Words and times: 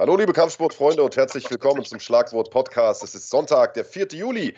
Hallo 0.00 0.16
liebe 0.16 0.32
Kampfsportfreunde 0.32 1.02
und 1.02 1.16
herzlich 1.16 1.50
willkommen 1.50 1.84
zum 1.84 1.98
Schlagwort 1.98 2.52
Podcast. 2.52 3.02
Es 3.02 3.16
ist 3.16 3.30
Sonntag, 3.30 3.74
der 3.74 3.84
4. 3.84 4.06
Juli. 4.12 4.54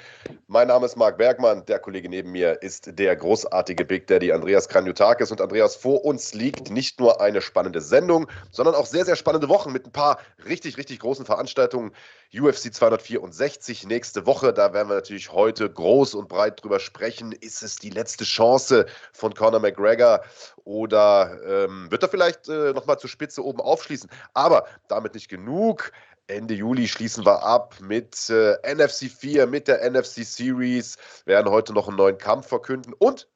Mein 0.48 0.68
Name 0.68 0.84
ist 0.84 0.96
Marc 0.96 1.16
Bergmann. 1.16 1.64
Der 1.64 1.78
Kollege 1.78 2.10
neben 2.10 2.30
mir 2.30 2.60
ist 2.60 2.98
der 2.98 3.16
großartige 3.16 3.86
Big 3.86 4.06
Daddy 4.06 4.32
Andreas 4.32 4.68
Kranjotakis. 4.68 5.30
Und 5.30 5.40
Andreas, 5.40 5.76
vor 5.76 6.04
uns 6.04 6.34
liegt 6.34 6.70
nicht 6.70 7.00
nur 7.00 7.22
eine 7.22 7.40
spannende 7.40 7.80
Sendung, 7.80 8.26
sondern 8.50 8.74
auch 8.74 8.84
sehr, 8.84 9.06
sehr 9.06 9.16
spannende 9.16 9.48
Wochen 9.48 9.72
mit 9.72 9.86
ein 9.86 9.92
paar 9.92 10.18
richtig, 10.44 10.76
richtig 10.76 10.98
großen 10.98 11.24
Veranstaltungen. 11.24 11.92
UFC 12.38 12.72
264 12.74 13.86
nächste 13.86 14.26
Woche. 14.26 14.52
Da 14.52 14.74
werden 14.74 14.90
wir 14.90 14.96
natürlich 14.96 15.32
heute 15.32 15.70
groß 15.70 16.16
und 16.16 16.28
breit 16.28 16.62
drüber 16.62 16.80
sprechen. 16.80 17.32
Ist 17.32 17.62
es 17.62 17.76
die 17.76 17.90
letzte 17.90 18.24
Chance 18.24 18.84
von 19.14 19.32
Conor 19.32 19.60
McGregor 19.60 20.20
oder 20.64 21.38
ähm, 21.44 21.90
wird 21.90 22.02
er 22.02 22.08
vielleicht 22.08 22.48
äh, 22.48 22.72
nochmal 22.72 22.98
zur 22.98 23.10
Spitze 23.10 23.44
oben 23.44 23.60
aufschließen? 23.60 24.10
Aber 24.34 24.66
damit 24.88 25.14
nicht 25.14 25.28
genug. 25.28 25.92
Ende 26.26 26.54
Juli 26.54 26.86
schließen 26.86 27.26
wir 27.26 27.42
ab 27.42 27.74
mit 27.80 28.30
äh, 28.30 28.56
NFC 28.62 29.10
4, 29.10 29.46
mit 29.46 29.66
der 29.66 29.88
NFC 29.90 30.24
Series, 30.24 30.96
werden 31.24 31.50
heute 31.50 31.72
noch 31.72 31.88
einen 31.88 31.96
neuen 31.96 32.18
Kampf 32.18 32.46
verkünden 32.46 32.94
und 32.98 33.28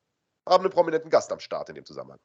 haben 0.48 0.64
einen 0.64 0.72
prominenten 0.72 1.10
Gast 1.10 1.32
am 1.32 1.40
Start 1.40 1.68
in 1.70 1.74
dem 1.74 1.84
Zusammenhang. 1.84 2.20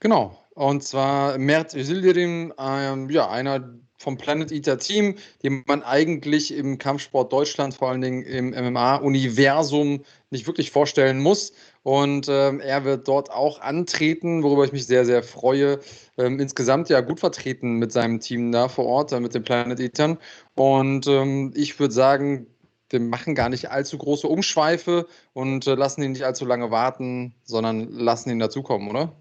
Genau, 0.00 0.38
und 0.54 0.82
zwar 0.82 1.38
Mert 1.38 1.74
Özildirim, 1.74 2.52
ähm, 2.58 3.10
ja, 3.10 3.28
einer 3.30 3.74
vom 3.98 4.18
Planet 4.18 4.52
Eater 4.52 4.78
Team, 4.78 5.16
den 5.42 5.64
man 5.66 5.82
eigentlich 5.82 6.54
im 6.54 6.78
Kampfsport 6.78 7.32
Deutschland, 7.32 7.74
vor 7.74 7.88
allen 7.88 8.02
Dingen 8.02 8.22
im 8.22 8.50
MMA-Universum, 8.50 10.04
nicht 10.30 10.46
wirklich 10.46 10.70
vorstellen 10.70 11.20
muss. 11.20 11.52
Und 11.82 12.28
ähm, 12.28 12.60
er 12.60 12.84
wird 12.84 13.08
dort 13.08 13.30
auch 13.30 13.60
antreten, 13.60 14.42
worüber 14.42 14.64
ich 14.64 14.72
mich 14.72 14.86
sehr, 14.86 15.06
sehr 15.06 15.22
freue. 15.22 15.80
Ähm, 16.18 16.38
insgesamt 16.38 16.88
ja 16.90 17.00
gut 17.00 17.20
vertreten 17.20 17.78
mit 17.78 17.92
seinem 17.92 18.20
Team 18.20 18.52
da 18.52 18.68
vor 18.68 18.86
Ort, 18.86 19.12
äh, 19.12 19.20
mit 19.20 19.34
den 19.34 19.42
Planet 19.42 19.80
Eatern. 19.80 20.18
Und 20.54 21.06
ähm, 21.06 21.52
ich 21.54 21.78
würde 21.80 21.94
sagen, 21.94 22.46
wir 22.90 23.00
machen 23.00 23.34
gar 23.34 23.48
nicht 23.48 23.70
allzu 23.70 23.98
große 23.98 24.28
Umschweife 24.28 25.06
und 25.32 25.66
äh, 25.66 25.74
lassen 25.74 26.02
ihn 26.02 26.12
nicht 26.12 26.24
allzu 26.24 26.44
lange 26.44 26.70
warten, 26.70 27.34
sondern 27.44 27.90
lassen 27.90 28.30
ihn 28.30 28.38
dazukommen, 28.38 28.88
oder? 28.88 29.14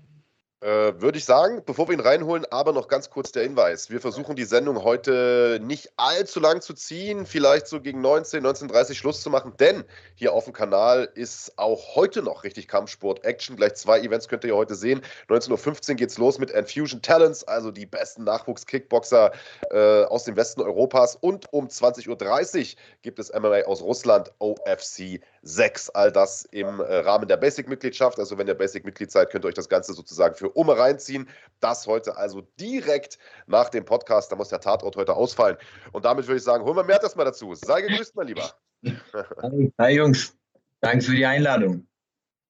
Äh, 0.64 1.02
Würde 1.02 1.18
ich 1.18 1.26
sagen, 1.26 1.62
bevor 1.66 1.90
wir 1.90 1.94
ihn 1.94 2.00
reinholen, 2.00 2.46
aber 2.50 2.72
noch 2.72 2.88
ganz 2.88 3.10
kurz 3.10 3.34
der 3.34 3.44
Hinweis. 3.44 3.90
Wir 3.90 4.00
versuchen 4.00 4.38
die 4.38 4.46
Sendung 4.46 4.82
heute 4.82 5.60
nicht 5.62 5.92
allzu 5.98 6.40
lang 6.40 6.62
zu 6.62 6.74
ziehen, 6.74 7.26
vielleicht 7.26 7.68
so 7.68 7.82
gegen 7.82 8.00
19, 8.00 8.46
19.30 8.46 8.94
Schluss 8.94 9.22
zu 9.22 9.30
machen, 9.30 9.52
denn 9.60 9.84
hier 10.16 10.32
auf 10.32 10.46
dem 10.46 10.54
Kanal 10.54 11.10
ist 11.16 11.60
auch 11.60 11.96
heute 11.96 12.22
noch 12.22 12.46
richtig 12.46 12.70
Kampfsport-Action. 12.70 13.58
Gleich 13.58 13.74
zwei 13.74 14.00
Events 14.00 14.30
könnt 14.30 14.46
ihr 14.46 14.56
heute 14.56 14.76
sehen. 14.76 15.02
19.15 15.28 15.90
Uhr 15.90 15.96
geht 15.96 16.12
es 16.12 16.18
los 16.18 16.40
mit 16.40 16.50
Infusion 16.52 17.02
Talents, 17.02 17.44
also 17.44 17.70
die 17.70 17.86
besten 17.86 18.24
Nachwuchs-Kickboxer 18.24 19.34
äh, 19.70 20.04
aus 20.06 20.24
dem 20.24 20.38
Westen 20.38 20.62
Europas. 20.62 21.18
Und 21.18 21.52
um 21.52 21.68
20.30 21.68 22.08
Uhr 22.08 22.78
gibt 23.02 23.20
es 23.20 23.34
MMA 23.34 23.64
aus 23.66 23.82
Russland, 23.82 24.32
OFC 24.40 25.20
6. 25.42 25.90
All 25.90 26.10
das 26.10 26.46
im 26.52 26.80
äh, 26.80 27.00
Rahmen 27.00 27.28
der 27.28 27.36
Basic-Mitgliedschaft. 27.36 28.18
Also 28.18 28.38
wenn 28.38 28.48
ihr 28.48 28.56
Basic-Mitglied 28.56 29.12
seid, 29.12 29.30
könnt 29.30 29.44
ihr 29.44 29.50
euch 29.50 29.56
das 29.56 29.68
Ganze 29.68 29.92
sozusagen 29.92 30.36
für 30.36 30.53
Umme 30.56 30.78
reinziehen. 30.78 31.28
Das 31.60 31.88
heute 31.88 32.18
also 32.18 32.42
direkt 32.60 33.18
nach 33.48 33.70
dem 33.70 33.86
Podcast. 33.86 34.32
Da 34.32 34.36
muss 34.36 34.50
der 34.50 34.60
Tatort 34.60 34.96
heute 34.96 35.14
ausfallen. 35.14 35.58
Und 35.94 36.06
damit 36.06 36.28
würde 36.28 36.38
ich 36.38 36.44
sagen, 36.44 36.64
holen 36.66 36.76
wir 36.76 36.84
mehr 36.84 37.00
das 37.00 37.16
mal 37.16 37.24
dazu. 37.24 37.56
Sei 37.56 37.82
gegrüßt, 37.82 38.16
mein 38.16 38.28
Lieber. 38.28 38.52
Hi, 39.80 39.96
Jungs. 39.96 40.36
Danke 40.82 41.06
für 41.06 41.16
die 41.16 41.26
Einladung. 41.26 41.88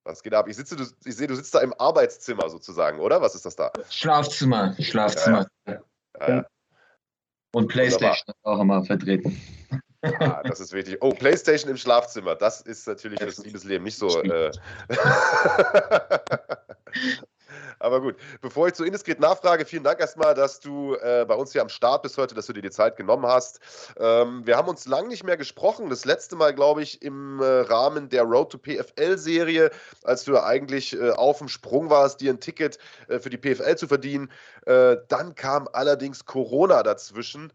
Was 0.03 0.21
geht 0.21 0.33
ab? 0.33 0.47
Ich, 0.49 0.57
sitze, 0.57 0.75
du, 0.75 0.83
ich 1.05 1.15
sehe, 1.15 1.27
du 1.27 1.35
sitzt 1.35 1.55
da 1.55 1.61
im 1.61 1.73
Arbeitszimmer 1.77 2.49
sozusagen, 2.49 2.99
oder? 2.99 3.21
Was 3.21 3.35
ist 3.35 3.45
das 3.45 3.55
da? 3.55 3.71
Schlafzimmer. 3.89 4.75
Schlafzimmer. 4.79 5.47
Ja, 5.67 5.79
ja. 6.19 6.27
Ja, 6.27 6.45
Und 7.53 7.67
Playstation 7.67 8.35
auch 8.43 8.59
immer 8.59 8.83
vertreten. 8.83 9.39
Ah, 10.19 10.43
das 10.43 10.59
ist 10.59 10.73
wichtig. 10.73 10.97
Oh, 10.99 11.11
Playstation 11.11 11.71
im 11.71 11.77
Schlafzimmer. 11.77 12.35
Das 12.35 12.59
ist 12.59 12.85
natürlich 12.87 13.21
fürs 13.21 13.37
Liebesleben 13.37 13.85
nicht 13.85 13.97
so. 13.97 14.21
Äh 14.21 14.51
Aber 17.79 18.01
gut, 18.01 18.15
bevor 18.41 18.67
ich 18.67 18.73
zu 18.73 18.83
indiskret 18.83 19.19
nachfrage, 19.19 19.65
vielen 19.65 19.83
Dank 19.83 19.99
erstmal, 19.99 20.33
dass 20.33 20.59
du 20.59 20.95
äh, 20.95 21.25
bei 21.27 21.35
uns 21.35 21.51
hier 21.51 21.61
am 21.61 21.69
Start 21.69 22.03
bist 22.03 22.17
heute, 22.17 22.35
dass 22.35 22.45
du 22.45 22.53
dir 22.53 22.61
die 22.61 22.71
Zeit 22.71 22.97
genommen 22.97 23.25
hast. 23.25 23.59
Ähm, 23.97 24.45
wir 24.45 24.57
haben 24.57 24.67
uns 24.67 24.85
lange 24.85 25.07
nicht 25.07 25.23
mehr 25.23 25.37
gesprochen. 25.37 25.89
Das 25.89 26.05
letzte 26.05 26.35
Mal, 26.35 26.53
glaube 26.53 26.81
ich, 26.81 27.01
im 27.01 27.39
äh, 27.41 27.45
Rahmen 27.45 28.09
der 28.09 28.23
Road 28.23 28.51
to 28.51 28.57
PFL-Serie, 28.57 29.71
als 30.03 30.23
du 30.23 30.37
eigentlich 30.37 30.93
äh, 30.93 31.11
auf 31.11 31.39
dem 31.39 31.47
Sprung 31.47 31.89
warst, 31.89 32.21
dir 32.21 32.31
ein 32.31 32.39
Ticket 32.39 32.77
äh, 33.07 33.19
für 33.19 33.29
die 33.29 33.37
PFL 33.37 33.75
zu 33.75 33.87
verdienen. 33.87 34.31
Äh, 34.65 34.97
dann 35.07 35.35
kam 35.35 35.67
allerdings 35.71 36.25
Corona 36.25 36.83
dazwischen. 36.83 37.51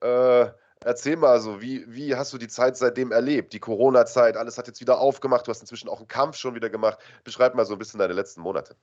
Äh, 0.00 0.46
erzähl 0.84 1.16
mal 1.16 1.40
so, 1.40 1.60
wie, 1.60 1.84
wie 1.88 2.14
hast 2.16 2.32
du 2.32 2.38
die 2.38 2.48
Zeit 2.48 2.76
seitdem 2.76 3.12
erlebt? 3.12 3.52
Die 3.52 3.60
Corona-Zeit, 3.60 4.36
alles 4.36 4.58
hat 4.58 4.66
jetzt 4.66 4.80
wieder 4.80 4.98
aufgemacht. 4.98 5.46
Du 5.46 5.50
hast 5.50 5.60
inzwischen 5.60 5.88
auch 5.88 5.98
einen 5.98 6.08
Kampf 6.08 6.36
schon 6.36 6.54
wieder 6.54 6.70
gemacht. 6.70 6.98
Beschreib 7.24 7.54
mal 7.54 7.66
so 7.66 7.74
ein 7.74 7.78
bisschen 7.78 7.98
deine 7.98 8.14
letzten 8.14 8.40
Monate. 8.40 8.76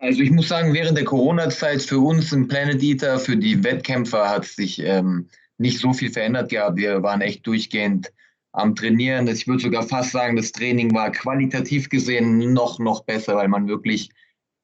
Also 0.00 0.22
ich 0.22 0.30
muss 0.30 0.48
sagen, 0.48 0.72
während 0.72 0.96
der 0.96 1.04
Corona-Zeit 1.04 1.82
für 1.82 1.98
uns 1.98 2.32
im 2.32 2.48
Planet 2.48 2.82
Eater, 2.82 3.18
für 3.18 3.36
die 3.36 3.62
Wettkämpfer 3.62 4.30
hat 4.30 4.46
sich 4.46 4.78
ähm, 4.82 5.28
nicht 5.58 5.78
so 5.78 5.92
viel 5.92 6.10
verändert 6.10 6.48
gehabt. 6.48 6.78
Wir 6.78 7.02
waren 7.02 7.20
echt 7.20 7.46
durchgehend 7.46 8.10
am 8.52 8.74
Trainieren. 8.74 9.28
Ich 9.28 9.46
würde 9.46 9.62
sogar 9.62 9.82
fast 9.82 10.12
sagen, 10.12 10.36
das 10.36 10.52
Training 10.52 10.94
war 10.94 11.12
qualitativ 11.12 11.90
gesehen 11.90 12.38
noch, 12.54 12.78
noch 12.78 13.04
besser, 13.04 13.36
weil 13.36 13.48
man 13.48 13.68
wirklich, 13.68 14.08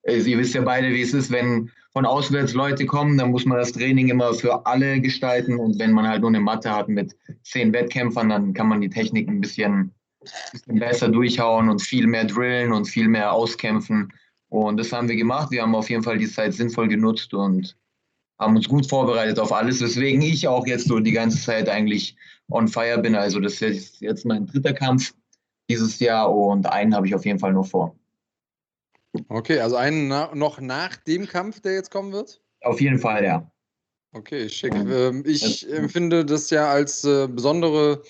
äh, 0.04 0.19
ihr 0.19 0.38
wisst 0.38 0.54
ja 0.54 0.62
beide, 0.62 0.88
wie 0.88 1.02
es 1.02 1.12
ist, 1.12 1.30
wenn 1.30 1.70
von 1.92 2.06
auswärts 2.06 2.54
Leute 2.54 2.86
kommen, 2.86 3.18
dann 3.18 3.30
muss 3.30 3.44
man 3.44 3.58
das 3.58 3.72
Training 3.72 4.08
immer 4.08 4.32
für 4.32 4.64
alle 4.64 5.03
gestalten. 5.03 5.58
Und 5.58 5.78
wenn 5.78 5.92
man 5.92 6.08
halt 6.08 6.22
nur 6.22 6.30
eine 6.30 6.41
Matte 6.41 6.74
hat 6.74 6.88
mit 6.88 7.14
zehn 7.42 7.74
Wettkämpfern, 7.74 8.30
dann 8.30 8.54
kann 8.54 8.68
man 8.68 8.80
die 8.80 8.91
Technik 8.91 9.28
ein 9.28 9.42
bisschen, 9.42 9.94
bisschen 10.53 10.78
besser 10.78 11.08
durchhauen 11.10 11.68
und 11.68 11.82
viel 11.82 12.06
mehr 12.06 12.24
drillen 12.24 12.72
und 12.72 12.86
viel 12.86 13.08
mehr 13.08 13.32
auskämpfen. 13.32 14.10
Und 14.48 14.76
das 14.76 14.92
haben 14.92 15.08
wir 15.08 15.16
gemacht. 15.16 15.50
Wir 15.50 15.62
haben 15.62 15.74
auf 15.74 15.90
jeden 15.90 16.02
Fall 16.02 16.18
die 16.18 16.30
Zeit 16.30 16.54
sinnvoll 16.54 16.88
genutzt 16.88 17.34
und 17.34 17.76
haben 18.38 18.56
uns 18.56 18.68
gut 18.68 18.86
vorbereitet 18.88 19.38
auf 19.38 19.52
alles, 19.52 19.80
weswegen 19.80 20.22
ich 20.22 20.46
auch 20.46 20.66
jetzt 20.66 20.88
so 20.88 21.00
die 21.00 21.12
ganze 21.12 21.42
Zeit 21.42 21.68
eigentlich 21.68 22.16
on 22.50 22.68
fire 22.68 22.98
bin. 22.98 23.14
Also 23.14 23.40
das 23.40 23.60
ist 23.62 24.00
jetzt 24.00 24.24
mein 24.24 24.46
dritter 24.46 24.72
Kampf 24.72 25.14
dieses 25.68 25.98
Jahr 25.98 26.32
und 26.32 26.66
einen 26.66 26.94
habe 26.94 27.06
ich 27.06 27.14
auf 27.14 27.24
jeden 27.24 27.38
Fall 27.38 27.52
noch 27.52 27.66
vor. 27.66 27.96
Okay, 29.28 29.60
also 29.60 29.76
einen 29.76 30.08
na 30.08 30.34
noch 30.34 30.60
nach 30.60 30.96
dem 30.96 31.26
Kampf, 31.26 31.60
der 31.60 31.74
jetzt 31.74 31.90
kommen 31.90 32.12
wird? 32.12 32.40
Auf 32.60 32.80
jeden 32.80 32.98
Fall, 32.98 33.24
ja. 33.24 33.50
Okay, 34.12 34.48
schick. 34.48 34.74
Ähm, 34.74 35.24
ich 35.26 35.70
empfinde 35.70 36.24
das 36.24 36.50
ja 36.50 36.70
als 36.70 37.04
äh, 37.04 37.26
besondere 37.26 38.02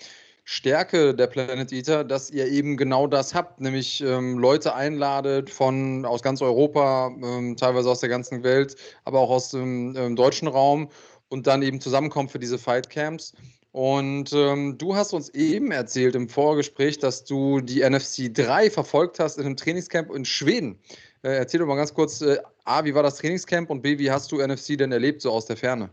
Stärke 0.48 1.12
der 1.12 1.26
Planet 1.26 1.72
Eater, 1.72 2.04
dass 2.04 2.30
ihr 2.30 2.46
eben 2.46 2.76
genau 2.76 3.08
das 3.08 3.34
habt, 3.34 3.60
nämlich 3.60 4.00
ähm, 4.00 4.38
Leute 4.38 4.76
einladet 4.76 5.50
von 5.50 6.04
aus 6.06 6.22
ganz 6.22 6.40
Europa, 6.40 7.10
ähm, 7.20 7.56
teilweise 7.56 7.90
aus 7.90 7.98
der 7.98 8.08
ganzen 8.08 8.44
Welt, 8.44 8.76
aber 9.04 9.18
auch 9.18 9.30
aus 9.30 9.50
dem 9.50 9.96
ähm, 9.96 10.14
deutschen 10.14 10.46
Raum 10.46 10.88
und 11.30 11.48
dann 11.48 11.62
eben 11.62 11.80
zusammenkommt 11.80 12.30
für 12.30 12.38
diese 12.38 12.58
Fight 12.58 12.90
Camps. 12.90 13.32
Und 13.72 14.32
ähm, 14.34 14.78
du 14.78 14.94
hast 14.94 15.12
uns 15.12 15.30
eben 15.30 15.72
erzählt 15.72 16.14
im 16.14 16.28
Vorgespräch, 16.28 17.00
dass 17.00 17.24
du 17.24 17.60
die 17.60 17.80
NFC 17.80 18.32
3 18.32 18.70
verfolgt 18.70 19.18
hast 19.18 19.38
in 19.38 19.46
einem 19.46 19.56
Trainingscamp 19.56 20.14
in 20.14 20.24
Schweden. 20.24 20.78
Äh, 21.22 21.38
erzähl 21.38 21.58
doch 21.58 21.66
mal 21.66 21.74
ganz 21.74 21.92
kurz, 21.92 22.20
äh, 22.20 22.38
A, 22.64 22.84
wie 22.84 22.94
war 22.94 23.02
das 23.02 23.16
Trainingscamp 23.16 23.68
und 23.68 23.82
B, 23.82 23.98
wie 23.98 24.12
hast 24.12 24.30
du 24.30 24.38
NFC 24.38 24.78
denn 24.78 24.92
erlebt, 24.92 25.22
so 25.22 25.32
aus 25.32 25.46
der 25.46 25.56
Ferne? 25.56 25.90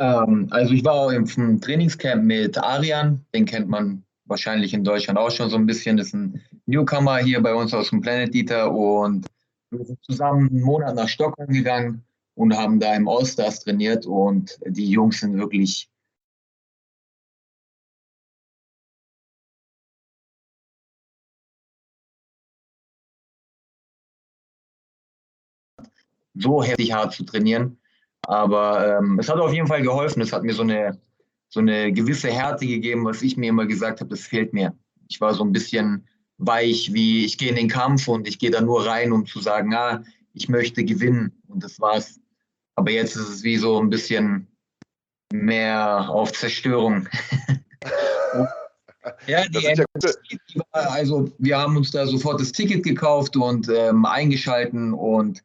Ähm, 0.00 0.48
also 0.50 0.72
ich 0.74 0.84
war 0.84 0.94
auch 0.94 1.10
im 1.10 1.26
Trainingscamp 1.60 2.24
mit 2.24 2.58
Arian, 2.58 3.24
den 3.34 3.44
kennt 3.44 3.68
man 3.68 4.02
wahrscheinlich 4.24 4.72
in 4.74 4.82
Deutschland 4.84 5.18
auch 5.18 5.30
schon 5.30 5.50
so 5.50 5.56
ein 5.56 5.66
bisschen. 5.66 5.96
Das 5.98 6.08
ist 6.08 6.14
ein 6.14 6.40
Newcomer 6.66 7.18
hier 7.18 7.42
bei 7.42 7.54
uns 7.54 7.74
aus 7.74 7.90
dem 7.90 8.00
Planet 8.00 8.34
Eater 8.34 8.72
und 8.72 9.26
wir 9.70 9.84
sind 9.84 10.02
zusammen 10.04 10.48
einen 10.48 10.62
Monat 10.62 10.94
nach 10.96 11.08
Stockholm 11.08 11.50
gegangen 11.52 12.04
und 12.34 12.56
haben 12.56 12.80
da 12.80 12.94
im 12.94 13.08
Allstars 13.08 13.60
trainiert 13.60 14.06
und 14.06 14.58
die 14.66 14.88
Jungs 14.90 15.20
sind 15.20 15.36
wirklich 15.36 15.88
so 26.34 26.62
heftig 26.62 26.92
hart 26.92 27.12
zu 27.12 27.24
trainieren. 27.24 27.76
Aber 28.22 28.98
ähm, 28.98 29.18
es 29.18 29.28
hat 29.28 29.38
auf 29.38 29.52
jeden 29.52 29.66
Fall 29.66 29.82
geholfen. 29.82 30.22
Es 30.22 30.32
hat 30.32 30.42
mir 30.42 30.54
so 30.54 30.62
eine, 30.62 30.98
so 31.48 31.60
eine 31.60 31.92
gewisse 31.92 32.28
Härte 32.30 32.66
gegeben, 32.66 33.04
was 33.04 33.22
ich 33.22 33.36
mir 33.36 33.48
immer 33.48 33.66
gesagt 33.66 34.00
habe, 34.00 34.10
das 34.10 34.20
fehlt 34.20 34.52
mir. 34.52 34.74
Ich 35.08 35.20
war 35.20 35.34
so 35.34 35.44
ein 35.44 35.52
bisschen 35.52 36.06
weich, 36.38 36.92
wie 36.92 37.24
ich 37.24 37.38
gehe 37.38 37.50
in 37.50 37.56
den 37.56 37.68
Kampf 37.68 38.08
und 38.08 38.26
ich 38.28 38.38
gehe 38.38 38.50
da 38.50 38.60
nur 38.60 38.86
rein, 38.86 39.12
um 39.12 39.26
zu 39.26 39.40
sagen, 39.40 39.74
ah, 39.74 40.02
ich 40.32 40.48
möchte 40.48 40.84
gewinnen. 40.84 41.42
Und 41.48 41.64
das 41.64 41.80
war's. 41.80 42.20
Aber 42.76 42.90
jetzt 42.90 43.16
ist 43.16 43.28
es 43.28 43.42
wie 43.42 43.56
so 43.56 43.80
ein 43.80 43.90
bisschen 43.90 44.46
mehr 45.32 46.08
auf 46.08 46.32
Zerstörung. 46.32 47.08
ja, 49.26 49.46
die 49.48 49.58
ja 49.58 49.84
also 50.70 51.30
wir 51.38 51.58
haben 51.58 51.76
uns 51.76 51.90
da 51.90 52.06
sofort 52.06 52.40
das 52.40 52.52
Ticket 52.52 52.84
gekauft 52.84 53.36
und 53.36 53.68
ähm, 53.68 54.04
eingeschalten 54.04 54.92
und 54.92 55.42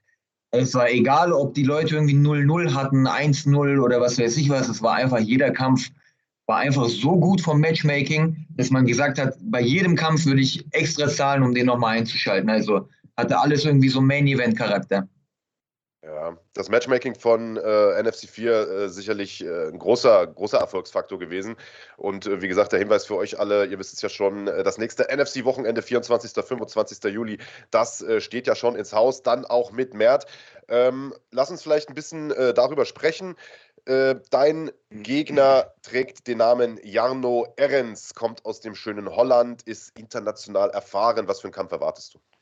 Es 0.57 0.74
war 0.74 0.90
egal, 0.90 1.31
ob 1.31 1.54
die 1.54 1.63
Leute 1.63 1.96
irgendwie 1.96 2.16
0-0 2.16 2.74
hatten, 2.74 3.07
1-0 3.07 3.80
oder 3.80 4.02
was 4.02 4.19
weiß 4.19 4.38
ich 4.38 4.50
was. 4.50 4.69
Es 4.69 4.81
war 4.81 4.96
einfach, 4.96 5.19
jeder 5.19 5.52
Kampf 5.52 5.90
war 6.48 6.57
einfach 6.57 6.88
so 6.88 7.18
gut 7.18 7.42
vom 7.42 7.60
Matchmaking, 7.60 8.46
dass 8.50 8.69
man 8.69 8.86
gesagt 8.86 9.19
hat, 9.19 9.36
bei 9.42 9.62
jedem 9.62 9.96
Kampf 9.96 10.25
würde 10.25 10.42
ich 10.42 10.66
extra 10.72 11.07
zahlen, 11.07 11.44
um 11.44 11.54
den 11.54 11.66
nochmal 11.66 11.98
einzuschalten. 11.98 12.50
Also 12.50 12.88
hatte 13.18 13.40
alles 13.40 13.66
irgendwie 13.66 13.90
so 13.90 14.02
Main-Event-Charakter. 14.02 15.07
Ja, 16.06 16.38
das 16.54 16.69
Matchmaking 16.69 17.16
von 17.16 17.57
äh, 17.57 18.04
NFC 18.04 18.30
4 18.30 18.52
äh, 18.54 18.90
sicherlich 18.90 19.44
äh, 19.44 19.69
ein 19.69 19.80
großer, 19.80 20.28
großer 20.28 20.60
Erfolgsfaktor 20.60 21.18
gewesen. 21.18 21.56
Und 21.98 22.28
äh, 22.28 22.44
wie 22.44 22.48
gesagt, 22.48 22.74
der 22.74 22.80
Hinweis 22.80 23.07
für 23.07 23.16
euch 23.16 23.40
alle, 23.40 23.66
ihr 23.66 23.80
wisst 23.80 23.94
es 23.94 24.04
ja 24.04 24.10
schon, 24.10 24.48
äh, 24.48 24.62
das 24.63 24.78
nächste 24.78 25.07
NFC-Wochenende, 25.12 25.81
24. 25.81 26.31
25. 26.46 27.12
Juli, 27.12 27.40
das 27.72 28.04
äh, 28.04 28.22
steht 28.22 28.46
ja 28.46 28.54
schon 28.54 28.75
ins 28.75 28.94
Haus, 28.94 29.24
dann 29.24 29.46
auch 29.46 29.72
mit 29.72 29.96
Mert. 29.96 30.28
Ähm, 30.68 31.12
lass 31.31 31.50
uns 31.50 31.63
vielleicht 31.63 31.90
ein 31.90 31.96
bisschen 31.96 32.30
darüber 32.30 32.86
sprechen. 32.86 33.36
dein 33.86 34.72
Gegner 34.90 35.74
trägt 35.84 36.28
den 36.28 36.40
Namen 36.40 36.80
Jarno 36.84 37.48
Erens, 37.56 38.16
kommt 38.16 38.44
aus 38.46 38.62
dem 38.62 38.74
schönen 38.74 39.16
Holland, 39.16 39.62
ist 39.63 39.98
international 39.98 40.72
erfahren. 40.72 41.28
Was 41.28 41.42
für 41.42 41.48
einen 41.48 41.54
Kampf 41.54 41.72
erwartest 41.72 42.16
du? 42.16 42.35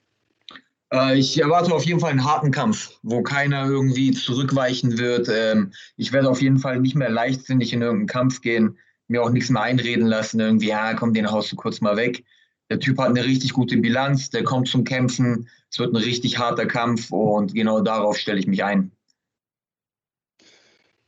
Äh, 0.94 1.18
ich 1.18 1.42
erwarte 1.42 1.74
auf 1.74 1.86
jeden 1.86 2.00
Fall 2.00 2.12
einen 2.12 2.24
harten 2.24 2.52
Kampf, 2.52 3.00
wo 3.02 3.24
keiner 3.24 3.66
irgendwie 3.66 4.12
zurückweichen 4.12 4.98
wird. 4.98 5.28
Ähm, 5.30 5.74
ich 5.98 6.14
werde 6.14 6.30
auf 6.30 6.42
jeden 6.42 6.60
Fall 6.60 6.80
nicht 6.80 6.96
mehr 6.96 7.10
leichtsinnig 7.10 7.74
in 7.74 7.82
irgendeinen 7.82 8.08
Kampf 8.08 8.42
gehen, 8.42 8.78
mir 9.08 9.24
auch 9.24 9.32
nichts 9.32 9.50
mehr 9.50 9.64
einreden 9.64 10.06
lassen, 10.06 10.40
irgendwie, 10.40 10.68
ja, 10.68 10.94
komm, 10.94 11.14
den 11.14 11.30
haust 11.32 11.52
du 11.52 11.56
kurz 11.56 11.82
mal 11.82 11.98
weg. 11.98 12.24
Der 12.70 12.80
Typ 12.80 12.98
hat 13.00 13.10
eine 13.10 13.26
richtig 13.26 13.54
gute 13.54 13.78
Bilanz, 13.78 14.30
der 14.30 14.44
kommt 14.44 14.68
zum 14.68 14.84
Kämpfen. 14.84 15.50
Es 15.70 15.80
wird 15.80 15.94
ein 15.94 15.98
richtig 15.98 16.38
harter 16.38 16.66
Kampf 16.66 17.12
und 17.12 17.54
genau 17.54 17.82
darauf 17.82 18.18
stelle 18.18 18.40
ich 18.40 18.48
mich 18.48 18.64
ein. 18.64 18.92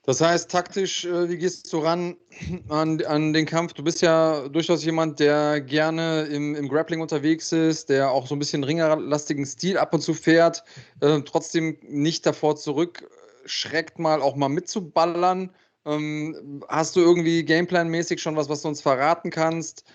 Das 0.06 0.22
heißt, 0.22 0.52
taktisch, 0.52 1.06
äh, 1.06 1.30
wie 1.30 1.38
gehst 1.38 1.74
du 1.74 1.80
ran 1.80 2.16
an, 2.69 3.04
an 3.06 3.34
den 3.34 3.48
Kampf? 3.48 3.74
Du 3.74 3.84
bist 3.84 4.04
ja 4.04 4.48
durchaus 4.50 4.86
jemand, 4.86 5.19
der 5.19 5.62
gerne 5.62 6.24
im, 6.24 6.54
im 6.54 6.69
Grappling 6.69 7.02
unterwegs 7.02 7.52
ist, 7.52 7.90
der 7.90 8.12
auch 8.12 8.28
so 8.28 8.36
ein 8.36 8.40
bisschen 8.40 8.63
ringerlastigen 8.63 9.46
Stil 9.46 9.80
ab 9.80 9.94
und 9.96 10.02
zu 10.02 10.13
fährt, 10.13 10.63
äh, 11.02 11.22
trotzdem 11.22 11.78
nicht 11.81 12.24
davor 12.25 12.56
zurückschreckt, 12.56 13.98
mal 13.98 14.22
auch 14.22 14.36
mal 14.36 14.50
mitzuballern. 14.50 15.50
Ähm, 15.88 16.63
hast 16.68 16.96
du 16.96 17.00
irgendwie 17.00 17.44
Gameplan-mäßig 17.44 18.19
schon 18.19 18.36
was, 18.36 18.48
was 18.48 18.62
du 18.62 18.68
uns 18.68 18.81
verraten 18.81 19.31
kannst? 19.31 19.86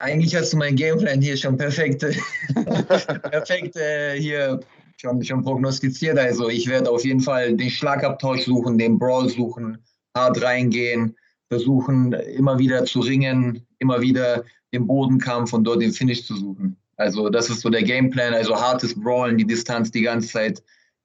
Eigentlich 0.00 0.34
hast 0.34 0.52
du 0.52 0.58
meinen 0.58 0.76
Gameplan 0.76 1.20
hier 1.20 1.36
schon 1.36 1.56
perfekt, 1.56 2.00
perfekt 3.30 3.76
äh, 3.76 4.18
hier 4.18 4.60
schon, 5.00 5.22
schon 5.24 5.42
prognostiziert. 5.42 6.18
Also 6.18 6.48
ich 6.48 6.68
werde 6.68 6.90
auf 6.90 7.04
jeden 7.04 7.20
Fall 7.20 7.56
den 7.56 7.70
Schlagabtausch 7.70 8.44
suchen, 8.44 8.78
den 8.78 8.98
Brawl 8.98 9.28
suchen, 9.28 9.78
hart 10.14 10.42
reingehen, 10.42 11.16
versuchen 11.48 12.12
immer 12.12 12.58
wieder 12.58 12.84
zu 12.84 13.00
ringen, 13.00 13.66
immer 13.78 14.00
wieder 14.00 14.44
den 14.72 14.86
Bodenkampf 14.86 15.52
und 15.52 15.64
dort 15.64 15.82
den 15.82 15.92
Finish 15.92 16.24
zu 16.24 16.36
suchen. 16.36 16.76
Also 16.96 17.30
das 17.30 17.48
ist 17.48 17.62
so 17.62 17.70
der 17.70 17.82
Gameplan, 17.82 18.34
also 18.34 18.54
hartes 18.54 18.94
Brawlen, 18.94 19.38
die 19.38 19.46
Distanz 19.46 19.90
die 19.90 20.02
ganze 20.02 20.28
Zeit 20.28 20.62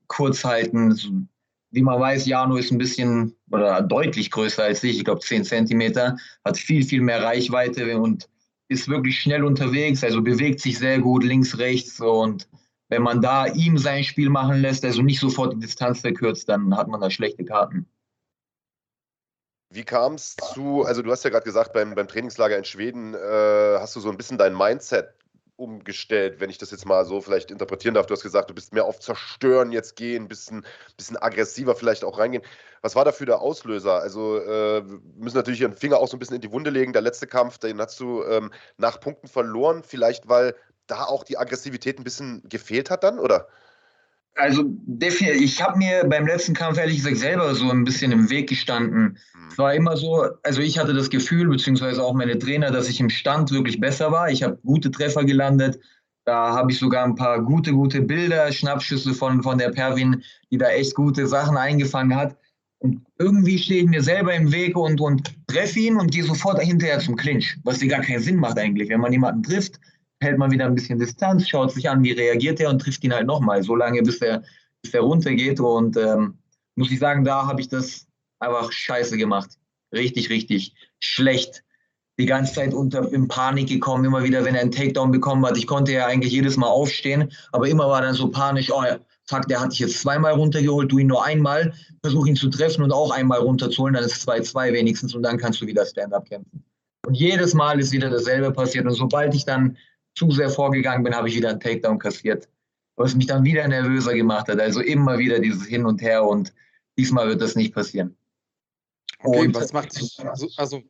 kurz 0.08 0.44
halten. 0.44 1.30
Wie 1.72 1.82
man 1.82 2.00
weiß, 2.00 2.26
Jano 2.26 2.58
ist 2.58 2.72
ein 2.72 2.78
bisschen 2.78 3.34
oder 3.52 3.82
deutlich 3.82 4.30
größer 4.30 4.64
als 4.64 4.84
ich, 4.84 4.98
ich 4.98 5.06
glaube 5.06 5.22
10 5.22 5.46
Zentimeter, 5.46 6.18
hat 6.44 6.58
viel, 6.58 6.84
viel 6.84 7.02
mehr 7.02 7.24
Reichweite 7.24 7.98
und 7.98 8.28
ist 8.68 8.88
wirklich 8.90 9.20
schnell 9.20 9.44
unterwegs, 9.44 10.04
also 10.04 10.22
bewegt 10.22 10.60
sich 10.60 10.80
sehr 10.80 11.00
gut 11.00 11.24
links, 11.24 11.58
rechts 11.58 12.02
und 12.02 12.48
wenn 12.90 13.02
man 13.02 13.22
da 13.22 13.48
ihm 13.48 13.78
sein 13.78 14.04
Spiel 14.04 14.30
machen 14.30 14.62
lässt, 14.62 14.86
also 14.86 15.02
nicht 15.02 15.20
sofort 15.20 15.54
die 15.54 15.60
Distanz 15.60 16.02
verkürzt, 16.02 16.50
dann 16.50 16.76
hat 16.76 16.88
man 16.88 17.02
da 17.02 17.10
schlechte 17.10 17.44
Karten. 17.44 17.88
Wie 19.72 19.84
kam 19.84 20.14
es 20.14 20.36
zu, 20.36 20.84
also 20.84 21.02
du 21.02 21.12
hast 21.12 21.24
ja 21.24 21.32
gerade 21.32 21.44
gesagt, 21.44 21.74
beim, 21.74 21.96
beim 21.96 22.08
Trainingslager 22.08 22.58
in 22.58 22.64
Schweden 22.64 23.14
äh, 23.14 23.78
hast 23.80 23.96
du 23.96 24.00
so 24.00 24.10
ein 24.10 24.18
bisschen 24.18 24.38
dein 24.38 24.56
Mindset 24.56 25.14
umgestellt, 25.58 26.40
wenn 26.40 26.50
ich 26.50 26.58
das 26.58 26.72
jetzt 26.72 26.86
mal 26.86 27.06
so 27.06 27.22
vielleicht 27.22 27.50
interpretieren 27.50 27.96
darf. 27.96 28.06
Du 28.06 28.14
hast 28.14 28.24
gesagt, 28.24 28.50
du 28.50 28.54
bist 28.54 28.74
mehr 28.74 28.86
auf 28.86 29.00
Zerstören 29.00 29.72
jetzt 29.72 29.96
gehen, 29.96 30.28
bisschen, 30.28 30.66
bisschen 30.98 31.18
aggressiver 31.18 31.76
vielleicht 31.76 32.04
auch 32.04 32.20
reingehen. 32.20 32.44
Was 32.82 32.96
war 32.96 33.06
dafür 33.06 33.26
der 33.26 33.42
Auslöser? 33.42 34.00
Also 34.00 34.38
äh, 34.38 34.82
müssen 35.16 35.38
natürlich 35.38 35.62
ihren 35.62 35.76
Finger 35.76 35.98
auch 35.98 36.08
so 36.08 36.18
ein 36.18 36.20
bisschen 36.20 36.36
in 36.36 36.42
die 36.42 36.52
Wunde 36.52 36.70
legen. 36.70 36.94
Der 36.94 37.02
letzte 37.02 37.26
Kampf, 37.26 37.58
den 37.58 37.80
hast 37.80 38.00
du 38.00 38.24
ähm, 38.24 38.52
nach 38.78 39.00
Punkten 39.00 39.28
verloren, 39.28 39.82
vielleicht 39.84 40.28
weil 40.28 40.56
da 40.88 41.04
auch 41.04 41.24
die 41.24 41.38
Aggressivität 41.38 42.00
ein 42.00 42.04
bisschen 42.04 42.42
gefehlt 42.48 42.90
hat 42.90 43.04
dann, 43.04 43.20
oder? 43.20 43.48
Also 44.38 44.66
ich 45.00 45.62
habe 45.62 45.78
mir 45.78 46.04
beim 46.04 46.28
letzten 46.28 46.54
Kampf 46.54 46.78
ehrlich 46.78 46.98
gesagt 46.98 47.18
selber 47.18 47.56
so 47.56 47.72
ein 47.72 47.86
bisschen 47.86 48.12
im 48.12 48.30
Weg 48.30 48.50
gestanden. 48.50 49.18
Mhm. 49.34 49.48
Es 49.50 49.58
war 49.58 49.74
immer 49.74 49.96
so, 49.96 50.28
also 50.44 50.62
ich 50.62 50.78
hatte 50.78 50.94
das 50.94 51.10
Gefühl, 51.10 51.48
beziehungsweise 51.48 52.04
auch 52.04 52.14
meine 52.14 52.38
Trainer, 52.38 52.70
dass 52.70 52.90
ich 52.90 53.00
im 53.00 53.10
Stand 53.10 53.52
wirklich 53.52 53.80
besser 53.80 54.12
war. 54.12 54.30
Ich 54.30 54.44
habe 54.44 54.60
gute 54.66 54.92
Treffer 54.92 55.24
gelandet. 55.24 55.80
Da 56.26 56.54
habe 56.54 56.72
ich 56.72 56.80
sogar 56.80 57.06
ein 57.06 57.16
paar 57.16 57.42
gute, 57.42 57.72
gute 57.72 58.02
Bilder, 58.02 58.52
Schnappschüsse 58.52 59.14
von, 59.14 59.42
von 59.42 59.58
der 59.58 59.70
Perwin, 59.70 60.24
die 60.52 60.58
da 60.58 60.70
echt 60.70 60.96
gute 60.96 61.28
Sachen 61.28 61.56
eingefangen 61.56 62.18
hat. 62.18 62.36
Und 62.80 63.06
irgendwie 63.18 63.58
stehe 63.58 63.84
ich 63.84 63.88
mir 63.88 64.02
selber 64.02 64.34
im 64.34 64.52
Weg 64.52 64.76
und, 64.76 65.00
und 65.00 65.34
treffe 65.48 65.80
ihn 65.80 65.96
und 65.96 66.12
gehe 66.12 66.24
sofort 66.24 66.60
hinterher 66.60 67.00
zum 67.00 67.16
Clinch, 67.16 67.58
was 67.64 67.80
dir 67.80 67.88
gar 67.88 68.02
keinen 68.02 68.22
Sinn 68.22 68.36
macht 68.36 68.60
eigentlich. 68.60 68.90
Wenn 68.90 69.00
man 69.00 69.14
jemanden 69.14 69.44
trifft, 69.44 69.80
hält 70.22 70.38
man 70.38 70.52
wieder 70.52 70.66
ein 70.66 70.76
bisschen 70.76 71.00
Distanz, 71.00 71.48
schaut 71.48 71.72
sich 71.72 71.90
an, 71.90 72.04
wie 72.04 72.12
reagiert 72.12 72.60
er 72.60 72.70
und 72.70 72.80
trifft 72.80 73.04
ihn 73.04 73.14
halt 73.14 73.28
nochmal, 73.28 73.64
so 73.64 73.76
lange, 73.76 74.02
bis 74.02 74.22
er, 74.22 74.44
bis 74.82 74.94
er 74.94 75.02
runtergeht. 75.02 75.60
Und 75.60 75.98
ähm, 75.98 76.38
muss 76.76 76.92
ich 76.92 77.00
sagen, 77.00 77.24
da 77.24 77.46
habe 77.46 77.62
ich 77.62 77.70
das 77.70 78.08
einfach 78.40 78.72
scheiße 78.72 79.18
gemacht. 79.18 79.52
Richtig, 79.94 80.30
richtig 80.30 80.74
schlecht. 81.00 81.64
Die 82.18 82.26
ganze 82.26 82.54
Zeit 82.54 82.74
unter 82.74 83.12
in 83.12 83.28
Panik 83.28 83.68
gekommen, 83.68 84.06
immer 84.06 84.24
wieder, 84.24 84.46
wenn 84.46 84.56
er 84.56 84.62
einen 84.62 84.72
Takedown 84.72 85.12
bekommen 85.12 85.46
hat. 85.46 85.58
Ich 85.58 85.68
konnte 85.68 85.92
ja 85.92 86.06
eigentlich 86.06 86.32
jedes 86.32 86.56
Mal 86.56 86.68
aufstehen, 86.68 87.32
aber 87.52 87.68
immer 87.68 87.90
war 87.90 88.02
dann 88.02 88.16
so 88.16 88.30
panisch, 88.30 88.72
oh, 88.72 88.84
fuck, 89.26 89.48
der 89.48 89.60
hat 89.60 89.74
dich 89.74 89.80
jetzt 89.80 90.00
zweimal 90.00 90.34
runtergeholt, 90.34 90.92
du 90.92 90.98
ihn 90.98 91.08
nur 91.08 91.26
einmal, 91.26 91.74
versuch 92.02 92.26
ihn 92.26 92.38
zu 92.38 92.50
treffen 92.50 92.84
und 92.84 92.92
auch 92.92 93.12
einmal 93.12 93.40
runterzuholen, 93.40 93.96
dann 93.96 94.06
ist 94.06 94.28
2-2 94.28 94.72
wenigstens 94.72 95.14
und 95.14 95.24
dann 95.24 95.38
kannst 95.38 95.62
du 95.62 95.68
wieder 95.68 95.86
Stand-up 95.86 96.30
kämpfen. 96.30 96.64
Und 97.06 97.16
jedes 97.16 97.54
Mal 97.54 97.80
ist 97.80 97.92
wieder 97.92 98.10
dasselbe 98.10 98.52
passiert. 98.52 98.86
Und 98.86 98.94
sobald 98.94 99.36
ich 99.36 99.46
dann 99.46 99.78
zu 100.16 100.32
sehr 100.32 100.50
vorgegangen 100.50 101.04
bin, 101.04 101.16
habe 101.16 101.30
ich 101.30 101.36
wieder 101.36 101.50
einen 101.50 101.60
Takedown 101.60 102.00
kassiert. 102.00 102.48
Was 102.96 103.16
mich 103.16 103.28
dann 103.28 103.44
wieder 103.44 103.68
nervöser 103.68 104.14
gemacht 104.14 104.48
hat. 104.48 104.60
Also 104.60 104.80
immer 104.80 105.18
wieder 105.18 105.40
dieses 105.40 105.66
Hin 105.66 105.86
und 105.86 106.02
Her 106.02 106.24
und 106.24 106.54
diesmal 106.98 107.28
wird 107.28 107.42
das 107.42 107.56
nicht 107.56 107.74
passieren. 107.74 108.16
Okay, 109.22 109.48
und, 109.48 109.56
was 109.56 109.74
macht 109.74 109.92
sich, 109.92 110.18
also, 110.26 110.48
also 110.58 110.82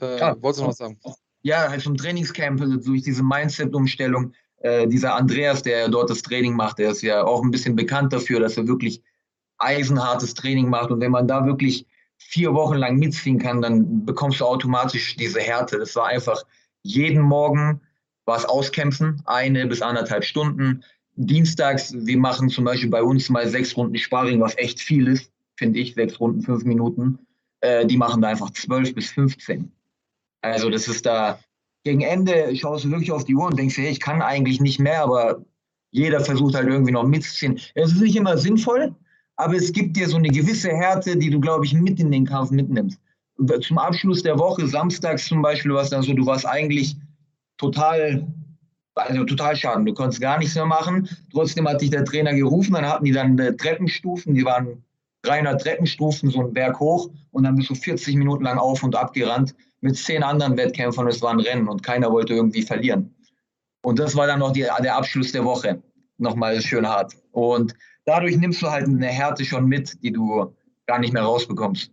äh, 0.00 0.18
ja, 0.18 0.36
wolltest 0.40 0.60
du 0.60 0.62
noch 0.62 0.70
was 0.70 0.78
sagen? 0.78 0.98
Ja, 1.42 1.68
halt 1.68 1.82
vom 1.82 1.96
Trainingscamp, 1.96 2.60
also 2.60 2.76
durch 2.76 3.02
diese 3.02 3.22
Mindset-Umstellung, 3.22 4.32
äh, 4.58 4.86
dieser 4.86 5.14
Andreas, 5.14 5.62
der 5.62 5.88
dort 5.88 6.10
das 6.10 6.22
Training 6.22 6.54
macht, 6.54 6.78
der 6.78 6.90
ist 6.90 7.02
ja 7.02 7.24
auch 7.24 7.42
ein 7.42 7.50
bisschen 7.50 7.74
bekannt 7.74 8.12
dafür, 8.12 8.40
dass 8.40 8.56
er 8.56 8.68
wirklich 8.68 9.02
eisenhartes 9.58 10.34
Training 10.34 10.68
macht. 10.68 10.90
Und 10.90 11.00
wenn 11.00 11.10
man 11.10 11.26
da 11.26 11.46
wirklich 11.46 11.86
vier 12.18 12.52
Wochen 12.54 12.76
lang 12.76 12.98
mitziehen 12.98 13.38
kann, 13.38 13.62
dann 13.62 14.04
bekommst 14.04 14.40
du 14.40 14.44
automatisch 14.44 15.16
diese 15.16 15.40
Härte. 15.40 15.78
Das 15.78 15.96
war 15.96 16.06
einfach 16.06 16.42
jeden 16.82 17.22
Morgen 17.22 17.80
was 18.30 18.44
auskämpfen, 18.44 19.20
eine 19.26 19.66
bis 19.66 19.82
anderthalb 19.82 20.24
Stunden. 20.24 20.84
Dienstags, 21.16 21.92
wir 21.94 22.16
machen 22.16 22.48
zum 22.48 22.64
Beispiel 22.64 22.88
bei 22.88 23.02
uns 23.02 23.28
mal 23.28 23.46
sechs 23.48 23.76
Runden 23.76 23.96
Sparring, 23.96 24.40
was 24.40 24.56
echt 24.56 24.80
viel 24.80 25.08
ist, 25.08 25.30
finde 25.56 25.80
ich, 25.80 25.94
sechs 25.94 26.18
Runden, 26.18 26.40
fünf 26.42 26.64
Minuten. 26.64 27.18
Äh, 27.60 27.86
die 27.86 27.96
machen 27.96 28.22
da 28.22 28.28
einfach 28.28 28.50
zwölf 28.50 28.94
bis 28.94 29.10
15. 29.10 29.70
Also 30.42 30.70
das 30.70 30.88
ist 30.88 31.04
da, 31.04 31.40
gegen 31.84 32.00
Ende 32.00 32.54
schaust 32.56 32.84
du 32.84 32.90
wirklich 32.90 33.12
auf 33.12 33.24
die 33.24 33.34
Uhr 33.34 33.46
und 33.46 33.58
denkst, 33.58 33.76
hey, 33.76 33.88
ich 33.88 34.00
kann 34.00 34.22
eigentlich 34.22 34.60
nicht 34.60 34.78
mehr, 34.78 35.02
aber 35.02 35.44
jeder 35.90 36.20
versucht 36.20 36.54
halt 36.54 36.68
irgendwie 36.68 36.92
noch 36.92 37.04
mitzuziehen. 37.04 37.60
Es 37.74 37.92
ist 37.92 38.00
nicht 38.00 38.16
immer 38.16 38.38
sinnvoll, 38.38 38.94
aber 39.36 39.54
es 39.54 39.72
gibt 39.72 39.96
dir 39.96 40.08
so 40.08 40.16
eine 40.16 40.28
gewisse 40.28 40.70
Härte, 40.70 41.16
die 41.16 41.30
du, 41.30 41.40
glaube 41.40 41.66
ich, 41.66 41.74
mit 41.74 41.98
in 41.98 42.12
den 42.12 42.26
Kampf 42.26 42.50
mitnimmst. 42.50 42.98
Zum 43.62 43.78
Abschluss 43.78 44.22
der 44.22 44.38
Woche, 44.38 44.66
samstags 44.66 45.26
zum 45.26 45.42
Beispiel, 45.42 45.72
war 45.72 45.82
es 45.82 45.90
dann 45.90 46.02
so, 46.02 46.12
du 46.12 46.24
warst 46.26 46.46
eigentlich 46.46 46.96
total, 47.60 48.26
also 48.94 49.24
total 49.24 49.54
schaden. 49.54 49.84
Du 49.84 49.92
konntest 49.92 50.20
gar 50.20 50.38
nichts 50.38 50.54
mehr 50.54 50.66
machen. 50.66 51.08
Trotzdem 51.30 51.68
hat 51.68 51.80
dich 51.80 51.90
der 51.90 52.04
Trainer 52.04 52.34
gerufen, 52.34 52.72
dann 52.72 52.86
hatten 52.86 53.04
die 53.04 53.12
dann 53.12 53.38
äh, 53.38 53.54
Treppenstufen, 53.54 54.34
die 54.34 54.44
waren 54.44 54.82
300 55.22 55.60
Treppenstufen, 55.60 56.30
so 56.30 56.40
ein 56.40 56.52
Berg 56.52 56.80
hoch 56.80 57.10
und 57.30 57.44
dann 57.44 57.56
bist 57.56 57.68
du 57.68 57.74
40 57.74 58.16
Minuten 58.16 58.44
lang 58.44 58.58
auf 58.58 58.82
und 58.82 58.96
ab 58.96 59.12
gerannt 59.12 59.54
mit 59.82 59.96
zehn 59.96 60.22
anderen 60.22 60.56
Wettkämpfern. 60.56 61.06
Es 61.08 61.20
war 61.20 61.32
ein 61.32 61.40
Rennen 61.40 61.68
und 61.68 61.82
keiner 61.82 62.10
wollte 62.10 62.34
irgendwie 62.34 62.62
verlieren. 62.62 63.14
Und 63.82 63.98
das 63.98 64.16
war 64.16 64.26
dann 64.26 64.40
noch 64.40 64.52
die, 64.52 64.66
der 64.82 64.96
Abschluss 64.96 65.32
der 65.32 65.44
Woche. 65.44 65.82
Nochmal 66.16 66.60
schön 66.60 66.86
hart. 66.86 67.14
Und 67.32 67.74
dadurch 68.06 68.36
nimmst 68.36 68.62
du 68.62 68.70
halt 68.70 68.86
eine 68.86 69.06
Härte 69.06 69.44
schon 69.44 69.66
mit, 69.66 70.02
die 70.02 70.12
du 70.12 70.54
gar 70.86 70.98
nicht 70.98 71.12
mehr 71.12 71.22
rausbekommst. 71.22 71.92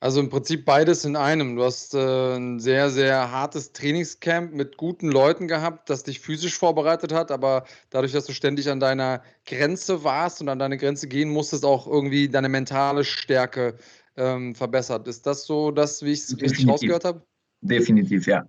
Also 0.00 0.20
im 0.20 0.28
Prinzip 0.30 0.64
beides 0.64 1.04
in 1.04 1.16
einem. 1.16 1.56
Du 1.56 1.64
hast 1.64 1.92
äh, 1.94 2.36
ein 2.36 2.60
sehr, 2.60 2.88
sehr 2.90 3.32
hartes 3.32 3.72
Trainingscamp 3.72 4.52
mit 4.52 4.76
guten 4.76 5.10
Leuten 5.10 5.48
gehabt, 5.48 5.90
das 5.90 6.04
dich 6.04 6.20
physisch 6.20 6.56
vorbereitet 6.56 7.12
hat, 7.12 7.32
aber 7.32 7.64
dadurch, 7.90 8.12
dass 8.12 8.26
du 8.26 8.32
ständig 8.32 8.70
an 8.70 8.78
deiner 8.78 9.22
Grenze 9.44 10.04
warst 10.04 10.40
und 10.40 10.48
an 10.48 10.60
deine 10.60 10.76
Grenze 10.76 11.08
gehen 11.08 11.30
musstest, 11.30 11.64
auch 11.64 11.88
irgendwie 11.88 12.28
deine 12.28 12.48
mentale 12.48 13.02
Stärke 13.02 13.76
ähm, 14.16 14.54
verbessert. 14.54 15.08
Ist 15.08 15.26
das 15.26 15.44
so 15.46 15.72
das, 15.72 16.04
wie 16.04 16.12
ich 16.12 16.20
es 16.20 16.40
richtig 16.40 16.68
rausgehört 16.68 17.04
habe? 17.04 17.26
Definitiv, 17.60 18.28
ja. 18.28 18.46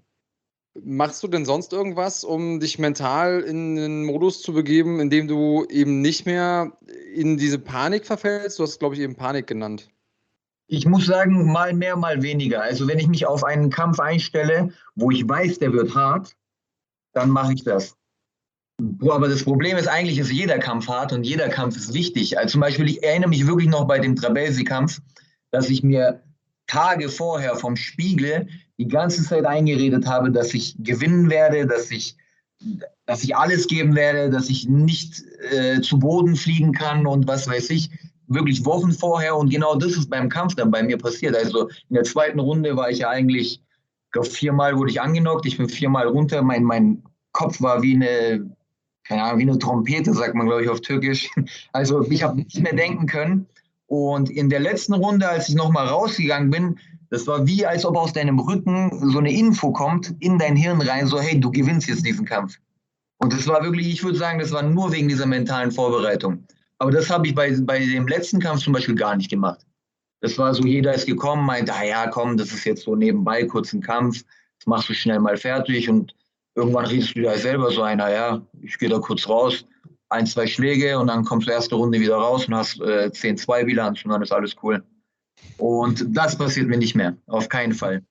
Machst 0.84 1.24
du 1.24 1.28
denn 1.28 1.46
sonst 1.46 1.74
irgendwas, 1.74 2.24
um 2.24 2.60
dich 2.60 2.78
mental 2.78 3.42
in 3.42 3.76
den 3.76 4.06
Modus 4.06 4.44
zu 4.44 4.54
begeben, 4.54 5.00
in 5.00 5.10
dem 5.10 5.28
du 5.28 5.66
eben 5.66 6.02
nicht 6.02 6.28
mehr 6.28 6.78
in 7.12 7.38
diese 7.38 7.58
Panik 7.58 8.06
verfällst? 8.06 8.60
Du 8.60 8.64
hast, 8.64 8.78
glaube 8.78 8.94
ich, 8.94 9.02
eben 9.02 9.16
Panik 9.16 9.48
genannt. 9.48 9.90
Ich 10.72 10.86
muss 10.86 11.08
sagen, 11.08 11.52
mal 11.52 11.74
mehr, 11.74 11.96
mal 11.96 12.22
weniger. 12.22 12.62
Also 12.62 12.88
wenn 12.88 13.00
ich 13.00 13.08
mich 13.08 13.26
auf 13.26 13.44
einen 13.44 13.72
Kampf 13.72 14.00
einstelle, 14.00 14.70
wo 14.94 15.10
ich 15.10 15.28
weiß, 15.28 15.58
der 15.58 15.74
wird 15.74 15.96
hart, 15.96 16.36
dann 17.14 17.32
mache 17.32 17.54
ich 17.54 17.64
das. 17.64 17.96
Aber 19.02 19.28
das 19.28 19.44
Problem 19.44 19.78
ist, 19.78 19.88
eigentlich 19.88 20.20
ist 20.20 20.32
jeder 20.32 20.60
Kampf 20.60 20.88
hart 20.88 21.12
und 21.12 21.24
jeder 21.24 21.50
Kampf 21.50 21.76
ist 21.76 21.96
wichtig. 21.96 22.38
Also 22.38 22.54
zum 22.54 22.62
Beispiel, 22.62 22.88
ich 22.88 23.04
erinnere 23.04 23.30
mich 23.30 23.48
wirklich 23.48 23.68
noch 23.68 23.88
bei 23.88 23.98
dem 23.98 24.16
Trabelsi-Kampf, 24.16 25.02
dass 25.50 25.72
ich 25.72 25.82
mir 25.82 26.22
Tage 26.68 27.10
vorher 27.10 27.56
vom 27.56 27.76
Spiegel 27.76 28.48
die 28.78 28.88
ganze 28.88 29.24
Zeit 29.24 29.46
eingeredet 29.46 30.06
habe, 30.06 30.32
dass 30.32 30.54
ich 30.54 30.76
gewinnen 30.78 31.32
werde, 31.32 31.66
dass 31.66 31.90
ich, 31.90 32.16
dass 33.08 33.24
ich 33.24 33.36
alles 33.36 33.66
geben 33.66 33.96
werde, 33.96 34.30
dass 34.30 34.50
ich 34.52 34.70
nicht 34.70 35.24
äh, 35.52 35.82
zu 35.82 35.98
Boden 35.98 36.36
fliegen 36.36 36.74
kann 36.74 37.08
und 37.08 37.28
was 37.28 37.48
weiß 37.48 37.72
ich 37.72 37.90
wirklich 38.30 38.64
Wochen 38.66 38.92
vorher 38.92 39.36
und 39.36 39.50
genau 39.50 39.76
das 39.76 39.94
ist 39.94 40.10
beim 40.10 40.30
Kampf 40.30 40.56
dann 40.56 40.72
bei 40.72 40.84
mir 40.84 40.98
passiert. 40.98 41.36
Also 41.36 41.68
in 41.90 41.96
der 41.96 42.04
zweiten 42.04 42.40
Runde 42.40 42.76
war 42.78 42.90
ich 42.90 43.00
ja 43.00 43.10
eigentlich, 43.10 43.62
ich 43.62 44.12
glaube, 44.12 44.30
viermal 44.30 44.78
wurde 44.78 44.92
ich 44.92 45.02
angenockt, 45.02 45.46
ich 45.46 45.58
bin 45.58 45.68
viermal 45.68 46.08
runter, 46.08 46.42
mein, 46.42 46.64
mein 46.64 47.04
Kopf 47.32 47.62
war 47.62 47.82
wie 47.82 47.96
eine, 47.96 48.50
keine 49.04 49.24
Ahnung, 49.24 49.40
wie 49.40 49.50
eine 49.50 49.60
Trompete, 49.60 50.14
sagt 50.14 50.36
man, 50.36 50.48
glaube 50.48 50.64
ich, 50.64 50.70
auf 50.70 50.82
Türkisch. 50.82 51.30
Also 51.74 52.02
ich 52.04 52.24
habe 52.24 52.38
nicht 52.38 52.62
mehr 52.62 52.76
denken 52.76 53.08
können. 53.08 53.48
Und 53.88 54.30
in 54.30 54.50
der 54.50 54.60
letzten 54.60 54.94
Runde, 54.94 55.28
als 55.28 55.50
ich 55.50 55.56
nochmal 55.56 55.88
rausgegangen 55.88 56.52
bin, 56.52 56.80
das 57.10 57.26
war 57.26 57.48
wie, 57.48 57.66
als 57.66 57.86
ob 57.86 57.98
aus 57.98 58.14
deinem 58.14 58.38
Rücken 58.38 58.92
so 59.10 59.18
eine 59.18 59.34
Info 59.34 59.72
kommt 59.72 60.16
in 60.20 60.38
dein 60.38 60.56
Hirn 60.56 60.80
rein, 60.82 61.08
so, 61.08 61.20
hey, 61.20 61.40
du 61.40 61.50
gewinnst 61.50 61.88
jetzt 61.88 62.06
diesen 62.06 62.26
Kampf. 62.26 62.56
Und 63.18 63.34
das 63.34 63.48
war 63.48 63.64
wirklich, 63.64 63.88
ich 63.88 64.04
würde 64.04 64.18
sagen, 64.18 64.40
das 64.40 64.52
war 64.52 64.62
nur 64.62 64.92
wegen 64.92 65.08
dieser 65.08 65.26
mentalen 65.26 65.72
Vorbereitung. 65.72 66.44
Aber 66.80 66.92
das 66.92 67.10
habe 67.10 67.28
ich 67.28 67.36
bei, 67.36 67.56
bei 67.62 67.80
dem 67.80 68.08
letzten 68.08 68.40
Kampf 68.40 68.64
zum 68.64 68.74
Beispiel 68.74 68.96
gar 68.96 69.16
nicht 69.16 69.30
gemacht. 69.30 69.66
Das 70.22 70.38
war 70.38 70.54
so, 70.54 70.64
jeder 70.64 70.94
ist 70.94 71.08
gekommen, 71.08 71.46
meinte, 71.46 71.74
ah 71.74 71.84
ja, 71.84 72.08
komm, 72.08 72.38
das 72.38 72.52
ist 72.52 72.66
jetzt 72.66 72.84
so 72.84 72.96
nebenbei, 72.96 73.46
kurz 73.46 73.72
ein 73.74 73.82
Kampf, 73.82 74.24
das 74.58 74.66
machst 74.66 74.90
du 74.90 74.94
schnell 74.94 75.20
mal 75.20 75.38
fertig 75.38 75.90
und 75.90 76.16
irgendwann 76.56 76.86
riechst 76.86 77.16
du 77.16 77.22
da 77.22 77.38
selber 77.38 77.72
so 77.72 77.84
einer, 77.84 78.10
ja, 78.10 78.42
ich 78.62 78.78
gehe 78.78 78.90
da 78.90 79.00
kurz 79.00 79.28
raus, 79.30 79.66
ein, 80.10 80.26
zwei 80.26 80.48
Schläge 80.48 80.98
und 81.00 81.08
dann 81.08 81.24
kommst 81.24 81.48
du 81.48 81.52
erste 81.52 81.76
Runde 81.76 82.00
wieder 82.00 82.16
raus 82.16 82.48
und 82.48 82.56
hast 82.56 82.82
äh, 82.82 83.10
10-2 83.14 83.66
Bilanz 83.66 84.04
und 84.04 84.12
dann 84.12 84.22
ist 84.22 84.34
alles 84.34 84.56
cool. 84.64 84.84
Und 85.58 86.06
das 86.08 86.38
passiert 86.38 86.68
mir 86.68 86.78
nicht 86.78 86.96
mehr, 86.96 87.16
auf 87.28 87.48
keinen 87.48 87.74
Fall. 87.74 88.04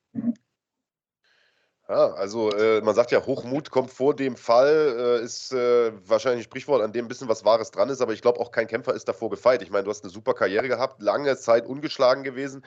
Ja, 1.90 2.12
also 2.12 2.50
äh, 2.50 2.82
man 2.82 2.94
sagt 2.94 3.12
ja, 3.12 3.24
Hochmut 3.24 3.70
kommt 3.70 3.90
vor 3.90 4.14
dem 4.14 4.36
Fall, 4.36 5.20
äh, 5.22 5.24
ist 5.24 5.54
äh, 5.54 5.90
wahrscheinlich 6.06 6.42
ein 6.42 6.44
Sprichwort, 6.44 6.82
an 6.82 6.92
dem 6.92 7.06
ein 7.06 7.08
bisschen 7.08 7.30
was 7.30 7.46
Wahres 7.46 7.70
dran 7.70 7.88
ist, 7.88 8.02
aber 8.02 8.12
ich 8.12 8.20
glaube 8.20 8.40
auch 8.40 8.50
kein 8.50 8.66
Kämpfer 8.66 8.92
ist 8.92 9.08
davor 9.08 9.30
gefeit. 9.30 9.62
Ich 9.62 9.70
meine, 9.70 9.84
du 9.84 9.90
hast 9.90 10.04
eine 10.04 10.12
super 10.12 10.34
Karriere 10.34 10.68
gehabt, 10.68 11.00
lange 11.00 11.34
Zeit 11.38 11.64
ungeschlagen 11.64 12.24
gewesen. 12.24 12.62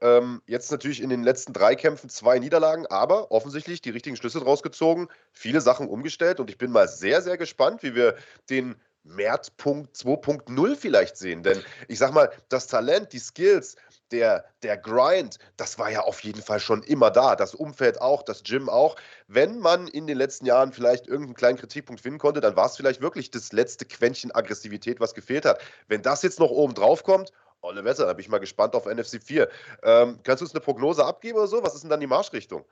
Ähm, 0.00 0.40
jetzt 0.46 0.72
natürlich 0.72 1.02
in 1.02 1.10
den 1.10 1.22
letzten 1.22 1.52
drei 1.52 1.74
Kämpfen 1.74 2.08
zwei 2.08 2.38
Niederlagen, 2.38 2.86
aber 2.86 3.30
offensichtlich 3.30 3.82
die 3.82 3.90
richtigen 3.90 4.16
Schlüsse 4.16 4.40
draus 4.40 4.62
gezogen, 4.62 5.08
viele 5.32 5.60
Sachen 5.60 5.86
umgestellt 5.86 6.40
und 6.40 6.48
ich 6.48 6.56
bin 6.56 6.70
mal 6.70 6.88
sehr, 6.88 7.20
sehr 7.20 7.36
gespannt, 7.36 7.82
wie 7.82 7.94
wir 7.94 8.14
den 8.48 8.76
Märzpunkt 9.04 9.94
2.0 9.96 10.76
vielleicht 10.76 11.18
sehen. 11.18 11.42
Denn 11.42 11.62
ich 11.88 11.98
sag 11.98 12.12
mal, 12.12 12.30
das 12.48 12.68
Talent, 12.68 13.12
die 13.12 13.18
Skills, 13.18 13.76
der, 14.12 14.44
der 14.62 14.76
Grind, 14.76 15.38
das 15.56 15.78
war 15.78 15.90
ja 15.90 16.02
auf 16.02 16.20
jeden 16.20 16.42
Fall 16.42 16.60
schon 16.60 16.82
immer 16.82 17.10
da. 17.10 17.34
Das 17.34 17.54
Umfeld 17.54 18.00
auch, 18.00 18.22
das 18.22 18.42
Gym 18.42 18.68
auch. 18.68 18.96
Wenn 19.26 19.58
man 19.58 19.88
in 19.88 20.06
den 20.06 20.18
letzten 20.18 20.46
Jahren 20.46 20.72
vielleicht 20.72 21.06
irgendeinen 21.06 21.34
kleinen 21.34 21.58
Kritikpunkt 21.58 22.00
finden 22.02 22.18
konnte, 22.18 22.40
dann 22.40 22.56
war 22.56 22.66
es 22.66 22.76
vielleicht 22.76 23.00
wirklich 23.00 23.30
das 23.30 23.52
letzte 23.52 23.84
Quäntchen 23.84 24.34
Aggressivität, 24.34 25.00
was 25.00 25.14
gefehlt 25.14 25.44
hat. 25.44 25.60
Wenn 25.88 26.02
das 26.02 26.22
jetzt 26.22 26.38
noch 26.38 26.50
oben 26.50 26.74
drauf 26.74 27.02
kommt, 27.02 27.32
olle 27.62 27.84
Wetter, 27.84 28.06
da 28.06 28.12
bin 28.12 28.20
ich 28.20 28.28
mal 28.28 28.38
gespannt 28.38 28.74
auf 28.74 28.86
NFC 28.86 29.22
4. 29.22 29.48
Ähm, 29.82 30.18
kannst 30.22 30.40
du 30.40 30.44
uns 30.44 30.54
eine 30.54 30.60
Prognose 30.60 31.04
abgeben 31.04 31.38
oder 31.38 31.46
so? 31.46 31.62
Was 31.62 31.74
ist 31.74 31.82
denn 31.82 31.90
dann 31.90 32.00
die 32.00 32.06
Marschrichtung? 32.06 32.64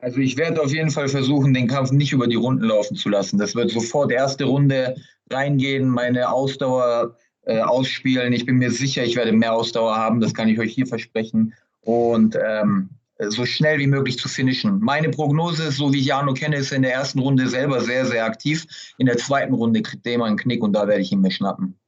Also 0.00 0.18
ich 0.20 0.36
werde 0.36 0.62
auf 0.62 0.70
jeden 0.70 0.90
Fall 0.90 1.08
versuchen, 1.08 1.54
den 1.54 1.66
Kampf 1.66 1.90
nicht 1.90 2.12
über 2.12 2.28
die 2.28 2.36
Runden 2.36 2.64
laufen 2.64 2.94
zu 2.94 3.08
lassen. 3.08 3.38
Das 3.38 3.56
wird 3.56 3.70
sofort 3.70 4.12
erste 4.12 4.44
Runde 4.44 4.94
reingehen, 5.30 5.88
meine 5.88 6.30
Ausdauer 6.30 7.16
äh, 7.48 7.60
ausspielen. 7.60 8.32
Ich 8.32 8.46
bin 8.46 8.56
mir 8.56 8.70
sicher, 8.70 9.02
ich 9.04 9.16
werde 9.16 9.32
mehr 9.32 9.54
Ausdauer 9.54 9.96
haben, 9.96 10.20
das 10.20 10.34
kann 10.34 10.48
ich 10.48 10.58
euch 10.60 10.72
hier 10.72 10.86
versprechen. 10.86 11.54
Und 11.80 12.36
ähm, 12.40 12.90
so 13.18 13.46
schnell 13.46 13.78
wie 13.78 13.86
möglich 13.86 14.18
zu 14.18 14.28
finishen. 14.28 14.78
Meine 14.80 15.08
Prognose 15.08 15.64
ist, 15.64 15.78
so 15.78 15.92
wie 15.92 15.98
ich 15.98 16.06
Jano 16.06 16.34
kenne, 16.34 16.56
ist 16.56 16.72
in 16.72 16.82
der 16.82 16.92
ersten 16.92 17.18
Runde 17.18 17.48
selber 17.48 17.80
sehr, 17.80 18.06
sehr 18.06 18.24
aktiv. 18.24 18.66
In 18.98 19.06
der 19.06 19.16
zweiten 19.16 19.54
Runde 19.54 19.82
kriegt 19.82 20.06
er 20.06 20.14
immer 20.14 20.26
einen 20.26 20.36
Knick 20.36 20.62
und 20.62 20.74
da 20.74 20.86
werde 20.86 21.02
ich 21.02 21.10
ihn 21.10 21.22
mir 21.22 21.30
schnappen. 21.30 21.78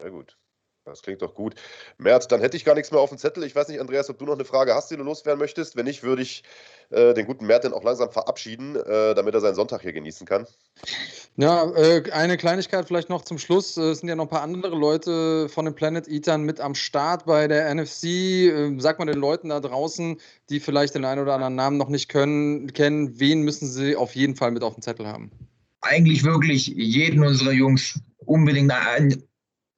Sehr 0.00 0.10
gut. 0.10 0.36
Das 0.84 1.02
klingt 1.02 1.22
doch 1.22 1.34
gut. 1.34 1.54
Merz, 1.96 2.26
dann 2.26 2.40
hätte 2.40 2.56
ich 2.56 2.64
gar 2.64 2.74
nichts 2.74 2.90
mehr 2.90 3.00
auf 3.00 3.10
dem 3.10 3.18
Zettel. 3.18 3.44
Ich 3.44 3.54
weiß 3.54 3.68
nicht, 3.68 3.80
Andreas, 3.80 4.10
ob 4.10 4.18
du 4.18 4.24
noch 4.24 4.34
eine 4.34 4.44
Frage 4.44 4.74
hast, 4.74 4.90
die 4.90 4.96
du 4.96 5.04
loswerden 5.04 5.38
möchtest. 5.38 5.76
Wenn 5.76 5.84
nicht, 5.84 6.02
würde 6.02 6.22
ich 6.22 6.42
äh, 6.90 7.14
den 7.14 7.24
guten 7.26 7.46
Mert 7.46 7.64
dann 7.64 7.72
auch 7.72 7.84
langsam 7.84 8.10
verabschieden, 8.10 8.74
äh, 8.74 9.14
damit 9.14 9.32
er 9.34 9.40
seinen 9.40 9.54
Sonntag 9.54 9.82
hier 9.82 9.92
genießen 9.92 10.26
kann. 10.26 10.44
Ja, 11.36 11.70
äh, 11.76 12.10
eine 12.10 12.36
Kleinigkeit 12.36 12.86
vielleicht 12.86 13.08
noch 13.10 13.22
zum 13.22 13.38
Schluss. 13.38 13.76
Es 13.76 14.00
sind 14.00 14.08
ja 14.08 14.16
noch 14.16 14.24
ein 14.24 14.30
paar 14.30 14.42
andere 14.42 14.74
Leute 14.74 15.48
von 15.48 15.66
den 15.66 15.74
Planet 15.74 16.08
Eatern 16.08 16.42
mit 16.42 16.60
am 16.60 16.74
Start 16.74 17.26
bei 17.26 17.46
der 17.46 17.72
NFC. 17.72 18.04
Äh, 18.04 18.74
sag 18.78 18.98
mal 18.98 19.04
den 19.04 19.18
Leuten 19.18 19.50
da 19.50 19.60
draußen, 19.60 20.20
die 20.50 20.58
vielleicht 20.58 20.96
den 20.96 21.04
einen 21.04 21.22
oder 21.22 21.34
anderen 21.34 21.54
Namen 21.54 21.76
noch 21.76 21.90
nicht 21.90 22.08
können, 22.08 22.72
kennen, 22.72 23.20
wen 23.20 23.42
müssen 23.42 23.68
sie 23.68 23.94
auf 23.94 24.16
jeden 24.16 24.34
Fall 24.34 24.50
mit 24.50 24.64
auf 24.64 24.74
dem 24.74 24.82
Zettel 24.82 25.06
haben? 25.06 25.30
Eigentlich 25.80 26.24
wirklich 26.24 26.66
jeden 26.66 27.24
unserer 27.24 27.52
Jungs 27.52 28.00
unbedingt 28.18 28.72
ein 28.72 29.22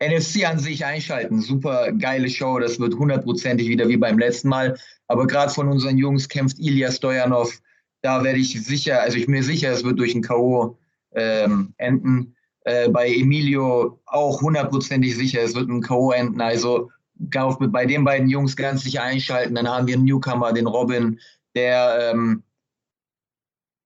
NFC 0.09 0.49
an 0.49 0.59
sich 0.59 0.85
einschalten. 0.85 1.41
Super 1.41 1.93
geile 1.93 2.29
Show. 2.29 2.59
Das 2.59 2.79
wird 2.79 2.95
hundertprozentig 2.95 3.69
wieder 3.69 3.89
wie 3.89 3.97
beim 3.97 4.19
letzten 4.19 4.49
Mal. 4.49 4.79
Aber 5.09 5.27
gerade 5.27 5.53
von 5.53 5.69
unseren 5.69 5.99
Jungs 5.99 6.29
kämpft 6.29 6.59
Ilya 6.59 6.91
Stojanov. 6.91 7.61
Da 8.03 8.23
werde 8.23 8.39
ich 8.39 8.63
sicher, 8.65 9.01
also 9.01 9.17
ich 9.17 9.27
bin 9.27 9.35
mir 9.35 9.43
sicher, 9.43 9.73
es 9.73 9.85
wird 9.85 9.99
durch 9.99 10.15
ein 10.15 10.23
K.O. 10.23 10.77
Ähm, 11.15 11.73
enden. 11.79 12.35
Äh, 12.65 12.89
bei 12.89 13.09
Emilio 13.09 14.01
auch 14.07 14.41
hundertprozentig 14.41 15.17
sicher, 15.17 15.43
es 15.43 15.55
wird 15.55 15.69
ein 15.69 15.83
K.O. 15.83 16.13
enden. 16.13 16.41
Also 16.41 16.91
bei 17.17 17.87
den 17.87 18.05
beiden 18.05 18.29
Jungs 18.29 18.57
ganz 18.57 18.83
sicher 18.83 19.03
einschalten. 19.03 19.55
Dann 19.55 19.69
haben 19.69 19.87
wir 19.87 19.95
einen 19.95 20.05
Newcomer, 20.05 20.53
den 20.53 20.67
Robin, 20.67 21.19
der 21.55 22.11
ähm, 22.13 22.43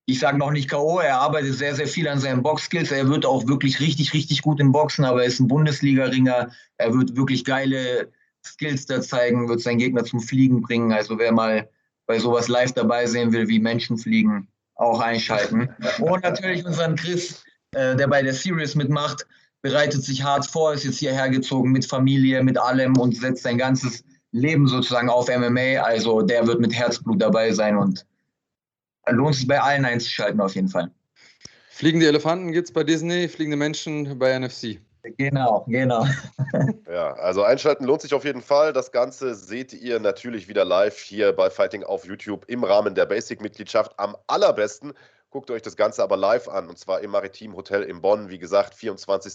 ich 0.09 0.21
sage 0.21 0.39
noch 0.39 0.53
nicht 0.53 0.71
K.O., 0.71 1.01
er 1.01 1.21
arbeitet 1.21 1.55
sehr, 1.55 1.75
sehr 1.75 1.87
viel 1.87 2.09
an 2.09 2.19
seinen 2.19 2.43
Boxskills. 2.43 2.91
Er 2.91 3.11
wird 3.11 3.27
auch 3.27 3.47
wirklich 3.47 3.79
richtig, 3.79 4.15
richtig 4.15 4.41
gut 4.41 4.59
im 4.59 4.73
Boxen, 4.73 5.05
aber 5.05 5.21
er 5.21 5.29
ist 5.29 5.39
ein 5.39 5.49
Bundesliga-Ringer. 5.49 6.51
Er 6.79 6.95
wird 6.95 7.15
wirklich 7.15 7.45
geile 7.45 8.11
Skills 8.43 8.87
da 8.87 9.03
zeigen, 9.03 9.51
wird 9.51 9.61
seinen 9.61 9.77
Gegner 9.77 10.05
zum 10.05 10.21
Fliegen 10.21 10.63
bringen. 10.63 10.93
Also 10.93 11.19
wer 11.19 11.31
mal 11.31 11.69
bei 12.07 12.19
sowas 12.19 12.49
live 12.49 12.73
dabei 12.73 13.05
sehen 13.05 13.33
will, 13.33 13.49
wie 13.49 13.59
Menschen 13.59 13.99
fliegen, 13.99 14.49
auch 14.77 14.99
einschalten. 14.99 15.69
Und 15.99 16.23
natürlich 16.23 16.65
unseren 16.65 16.97
Chris, 16.97 17.45
äh, 17.73 17.95
der 17.95 18.09
bei 18.09 18.23
der 18.23 18.33
Series 18.33 18.75
mitmacht, 18.75 19.27
bereitet 19.61 20.03
sich 20.03 20.23
hart 20.23 20.47
vor, 20.47 20.73
ist 20.73 20.85
jetzt 20.85 21.01
hierher 21.01 21.29
gezogen 21.29 21.71
mit 21.71 21.85
Familie, 21.85 22.43
mit 22.43 22.57
allem 22.57 22.97
und 22.97 23.15
setzt 23.15 23.43
sein 23.43 23.59
ganzes 23.59 24.05
Leben 24.33 24.69
sozusagen 24.69 25.11
auf 25.11 25.29
MMA. 25.29 25.83
Also 25.83 26.23
der 26.23 26.47
wird 26.47 26.61
mit 26.61 26.73
Herzblut 26.73 27.21
dabei 27.21 27.53
sein 27.53 27.77
und 27.77 28.07
lohnt 29.11 29.35
sich 29.35 29.47
bei 29.47 29.61
allen 29.61 29.85
einzuschalten 29.85 30.41
auf 30.41 30.55
jeden 30.55 30.69
Fall. 30.69 30.91
Fliegende 31.71 32.07
Elefanten 32.07 32.53
gibt 32.53 32.69
es 32.69 32.73
bei 32.73 32.83
Disney, 32.83 33.29
fliegende 33.29 33.57
Menschen 33.57 34.19
bei 34.19 34.37
NFC. 34.39 34.81
Genau, 35.17 35.65
genau. 35.69 36.05
ja, 36.91 37.15
also 37.15 37.45
einschalten 37.45 37.85
lohnt 37.85 38.03
sich 38.03 38.13
auf 38.15 38.25
jeden 38.25 38.43
Fall. 38.43 38.73
Das 38.73 38.91
Ganze 38.91 39.35
seht 39.35 39.73
ihr 39.73 40.01
natürlich 40.01 40.49
wieder 40.49 40.65
live 40.65 40.99
hier 40.99 41.33
bei 41.33 41.51
Fighting 41.51 41.85
auf 41.85 42.05
YouTube 42.05 42.45
im 42.49 42.65
Rahmen 42.65 42.95
der 42.95 43.07
Basic-Mitgliedschaft 43.07 43.99
am 43.99 44.17
allerbesten 44.27 44.93
Guckt 45.31 45.51
euch 45.51 45.61
das 45.61 45.77
Ganze 45.77 46.03
aber 46.03 46.17
live 46.17 46.49
an 46.49 46.69
und 46.69 46.79
zwar 46.79 47.01
im 47.01 47.11
Maritim 47.11 47.55
Hotel 47.55 47.83
in 47.83 48.01
Bonn. 48.01 48.31
Wie 48.31 48.39
gesagt, 48.39 48.75
24. 48.75 49.35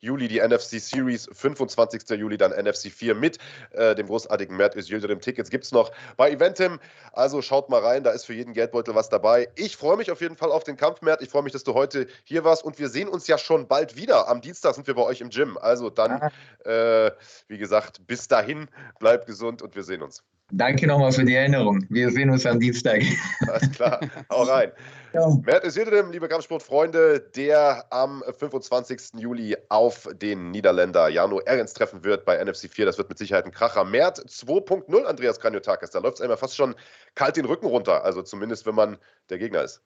Juli 0.00 0.28
die 0.28 0.40
NFC 0.40 0.80
Series, 0.80 1.28
25. 1.32 2.08
Juli 2.18 2.36
dann 2.36 2.52
NFC 2.52 2.90
4 2.90 3.14
mit 3.14 3.38
äh, 3.72 3.94
dem 3.94 4.06
großartigen 4.06 4.56
Mert 4.56 4.76
Özildirim. 4.76 5.20
Tickets 5.20 5.50
gibt 5.50 5.64
es 5.64 5.72
noch 5.72 5.92
bei 6.16 6.30
Eventim. 6.30 6.78
Also 7.12 7.42
schaut 7.42 7.68
mal 7.68 7.80
rein, 7.80 8.04
da 8.04 8.10
ist 8.10 8.24
für 8.24 8.34
jeden 8.34 8.52
Geldbeutel 8.52 8.94
was 8.94 9.08
dabei. 9.08 9.48
Ich 9.56 9.76
freue 9.76 9.96
mich 9.96 10.10
auf 10.10 10.20
jeden 10.20 10.36
Fall 10.36 10.52
auf 10.52 10.64
den 10.64 10.76
Kampf, 10.76 11.02
Mert. 11.02 11.22
Ich 11.22 11.28
freue 11.28 11.42
mich, 11.42 11.52
dass 11.52 11.64
du 11.64 11.74
heute 11.74 12.06
hier 12.24 12.44
warst 12.44 12.64
und 12.64 12.78
wir 12.78 12.88
sehen 12.88 13.08
uns 13.08 13.26
ja 13.26 13.38
schon 13.38 13.66
bald 13.68 13.96
wieder. 13.96 14.28
Am 14.28 14.40
Dienstag 14.40 14.74
sind 14.74 14.86
wir 14.86 14.94
bei 14.94 15.02
euch 15.02 15.20
im 15.20 15.30
Gym. 15.30 15.56
Also 15.58 15.90
dann, 15.90 16.30
äh, 16.64 17.10
wie 17.48 17.58
gesagt, 17.58 18.06
bis 18.06 18.28
dahin, 18.28 18.68
bleibt 18.98 19.26
gesund 19.26 19.62
und 19.62 19.74
wir 19.74 19.82
sehen 19.82 20.02
uns. 20.02 20.22
Danke 20.52 20.86
nochmal 20.86 21.10
für 21.10 21.24
die 21.24 21.34
Erinnerung. 21.34 21.84
Wir 21.88 22.10
sehen 22.10 22.30
uns 22.30 22.46
am 22.46 22.60
Dienstag. 22.60 23.02
Alles 23.48 23.70
klar, 23.72 24.00
hau 24.30 24.42
rein. 24.42 24.72
Ja. 25.12 25.34
Mert 25.46 25.64
Isildirim, 25.64 26.10
liebe 26.10 26.28
Kampfsportfreunde, 26.28 27.20
der 27.34 27.86
am 27.88 28.22
25. 28.38 29.18
Juli 29.18 29.56
auf 29.70 29.95
den 30.14 30.50
Niederländer 30.50 31.08
Jano 31.08 31.40
Ehrens 31.40 31.72
treffen 31.72 32.04
wird 32.04 32.24
bei 32.24 32.42
NFC 32.42 32.70
4. 32.70 32.86
Das 32.86 32.98
wird 32.98 33.08
mit 33.08 33.18
Sicherheit 33.18 33.44
ein 33.44 33.52
Kracher. 33.52 33.84
Mert 33.84 34.18
2.0, 34.18 35.04
Andreas 35.04 35.40
Kranjotakis. 35.40 35.90
Da 35.90 35.98
läuft 35.98 36.16
es 36.16 36.20
einem 36.20 36.36
fast 36.36 36.56
schon 36.56 36.74
kalt 37.14 37.36
den 37.36 37.44
Rücken 37.44 37.66
runter. 37.66 38.04
Also 38.04 38.22
zumindest, 38.22 38.66
wenn 38.66 38.74
man 38.74 38.98
der 39.30 39.38
Gegner 39.38 39.62
ist. 39.62 39.82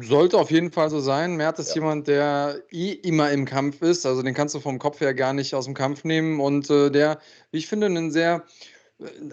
Sollte 0.00 0.38
auf 0.38 0.50
jeden 0.50 0.72
Fall 0.72 0.88
so 0.88 1.00
sein. 1.00 1.36
Mert 1.36 1.58
ist 1.58 1.70
ja. 1.70 1.74
jemand, 1.76 2.08
der 2.08 2.62
eh 2.70 2.92
immer 2.92 3.30
im 3.30 3.44
Kampf 3.44 3.82
ist. 3.82 4.06
Also 4.06 4.22
den 4.22 4.34
kannst 4.34 4.54
du 4.54 4.60
vom 4.60 4.78
Kopf 4.78 5.00
her 5.00 5.14
gar 5.14 5.32
nicht 5.32 5.54
aus 5.54 5.66
dem 5.66 5.74
Kampf 5.74 6.04
nehmen. 6.04 6.40
Und 6.40 6.70
äh, 6.70 6.90
der, 6.90 7.18
wie 7.50 7.58
ich 7.58 7.66
finde, 7.66 7.86
einen 7.86 8.10
sehr 8.10 8.44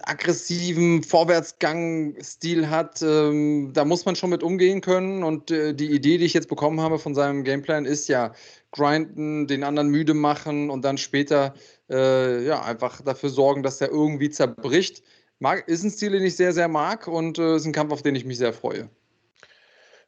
aggressiven 0.02 1.02
Vorwärtsgang-Stil 1.02 2.68
hat, 2.68 3.02
ähm, 3.02 3.72
da 3.72 3.84
muss 3.84 4.04
man 4.04 4.16
schon 4.16 4.30
mit 4.30 4.42
umgehen 4.42 4.80
können. 4.80 5.22
Und 5.22 5.50
äh, 5.50 5.74
die 5.74 5.90
Idee, 5.90 6.18
die 6.18 6.24
ich 6.24 6.34
jetzt 6.34 6.48
bekommen 6.48 6.80
habe 6.80 6.98
von 6.98 7.14
seinem 7.14 7.44
Gameplan, 7.44 7.84
ist 7.84 8.08
ja 8.08 8.32
grinden, 8.72 9.46
den 9.46 9.64
anderen 9.64 9.88
müde 9.88 10.14
machen 10.14 10.70
und 10.70 10.84
dann 10.84 10.98
später 10.98 11.54
äh, 11.90 12.44
ja, 12.44 12.62
einfach 12.62 13.00
dafür 13.00 13.30
sorgen, 13.30 13.62
dass 13.62 13.78
der 13.78 13.90
irgendwie 13.90 14.30
zerbricht. 14.30 15.02
Mag, 15.38 15.66
ist 15.68 15.82
ein 15.82 15.90
Stil, 15.90 16.12
den 16.12 16.24
ich 16.24 16.36
sehr, 16.36 16.52
sehr 16.52 16.68
mag 16.68 17.08
und 17.08 17.38
äh, 17.38 17.56
ist 17.56 17.66
ein 17.66 17.72
Kampf, 17.72 17.92
auf 17.92 18.02
den 18.02 18.14
ich 18.14 18.24
mich 18.24 18.38
sehr 18.38 18.52
freue. 18.52 18.90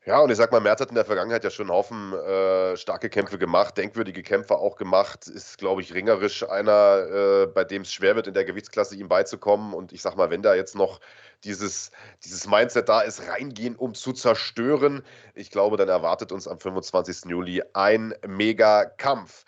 Ja, 0.04 0.18
und 0.18 0.30
ich 0.30 0.37
sag 0.37 0.50
mal, 0.50 0.59
Merz 0.61 0.80
hat 0.80 0.88
in 0.88 0.97
der 0.97 1.04
Vergangenheit 1.04 1.44
ja 1.44 1.50
schon 1.50 1.66
einen 1.68 1.76
Haufen 1.76 2.12
äh, 2.12 2.76
starke 2.76 3.09
Kämpfe 3.09 3.38
gemacht, 3.38 3.78
denkwürdige 3.78 4.25
Kämpfe 4.25 4.56
auch 4.56 4.75
gemacht. 4.75 5.28
Ist, 5.28 5.59
glaube 5.59 5.80
ich, 5.80 5.94
ringerisch 5.94 6.42
einer, 6.49 7.44
äh, 7.44 7.47
bei 7.47 7.62
dem 7.62 7.82
es 7.82 7.92
schwer 7.92 8.16
wird, 8.16 8.26
in 8.26 8.35
der 8.35 8.44
Gewichtsklasse 8.44 8.97
ihm 8.97 9.06
beizukommen. 9.06 9.73
Und 9.73 9.92
ich 9.92 10.02
sag 10.02 10.16
mal, 10.16 10.28
wenn 10.28 10.42
da 10.42 10.56
jetzt 10.56 10.75
noch 10.75 10.99
dieses, 11.44 11.92
dieses 12.25 12.49
Mindset 12.49 12.88
da 12.88 13.02
ist, 13.02 13.28
reingehen, 13.28 13.76
um 13.76 13.94
zu 13.94 14.12
zerstören, 14.12 15.04
ich 15.35 15.52
glaube, 15.52 15.76
dann 15.76 15.88
erwartet 15.88 16.32
uns 16.32 16.49
am 16.49 16.59
25. 16.59 17.30
Juli 17.30 17.62
ein 17.73 18.12
Mega-Kampf. 18.26 19.44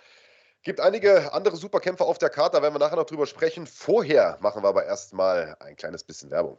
Gibt 0.62 0.78
einige 0.78 1.32
andere 1.32 1.56
Superkämpfe 1.56 2.04
auf 2.04 2.18
der 2.18 2.30
Karte, 2.30 2.58
da 2.58 2.62
werden 2.62 2.74
wir 2.74 2.78
nachher 2.78 2.96
noch 2.96 3.06
drüber 3.06 3.26
sprechen. 3.26 3.66
Vorher 3.66 4.38
machen 4.40 4.62
wir 4.62 4.68
aber 4.68 4.84
erstmal 4.84 5.56
ein 5.58 5.74
kleines 5.74 6.04
bisschen 6.04 6.30
Werbung. 6.30 6.58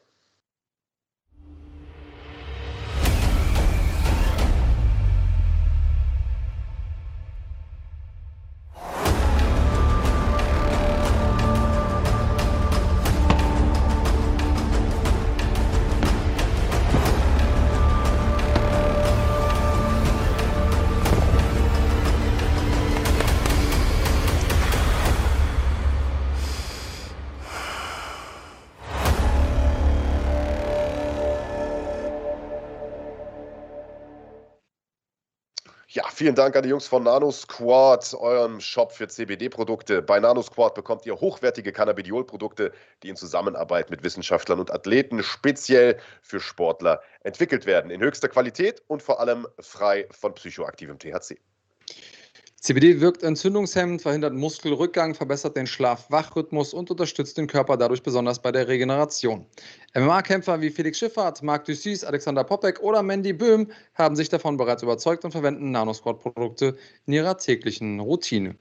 Vielen 36.15 36.35
Dank 36.35 36.55
an 36.55 36.63
die 36.63 36.69
Jungs 36.69 36.87
von 36.87 37.03
NanoSquad, 37.03 38.13
eurem 38.13 38.61
Shop 38.61 38.93
für 38.93 39.07
CBD-Produkte. 39.07 40.01
Bei 40.01 40.17
NanoSquad 40.17 40.73
bekommt 40.73 41.05
ihr 41.05 41.19
hochwertige 41.19 41.73
Cannabidiol-Produkte, 41.73 42.71
die 43.03 43.09
in 43.09 43.17
Zusammenarbeit 43.17 43.89
mit 43.89 44.01
Wissenschaftlern 44.01 44.59
und 44.59 44.71
Athleten 44.71 45.21
speziell 45.21 45.97
für 46.21 46.39
Sportler 46.39 47.01
entwickelt 47.23 47.65
werden. 47.65 47.91
In 47.91 48.01
höchster 48.01 48.29
Qualität 48.29 48.81
und 48.87 49.03
vor 49.03 49.19
allem 49.19 49.45
frei 49.59 50.07
von 50.11 50.33
psychoaktivem 50.33 50.97
THC. 50.97 51.37
CBD 52.65 52.99
wirkt 52.99 53.21
entzündungshemmend, 53.21 54.01
verhindert 54.01 54.33
Muskelrückgang, 54.33 55.13
verbessert 55.13 55.55
den 55.55 55.67
Schlaf-Wach-Rhythmus 55.67 56.73
und 56.73 56.89
unterstützt 56.89 57.37
den 57.37 57.45
Körper 57.45 57.77
dadurch 57.77 58.01
besonders 58.01 58.41
bei 58.41 58.51
der 58.51 58.67
Regeneration. 58.67 59.45
MMA-Kämpfer 59.93 60.59
wie 60.61 60.71
Felix 60.71 60.97
Schiffert, 60.97 61.43
Marc 61.43 61.65
Dussis, 61.65 62.03
Alexander 62.03 62.43
Popek 62.43 62.81
oder 62.81 63.03
Mandy 63.03 63.33
Böhm 63.33 63.71
haben 63.93 64.15
sich 64.15 64.29
davon 64.29 64.57
bereits 64.57 64.81
überzeugt 64.81 65.23
und 65.25 65.29
verwenden 65.29 65.69
Nanosquad-Produkte 65.69 66.75
in 67.05 67.13
ihrer 67.13 67.37
täglichen 67.37 67.99
Routine. 67.99 68.55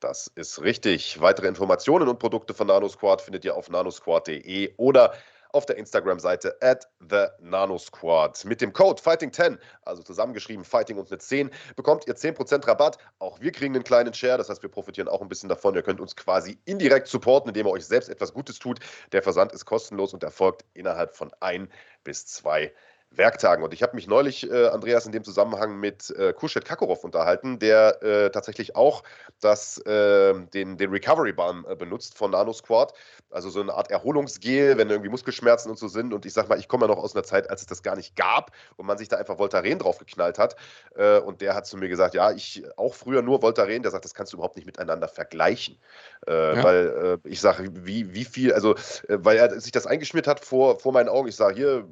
Das 0.00 0.30
ist 0.34 0.60
richtig. 0.60 1.18
Weitere 1.18 1.48
Informationen 1.48 2.08
und 2.08 2.18
Produkte 2.18 2.52
von 2.52 2.66
NanoSquad 2.66 3.22
findet 3.22 3.42
ihr 3.42 3.56
auf 3.56 3.70
nanosquad.de 3.70 4.74
oder 4.76 5.14
auf 5.52 5.66
der 5.66 5.76
Instagram-Seite 5.76 6.56
at 6.60 6.88
the 7.00 7.26
NanoSquad. 7.40 8.44
Mit 8.44 8.60
dem 8.60 8.72
Code 8.72 9.00
Fighting10, 9.00 9.58
also 9.82 10.02
zusammengeschrieben 10.02 10.64
Fighting 10.64 10.98
und 10.98 11.10
mit 11.10 11.22
10, 11.22 11.50
bekommt 11.76 12.06
ihr 12.06 12.14
10% 12.14 12.66
Rabatt. 12.66 12.98
Auch 13.18 13.40
wir 13.40 13.52
kriegen 13.52 13.74
einen 13.74 13.84
kleinen 13.84 14.14
Share, 14.14 14.38
das 14.38 14.48
heißt, 14.48 14.62
wir 14.62 14.70
profitieren 14.70 15.08
auch 15.08 15.20
ein 15.22 15.28
bisschen 15.28 15.48
davon. 15.48 15.74
Ihr 15.74 15.82
könnt 15.82 16.00
uns 16.00 16.16
quasi 16.16 16.58
indirekt 16.64 17.08
supporten, 17.08 17.48
indem 17.48 17.66
ihr 17.66 17.72
euch 17.72 17.86
selbst 17.86 18.08
etwas 18.08 18.32
Gutes 18.32 18.58
tut. 18.58 18.80
Der 19.12 19.22
Versand 19.22 19.52
ist 19.52 19.64
kostenlos 19.64 20.14
und 20.14 20.22
erfolgt 20.22 20.64
innerhalb 20.74 21.16
von 21.16 21.30
ein 21.40 21.68
bis 22.04 22.26
zwei 22.26 22.72
Werktagen. 23.10 23.64
Und 23.64 23.74
ich 23.74 23.82
habe 23.82 23.96
mich 23.96 24.06
neulich, 24.06 24.50
äh, 24.50 24.66
Andreas, 24.68 25.06
in 25.06 25.12
dem 25.12 25.24
Zusammenhang 25.24 25.80
mit 25.80 26.10
äh, 26.10 26.32
Kushet 26.32 26.64
Kakorov 26.64 27.04
unterhalten, 27.04 27.58
der 27.58 28.02
äh, 28.02 28.30
tatsächlich 28.30 28.76
auch 28.76 29.02
das, 29.40 29.82
ähm, 29.86 30.48
den, 30.50 30.76
den 30.76 30.90
Recovery 30.90 31.32
Balm 31.32 31.66
äh, 31.68 31.74
benutzt 31.74 32.16
von 32.16 32.30
Nano 32.30 32.52
Squad. 32.52 32.92
Also 33.30 33.50
so 33.50 33.60
eine 33.60 33.74
Art 33.74 33.90
Erholungsgel, 33.90 34.78
wenn 34.78 34.90
irgendwie 34.90 35.10
Muskelschmerzen 35.10 35.70
und 35.70 35.78
so 35.78 35.88
sind. 35.88 36.12
Und 36.12 36.26
ich 36.26 36.32
sag 36.32 36.48
mal, 36.48 36.58
ich 36.58 36.68
komme 36.68 36.86
ja 36.86 36.94
noch 36.94 37.02
aus 37.02 37.14
einer 37.14 37.24
Zeit, 37.24 37.50
als 37.50 37.62
es 37.62 37.66
das 37.66 37.82
gar 37.82 37.96
nicht 37.96 38.14
gab 38.14 38.52
und 38.76 38.86
man 38.86 38.98
sich 38.98 39.08
da 39.08 39.16
einfach 39.16 39.38
Voltaren 39.38 39.78
draufgeknallt 39.78 40.38
hat. 40.38 40.56
Äh, 40.94 41.18
und 41.18 41.40
der 41.40 41.54
hat 41.54 41.66
zu 41.66 41.76
mir 41.76 41.88
gesagt, 41.88 42.14
ja, 42.14 42.30
ich 42.30 42.62
auch 42.76 42.94
früher 42.94 43.22
nur 43.22 43.42
Voltaren. 43.42 43.82
Der 43.82 43.90
sagt, 43.90 44.04
das 44.04 44.14
kannst 44.14 44.32
du 44.32 44.36
überhaupt 44.36 44.56
nicht 44.56 44.66
miteinander 44.66 45.08
vergleichen. 45.08 45.78
Äh, 46.26 46.56
ja. 46.56 46.62
Weil 46.62 47.18
ich 47.24 47.40
sage, 47.40 47.68
wie, 47.72 48.14
wie 48.14 48.24
viel, 48.24 48.52
also, 48.52 48.74
weil 49.08 49.36
er 49.36 49.60
sich 49.60 49.72
das 49.72 49.86
eingeschmiert 49.86 50.26
hat 50.26 50.44
vor, 50.44 50.78
vor 50.78 50.92
meinen 50.92 51.08
Augen. 51.08 51.28
Ich 51.28 51.36
sage, 51.36 51.54
hier, 51.54 51.88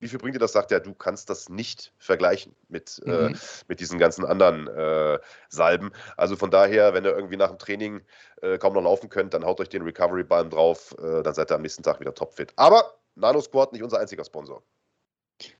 wie 0.00 0.08
viel 0.08 0.18
bringt 0.18 0.34
dir 0.34 0.40
das? 0.40 0.52
Sagt 0.52 0.72
er, 0.72 0.80
du 0.80 0.94
kannst 0.94 1.30
das 1.30 1.48
nicht 1.48 1.92
vergleichen 1.98 2.54
mit, 2.68 3.00
äh, 3.04 3.10
mhm. 3.10 3.34
äh, 3.34 3.38
mit 3.68 3.80
diesen 3.80 3.98
ganzen 3.98 4.24
anderen 4.24 4.68
äh, 4.68 5.18
Salben. 5.48 5.92
Also 6.16 6.36
von 6.36 6.50
daher, 6.50 6.94
wenn 6.94 7.04
ihr 7.04 7.14
irgendwie 7.14 7.36
nach 7.36 7.48
dem 7.48 7.58
Training 7.58 8.00
äh, 8.42 8.58
kaum 8.58 8.74
noch 8.74 8.82
laufen 8.82 9.08
könnt, 9.08 9.34
dann 9.34 9.44
haut 9.44 9.60
euch 9.60 9.68
den 9.68 9.82
Recovery-Balm 9.82 10.50
drauf, 10.50 10.94
äh, 10.98 11.22
dann 11.22 11.34
seid 11.34 11.50
ihr 11.50 11.56
am 11.56 11.62
nächsten 11.62 11.82
Tag 11.82 12.00
wieder 12.00 12.14
topfit. 12.14 12.52
Aber 12.56 12.94
Nano 13.14 13.40
Squad 13.40 13.72
nicht 13.72 13.82
unser 13.82 13.98
einziger 13.98 14.24
Sponsor. 14.24 14.62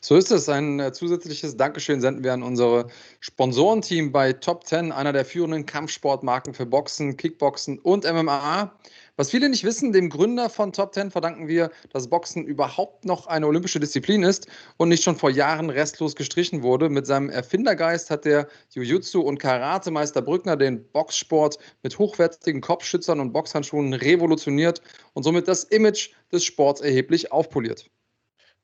So 0.00 0.16
ist 0.16 0.32
es. 0.32 0.48
Ein 0.48 0.80
äh, 0.80 0.92
zusätzliches 0.92 1.56
Dankeschön 1.56 2.00
senden 2.00 2.24
wir 2.24 2.32
an 2.32 2.42
unsere 2.42 2.88
Sponsorenteam 3.20 4.10
bei 4.10 4.32
Top 4.32 4.66
10, 4.66 4.90
einer 4.90 5.12
der 5.12 5.24
führenden 5.24 5.66
Kampfsportmarken 5.66 6.52
für 6.52 6.66
Boxen, 6.66 7.16
Kickboxen 7.16 7.78
und 7.78 8.04
MMA. 8.04 8.76
Was 9.18 9.30
viele 9.32 9.48
nicht 9.48 9.64
wissen, 9.64 9.90
dem 9.90 10.10
Gründer 10.10 10.48
von 10.48 10.72
Top 10.72 10.94
10 10.94 11.10
verdanken 11.10 11.48
wir, 11.48 11.72
dass 11.92 12.08
Boxen 12.08 12.44
überhaupt 12.44 13.04
noch 13.04 13.26
eine 13.26 13.48
olympische 13.48 13.80
Disziplin 13.80 14.22
ist 14.22 14.46
und 14.76 14.90
nicht 14.90 15.02
schon 15.02 15.16
vor 15.16 15.30
Jahren 15.30 15.70
restlos 15.70 16.14
gestrichen 16.14 16.62
wurde. 16.62 16.88
Mit 16.88 17.04
seinem 17.04 17.28
Erfindergeist 17.28 18.10
hat 18.10 18.24
der 18.24 18.46
Jiu-Jitsu- 18.76 19.18
und 19.18 19.38
Karatemeister 19.40 20.22
Brückner 20.22 20.56
den 20.56 20.88
Boxsport 20.92 21.58
mit 21.82 21.98
hochwertigen 21.98 22.60
Kopfschützern 22.60 23.18
und 23.18 23.32
Boxhandschuhen 23.32 23.92
revolutioniert 23.92 24.82
und 25.14 25.24
somit 25.24 25.48
das 25.48 25.64
Image 25.64 26.10
des 26.30 26.44
Sports 26.44 26.80
erheblich 26.80 27.32
aufpoliert. 27.32 27.90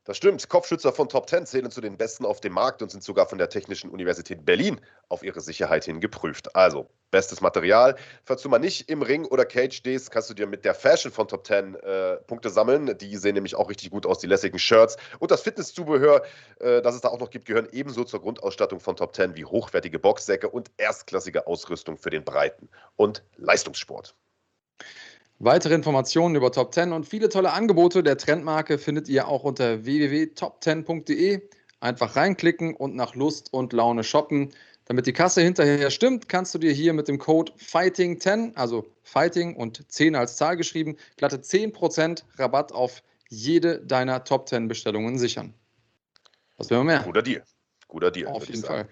Das 0.05 0.19
stimmt. 0.19 0.51
Kopfschützer 0.51 0.93
von 0.93 1.09
Top 1.09 1.31
10 1.31 1.47
zählen 1.47 1.71
zu 1.71 1.81
den 1.81 1.97
besten 1.97 2.27
auf 2.27 2.43
dem 2.43 2.53
Markt 2.53 2.83
und 2.83 2.91
sind 2.91 3.03
sogar 3.03 3.27
von 3.27 3.39
der 3.39 3.49
Technischen 3.49 3.89
Universität 3.89 4.45
Berlin 4.45 4.79
auf 5.09 5.23
ihre 5.23 5.41
Sicherheit 5.41 5.87
hin 5.87 5.99
geprüft. 5.99 6.55
Also, 6.55 6.91
bestes 7.11 7.41
Material. 7.41 7.97
Falls 8.23 8.43
du 8.43 8.51
mal 8.51 8.59
nicht 8.59 8.91
im 8.91 9.01
Ring 9.01 9.25
oder 9.25 9.47
Cage 9.47 9.75
stehst, 9.75 10.11
kannst 10.11 10.29
du 10.29 10.35
dir 10.35 10.47
mit 10.47 10.67
der 10.67 10.75
Fashion 10.75 11.11
von 11.11 11.27
Top 11.27 11.47
10 11.47 11.77
äh, 11.77 12.17
Punkte 12.27 12.51
sammeln. 12.51 12.99
Die 12.99 13.17
sehen 13.17 13.33
nämlich 13.33 13.55
auch 13.55 13.71
richtig 13.71 13.91
gut 13.91 14.05
aus, 14.05 14.19
die 14.19 14.27
lässigen 14.27 14.59
Shirts. 14.59 14.99
Und 15.21 15.31
das 15.31 15.41
Fitnesszubehör, 15.41 16.23
äh, 16.61 16.83
das 16.83 16.97
es 16.97 17.01
da 17.01 17.09
auch 17.09 17.21
noch 17.21 17.31
gibt, 17.31 17.47
gehören 17.47 17.69
ebenso 17.73 18.05
zur 18.05 18.21
Grundausstattung 18.21 18.81
von 18.81 18.97
Top 18.97 19.17
10 19.17 19.37
wie 19.37 19.47
hochwertige 19.47 19.99
Boxsäcke 19.99 20.51
und 20.51 20.71
erstklassige 20.77 21.47
Ausrüstung 21.47 21.97
für 21.97 22.11
den 22.11 22.25
Breiten- 22.25 22.69
und 22.97 23.25
Leistungssport. 23.39 24.15
Weitere 25.45 25.75
Informationen 25.75 26.37
über 26.37 26.51
Top 26.51 26.73
10 26.73 26.95
und 26.95 27.07
viele 27.07 27.29
tolle 27.29 27.53
Angebote 27.53 28.03
der 28.03 28.17
Trendmarke 28.17 28.79
findet 28.79 29.11
ihr 29.11 29.29
auch 29.29 29.45
unter 29.45 29.85
www.top10.de. 29.85 31.43
Einfach 31.81 32.17
reinklicken 32.17 32.75
und 32.75 32.97
nach 32.97 33.15
Lust 33.15 33.53
und 33.53 33.75
Laune 33.75 34.05
shoppen. 34.05 34.55
Damit 34.87 35.07
die 35.07 35.13
Kasse 35.13 35.43
hinterher 35.43 35.91
stimmt, 35.91 36.31
kannst 36.31 36.55
du 36.55 36.59
dir 36.59 36.73
hier 36.73 36.95
mit 36.95 37.09
dem 37.09 37.19
Code 37.19 37.53
FIGHTING10, 37.59 38.57
also 38.57 38.87
Fighting 39.03 39.55
und 39.55 39.85
10 39.93 40.17
als 40.17 40.37
Zahl 40.37 40.57
geschrieben, 40.57 40.97
glatte 41.19 41.37
10% 41.37 42.23
Rabatt 42.39 42.73
auf 42.73 43.03
jede 43.29 43.81
deiner 43.81 44.25
Top 44.25 44.49
10 44.49 44.67
Bestellungen 44.67 45.19
sichern. 45.19 45.53
Was 46.57 46.71
will 46.71 46.79
man 46.79 46.87
mehr? 46.87 47.01
Guter 47.01 47.21
Deal. 47.21 47.43
Guter 47.95 48.11
Deal. 48.11 48.27
Auf 48.27 48.49
jeden 48.49 48.65
Fall. 48.65 48.89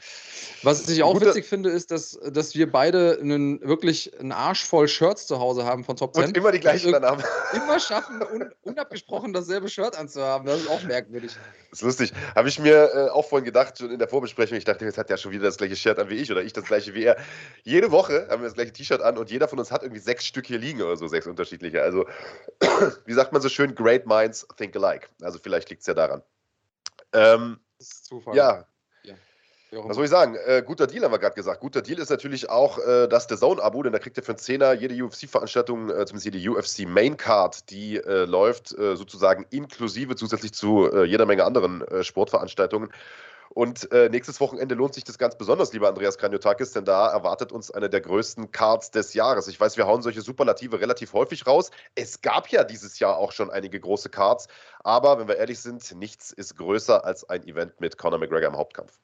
Was 0.63 0.89
ich 0.89 1.03
auch 1.03 1.15
Guter 1.15 1.27
witzig 1.27 1.47
finde, 1.47 1.71
ist, 1.71 1.91
dass, 1.91 2.21
dass 2.31 2.55
wir 2.55 2.71
beide 2.71 3.19
einen, 3.21 3.61
wirklich 3.61 4.17
einen 4.21 4.31
Arsch 4.31 4.65
voll 4.65 4.87
Shirts 4.87 5.27
zu 5.27 5.41
Hause 5.41 5.65
haben 5.65 5.83
von 5.83 5.97
Top 5.97 6.15
10. 6.15 6.27
Und 6.27 6.37
immer 6.37 6.53
die 6.53 6.61
gleichen 6.61 6.93
dann 6.93 7.05
haben. 7.05 7.21
Immer 7.53 7.81
schaffen, 7.81 8.23
un, 8.23 8.53
unabgesprochen 8.63 9.33
dasselbe 9.33 9.69
Shirt 9.69 9.99
anzuhaben. 9.99 10.47
Das 10.47 10.61
ist 10.61 10.71
auch 10.71 10.85
merkwürdig. 10.85 11.33
Das 11.71 11.81
ist 11.81 11.83
lustig. 11.83 12.13
Habe 12.37 12.49
ich 12.49 12.61
mir 12.61 12.95
äh, 12.95 13.09
auch 13.09 13.29
vorhin 13.29 13.45
gedacht, 13.45 13.77
schon 13.77 13.91
in 13.91 13.99
der 13.99 14.07
Vorbesprechung. 14.07 14.57
Ich 14.57 14.65
dachte, 14.65 14.85
jetzt 14.85 14.99
hat 14.99 15.11
ja 15.11 15.17
schon 15.17 15.33
wieder 15.33 15.47
das 15.47 15.57
gleiche 15.57 15.75
Shirt 15.75 15.99
an 15.99 16.09
wie 16.09 16.15
ich 16.15 16.31
oder 16.31 16.45
ich 16.45 16.53
das 16.53 16.65
gleiche 16.65 16.95
wie 16.95 17.03
er. 17.03 17.17
Jede 17.65 17.91
Woche 17.91 18.29
haben 18.31 18.43
wir 18.43 18.47
das 18.47 18.55
gleiche 18.55 18.73
T-Shirt 18.73 19.03
an 19.03 19.19
und 19.19 19.33
jeder 19.33 19.49
von 19.49 19.59
uns 19.59 19.73
hat 19.73 19.83
irgendwie 19.83 20.01
sechs 20.01 20.25
Stück 20.25 20.47
hier 20.47 20.59
liegen 20.59 20.81
oder 20.81 20.97
so, 20.97 21.09
sechs 21.09 21.27
unterschiedliche. 21.27 21.83
Also, 21.83 22.07
wie 23.05 23.15
sagt 23.15 23.33
man 23.33 23.43
so 23.43 23.49
schön, 23.49 23.75
great 23.75 24.07
minds 24.07 24.47
think 24.57 24.77
alike. 24.77 25.09
Also, 25.23 25.41
vielleicht 25.43 25.71
liegt 25.71 25.81
es 25.81 25.89
ja 25.89 25.95
daran. 25.95 26.23
Ähm, 27.13 27.59
das 27.79 27.89
ist 27.89 28.05
Zufall. 28.05 28.37
Ja, 28.37 28.69
was 29.73 29.97
soll 29.97 30.05
ich 30.05 30.11
sagen? 30.11 30.37
Äh, 30.47 30.63
guter 30.65 30.87
Deal 30.87 31.05
haben 31.05 31.13
wir 31.13 31.19
gerade 31.19 31.35
gesagt. 31.35 31.61
Guter 31.61 31.83
Deal 31.83 31.99
ist 31.99 32.11
natürlich 32.11 32.51
auch 32.51 32.79
äh, 32.79 33.09
das 33.09 33.27
The 33.29 33.37
Zone-Abo, 33.37 33.83
denn 33.83 33.93
da 33.93 33.99
kriegt 33.99 34.17
ihr 34.19 34.23
für 34.23 34.33
einen 34.33 34.39
Zehner 34.39 34.75
jede 34.75 35.03
UFC-Veranstaltung, 35.03 35.89
äh, 35.89 36.05
zumindest 36.05 36.27
jede 36.27 36.51
UFC 36.51 36.87
Main 36.87 37.17
Card, 37.17 37.71
die 37.71 37.97
äh, 37.97 38.25
läuft, 38.25 38.77
äh, 38.79 38.97
sozusagen 38.97 39.47
inklusive 39.51 40.15
zusätzlich 40.15 40.53
zu 40.53 40.93
äh, 40.93 41.05
jeder 41.05 41.27
Menge 41.27 41.45
anderen 41.45 41.85
Sportveranstaltungen. 42.03 42.93
Und 43.55 43.91
nächstes 43.93 44.41
Wochenende 44.41 44.75
lohnt 44.75 44.95
sich 44.95 45.05
das 45.05 45.19
ganz 45.19 45.37
besonders, 45.37 45.75
lieber 45.75 45.87
Andreas 45.87 46.17
Kranjotakis, 46.17 46.73
denn 46.73 46.87
da 46.87 47.11
erwartet 47.11 47.53
uns 47.53 47.71
eine 47.71 47.91
der 47.91 48.01
größten 48.01 48.51
Cards 48.51 48.93
des 48.93 49.13
Jahres. 49.13 49.47
Ich 49.47 49.61
weiß, 49.61 49.77
wir 49.77 49.87
hauen 49.87 50.01
solche 50.01 50.23
Superlative 50.23 50.81
relativ 50.81 51.13
häufig 51.13 51.47
raus. 51.47 51.71
Es 51.95 52.23
gab 52.23 52.49
ja 52.49 52.65
dieses 52.65 52.99
Jahr 52.99 53.19
auch 53.19 53.33
schon 53.33 53.51
einige 53.51 53.79
große 53.79 54.09
Cards, 54.09 54.49
aber 54.85 55.19
wenn 55.19 55.29
wir 55.29 55.37
ehrlich 55.37 55.61
sind, 55.61 55.95
nichts 55.95 56.33
ist 56.33 56.57
größer 56.57 57.05
als 57.05 57.29
ein 57.29 57.47
Event 57.47 57.79
mit 57.79 57.99
Conor 57.99 58.21
McGregor 58.21 58.49
im 58.49 58.57
Hauptkampf. 58.57 58.99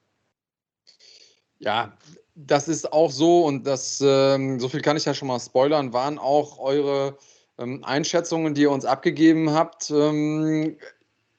Ja, 1.59 1.93
das 2.35 2.67
ist 2.67 2.91
auch 2.93 3.11
so 3.11 3.45
und 3.45 3.67
das, 3.67 4.01
ähm, 4.05 4.59
so 4.59 4.69
viel 4.69 4.81
kann 4.81 4.97
ich 4.97 5.05
ja 5.05 5.13
schon 5.13 5.27
mal 5.27 5.39
spoilern, 5.39 5.93
waren 5.93 6.17
auch 6.17 6.57
eure 6.57 7.17
ähm, 7.57 7.83
Einschätzungen, 7.83 8.53
die 8.53 8.61
ihr 8.61 8.71
uns 8.71 8.85
abgegeben 8.85 9.51
habt. 9.51 9.91
Ähm, 9.91 10.77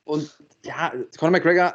und 0.05 0.31
ja, 0.65 0.93
Conor 1.19 1.33
McGregor 1.33 1.75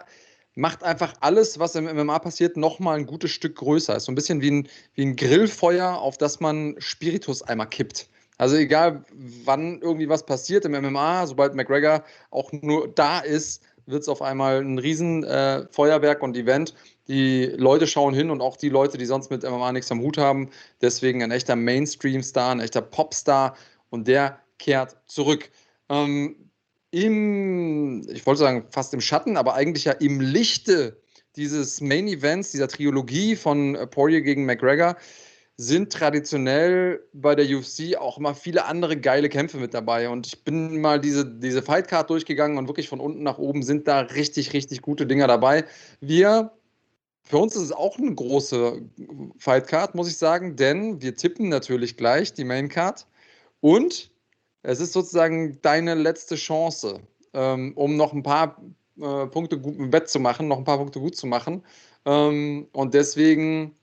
macht 0.56 0.84
einfach 0.84 1.14
alles, 1.20 1.60
was 1.60 1.76
im 1.76 1.86
MMA 1.86 2.20
passiert, 2.20 2.56
nochmal 2.56 2.98
ein 2.98 3.06
gutes 3.06 3.32
Stück 3.32 3.56
größer. 3.56 3.96
Ist 3.96 4.06
so 4.06 4.12
ein 4.12 4.16
bisschen 4.16 4.42
wie 4.42 4.52
ein, 4.52 4.70
wie 4.94 5.06
ein 5.06 5.16
Grillfeuer, 5.16 5.98
auf 5.98 6.18
das 6.18 6.40
man 6.40 6.76
Spiritus 6.80 7.42
einmal 7.42 7.68
kippt. 7.68 8.08
Also 8.38 8.58
egal, 8.58 9.04
wann 9.46 9.82
irgendwie 9.82 10.10
was 10.10 10.26
passiert 10.26 10.66
im 10.66 10.74
MMA, 10.74 11.26
sobald 11.28 11.56
McGregor 11.56 12.04
auch 12.32 12.52
nur 12.52 12.88
da 12.94 13.20
ist, 13.20 13.64
wird 13.86 14.02
es 14.02 14.10
auf 14.10 14.22
einmal 14.22 14.62
ein 14.62 14.80
Riesenfeuerwerk 14.80 16.22
äh, 16.22 16.24
und 16.24 16.36
Event. 16.36 16.74
Die 17.08 17.46
Leute 17.58 17.88
schauen 17.88 18.14
hin 18.14 18.32
und 18.32 18.42
auch 18.42 18.58
die 18.58 18.70
Leute, 18.70 18.98
die 18.98 19.06
sonst 19.06 19.30
mit 19.30 19.44
MMA 19.44 19.72
nichts 19.72 19.92
am 19.92 20.02
Hut 20.02 20.18
haben. 20.18 20.50
Deswegen 20.82 21.22
ein 21.22 21.32
echter 21.32 21.56
Mainstream-Star, 21.56 22.52
ein 22.52 22.60
echter 22.60 22.82
Popstar 22.82 23.56
und 23.90 24.08
der 24.08 24.40
kehrt 24.58 24.98
zurück. 25.06 25.50
Ähm, 25.90 26.50
Im, 26.92 28.08
ich 28.10 28.26
wollte 28.26 28.40
sagen, 28.40 28.66
fast 28.72 28.94
im 28.94 29.02
Schatten, 29.02 29.38
aber 29.38 29.54
eigentlich 29.54 29.86
ja 29.86 29.92
im 29.92 30.20
Lichte 30.20 31.00
dieses 31.36 31.82
Main 31.82 32.08
Events, 32.08 32.52
dieser 32.52 32.68
Trilogie 32.68 33.36
von 33.36 33.78
Poirier 33.92 34.22
gegen 34.22 34.46
McGregor, 34.46 34.96
sind 35.58 35.92
traditionell 35.92 37.02
bei 37.14 37.34
der 37.36 37.46
UFC 37.46 37.96
auch 37.98 38.18
immer 38.18 38.36
viele 38.36 38.66
andere 38.66 38.98
geile 38.98 39.30
Kämpfe 39.30 39.58
mit 39.58 39.74
dabei. 39.74 40.10
Und 40.10 40.28
ich 40.28 40.44
bin 40.44 40.82
mal 40.82 41.00
diese, 41.00 41.26
diese 41.26 41.62
Fightcard 41.62 42.10
durchgegangen 42.10 42.58
und 42.58 42.68
wirklich 42.68 42.90
von 42.90 43.00
unten 43.00 43.24
nach 43.24 43.38
oben 43.38 43.64
sind 43.64 43.88
da 43.88 44.02
richtig, 44.02 44.54
richtig 44.54 44.82
gute 44.82 45.06
Dinger 45.06 45.28
dabei. 45.28 45.64
Wir, 46.02 46.52
für 47.26 47.38
uns 47.38 47.56
ist 47.56 47.64
es 47.64 47.72
auch 47.72 47.98
eine 47.98 48.14
große 48.14 48.82
Fightcard, 49.40 49.96
muss 49.96 50.08
ich 50.08 50.18
sagen, 50.18 50.56
denn 50.56 51.02
wir 51.02 51.16
tippen 51.16 51.50
natürlich 51.50 51.98
gleich 51.98 52.34
die 52.34 52.44
Maincard 52.44 53.08
und 53.62 54.12
es 54.62 54.80
ist 54.80 54.94
sozusagen 54.94 55.60
deine 55.62 55.96
letzte 55.96 56.36
Chance, 56.36 57.02
ähm, 57.34 57.74
um 57.76 57.98
noch 57.98 58.14
ein 58.14 58.24
paar 58.24 58.62
äh, 58.98 59.26
Punkte 59.28 59.60
gut 59.60 59.78
im 59.78 59.90
Bett 59.90 60.10
zu 60.10 60.20
machen, 60.20 60.48
noch 60.48 60.58
ein 60.58 60.64
paar 60.64 60.78
Punkte 60.78 61.00
gut 61.00 61.16
zu 61.16 61.28
machen. 61.28 61.64
Ähm, 62.06 62.68
und 62.72 62.94
deswegen 62.94 63.76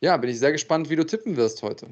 ja, 0.00 0.16
bin 0.16 0.30
ich 0.30 0.38
sehr 0.38 0.52
gespannt, 0.52 0.90
wie 0.90 0.96
du 0.96 1.04
tippen 1.04 1.36
wirst 1.36 1.62
heute. 1.62 1.88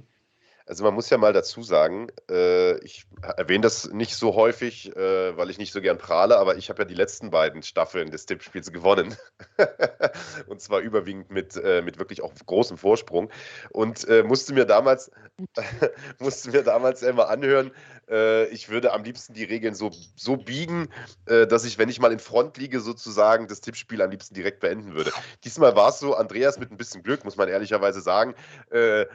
Also 0.67 0.83
man 0.83 0.95
muss 0.95 1.09
ja 1.11 1.17
mal 1.17 1.33
dazu 1.33 1.63
sagen, 1.63 2.09
äh, 2.29 2.77
ich 2.79 3.07
erwähne 3.23 3.63
das 3.63 3.89
nicht 3.93 4.17
so 4.17 4.35
häufig, 4.35 4.95
äh, 4.97 5.37
weil 5.37 5.49
ich 5.49 5.59
nicht 5.59 5.73
so 5.73 5.81
gern 5.81 5.97
prahle, 5.97 6.39
aber 6.39 6.57
ich 6.57 6.69
habe 6.71 6.83
ja 6.83 6.85
die 6.85 6.95
letzten 6.95 7.31
beiden 7.31 7.63
Staffeln 7.63 8.11
des 8.11 8.27
Tippspiels 8.27 8.73
gewonnen. 8.73 9.17
und 10.49 10.61
zwar 10.61 10.81
überwiegend 10.81 11.31
mit, 11.31 11.57
äh, 11.57 11.83
mit 11.83 11.99
wirklich 11.99 12.21
auch 12.21 12.33
großem 12.35 12.79
Vorsprung. 12.79 13.31
Und 13.71 14.09
äh, 14.09 14.25
musste 14.25 14.55
mir 14.55 14.65
damals, 14.65 15.13
musste 16.19 16.51
mir 16.51 16.65
damals 16.65 17.03
immer 17.03 17.29
anhören, 17.29 17.71
äh, 18.09 18.47
ich 18.47 18.69
würde 18.69 18.92
am 18.92 19.05
liebsten 19.05 19.35
die 19.35 19.45
Regeln 19.45 19.75
so, 19.75 19.90
so 20.14 20.37
biegen, 20.37 20.88
äh, 21.27 21.47
dass 21.47 21.64
ich, 21.64 21.79
wenn 21.79 21.88
ich 21.88 22.01
mal 22.01 22.12
in 22.12 22.19
Front 22.19 22.57
liege, 22.57 22.81
sozusagen 22.81 23.49
das 23.49 23.61
Tippspiel 23.61 24.03
am 24.03 24.11
liebsten 24.11 24.35
direkt 24.35 24.61
beenden 24.61 24.95
würde. 24.95 25.12
Diesmal 25.45 25.77
war 25.77 25.90
es 25.90 25.99
so, 25.99 26.14
Andreas 26.14 26.59
mit 26.59 26.71
ein 26.71 26.77
bisschen 26.77 27.03
Glück, 27.03 27.25
muss 27.25 27.37
man 27.37 27.49
ehrlicherweise 27.49 28.01
sagen, 28.01 28.35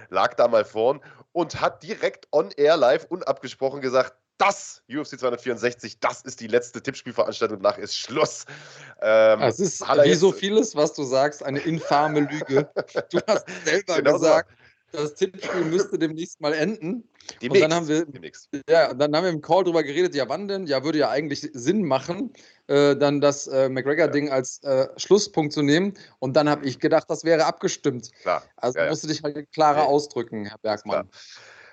lag 0.09 0.33
da 0.35 0.47
mal 0.47 0.65
vorn 0.65 1.01
und 1.31 1.61
hat 1.61 1.83
direkt 1.83 2.27
on 2.31 2.51
air 2.57 2.77
live 2.77 3.05
unabgesprochen 3.05 3.81
gesagt, 3.81 4.15
das 4.41 4.81
UFC 4.89 5.19
264, 5.19 5.99
das 5.99 6.21
ist 6.23 6.39
die 6.39 6.47
letzte 6.47 6.81
Tippspielveranstaltung, 6.81 7.61
danach 7.61 7.77
ist 7.77 7.95
Schluss. 7.95 8.45
Ähm, 8.99 9.39
es 9.41 9.59
ist 9.59 9.81
wie 9.81 10.15
so 10.15 10.31
vieles, 10.31 10.75
was 10.75 10.93
du 10.93 11.03
sagst, 11.03 11.43
eine 11.43 11.59
infame 11.59 12.21
Lüge. 12.21 12.67
Du 13.11 13.19
hast 13.27 13.45
selber 13.65 13.95
genau 13.97 14.13
gesagt. 14.13 14.51
Das 14.91 15.15
Tippspiel 15.15 15.65
müsste 15.65 15.97
demnächst 15.97 16.41
mal 16.41 16.53
enden. 16.53 17.07
Demnächst. 17.41 17.49
Und 17.51 17.61
dann 17.61 17.73
haben 17.73 17.87
wir, 17.87 18.05
demnächst. 18.05 18.49
ja, 18.69 18.93
dann 18.93 19.15
haben 19.15 19.23
wir 19.23 19.31
im 19.31 19.41
Call 19.41 19.63
darüber 19.63 19.83
geredet, 19.83 20.15
ja, 20.15 20.27
wann 20.27 20.47
denn? 20.47 20.67
Ja, 20.67 20.83
würde 20.83 20.99
ja 20.99 21.09
eigentlich 21.09 21.49
Sinn 21.53 21.83
machen, 21.83 22.33
äh, 22.67 22.95
dann 22.95 23.21
das 23.21 23.47
äh, 23.47 23.69
McGregor-Ding 23.69 24.27
ja. 24.27 24.33
als 24.33 24.63
äh, 24.63 24.87
Schlusspunkt 24.97 25.53
zu 25.53 25.61
nehmen. 25.61 25.93
Und 26.19 26.35
dann 26.35 26.49
habe 26.49 26.65
ich 26.65 26.79
gedacht, 26.79 27.09
das 27.09 27.23
wäre 27.23 27.45
abgestimmt. 27.45 28.11
Klar. 28.21 28.43
Also 28.57 28.79
ja, 28.79 28.89
musst 28.89 29.03
du 29.03 29.07
dich 29.07 29.23
halt 29.23 29.51
klarer 29.51 29.85
ausdrücken, 29.85 30.45
Herr 30.45 30.57
Bergmann. 30.57 31.09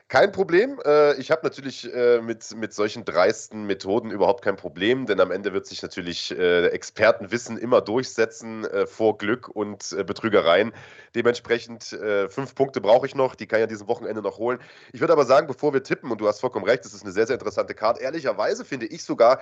Kein 0.08 0.32
Problem. 0.32 0.80
Äh, 0.86 1.20
ich 1.20 1.30
habe 1.30 1.42
natürlich 1.44 1.92
äh, 1.92 2.22
mit, 2.22 2.56
mit 2.56 2.72
solchen 2.72 3.04
dreisten 3.04 3.66
Methoden 3.66 4.10
überhaupt 4.10 4.42
kein 4.42 4.56
Problem, 4.56 5.04
denn 5.04 5.20
am 5.20 5.30
Ende 5.30 5.52
wird 5.52 5.66
sich 5.66 5.82
natürlich 5.82 6.30
äh, 6.30 6.68
Expertenwissen 6.68 7.58
immer 7.58 7.82
durchsetzen 7.82 8.66
vor 8.86 9.18
Glück 9.18 9.48
und 9.48 9.94
Betrügereien. 10.06 10.72
Dementsprechend 11.14 11.84
fünf 12.28 12.54
Punkte 12.54 12.80
brauche 12.80 13.06
ich 13.06 13.14
noch, 13.14 13.34
die 13.34 13.46
kann 13.46 13.60
ich 13.60 13.64
an 13.64 13.68
diesem 13.68 13.88
Wochenende 13.88 14.22
noch 14.22 14.38
holen. 14.38 14.58
Ich 14.92 15.00
würde 15.00 15.12
aber 15.12 15.24
sagen, 15.24 15.46
bevor 15.46 15.72
wir 15.72 15.82
tippen, 15.82 16.10
und 16.10 16.20
du 16.20 16.26
hast 16.26 16.40
vollkommen 16.40 16.64
recht, 16.64 16.84
das 16.84 16.94
ist 16.94 17.02
eine 17.02 17.12
sehr, 17.12 17.26
sehr 17.26 17.34
interessante 17.34 17.74
Karte, 17.74 18.02
ehrlicherweise 18.02 18.64
finde 18.64 18.86
ich 18.86 19.04
sogar 19.04 19.40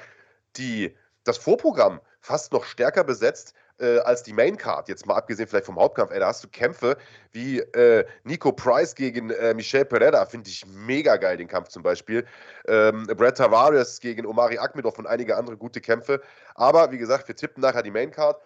die, 0.56 0.96
das 1.28 1.38
Vorprogramm 1.38 2.00
fast 2.20 2.52
noch 2.52 2.64
stärker 2.64 3.04
besetzt 3.04 3.54
äh, 3.78 3.98
als 4.00 4.22
die 4.22 4.32
Main 4.32 4.56
Card. 4.56 4.88
Jetzt 4.88 5.06
mal 5.06 5.16
abgesehen 5.16 5.48
vielleicht 5.48 5.66
vom 5.66 5.78
Hauptkampf. 5.78 6.12
Ey, 6.12 6.20
da 6.20 6.28
hast 6.28 6.42
du 6.44 6.48
Kämpfe 6.48 6.96
wie 7.32 7.58
äh, 7.58 8.06
Nico 8.24 8.52
Price 8.52 8.94
gegen 8.94 9.30
äh, 9.30 9.54
Michel 9.54 9.84
Pereira, 9.84 10.24
finde 10.26 10.50
ich 10.50 10.64
mega 10.66 11.16
geil, 11.16 11.36
den 11.36 11.48
Kampf 11.48 11.68
zum 11.68 11.82
Beispiel. 11.82 12.26
Ähm, 12.66 13.06
Brad 13.06 13.36
Tavares 13.36 14.00
gegen 14.00 14.26
Omari 14.26 14.58
Akmedov 14.58 14.98
und 14.98 15.06
einige 15.06 15.36
andere 15.36 15.56
gute 15.56 15.80
Kämpfe. 15.80 16.20
Aber 16.54 16.90
wie 16.90 16.98
gesagt, 16.98 17.28
wir 17.28 17.36
tippen 17.36 17.60
nachher 17.60 17.82
die 17.82 17.90
Main 17.90 18.10
Card. 18.10 18.40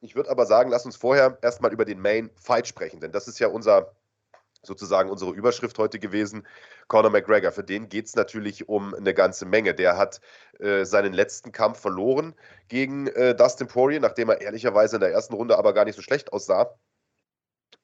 Ich 0.00 0.14
würde 0.14 0.30
aber 0.30 0.46
sagen, 0.46 0.70
lass 0.70 0.84
uns 0.84 0.96
vorher 0.96 1.38
erstmal 1.42 1.72
über 1.72 1.84
den 1.84 2.00
Main 2.00 2.30
Fight 2.36 2.68
sprechen, 2.68 3.00
denn 3.00 3.10
das 3.10 3.26
ist 3.26 3.40
ja 3.40 3.48
unser 3.48 3.92
sozusagen 4.62 5.10
unsere 5.10 5.32
Überschrift 5.32 5.78
heute 5.78 5.98
gewesen. 5.98 6.46
Conor 6.88 7.10
McGregor, 7.10 7.52
für 7.52 7.64
den 7.64 7.88
geht 7.88 8.06
es 8.06 8.14
natürlich 8.14 8.68
um 8.68 8.94
eine 8.94 9.14
ganze 9.14 9.46
Menge. 9.46 9.74
Der 9.74 9.96
hat 9.96 10.20
äh, 10.58 10.84
seinen 10.84 11.12
letzten 11.12 11.52
Kampf 11.52 11.80
verloren 11.80 12.34
gegen 12.68 13.06
äh, 13.08 13.34
Dustin 13.34 13.68
Poirier, 13.68 14.00
nachdem 14.00 14.28
er 14.28 14.40
ehrlicherweise 14.40 14.96
in 14.96 15.00
der 15.00 15.12
ersten 15.12 15.34
Runde 15.34 15.58
aber 15.58 15.72
gar 15.72 15.84
nicht 15.84 15.96
so 15.96 16.02
schlecht 16.02 16.32
aussah. 16.32 16.74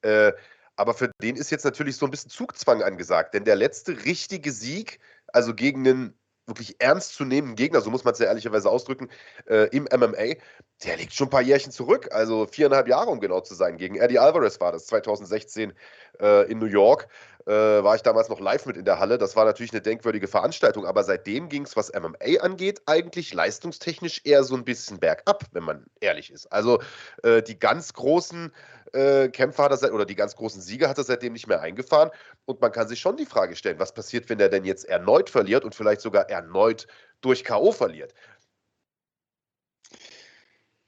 Äh, 0.01 0.33
aber 0.75 0.93
für 0.93 1.11
den 1.21 1.35
ist 1.35 1.49
jetzt 1.49 1.65
natürlich 1.65 1.97
so 1.97 2.05
ein 2.05 2.11
bisschen 2.11 2.29
Zugzwang 2.29 2.83
angesagt, 2.83 3.33
denn 3.33 3.45
der 3.45 3.55
letzte 3.55 4.05
richtige 4.05 4.51
Sieg, 4.51 4.99
also 5.27 5.55
gegen 5.55 5.87
einen 5.87 6.16
wirklich 6.47 6.75
ernstzunehmenden 6.79 7.55
Gegner, 7.55 7.81
so 7.81 7.89
muss 7.91 8.03
man 8.03 8.13
es 8.13 8.19
ja 8.19 8.27
ehrlicherweise 8.27 8.69
ausdrücken, 8.69 9.09
äh, 9.47 9.67
im 9.75 9.83
MMA, 9.83 10.35
der 10.83 10.97
liegt 10.97 11.13
schon 11.13 11.27
ein 11.27 11.31
paar 11.31 11.41
Jährchen 11.41 11.71
zurück, 11.71 12.09
also 12.11 12.47
viereinhalb 12.47 12.87
Jahre, 12.87 13.09
um 13.09 13.19
genau 13.19 13.41
zu 13.41 13.53
sein. 13.53 13.77
Gegen 13.77 13.95
Eddie 13.95 14.19
Alvarez 14.19 14.59
war 14.59 14.71
das 14.71 14.85
2016 14.87 15.73
äh, 16.19 16.49
in 16.49 16.59
New 16.59 16.65
York. 16.65 17.09
Äh, 17.47 17.81
war 17.81 17.95
ich 17.95 18.01
damals 18.01 18.27
noch 18.27 18.41
live 18.41 18.65
mit 18.65 18.75
in 18.75 18.83
der 18.83 18.99
Halle. 18.99 19.17
Das 19.17 19.37
war 19.37 19.45
natürlich 19.45 19.71
eine 19.71 19.79
denkwürdige 19.79 20.27
Veranstaltung, 20.27 20.85
aber 20.85 21.05
seitdem 21.05 21.47
ging 21.47 21.63
es, 21.63 21.77
was 21.77 21.93
MMA 21.93 22.41
angeht, 22.41 22.81
eigentlich 22.87 23.33
leistungstechnisch 23.33 24.19
eher 24.25 24.43
so 24.43 24.53
ein 24.55 24.65
bisschen 24.65 24.99
bergab, 24.99 25.45
wenn 25.53 25.63
man 25.63 25.85
ehrlich 26.01 26.29
ist. 26.29 26.51
Also 26.51 26.81
äh, 27.23 27.41
die 27.41 27.57
ganz 27.57 27.93
großen 27.93 28.51
äh, 28.91 29.29
Kämpfer 29.29 29.63
hat 29.63 29.71
er 29.71 29.77
seit, 29.77 29.91
oder 29.91 30.05
die 30.05 30.15
ganz 30.15 30.35
großen 30.35 30.61
Siege 30.61 30.89
hat 30.89 30.97
er 30.97 31.05
seitdem 31.05 31.31
nicht 31.31 31.47
mehr 31.47 31.61
eingefahren. 31.61 32.09
Und 32.43 32.59
man 32.59 32.73
kann 32.73 32.89
sich 32.89 32.99
schon 32.99 33.15
die 33.15 33.25
Frage 33.25 33.55
stellen, 33.55 33.79
was 33.79 33.93
passiert, 33.93 34.29
wenn 34.29 34.41
er 34.41 34.49
denn 34.49 34.65
jetzt 34.65 34.83
erneut 34.83 35.29
verliert 35.29 35.63
und 35.63 35.73
vielleicht 35.73 36.01
sogar 36.01 36.29
erneut 36.29 36.85
durch 37.21 37.45
K.O. 37.45 37.71
verliert? 37.71 38.13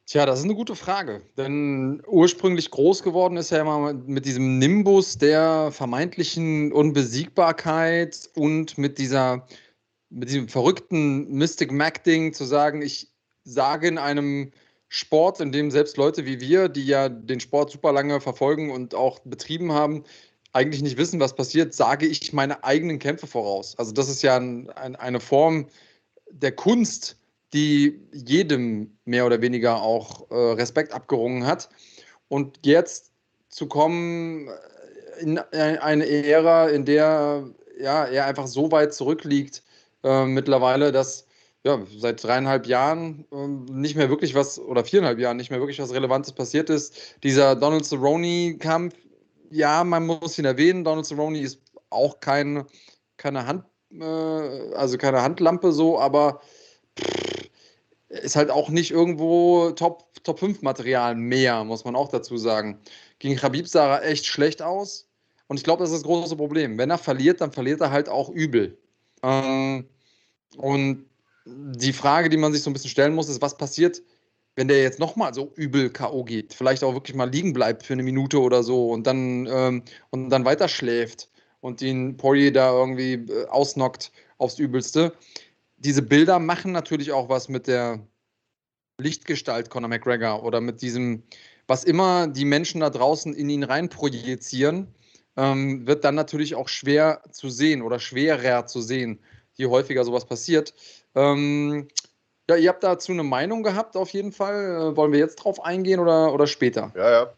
Tja, 0.09 0.25
das 0.25 0.39
ist 0.39 0.45
eine 0.45 0.55
gute 0.55 0.75
Frage. 0.75 1.21
Denn 1.37 2.01
ursprünglich 2.07 2.71
groß 2.71 3.03
geworden 3.03 3.37
ist 3.37 3.51
er 3.51 3.61
immer 3.61 3.93
mit 3.93 4.25
diesem 4.25 4.57
Nimbus 4.57 5.19
der 5.19 5.69
vermeintlichen 5.71 6.71
Unbesiegbarkeit 6.71 8.27
und 8.33 8.79
mit 8.79 8.97
dieser, 8.97 9.45
mit 10.09 10.29
diesem 10.29 10.47
verrückten 10.47 11.31
Mystic 11.31 11.71
Mac-Ding 11.71 12.33
zu 12.33 12.45
sagen, 12.45 12.81
ich 12.81 13.11
sage 13.43 13.87
in 13.87 13.99
einem 13.99 14.49
Sport, 14.87 15.41
in 15.41 15.51
dem 15.51 15.69
selbst 15.69 15.95
Leute 15.95 16.25
wie 16.25 16.41
wir, 16.41 16.69
die 16.69 16.87
ja 16.87 17.07
den 17.07 17.39
Sport 17.39 17.69
super 17.69 17.91
lange 17.91 18.19
verfolgen 18.19 18.71
und 18.71 18.95
auch 18.95 19.19
betrieben 19.19 19.73
haben, 19.73 20.05
eigentlich 20.53 20.81
nicht 20.81 20.97
wissen, 20.97 21.19
was 21.19 21.35
passiert, 21.35 21.75
sage 21.75 22.07
ich 22.07 22.33
meine 22.33 22.63
eigenen 22.63 22.97
Kämpfe 22.97 23.27
voraus. 23.27 23.77
Also 23.77 23.91
das 23.91 24.09
ist 24.09 24.23
ja 24.23 24.37
ein, 24.37 24.71
ein, 24.71 24.95
eine 24.95 25.19
Form 25.19 25.67
der 26.31 26.53
Kunst, 26.53 27.18
die 27.53 27.99
jedem 28.13 28.97
mehr 29.05 29.25
oder 29.25 29.41
weniger 29.41 29.81
auch 29.81 30.29
äh, 30.29 30.35
Respekt 30.35 30.93
abgerungen 30.93 31.45
hat. 31.45 31.69
Und 32.27 32.59
jetzt 32.63 33.11
zu 33.49 33.67
kommen 33.67 34.47
äh, 34.47 35.21
in 35.21 35.37
eine 35.39 36.07
Ära, 36.07 36.69
in 36.69 36.85
der 36.85 37.49
ja, 37.79 38.05
er 38.05 38.25
einfach 38.25 38.47
so 38.47 38.71
weit 38.71 38.93
zurückliegt 38.93 39.63
äh, 40.03 40.25
mittlerweile, 40.25 40.91
dass 40.91 41.25
ja, 41.63 41.79
seit 41.97 42.23
dreieinhalb 42.23 42.67
Jahren 42.67 43.25
äh, 43.31 43.47
nicht 43.71 43.95
mehr 43.95 44.09
wirklich 44.09 44.35
was, 44.35 44.59
oder 44.59 44.85
viereinhalb 44.85 45.19
Jahren 45.19 45.37
nicht 45.37 45.49
mehr 45.49 45.59
wirklich 45.59 45.79
was 45.79 45.93
Relevantes 45.93 46.31
passiert 46.31 46.69
ist. 46.69 47.15
Dieser 47.23 47.55
Donald 47.55 47.85
Cerrone-Kampf, 47.85 48.95
ja, 49.49 49.83
man 49.83 50.05
muss 50.05 50.37
ihn 50.39 50.45
erwähnen, 50.45 50.83
Donald 50.83 51.05
Cerrone 51.05 51.39
ist 51.39 51.59
auch 51.89 52.19
kein, 52.19 52.65
keine 53.17 53.45
Hand, 53.45 53.65
äh, 53.91 54.03
also 54.75 54.97
keine 54.97 55.21
Handlampe 55.21 55.71
so, 55.71 55.99
aber 55.99 56.41
ist 58.09 58.35
halt 58.35 58.49
auch 58.49 58.69
nicht 58.69 58.91
irgendwo 58.91 59.71
Top, 59.71 60.05
Top 60.23 60.39
5 60.39 60.61
Material 60.61 61.15
mehr, 61.15 61.63
muss 61.63 61.85
man 61.85 61.95
auch 61.95 62.09
dazu 62.09 62.37
sagen. 62.37 62.79
Gegen 63.19 63.35
Khabib 63.35 63.67
sah 63.67 63.97
er 63.97 64.05
echt 64.05 64.25
schlecht 64.25 64.61
aus. 64.61 65.07
Und 65.47 65.57
ich 65.57 65.63
glaube, 65.63 65.83
das 65.83 65.91
ist 65.91 65.99
das 65.99 66.03
große 66.03 66.35
Problem. 66.35 66.77
Wenn 66.77 66.89
er 66.89 66.97
verliert, 66.97 67.41
dann 67.41 67.51
verliert 67.51 67.81
er 67.81 67.91
halt 67.91 68.09
auch 68.09 68.29
übel. 68.29 68.77
Ähm, 69.23 69.87
und 70.57 71.05
die 71.45 71.93
Frage, 71.93 72.29
die 72.29 72.37
man 72.37 72.53
sich 72.53 72.61
so 72.61 72.69
ein 72.69 72.73
bisschen 72.73 72.89
stellen 72.89 73.15
muss, 73.15 73.29
ist, 73.29 73.41
was 73.41 73.57
passiert, 73.57 74.01
wenn 74.55 74.67
der 74.67 74.81
jetzt 74.81 74.99
nochmal 74.99 75.33
so 75.33 75.51
übel 75.55 75.89
K.O. 75.89 76.23
geht? 76.23 76.53
Vielleicht 76.53 76.83
auch 76.83 76.93
wirklich 76.93 77.15
mal 77.15 77.29
liegen 77.29 77.53
bleibt 77.53 77.83
für 77.83 77.93
eine 77.93 78.03
Minute 78.03 78.39
oder 78.39 78.63
so 78.63 78.89
und 78.89 79.07
dann, 79.07 79.47
ähm, 79.47 79.83
und 80.09 80.29
dann 80.29 80.45
weiter 80.45 80.67
schläft 80.67 81.29
und 81.61 81.81
den 81.81 82.17
Poirier 82.17 82.53
da 82.53 82.71
irgendwie 82.71 83.13
äh, 83.13 83.47
ausnockt 83.47 84.11
aufs 84.37 84.59
Übelste 84.59 85.13
diese 85.79 86.01
Bilder 86.01 86.39
machen 86.39 86.71
natürlich 86.71 87.11
auch 87.11 87.29
was 87.29 87.49
mit 87.49 87.67
der 87.67 87.99
Lichtgestalt 88.99 89.69
Conor 89.69 89.89
McGregor 89.89 90.43
oder 90.43 90.61
mit 90.61 90.81
diesem, 90.81 91.23
was 91.67 91.83
immer 91.83 92.27
die 92.27 92.45
Menschen 92.45 92.81
da 92.81 92.89
draußen 92.89 93.33
in 93.33 93.49
ihn 93.49 93.63
rein 93.63 93.89
projizieren, 93.89 94.93
ähm, 95.37 95.87
wird 95.87 96.03
dann 96.03 96.15
natürlich 96.15 96.55
auch 96.55 96.67
schwer 96.67 97.21
zu 97.31 97.49
sehen 97.49 97.81
oder 97.81 97.99
schwerer 97.99 98.65
zu 98.65 98.81
sehen, 98.81 99.19
je 99.53 99.67
häufiger 99.67 100.03
sowas 100.03 100.25
passiert. 100.25 100.73
Ähm, 101.15 101.87
ja, 102.49 102.55
ihr 102.55 102.69
habt 102.69 102.83
dazu 102.83 103.11
eine 103.11 103.23
Meinung 103.23 103.63
gehabt, 103.63 103.95
auf 103.95 104.09
jeden 104.09 104.31
Fall. 104.31 104.91
Äh, 104.91 104.97
wollen 104.97 105.11
wir 105.11 105.19
jetzt 105.19 105.37
drauf 105.37 105.63
eingehen 105.63 105.99
oder, 105.99 106.33
oder 106.33 106.47
später? 106.47 106.91
Ja, 106.95 107.11
ja. 107.11 107.33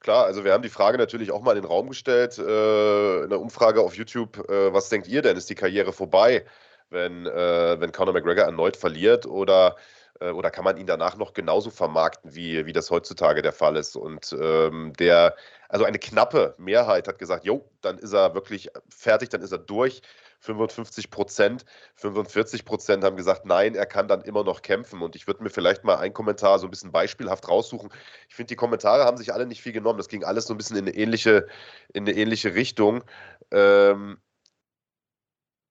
Klar, 0.00 0.24
also 0.24 0.44
wir 0.44 0.52
haben 0.52 0.62
die 0.62 0.70
Frage 0.70 0.96
natürlich 0.96 1.30
auch 1.30 1.42
mal 1.42 1.56
in 1.56 1.62
den 1.62 1.70
Raum 1.70 1.88
gestellt, 1.88 2.38
äh, 2.38 3.24
in 3.24 3.30
der 3.30 3.40
Umfrage 3.40 3.82
auf 3.82 3.96
YouTube, 3.96 4.38
äh, 4.48 4.72
was 4.72 4.88
denkt 4.88 5.08
ihr 5.08 5.20
denn, 5.20 5.36
ist 5.36 5.50
die 5.50 5.54
Karriere 5.54 5.92
vorbei? 5.92 6.44
Wenn, 6.90 7.26
äh, 7.26 7.80
wenn 7.80 7.92
Conor 7.92 8.14
McGregor 8.14 8.44
erneut 8.44 8.76
verliert 8.76 9.26
oder, 9.26 9.76
äh, 10.20 10.30
oder 10.30 10.50
kann 10.50 10.64
man 10.64 10.76
ihn 10.76 10.86
danach 10.86 11.16
noch 11.16 11.32
genauso 11.32 11.70
vermarkten, 11.70 12.34
wie, 12.34 12.66
wie 12.66 12.72
das 12.72 12.90
heutzutage 12.90 13.42
der 13.42 13.52
Fall 13.52 13.76
ist? 13.76 13.96
Und 13.96 14.36
ähm, 14.38 14.92
der, 14.98 15.34
also 15.68 15.84
eine 15.84 15.98
knappe 15.98 16.54
Mehrheit 16.58 17.08
hat 17.08 17.18
gesagt, 17.18 17.44
jo, 17.44 17.70
dann 17.80 17.98
ist 17.98 18.12
er 18.12 18.34
wirklich 18.34 18.70
fertig, 18.88 19.30
dann 19.30 19.42
ist 19.42 19.52
er 19.52 19.58
durch. 19.58 20.02
55 20.40 21.10
Prozent, 21.10 21.64
45 21.96 22.64
Prozent 22.64 23.04
haben 23.04 23.16
gesagt, 23.16 23.44
nein, 23.44 23.74
er 23.74 23.86
kann 23.86 24.08
dann 24.08 24.22
immer 24.22 24.42
noch 24.42 24.62
kämpfen. 24.62 25.02
Und 25.02 25.14
ich 25.14 25.26
würde 25.26 25.42
mir 25.42 25.50
vielleicht 25.50 25.84
mal 25.84 25.96
einen 25.96 26.14
Kommentar 26.14 26.58
so 26.58 26.66
ein 26.66 26.70
bisschen 26.70 26.92
beispielhaft 26.92 27.48
raussuchen. 27.48 27.90
Ich 28.28 28.34
finde, 28.34 28.48
die 28.48 28.56
Kommentare 28.56 29.04
haben 29.04 29.18
sich 29.18 29.34
alle 29.34 29.46
nicht 29.46 29.60
viel 29.60 29.72
genommen. 29.72 29.98
Das 29.98 30.08
ging 30.08 30.24
alles 30.24 30.46
so 30.46 30.54
ein 30.54 30.56
bisschen 30.56 30.76
in 30.78 30.86
eine 30.86 30.96
ähnliche, 30.96 31.46
in 31.92 32.08
eine 32.08 32.16
ähnliche 32.16 32.54
Richtung. 32.54 33.04
Ähm, 33.50 34.14
äh, 34.14 34.29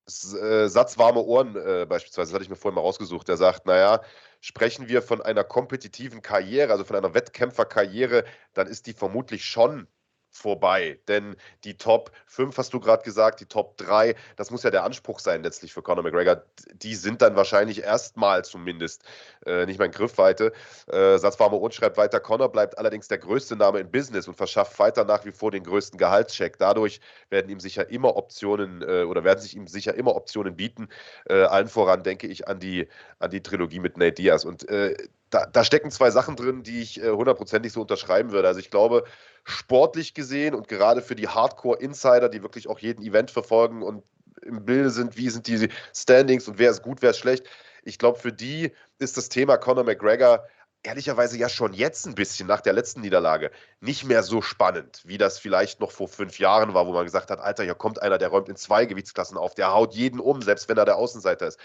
Satz 0.09 0.97
warme 0.97 1.21
Ohren 1.21 1.55
äh, 1.55 1.85
beispielsweise, 1.87 2.29
das 2.29 2.33
hatte 2.33 2.43
ich 2.43 2.49
mir 2.49 2.55
vorhin 2.55 2.75
mal 2.75 2.81
rausgesucht, 2.81 3.27
der 3.27 3.37
sagt, 3.37 3.65
naja, 3.65 4.01
sprechen 4.41 4.87
wir 4.87 5.01
von 5.01 5.21
einer 5.21 5.43
kompetitiven 5.43 6.21
Karriere, 6.21 6.71
also 6.71 6.83
von 6.83 6.95
einer 6.95 7.13
Wettkämpferkarriere, 7.13 8.25
dann 8.53 8.67
ist 8.67 8.87
die 8.87 8.93
vermutlich 8.93 9.45
schon 9.45 9.87
vorbei. 10.31 10.99
Denn 11.07 11.35
die 11.63 11.77
Top 11.77 12.11
5 12.27 12.57
hast 12.57 12.73
du 12.73 12.79
gerade 12.79 13.03
gesagt, 13.03 13.39
die 13.39 13.45
Top 13.45 13.77
3, 13.77 14.15
das 14.35 14.51
muss 14.51 14.63
ja 14.63 14.71
der 14.71 14.83
Anspruch 14.83 15.19
sein 15.19 15.43
letztlich 15.43 15.73
für 15.73 15.81
Conor 15.81 16.03
McGregor. 16.03 16.43
Die 16.73 16.95
sind 16.95 17.21
dann 17.21 17.35
wahrscheinlich 17.35 17.83
erstmal 17.83 18.43
zumindest 18.45 19.03
äh, 19.45 19.65
nicht 19.65 19.79
mehr 19.79 19.87
in 19.87 19.91
Griffweite. 19.91 20.53
Äh, 20.87 21.17
Satzwarme 21.17 21.57
und 21.57 21.73
schreibt 21.73 21.97
weiter, 21.97 22.19
Conor 22.19 22.51
bleibt 22.51 22.77
allerdings 22.77 23.07
der 23.07 23.17
größte 23.17 23.55
Name 23.55 23.79
im 23.79 23.91
Business 23.91 24.27
und 24.27 24.35
verschafft 24.35 24.77
weiter 24.79 25.03
nach 25.03 25.25
wie 25.25 25.31
vor 25.31 25.51
den 25.51 25.63
größten 25.63 25.97
Gehaltscheck. 25.97 26.57
Dadurch 26.59 27.01
werden 27.29 27.49
ihm 27.49 27.59
sicher 27.59 27.89
immer 27.89 28.15
Optionen 28.15 28.81
äh, 28.81 29.03
oder 29.03 29.23
werden 29.23 29.39
sich 29.39 29.55
ihm 29.55 29.67
sicher 29.67 29.95
immer 29.95 30.15
Optionen 30.15 30.55
bieten. 30.55 30.89
Äh, 31.25 31.43
allen 31.43 31.67
voran 31.67 32.03
denke 32.03 32.27
ich 32.27 32.47
an 32.47 32.59
die, 32.59 32.87
an 33.19 33.31
die 33.31 33.41
Trilogie 33.41 33.79
mit 33.79 33.97
Nate 33.97 34.13
Diaz. 34.13 34.45
Und 34.45 34.67
äh, 34.69 34.95
da, 35.29 35.45
da, 35.45 35.63
stecken 35.63 35.91
zwei 35.91 36.11
Sachen 36.11 36.35
drin, 36.35 36.63
die 36.63 36.81
ich 36.81 37.01
äh, 37.01 37.09
hundertprozentig 37.11 37.73
so 37.73 37.81
unterschreiben 37.81 38.31
würde. 38.31 38.47
Also 38.47 38.59
ich 38.59 38.71
glaube, 38.71 39.03
sportlich 39.43 40.13
gesehen 40.13 40.55
und 40.55 40.67
gerade 40.67 41.01
für 41.01 41.15
die 41.15 41.27
Hardcore-Insider, 41.27 42.29
die 42.29 42.43
wirklich 42.43 42.67
auch 42.67 42.79
jeden 42.79 43.03
Event 43.03 43.31
verfolgen 43.31 43.83
und 43.83 44.03
im 44.41 44.65
Bilde 44.65 44.89
sind, 44.89 45.17
wie 45.17 45.29
sind 45.29 45.47
die 45.47 45.69
Standings 45.93 46.47
und 46.47 46.59
wer 46.59 46.71
ist 46.71 46.81
gut, 46.81 47.01
wer 47.01 47.11
ist 47.11 47.19
schlecht. 47.19 47.45
Ich 47.83 47.97
glaube, 47.97 48.19
für 48.19 48.33
die 48.33 48.71
ist 48.97 49.17
das 49.17 49.29
Thema 49.29 49.57
Conor 49.57 49.83
McGregor 49.83 50.45
ehrlicherweise 50.83 51.37
ja 51.37 51.49
schon 51.49 51.73
jetzt 51.73 52.07
ein 52.07 52.15
bisschen 52.15 52.47
nach 52.47 52.61
der 52.61 52.73
letzten 52.73 53.01
Niederlage 53.01 53.51
nicht 53.81 54.05
mehr 54.05 54.23
so 54.23 54.41
spannend, 54.41 55.01
wie 55.05 55.17
das 55.17 55.37
vielleicht 55.37 55.81
noch 55.81 55.91
vor 55.91 56.07
fünf 56.07 56.39
Jahren 56.39 56.73
war, 56.73 56.87
wo 56.87 56.93
man 56.93 57.05
gesagt 57.05 57.31
hat, 57.31 57.39
Alter, 57.39 57.63
hier 57.63 57.75
kommt 57.75 58.01
einer, 58.01 58.17
der 58.17 58.29
räumt 58.29 58.49
in 58.49 58.55
zwei 58.55 58.85
Gewichtsklassen 58.85 59.37
auf, 59.37 59.55
der 59.55 59.73
haut 59.73 59.93
jeden 59.93 60.19
um, 60.19 60.41
selbst 60.41 60.69
wenn 60.69 60.77
er 60.77 60.85
der 60.85 60.95
Außenseiter 60.95 61.47
ist. 61.47 61.59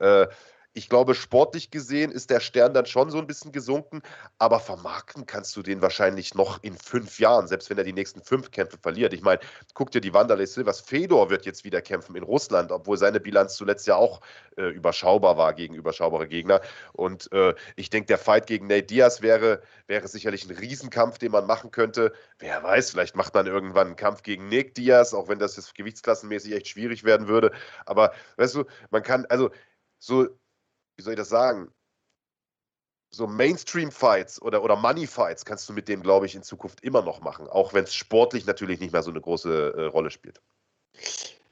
Äh, 0.00 0.26
ich 0.76 0.90
glaube, 0.90 1.14
sportlich 1.14 1.70
gesehen 1.70 2.12
ist 2.12 2.28
der 2.28 2.38
Stern 2.38 2.74
dann 2.74 2.84
schon 2.84 3.10
so 3.10 3.16
ein 3.16 3.26
bisschen 3.26 3.50
gesunken, 3.50 4.02
aber 4.38 4.60
vermarkten 4.60 5.24
kannst 5.24 5.56
du 5.56 5.62
den 5.62 5.80
wahrscheinlich 5.80 6.34
noch 6.34 6.62
in 6.62 6.76
fünf 6.76 7.18
Jahren, 7.18 7.48
selbst 7.48 7.70
wenn 7.70 7.78
er 7.78 7.84
die 7.84 7.94
nächsten 7.94 8.22
fünf 8.22 8.50
Kämpfe 8.50 8.76
verliert. 8.76 9.14
Ich 9.14 9.22
meine, 9.22 9.40
guck 9.72 9.90
dir 9.90 10.02
die 10.02 10.12
Wanderlei 10.12 10.44
Silvers. 10.44 10.82
Fedor 10.82 11.30
wird 11.30 11.46
jetzt 11.46 11.64
wieder 11.64 11.80
kämpfen 11.80 12.14
in 12.14 12.22
Russland, 12.22 12.70
obwohl 12.72 12.98
seine 12.98 13.20
Bilanz 13.20 13.56
zuletzt 13.56 13.86
ja 13.86 13.96
auch 13.96 14.20
äh, 14.58 14.68
überschaubar 14.68 15.38
war 15.38 15.54
gegen 15.54 15.74
überschaubare 15.74 16.28
Gegner. 16.28 16.60
Und 16.92 17.32
äh, 17.32 17.54
ich 17.76 17.88
denke, 17.88 18.08
der 18.08 18.18
Fight 18.18 18.46
gegen 18.46 18.66
Nate 18.66 18.82
Diaz 18.82 19.22
wäre, 19.22 19.62
wäre 19.86 20.06
sicherlich 20.08 20.44
ein 20.44 20.54
Riesenkampf, 20.54 21.16
den 21.16 21.32
man 21.32 21.46
machen 21.46 21.70
könnte. 21.70 22.12
Wer 22.38 22.62
weiß, 22.62 22.90
vielleicht 22.90 23.16
macht 23.16 23.32
man 23.32 23.46
irgendwann 23.46 23.86
einen 23.86 23.96
Kampf 23.96 24.22
gegen 24.22 24.50
Nick 24.50 24.74
Diaz, 24.74 25.14
auch 25.14 25.28
wenn 25.28 25.38
das 25.38 25.56
jetzt 25.56 25.74
gewichtsklassenmäßig 25.74 26.52
echt 26.52 26.68
schwierig 26.68 27.02
werden 27.02 27.28
würde. 27.28 27.50
Aber 27.86 28.12
weißt 28.36 28.56
du, 28.56 28.64
man 28.90 29.02
kann, 29.02 29.24
also 29.30 29.50
so 29.98 30.28
wie 30.96 31.02
soll 31.02 31.12
ich 31.12 31.18
das 31.18 31.28
sagen, 31.28 31.70
so 33.10 33.26
Mainstream-Fights 33.26 34.42
oder, 34.42 34.62
oder 34.62 34.76
Money-Fights 34.76 35.44
kannst 35.44 35.68
du 35.68 35.72
mit 35.72 35.88
dem, 35.88 36.02
glaube 36.02 36.26
ich, 36.26 36.34
in 36.34 36.42
Zukunft 36.42 36.82
immer 36.82 37.02
noch 37.02 37.20
machen, 37.20 37.46
auch 37.48 37.72
wenn 37.72 37.84
es 37.84 37.94
sportlich 37.94 38.46
natürlich 38.46 38.80
nicht 38.80 38.92
mehr 38.92 39.02
so 39.02 39.10
eine 39.10 39.20
große 39.20 39.74
äh, 39.76 39.82
Rolle 39.84 40.10
spielt. 40.10 40.40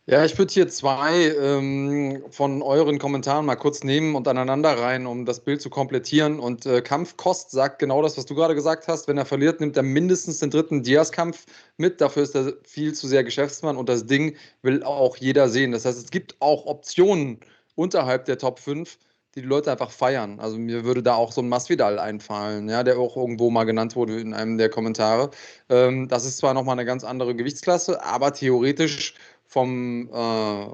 Ja, 0.06 0.22
ich 0.22 0.36
würde 0.36 0.52
hier 0.52 0.68
zwei 0.68 1.30
ähm, 1.30 2.24
von 2.28 2.60
euren 2.60 2.98
Kommentaren 2.98 3.46
mal 3.46 3.56
kurz 3.56 3.82
nehmen 3.82 4.14
und 4.14 4.28
aneinander 4.28 4.78
rein, 4.78 5.06
um 5.06 5.24
das 5.24 5.40
Bild 5.40 5.62
zu 5.62 5.70
komplettieren. 5.70 6.40
Und 6.40 6.66
äh, 6.66 6.82
Kampfkost 6.82 7.50
sagt 7.52 7.78
genau 7.78 8.02
das, 8.02 8.18
was 8.18 8.26
du 8.26 8.34
gerade 8.34 8.54
gesagt 8.54 8.86
hast. 8.86 9.08
Wenn 9.08 9.16
er 9.16 9.24
verliert, 9.24 9.60
nimmt 9.60 9.78
er 9.78 9.82
mindestens 9.82 10.40
den 10.40 10.50
dritten 10.50 10.82
Diaz-Kampf 10.82 11.46
mit. 11.78 12.02
Dafür 12.02 12.22
ist 12.22 12.34
er 12.34 12.52
viel 12.64 12.92
zu 12.92 13.08
sehr 13.08 13.24
Geschäftsmann 13.24 13.78
und 13.78 13.88
das 13.88 14.04
Ding 14.04 14.36
will 14.60 14.82
auch 14.82 15.16
jeder 15.16 15.48
sehen. 15.48 15.72
Das 15.72 15.86
heißt, 15.86 15.98
es 15.98 16.10
gibt 16.10 16.36
auch 16.38 16.66
Optionen 16.66 17.40
unterhalb 17.74 18.26
der 18.26 18.36
Top 18.36 18.58
5, 18.58 18.98
die 19.34 19.42
die 19.42 19.46
Leute 19.46 19.70
einfach 19.72 19.90
feiern. 19.90 20.38
Also 20.40 20.58
mir 20.58 20.84
würde 20.84 21.02
da 21.02 21.14
auch 21.14 21.32
so 21.32 21.40
ein 21.40 21.48
Masvidal 21.48 21.98
einfallen, 21.98 22.68
ja, 22.68 22.82
der 22.82 22.98
auch 22.98 23.16
irgendwo 23.16 23.50
mal 23.50 23.64
genannt 23.64 23.96
wurde 23.96 24.20
in 24.20 24.34
einem 24.34 24.58
der 24.58 24.68
Kommentare. 24.68 25.30
Ähm, 25.68 26.08
das 26.08 26.24
ist 26.24 26.38
zwar 26.38 26.54
nochmal 26.54 26.74
eine 26.74 26.84
ganz 26.84 27.04
andere 27.04 27.34
Gewichtsklasse, 27.34 28.02
aber 28.04 28.32
theoretisch 28.32 29.14
vom, 29.46 30.08
äh, 30.08 30.66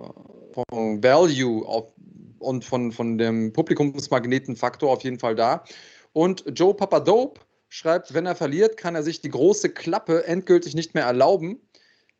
vom 0.53 1.03
Value 1.03 1.67
auf, 1.67 1.93
und 2.39 2.65
von, 2.65 2.91
von 2.91 3.19
dem 3.19 3.53
Publikumsmagnetenfaktor 3.53 4.91
auf 4.91 5.05
jeden 5.05 5.19
Fall 5.19 5.35
da. 5.35 5.65
Und 6.13 6.45
Joe 6.55 6.75
Papadope 6.75 7.41
schreibt, 7.69 8.15
wenn 8.15 8.27
er 8.27 8.35
verliert, 8.35 8.77
kann 8.77 8.95
er 8.95 9.03
sich 9.03 9.21
die 9.21 9.29
große 9.29 9.71
Klappe 9.71 10.27
endgültig 10.27 10.75
nicht 10.75 10.95
mehr 10.95 11.05
erlauben. 11.05 11.61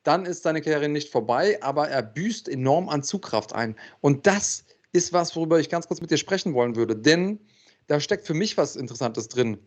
Dann 0.03 0.25
ist 0.25 0.43
seine 0.43 0.63
Karriere 0.63 0.89
nicht 0.89 1.11
vorbei, 1.11 1.59
aber 1.63 1.89
er 1.89 2.03
büßt 2.03 2.49
enorm 2.49 2.89
an 2.89 3.03
Zugkraft 3.03 3.55
ein. 3.55 3.77
Und 4.01 4.27
das 4.27 4.65
ist 4.93 5.13
was, 5.13 5.35
worüber 5.37 5.61
ich 5.61 5.69
ganz 5.69 5.87
kurz 5.87 6.01
mit 6.01 6.11
dir 6.11 6.17
sprechen 6.17 6.55
wollen 6.55 6.77
würde. 6.77 6.97
Denn 6.97 7.41
da 7.87 8.01
steckt 8.01 8.27
für 8.27 8.35
mich 8.35 8.57
was 8.57 8.77
Interessantes 8.77 9.29
drin. 9.29 9.59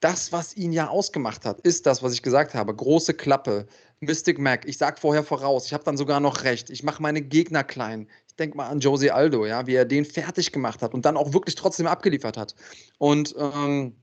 Das, 0.00 0.32
was 0.32 0.56
ihn 0.56 0.72
ja 0.72 0.88
ausgemacht 0.88 1.44
hat, 1.44 1.60
ist 1.60 1.84
das, 1.84 2.02
was 2.02 2.14
ich 2.14 2.22
gesagt 2.22 2.54
habe. 2.54 2.74
Große 2.74 3.12
Klappe, 3.12 3.66
Mystic 4.00 4.38
Mac. 4.38 4.66
Ich 4.66 4.78
sage 4.78 4.98
vorher 4.98 5.22
voraus, 5.22 5.66
ich 5.66 5.74
habe 5.74 5.84
dann 5.84 5.98
sogar 5.98 6.20
noch 6.20 6.44
recht. 6.44 6.70
Ich 6.70 6.82
mache 6.82 7.02
meine 7.02 7.20
Gegner 7.20 7.64
klein. 7.64 8.08
Ich 8.26 8.34
denke 8.36 8.56
mal 8.56 8.68
an 8.68 8.80
Jose 8.80 9.12
Aldo, 9.12 9.44
ja, 9.44 9.66
wie 9.66 9.74
er 9.74 9.84
den 9.84 10.06
fertig 10.06 10.52
gemacht 10.52 10.80
hat 10.80 10.94
und 10.94 11.04
dann 11.04 11.18
auch 11.18 11.34
wirklich 11.34 11.54
trotzdem 11.54 11.86
abgeliefert 11.86 12.38
hat. 12.38 12.54
Und 12.96 13.34
ähm, 13.38 13.94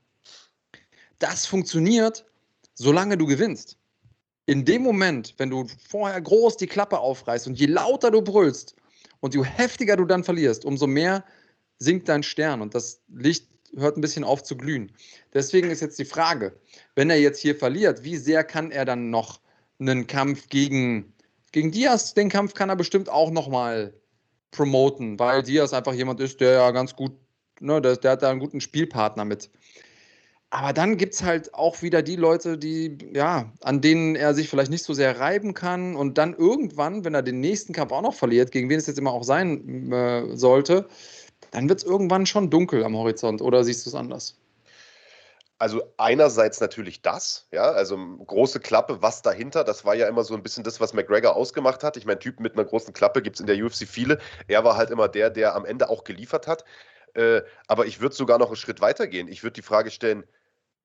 das 1.18 1.48
funktioniert, 1.48 2.26
solange 2.76 3.18
du 3.18 3.26
gewinnst. 3.26 3.78
In 4.46 4.66
dem 4.66 4.84
Moment, 4.84 5.34
wenn 5.38 5.50
du 5.50 5.66
vorher 5.90 6.22
groß 6.22 6.58
die 6.58 6.68
Klappe 6.68 7.00
aufreißt 7.00 7.48
und 7.48 7.60
je 7.60 7.66
lauter 7.66 8.12
du 8.12 8.22
brüllst 8.22 8.76
und 9.20 9.34
je 9.34 9.44
heftiger 9.44 9.96
du 9.96 10.06
dann 10.06 10.24
verlierst, 10.24 10.66
umso 10.66 10.88
mehr 10.88 11.24
sinkt 11.80 12.10
dein 12.10 12.24
Stern 12.24 12.62
und 12.62 12.74
das 12.76 13.02
Licht 13.08 13.48
hört 13.76 13.98
ein 13.98 14.02
bisschen 14.02 14.24
auf 14.24 14.44
zu 14.44 14.56
glühen. 14.56 14.92
Deswegen 15.34 15.70
ist 15.70 15.82
jetzt 15.82 16.00
die 16.00 16.06
Frage, 16.06 16.58
wenn 16.96 17.10
er 17.10 17.20
jetzt 17.20 17.40
hier 17.40 17.56
verliert, 17.56 18.04
wie 18.04 18.18
sehr 18.18 18.44
kann 18.44 18.72
er 18.72 18.86
dann 18.86 19.10
noch 19.10 19.42
einen 19.80 20.08
Kampf 20.08 20.50
gegen, 20.50 21.14
gegen 21.52 21.72
Diaz, 21.72 22.14
den 22.14 22.30
Kampf 22.30 22.54
kann 22.54 22.70
er 22.70 22.76
bestimmt 22.76 23.10
auch 23.10 23.32
nochmal 23.32 23.94
promoten, 24.52 25.20
weil 25.20 25.44
Diaz 25.44 25.74
einfach 25.74 25.94
jemand 25.94 26.20
ist, 26.20 26.40
der 26.40 26.54
ja 26.54 26.72
ganz 26.72 26.96
gut, 26.96 27.12
ne, 27.60 27.82
der, 27.82 27.98
der 27.98 28.12
hat 28.12 28.24
da 28.24 28.32
einen 28.32 28.40
guten 28.40 28.62
Spielpartner 28.62 29.26
mit. 29.26 29.50
Aber 30.50 30.72
dann 30.72 30.96
gibt 30.96 31.14
es 31.14 31.24
halt 31.24 31.54
auch 31.54 31.82
wieder 31.82 32.02
die 32.02 32.16
Leute, 32.16 32.58
die, 32.58 32.98
ja, 33.14 33.52
an 33.62 33.82
denen 33.82 34.16
er 34.16 34.34
sich 34.34 34.50
vielleicht 34.50 34.72
nicht 34.72 34.84
so 34.84 34.94
sehr 34.94 35.20
reiben 35.20 35.54
kann. 35.54 35.96
Und 35.96 36.18
dann 36.18 36.34
irgendwann, 36.34 37.04
wenn 37.04 37.14
er 37.14 37.22
den 37.22 37.42
nächsten 37.42 37.74
Kampf 37.74 37.92
auch 37.92 38.02
noch 38.02 38.14
verliert, 38.14 38.52
gegen 38.52 38.70
wen 38.70 38.80
es 38.80 38.88
jetzt 38.88 38.98
immer 38.98 39.12
auch 39.12 39.24
sein 39.24 39.92
äh, 39.92 40.38
sollte, 40.38 40.88
dann 41.52 41.68
wird 41.68 41.80
es 41.80 41.86
irgendwann 41.86 42.26
schon 42.26 42.50
dunkel 42.50 42.86
am 42.86 42.96
Horizont. 42.96 43.42
Oder 43.42 43.64
siehst 43.66 43.86
du 43.86 43.90
es 43.90 43.96
anders? 43.96 44.38
Also 45.60 45.82
einerseits 45.98 46.62
natürlich 46.62 47.02
das, 47.02 47.48
ja, 47.52 47.64
also 47.64 47.98
große 47.98 48.60
Klappe, 48.60 49.02
was 49.02 49.24
dahinter, 49.24 49.64
das 49.64 49.86
war 49.86 49.96
ja 49.96 50.08
immer 50.08 50.24
so 50.24 50.36
ein 50.36 50.44
bisschen 50.44 50.64
das, 50.64 50.80
was 50.80 50.94
McGregor 50.94 51.36
ausgemacht 51.36 51.84
hat. 51.84 51.98
Ich 51.98 52.06
meine, 52.06 52.20
Typen 52.20 52.44
mit 52.44 52.54
einer 52.54 52.64
großen 52.64 52.94
Klappe 52.94 53.24
gibt 53.24 53.38
es 53.38 53.40
in 53.40 53.48
der 53.48 53.58
UFC 53.58 53.88
viele. 53.88 54.20
Er 54.48 54.64
war 54.64 54.78
halt 54.78 54.92
immer 54.92 55.08
der, 55.08 55.32
der 55.32 55.56
am 55.56 55.66
Ende 55.66 55.90
auch 55.90 56.04
geliefert 56.04 56.46
hat. 56.46 56.64
Äh, 57.16 57.42
aber 57.66 57.88
ich 57.88 58.00
würde 58.00 58.16
sogar 58.16 58.38
noch 58.38 58.48
einen 58.48 58.56
Schritt 58.56 58.82
weiter 58.82 59.08
gehen. 59.08 59.28
Ich 59.28 59.42
würde 59.42 59.56
die 59.56 59.64
Frage 59.64 59.90
stellen, 59.90 60.24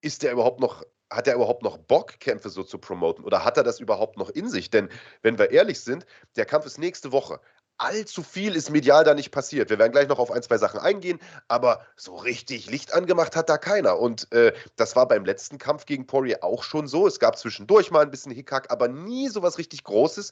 ist 0.02 0.22
der 0.22 0.32
überhaupt 0.32 0.60
noch, 0.60 0.84
hat 1.10 1.26
er 1.26 1.34
überhaupt 1.34 1.62
noch 1.62 1.78
Bock, 1.78 2.20
Kämpfe 2.20 2.50
so 2.50 2.62
zu 2.62 2.78
promoten? 2.78 3.24
Oder 3.24 3.44
hat 3.44 3.56
er 3.56 3.62
das 3.62 3.80
überhaupt 3.80 4.18
noch 4.18 4.28
in 4.28 4.48
sich? 4.48 4.70
Denn 4.70 4.90
wenn 5.22 5.38
wir 5.38 5.50
ehrlich 5.50 5.80
sind, 5.80 6.04
der 6.36 6.44
Kampf 6.44 6.66
ist 6.66 6.78
nächste 6.78 7.12
Woche 7.12 7.40
allzu 7.82 8.22
viel 8.22 8.54
ist 8.54 8.70
medial 8.70 9.04
da 9.04 9.14
nicht 9.14 9.32
passiert. 9.32 9.70
Wir 9.70 9.78
werden 9.78 9.92
gleich 9.92 10.08
noch 10.08 10.18
auf 10.18 10.30
ein, 10.30 10.42
zwei 10.42 10.58
Sachen 10.58 10.78
eingehen, 10.78 11.18
aber 11.48 11.84
so 11.96 12.14
richtig 12.14 12.70
Licht 12.70 12.94
angemacht 12.94 13.34
hat 13.34 13.48
da 13.48 13.58
keiner. 13.58 13.98
Und 13.98 14.30
äh, 14.32 14.52
das 14.76 14.94
war 14.94 15.08
beim 15.08 15.24
letzten 15.24 15.58
Kampf 15.58 15.86
gegen 15.86 16.06
Poirier 16.06 16.44
auch 16.44 16.62
schon 16.62 16.86
so. 16.86 17.06
Es 17.06 17.18
gab 17.18 17.38
zwischendurch 17.38 17.90
mal 17.90 18.02
ein 18.02 18.10
bisschen 18.10 18.32
Hickhack, 18.32 18.70
aber 18.70 18.88
nie 18.88 19.28
so 19.28 19.42
was 19.42 19.58
richtig 19.58 19.82
Großes. 19.84 20.30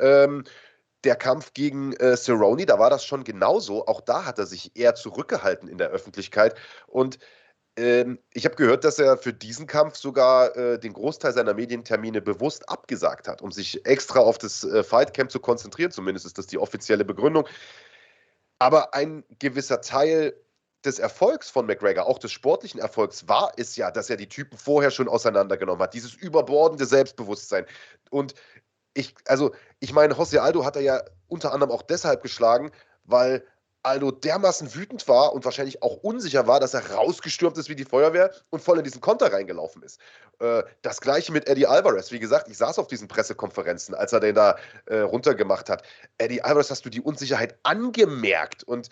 Ähm, 0.00 0.44
der 1.04 1.14
Kampf 1.14 1.52
gegen 1.54 1.92
äh, 1.94 2.16
Cerrone, 2.16 2.66
da 2.66 2.80
war 2.80 2.90
das 2.90 3.04
schon 3.04 3.22
genauso. 3.22 3.86
Auch 3.86 4.00
da 4.00 4.24
hat 4.24 4.38
er 4.40 4.46
sich 4.46 4.72
eher 4.74 4.96
zurückgehalten 4.96 5.68
in 5.68 5.78
der 5.78 5.90
Öffentlichkeit. 5.90 6.56
Und 6.88 7.18
ähm, 7.78 8.18
ich 8.34 8.44
habe 8.44 8.56
gehört, 8.56 8.84
dass 8.84 8.98
er 8.98 9.16
für 9.16 9.32
diesen 9.32 9.66
Kampf 9.66 9.96
sogar 9.96 10.56
äh, 10.56 10.78
den 10.78 10.92
Großteil 10.92 11.32
seiner 11.32 11.54
Medientermine 11.54 12.20
bewusst 12.20 12.68
abgesagt 12.68 13.28
hat, 13.28 13.40
um 13.40 13.52
sich 13.52 13.86
extra 13.86 14.20
auf 14.20 14.36
das 14.36 14.64
äh, 14.64 14.82
Fightcamp 14.82 15.30
zu 15.30 15.38
konzentrieren. 15.38 15.92
Zumindest 15.92 16.26
ist 16.26 16.38
das 16.38 16.46
die 16.46 16.58
offizielle 16.58 17.04
Begründung. 17.04 17.46
Aber 18.58 18.94
ein 18.94 19.24
gewisser 19.38 19.80
Teil 19.80 20.34
des 20.84 20.98
Erfolgs 20.98 21.50
von 21.50 21.66
McGregor, 21.66 22.06
auch 22.06 22.18
des 22.18 22.32
sportlichen 22.32 22.80
Erfolgs, 22.80 23.28
war 23.28 23.52
es 23.56 23.76
ja, 23.76 23.90
dass 23.90 24.10
er 24.10 24.16
die 24.16 24.28
Typen 24.28 24.58
vorher 24.58 24.90
schon 24.90 25.08
auseinandergenommen 25.08 25.82
hat. 25.82 25.94
Dieses 25.94 26.14
überbordende 26.14 26.86
Selbstbewusstsein. 26.86 27.66
Und 28.10 28.34
ich, 28.94 29.14
also, 29.26 29.52
ich 29.78 29.92
meine, 29.92 30.14
José 30.14 30.38
Aldo 30.38 30.64
hat 30.64 30.76
er 30.76 30.82
ja 30.82 31.02
unter 31.28 31.52
anderem 31.52 31.72
auch 31.72 31.82
deshalb 31.82 32.22
geschlagen, 32.22 32.72
weil 33.04 33.44
Aldo 33.88 34.10
dermaßen 34.10 34.74
wütend 34.74 35.08
war 35.08 35.32
und 35.32 35.44
wahrscheinlich 35.44 35.82
auch 35.82 35.96
unsicher 36.02 36.46
war, 36.46 36.60
dass 36.60 36.74
er 36.74 36.90
rausgestürmt 36.90 37.56
ist 37.58 37.68
wie 37.68 37.74
die 37.74 37.84
Feuerwehr 37.84 38.30
und 38.50 38.62
voll 38.62 38.78
in 38.78 38.84
diesen 38.84 39.00
Konter 39.00 39.32
reingelaufen 39.32 39.82
ist. 39.82 39.98
Äh, 40.40 40.62
das 40.82 41.00
gleiche 41.00 41.32
mit 41.32 41.48
Eddie 41.48 41.66
Alvarez. 41.66 42.12
Wie 42.12 42.18
gesagt, 42.18 42.48
ich 42.48 42.58
saß 42.58 42.78
auf 42.78 42.86
diesen 42.86 43.08
Pressekonferenzen, 43.08 43.94
als 43.94 44.12
er 44.12 44.20
den 44.20 44.34
da 44.34 44.56
äh, 44.86 44.98
runtergemacht 44.98 45.70
hat. 45.70 45.82
Eddie 46.18 46.42
Alvarez, 46.42 46.70
hast 46.70 46.84
du 46.84 46.90
die 46.90 47.00
Unsicherheit 47.00 47.58
angemerkt 47.62 48.62
und 48.62 48.90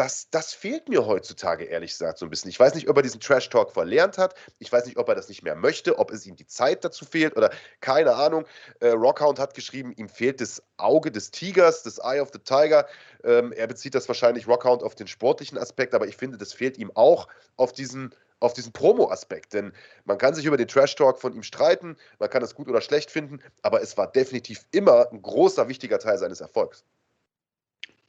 das, 0.00 0.30
das 0.30 0.54
fehlt 0.54 0.88
mir 0.88 1.04
heutzutage, 1.04 1.64
ehrlich 1.64 1.90
gesagt, 1.90 2.18
so 2.18 2.24
ein 2.24 2.30
bisschen. 2.30 2.48
Ich 2.48 2.58
weiß 2.58 2.74
nicht, 2.74 2.88
ob 2.88 2.96
er 2.96 3.02
diesen 3.02 3.20
Trash-Talk 3.20 3.70
verlernt 3.70 4.16
hat. 4.16 4.34
Ich 4.58 4.72
weiß 4.72 4.86
nicht, 4.86 4.96
ob 4.96 5.06
er 5.10 5.14
das 5.14 5.28
nicht 5.28 5.42
mehr 5.42 5.54
möchte, 5.54 5.98
ob 5.98 6.10
es 6.10 6.24
ihm 6.24 6.36
die 6.36 6.46
Zeit 6.46 6.86
dazu 6.86 7.04
fehlt 7.04 7.36
oder 7.36 7.50
keine 7.82 8.14
Ahnung. 8.14 8.46
Äh, 8.80 8.92
Rockhound 8.92 9.38
hat 9.38 9.52
geschrieben, 9.52 9.92
ihm 9.92 10.08
fehlt 10.08 10.40
das 10.40 10.62
Auge 10.78 11.10
des 11.12 11.32
Tigers, 11.32 11.82
das 11.82 11.98
Eye 11.98 12.20
of 12.20 12.30
the 12.32 12.38
Tiger. 12.38 12.86
Ähm, 13.24 13.52
er 13.52 13.66
bezieht 13.66 13.94
das 13.94 14.08
wahrscheinlich 14.08 14.48
Rockhound 14.48 14.82
auf 14.82 14.94
den 14.94 15.06
sportlichen 15.06 15.58
Aspekt, 15.58 15.94
aber 15.94 16.08
ich 16.08 16.16
finde, 16.16 16.38
das 16.38 16.54
fehlt 16.54 16.78
ihm 16.78 16.90
auch 16.94 17.28
auf 17.58 17.74
diesen 17.74 18.14
auf 18.42 18.54
diesen 18.54 18.72
Promo-Aspekt. 18.72 19.52
Denn 19.52 19.74
man 20.06 20.16
kann 20.16 20.32
sich 20.32 20.46
über 20.46 20.56
den 20.56 20.66
Trash-Talk 20.66 21.18
von 21.18 21.34
ihm 21.34 21.42
streiten, 21.42 21.98
man 22.18 22.30
kann 22.30 22.42
es 22.42 22.54
gut 22.54 22.70
oder 22.70 22.80
schlecht 22.80 23.10
finden, 23.10 23.40
aber 23.60 23.82
es 23.82 23.98
war 23.98 24.10
definitiv 24.10 24.64
immer 24.72 25.12
ein 25.12 25.20
großer, 25.20 25.68
wichtiger 25.68 25.98
Teil 25.98 26.16
seines 26.16 26.40
Erfolgs. 26.40 26.84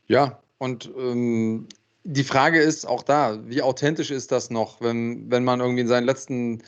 Ja, 0.08 0.40
und 0.62 0.86
ähm, 0.96 1.68
die 2.04 2.24
Frage 2.24 2.60
ist 2.60 2.86
auch 2.86 3.04
da, 3.04 3.40
wie 3.48 3.62
authentisch 3.62 4.12
ist 4.12 4.32
das 4.32 4.50
noch, 4.50 4.82
wenn, 4.82 5.30
wenn 5.30 5.44
man 5.44 5.60
irgendwie 5.60 5.82
in 5.82 5.88
seinen 5.88 6.06
letzten 6.06 6.64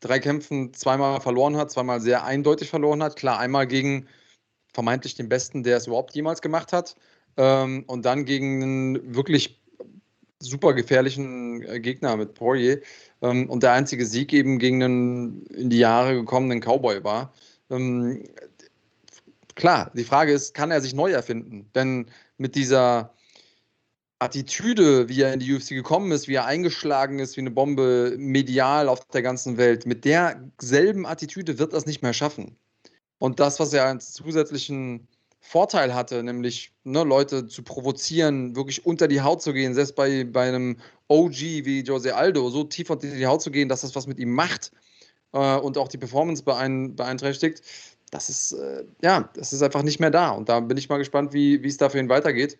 drei 0.00 0.18
Kämpfen 0.18 0.72
zweimal 0.74 1.20
verloren 1.20 1.56
hat, 1.56 1.70
zweimal 1.70 2.00
sehr 2.00 2.24
eindeutig 2.24 2.70
verloren 2.70 3.02
hat. 3.02 3.16
Klar, 3.16 3.38
einmal 3.38 3.66
gegen 3.66 4.06
vermeintlich 4.72 5.14
den 5.14 5.28
Besten, 5.28 5.62
der 5.62 5.76
es 5.76 5.86
überhaupt 5.86 6.14
jemals 6.14 6.40
gemacht 6.40 6.72
hat. 6.72 6.96
Ähm, 7.36 7.84
und 7.86 8.04
dann 8.04 8.24
gegen 8.24 8.62
einen 8.62 9.14
wirklich 9.14 9.60
super 10.40 10.72
gefährlichen 10.72 11.62
äh, 11.62 11.80
Gegner 11.80 12.16
mit 12.16 12.34
Poirier. 12.34 12.80
Ähm, 13.22 13.50
und 13.50 13.62
der 13.62 13.72
einzige 13.72 14.06
Sieg 14.06 14.32
eben 14.32 14.58
gegen 14.58 14.82
einen 14.82 15.46
in 15.46 15.70
die 15.70 15.78
Jahre 15.78 16.14
gekommenen 16.14 16.60
Cowboy 16.60 17.02
war. 17.04 17.32
Ähm, 17.70 18.24
klar, 19.54 19.90
die 19.94 20.04
Frage 20.04 20.32
ist, 20.32 20.54
kann 20.54 20.70
er 20.70 20.80
sich 20.80 20.94
neu 20.94 21.10
erfinden? 21.10 21.68
Denn 21.74 22.06
mit 22.38 22.54
dieser 22.54 23.12
Attitüde, 24.20 25.08
wie 25.08 25.22
er 25.22 25.32
in 25.32 25.40
die 25.40 25.54
UFC 25.54 25.70
gekommen 25.70 26.10
ist, 26.10 26.26
wie 26.26 26.34
er 26.34 26.46
eingeschlagen 26.46 27.20
ist 27.20 27.36
wie 27.36 27.40
eine 27.40 27.52
Bombe 27.52 28.16
medial 28.18 28.88
auf 28.88 29.04
der 29.06 29.22
ganzen 29.22 29.56
Welt, 29.56 29.86
mit 29.86 30.04
derselben 30.04 31.06
Attitüde 31.06 31.58
wird 31.58 31.72
er 31.72 31.78
es 31.78 31.86
nicht 31.86 32.02
mehr 32.02 32.12
schaffen. 32.12 32.56
Und 33.18 33.38
das, 33.40 33.60
was 33.60 33.72
er 33.72 33.84
als 33.84 34.12
zusätzlichen 34.12 35.06
Vorteil 35.40 35.94
hatte, 35.94 36.22
nämlich 36.22 36.72
ne, 36.84 37.04
Leute 37.04 37.46
zu 37.46 37.62
provozieren, 37.62 38.56
wirklich 38.56 38.84
unter 38.84 39.06
die 39.08 39.20
Haut 39.20 39.40
zu 39.40 39.52
gehen, 39.52 39.74
selbst 39.74 39.94
bei, 39.94 40.24
bei 40.24 40.48
einem 40.48 40.78
OG 41.06 41.40
wie 41.40 41.80
Jose 41.82 42.14
Aldo, 42.14 42.50
so 42.50 42.64
tief 42.64 42.90
unter 42.90 43.08
die 43.08 43.26
Haut 43.26 43.42
zu 43.42 43.50
gehen, 43.50 43.68
dass 43.68 43.82
das 43.82 43.94
was 43.94 44.06
mit 44.06 44.18
ihm 44.18 44.32
macht 44.32 44.72
äh, 45.32 45.56
und 45.56 45.78
auch 45.78 45.88
die 45.88 45.98
Performance 45.98 46.42
beein 46.42 46.96
beeinträchtigt, 46.96 47.62
das 48.10 48.28
ist, 48.28 48.52
äh, 48.52 48.84
ja, 49.02 49.28
das 49.34 49.52
ist 49.52 49.62
einfach 49.62 49.82
nicht 49.82 50.00
mehr 50.00 50.10
da. 50.10 50.30
Und 50.30 50.48
da 50.48 50.60
bin 50.60 50.76
ich 50.76 50.88
mal 50.88 50.98
gespannt, 50.98 51.32
wie 51.32 51.64
es 51.64 51.76
da 51.76 51.88
für 51.88 51.98
ihn 51.98 52.08
weitergeht. 52.08 52.58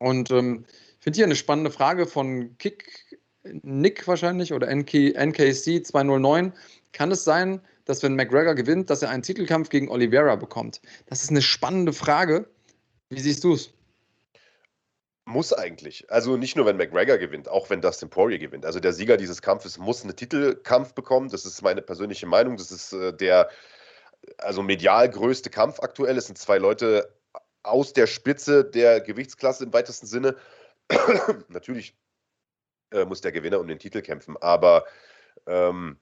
Und 0.00 0.30
ähm, 0.30 0.64
ich 0.98 1.04
finde 1.04 1.16
hier 1.16 1.24
eine 1.26 1.36
spannende 1.36 1.70
Frage 1.70 2.06
von 2.06 2.56
Kick 2.58 3.18
Nick 3.42 4.06
wahrscheinlich 4.06 4.52
oder 4.52 4.68
NK, 4.74 5.14
NKC 5.14 5.84
209. 5.84 6.52
Kann 6.92 7.10
es 7.10 7.24
sein, 7.24 7.60
dass 7.84 8.02
wenn 8.02 8.14
McGregor 8.14 8.54
gewinnt, 8.54 8.90
dass 8.90 9.02
er 9.02 9.10
einen 9.10 9.22
Titelkampf 9.22 9.70
gegen 9.70 9.88
Oliveira 9.88 10.36
bekommt? 10.36 10.80
Das 11.06 11.22
ist 11.22 11.30
eine 11.30 11.42
spannende 11.42 11.92
Frage. 11.92 12.48
Wie 13.08 13.20
siehst 13.20 13.44
du 13.44 13.54
es? 13.54 13.72
Muss 15.26 15.52
eigentlich. 15.52 16.10
Also 16.10 16.36
nicht 16.36 16.56
nur, 16.56 16.66
wenn 16.66 16.76
McGregor 16.76 17.18
gewinnt, 17.18 17.48
auch 17.48 17.70
wenn 17.70 17.80
Dustin 17.80 18.10
Poirier 18.10 18.38
gewinnt. 18.38 18.66
Also 18.66 18.80
der 18.80 18.92
Sieger 18.92 19.16
dieses 19.16 19.40
Kampfes 19.40 19.78
muss 19.78 20.02
einen 20.02 20.16
Titelkampf 20.16 20.92
bekommen. 20.94 21.28
Das 21.28 21.46
ist 21.46 21.62
meine 21.62 21.82
persönliche 21.82 22.26
Meinung. 22.26 22.56
Das 22.56 22.72
ist 22.72 22.92
äh, 22.92 23.14
der 23.14 23.48
also 24.38 24.62
medial 24.62 25.08
größte 25.08 25.50
Kampf 25.50 25.80
aktuell. 25.80 26.18
Es 26.18 26.26
sind 26.26 26.36
zwei 26.36 26.58
Leute 26.58 27.14
aus 27.62 27.92
der 27.92 28.06
Spitze 28.06 28.64
der 28.64 29.00
Gewichtsklasse 29.00 29.64
im 29.64 29.72
weitesten 29.72 30.06
Sinne. 30.06 30.36
Natürlich 31.48 31.96
äh, 32.90 33.04
muss 33.04 33.20
der 33.20 33.32
Gewinner 33.32 33.60
um 33.60 33.68
den 33.68 33.78
Titel 33.78 34.02
kämpfen, 34.02 34.36
aber 34.38 34.84
ähm, 35.46 35.98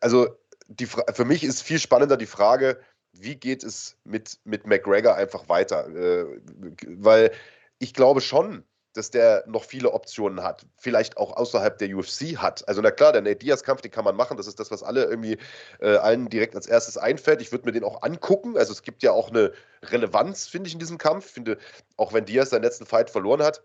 also 0.00 0.36
die, 0.68 0.86
für 0.86 1.24
mich 1.24 1.44
ist 1.44 1.62
viel 1.62 1.78
spannender 1.78 2.16
die 2.16 2.26
Frage, 2.26 2.80
wie 3.12 3.36
geht 3.36 3.64
es 3.64 3.96
mit, 4.04 4.38
mit 4.44 4.66
McGregor 4.66 5.14
einfach 5.14 5.48
weiter? 5.48 5.88
Äh, 5.88 6.40
weil 6.86 7.32
ich 7.78 7.94
glaube 7.94 8.20
schon, 8.20 8.64
dass 8.96 9.10
der 9.10 9.44
noch 9.46 9.64
viele 9.64 9.92
Optionen 9.92 10.42
hat, 10.42 10.66
vielleicht 10.76 11.16
auch 11.16 11.36
außerhalb 11.36 11.78
der 11.78 11.94
UFC 11.96 12.36
hat. 12.36 12.66
Also 12.68 12.80
na 12.80 12.90
klar, 12.90 13.12
der 13.12 13.22
Nate 13.22 13.36
Diaz-Kampf, 13.36 13.82
den 13.82 13.90
kann 13.90 14.04
man 14.04 14.16
machen, 14.16 14.36
das 14.36 14.46
ist 14.46 14.58
das, 14.58 14.70
was 14.70 14.82
alle 14.82 15.04
irgendwie 15.04 15.38
äh, 15.80 15.96
allen 15.96 16.28
direkt 16.28 16.54
als 16.54 16.66
erstes 16.66 16.96
einfällt. 16.96 17.40
Ich 17.42 17.52
würde 17.52 17.66
mir 17.66 17.72
den 17.72 17.84
auch 17.84 18.02
angucken, 18.02 18.56
also 18.56 18.72
es 18.72 18.82
gibt 18.82 19.02
ja 19.02 19.12
auch 19.12 19.30
eine 19.30 19.52
Relevanz, 19.82 20.46
finde 20.46 20.68
ich, 20.68 20.74
in 20.74 20.80
diesem 20.80 20.98
Kampf. 20.98 21.26
Ich 21.26 21.32
finde, 21.32 21.58
auch 21.96 22.12
wenn 22.12 22.24
Diaz 22.24 22.50
seinen 22.50 22.62
letzten 22.62 22.86
Fight 22.86 23.10
verloren 23.10 23.42
hat, 23.42 23.62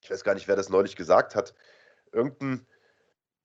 ich 0.00 0.10
weiß 0.10 0.22
gar 0.22 0.34
nicht, 0.34 0.48
wer 0.48 0.56
das 0.56 0.68
neulich 0.68 0.96
gesagt 0.96 1.34
hat, 1.34 1.54
irgendein, 2.12 2.66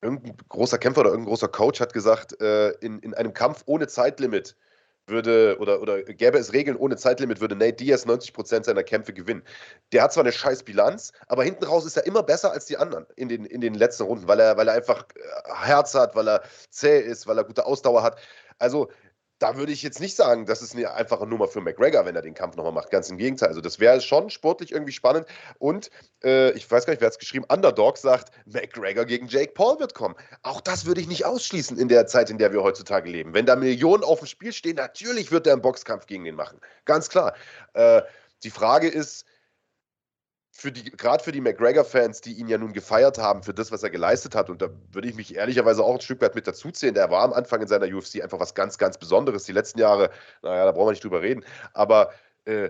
irgendein 0.02 0.38
großer 0.50 0.78
Kämpfer 0.78 1.02
oder 1.02 1.10
irgendein 1.12 1.30
großer 1.30 1.48
Coach 1.48 1.80
hat 1.80 1.94
gesagt, 1.94 2.40
äh, 2.42 2.70
in, 2.82 3.00
in 3.00 3.14
einem 3.14 3.34
Kampf 3.34 3.64
ohne 3.66 3.88
Zeitlimit 3.88 4.56
würde 5.10 5.58
oder, 5.60 5.82
oder 5.82 6.02
gäbe 6.04 6.38
es 6.38 6.54
Regeln 6.54 6.78
ohne 6.78 6.98
Zeitlimit, 6.98 7.42
würde 7.42 7.56
Nate 7.56 7.74
Diaz 7.74 8.06
90% 8.06 8.64
seiner 8.64 8.84
Kämpfe 8.84 9.14
gewinnen. 9.14 9.44
Der 9.92 10.04
hat 10.04 10.14
zwar 10.14 10.24
eine 10.24 10.32
scheiß 10.32 10.64
Bilanz, 10.64 11.12
aber 11.28 11.44
hinten 11.44 11.66
raus 11.66 11.86
ist 11.86 11.98
er 11.98 12.06
immer 12.06 12.24
besser 12.24 12.52
als 12.52 12.66
die 12.66 12.78
anderen 12.78 13.06
in 13.16 13.30
den, 13.30 13.46
in 13.46 13.62
den 13.62 13.74
letzten 13.74 14.04
Runden, 14.04 14.28
weil 14.28 14.40
er, 14.40 14.58
weil 14.58 14.68
er 14.68 14.76
einfach 14.76 15.06
äh, 15.16 15.66
Herz 15.66 15.94
hat, 15.94 16.16
weil 16.16 16.28
er 16.28 16.44
zäh 16.70 17.00
ist, 17.00 17.28
weil 17.28 17.38
er 17.38 17.44
gute 17.44 17.66
Ausdauer 17.66 18.04
hat. 18.04 18.18
Also 18.58 18.90
da 19.40 19.56
würde 19.56 19.72
ich 19.72 19.82
jetzt 19.82 20.00
nicht 20.02 20.16
sagen, 20.16 20.46
das 20.46 20.62
ist 20.62 20.76
eine 20.76 20.94
einfache 20.94 21.26
Nummer 21.26 21.48
für 21.48 21.62
McGregor, 21.62 22.06
wenn 22.06 22.16
er 22.16 22.22
den 22.22 22.34
Kampf 22.34 22.58
nochmal 22.58 22.74
macht. 22.74 22.92
Ganz 22.92 23.10
im 23.10 23.18
Gegenteil. 23.18 23.48
Also, 23.48 23.62
das 23.62 23.80
wäre 23.80 24.02
schon 24.02 24.30
sportlich 24.30 24.72
irgendwie 24.72 24.92
spannend. 24.92 25.26
Und 25.58 25.90
äh, 26.24 26.52
ich 26.52 26.70
weiß 26.70 26.86
gar 26.86 26.94
nicht, 26.94 27.02
wer 27.02 27.08
hat 27.08 27.14
es 27.14 27.20
geschrieben, 27.20 27.46
Underdog 27.50 27.98
sagt, 27.98 28.32
McGregor 28.46 29.06
gegen 29.06 29.28
Jake 29.28 29.54
Paul 29.54 29.80
wird 29.80 29.94
kommen. 29.94 30.16
Auch 30.44 30.60
das 30.62 30.86
würde 30.86 31.02
ich 31.02 31.08
nicht 31.08 31.26
ausschließen 31.26 31.78
in 31.78 31.88
der 31.88 32.06
Zeit, 32.06 32.30
in 32.30 32.38
der 32.38 32.52
wir 32.52 32.62
heutzutage 32.62 33.10
leben. 33.10 33.34
Wenn 33.34 33.46
da 33.46 33.56
Millionen 33.56 34.04
auf 34.04 34.20
dem 34.20 34.28
Spiel 34.28 34.52
stehen, 34.52 34.76
natürlich 34.76 35.32
wird 35.32 35.48
er 35.48 35.54
einen 35.54 35.62
Boxkampf 35.62 36.06
gegen 36.06 36.26
den 36.26 36.36
machen. 36.36 36.60
Ganz 36.86 37.10
klar. 37.10 37.34
Äh, 37.74 38.02
die 38.44 38.50
Frage 38.50 38.90
ist, 38.90 39.26
für 40.60 40.74
die, 40.74 40.92
gerade 40.92 41.24
für 41.24 41.32
die 41.32 41.40
McGregor-Fans, 41.40 42.20
die 42.20 42.34
ihn 42.34 42.50
ja 42.50 42.58
nun 42.58 42.74
gefeiert 42.74 43.18
haben 43.18 43.44
für 43.44 43.54
das, 43.54 43.72
was 43.72 43.82
er 43.82 43.90
geleistet 43.90 44.36
hat, 44.36 44.50
und 44.50 44.62
da 44.62 44.68
würde 44.92 45.08
ich 45.08 45.16
mich 45.16 45.36
ehrlicherweise 45.36 45.82
auch 45.82 45.94
ein 45.94 46.02
Stück 46.02 46.20
weit 46.22 46.36
mit 46.36 46.48
dazuzählen, 46.48 46.94
der 46.94 47.10
war 47.10 47.24
am 47.24 47.32
Anfang 47.32 47.62
in 47.62 47.70
seiner 47.70 47.86
UFC 47.86 48.22
einfach 48.22 48.42
was 48.42 48.54
ganz, 48.56 48.78
ganz 48.78 48.98
Besonderes. 48.98 49.46
Die 49.46 49.54
letzten 49.54 49.80
Jahre, 49.80 50.10
naja, 50.42 50.66
da 50.66 50.74
brauchen 50.74 50.88
wir 50.88 50.92
nicht 50.92 51.04
drüber 51.04 51.22
reden, 51.22 51.46
aber 51.74 52.12
äh, 52.44 52.70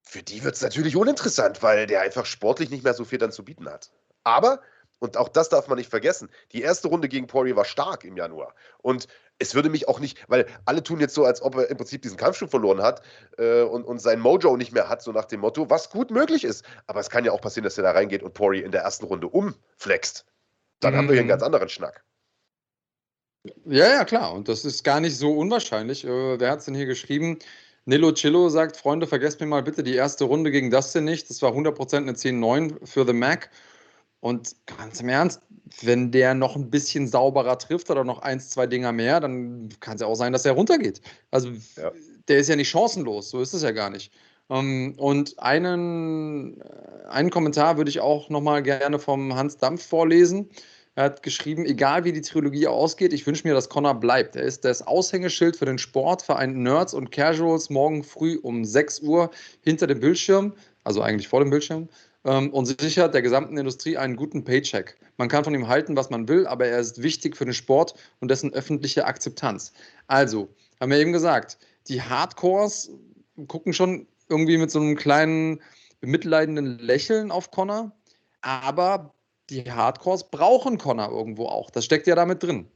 für 0.00 0.22
die 0.22 0.42
wird 0.42 0.54
es 0.54 0.62
natürlich 0.62 0.96
uninteressant, 0.96 1.62
weil 1.62 1.86
der 1.86 2.00
einfach 2.00 2.24
sportlich 2.24 2.70
nicht 2.70 2.82
mehr 2.82 2.94
so 2.94 3.04
viel 3.04 3.18
dann 3.18 3.30
zu 3.30 3.44
bieten 3.44 3.68
hat. 3.68 3.90
Aber 4.24 4.62
und 5.00 5.16
auch 5.16 5.28
das 5.28 5.48
darf 5.48 5.68
man 5.68 5.78
nicht 5.78 5.90
vergessen. 5.90 6.28
Die 6.52 6.62
erste 6.62 6.88
Runde 6.88 7.08
gegen 7.08 7.26
Poirier 7.26 7.56
war 7.56 7.64
stark 7.64 8.04
im 8.04 8.16
Januar. 8.16 8.54
Und 8.78 9.06
es 9.38 9.54
würde 9.54 9.70
mich 9.70 9.88
auch 9.88 10.00
nicht, 10.00 10.18
weil 10.28 10.46
alle 10.64 10.82
tun 10.82 11.00
jetzt 11.00 11.14
so, 11.14 11.24
als 11.24 11.42
ob 11.42 11.56
er 11.56 11.70
im 11.70 11.76
Prinzip 11.76 12.02
diesen 12.02 12.16
Kampf 12.16 12.36
schon 12.36 12.48
verloren 12.48 12.82
hat 12.82 13.02
äh, 13.38 13.62
und, 13.62 13.84
und 13.84 14.00
sein 14.00 14.20
Mojo 14.20 14.56
nicht 14.56 14.72
mehr 14.72 14.88
hat, 14.88 15.02
so 15.02 15.12
nach 15.12 15.26
dem 15.26 15.40
Motto, 15.40 15.70
was 15.70 15.90
gut 15.90 16.10
möglich 16.10 16.44
ist. 16.44 16.64
Aber 16.86 17.00
es 17.00 17.10
kann 17.10 17.24
ja 17.24 17.32
auch 17.32 17.40
passieren, 17.40 17.64
dass 17.64 17.78
er 17.78 17.84
da 17.84 17.92
reingeht 17.92 18.22
und 18.22 18.34
Poirier 18.34 18.64
in 18.64 18.72
der 18.72 18.82
ersten 18.82 19.06
Runde 19.06 19.28
umflext. 19.28 20.26
Dann 20.80 20.92
mhm. 20.92 20.98
haben 20.98 21.08
wir 21.08 21.12
hier 21.12 21.20
einen 21.20 21.26
mhm. 21.28 21.30
ganz 21.30 21.42
anderen 21.42 21.68
Schnack. 21.68 22.04
Ja, 23.64 23.86
ja, 23.86 24.04
klar. 24.04 24.32
Und 24.32 24.48
das 24.48 24.64
ist 24.64 24.82
gar 24.82 25.00
nicht 25.00 25.16
so 25.16 25.32
unwahrscheinlich. 25.32 26.04
Äh, 26.04 26.40
wer 26.40 26.50
hat 26.50 26.60
es 26.60 26.64
denn 26.64 26.74
hier 26.74 26.86
geschrieben? 26.86 27.38
Nilo 27.84 28.12
Chillo 28.12 28.48
sagt, 28.50 28.76
Freunde, 28.76 29.06
vergesst 29.06 29.40
mir 29.40 29.46
mal 29.46 29.62
bitte 29.62 29.82
die 29.82 29.94
erste 29.94 30.24
Runde 30.24 30.50
gegen 30.50 30.70
Dustin 30.70 31.04
nicht. 31.04 31.30
Das 31.30 31.40
war 31.40 31.52
100% 31.52 31.96
eine 31.96 32.12
10-9 32.12 32.84
für 32.84 33.06
The 33.06 33.14
Mac. 33.14 33.50
Und 34.20 34.56
ganz 34.66 35.00
im 35.00 35.08
Ernst, 35.08 35.40
wenn 35.82 36.10
der 36.10 36.34
noch 36.34 36.56
ein 36.56 36.70
bisschen 36.70 37.06
sauberer 37.06 37.58
trifft 37.58 37.90
oder 37.90 38.04
noch 38.04 38.20
eins, 38.20 38.50
zwei 38.50 38.66
Dinger 38.66 38.92
mehr, 38.92 39.20
dann 39.20 39.68
kann 39.80 39.94
es 39.94 40.00
ja 40.00 40.06
auch 40.06 40.14
sein, 40.14 40.32
dass 40.32 40.44
er 40.44 40.52
runtergeht. 40.52 41.00
Also 41.30 41.50
ja. 41.76 41.92
der 42.26 42.38
ist 42.38 42.48
ja 42.48 42.56
nicht 42.56 42.68
chancenlos, 42.68 43.30
so 43.30 43.40
ist 43.40 43.52
es 43.52 43.62
ja 43.62 43.70
gar 43.70 43.90
nicht. 43.90 44.12
Ähm, 44.50 44.94
und 44.96 45.38
einen, 45.38 46.60
äh, 46.60 47.08
einen 47.08 47.30
Kommentar 47.30 47.76
würde 47.76 47.90
ich 47.90 48.00
auch 48.00 48.28
nochmal 48.30 48.62
gerne 48.62 48.98
vom 48.98 49.34
Hans 49.34 49.58
Dampf 49.58 49.86
vorlesen. 49.86 50.48
Er 50.94 51.04
hat 51.04 51.22
geschrieben, 51.22 51.64
egal 51.64 52.02
wie 52.04 52.12
die 52.12 52.22
Trilogie 52.22 52.66
ausgeht, 52.66 53.12
ich 53.12 53.24
wünsche 53.24 53.46
mir, 53.46 53.54
dass 53.54 53.68
Connor 53.68 53.94
bleibt. 53.94 54.34
Er 54.34 54.42
ist 54.42 54.64
das 54.64 54.84
Aushängeschild 54.84 55.54
für 55.54 55.66
den 55.66 55.78
Sport, 55.78 56.22
vereint 56.22 56.56
Nerds 56.56 56.92
und 56.92 57.12
Casuals 57.12 57.70
morgen 57.70 58.02
früh 58.02 58.36
um 58.42 58.64
6 58.64 59.02
Uhr 59.02 59.30
hinter 59.60 59.86
dem 59.86 60.00
Bildschirm, 60.00 60.54
also 60.82 61.00
eigentlich 61.00 61.28
vor 61.28 61.38
dem 61.38 61.50
Bildschirm, 61.50 61.88
und 62.28 62.66
sichert 62.66 63.14
der 63.14 63.22
gesamten 63.22 63.56
Industrie 63.56 63.96
einen 63.96 64.16
guten 64.16 64.44
Paycheck. 64.44 64.98
Man 65.16 65.28
kann 65.28 65.44
von 65.44 65.54
ihm 65.54 65.68
halten, 65.68 65.96
was 65.96 66.10
man 66.10 66.28
will, 66.28 66.46
aber 66.46 66.66
er 66.66 66.78
ist 66.78 67.02
wichtig 67.02 67.36
für 67.36 67.44
den 67.44 67.54
Sport 67.54 67.94
und 68.20 68.30
dessen 68.30 68.52
öffentliche 68.52 69.06
Akzeptanz. 69.06 69.72
Also, 70.06 70.48
haben 70.80 70.90
wir 70.90 70.98
eben 70.98 71.12
gesagt, 71.12 71.58
die 71.88 72.02
Hardcores 72.02 72.90
gucken 73.46 73.72
schon 73.72 74.06
irgendwie 74.28 74.58
mit 74.58 74.70
so 74.70 74.80
einem 74.80 74.96
kleinen 74.96 75.62
bemitleidenden 76.00 76.78
Lächeln 76.78 77.30
auf 77.30 77.50
Connor, 77.50 77.92
aber 78.42 79.14
die 79.48 79.70
Hardcores 79.70 80.30
brauchen 80.30 80.76
Connor 80.76 81.10
irgendwo 81.10 81.46
auch. 81.46 81.70
Das 81.70 81.84
steckt 81.84 82.06
ja 82.06 82.14
damit 82.14 82.42
drin. 82.42 82.70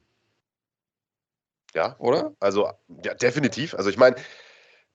Ja, 1.75 1.97
oder? 1.99 2.35
Also, 2.41 2.71
ja, 3.05 3.15
definitiv. 3.15 3.75
Also, 3.75 3.91
ich 3.91 3.99
meine, 3.99 4.17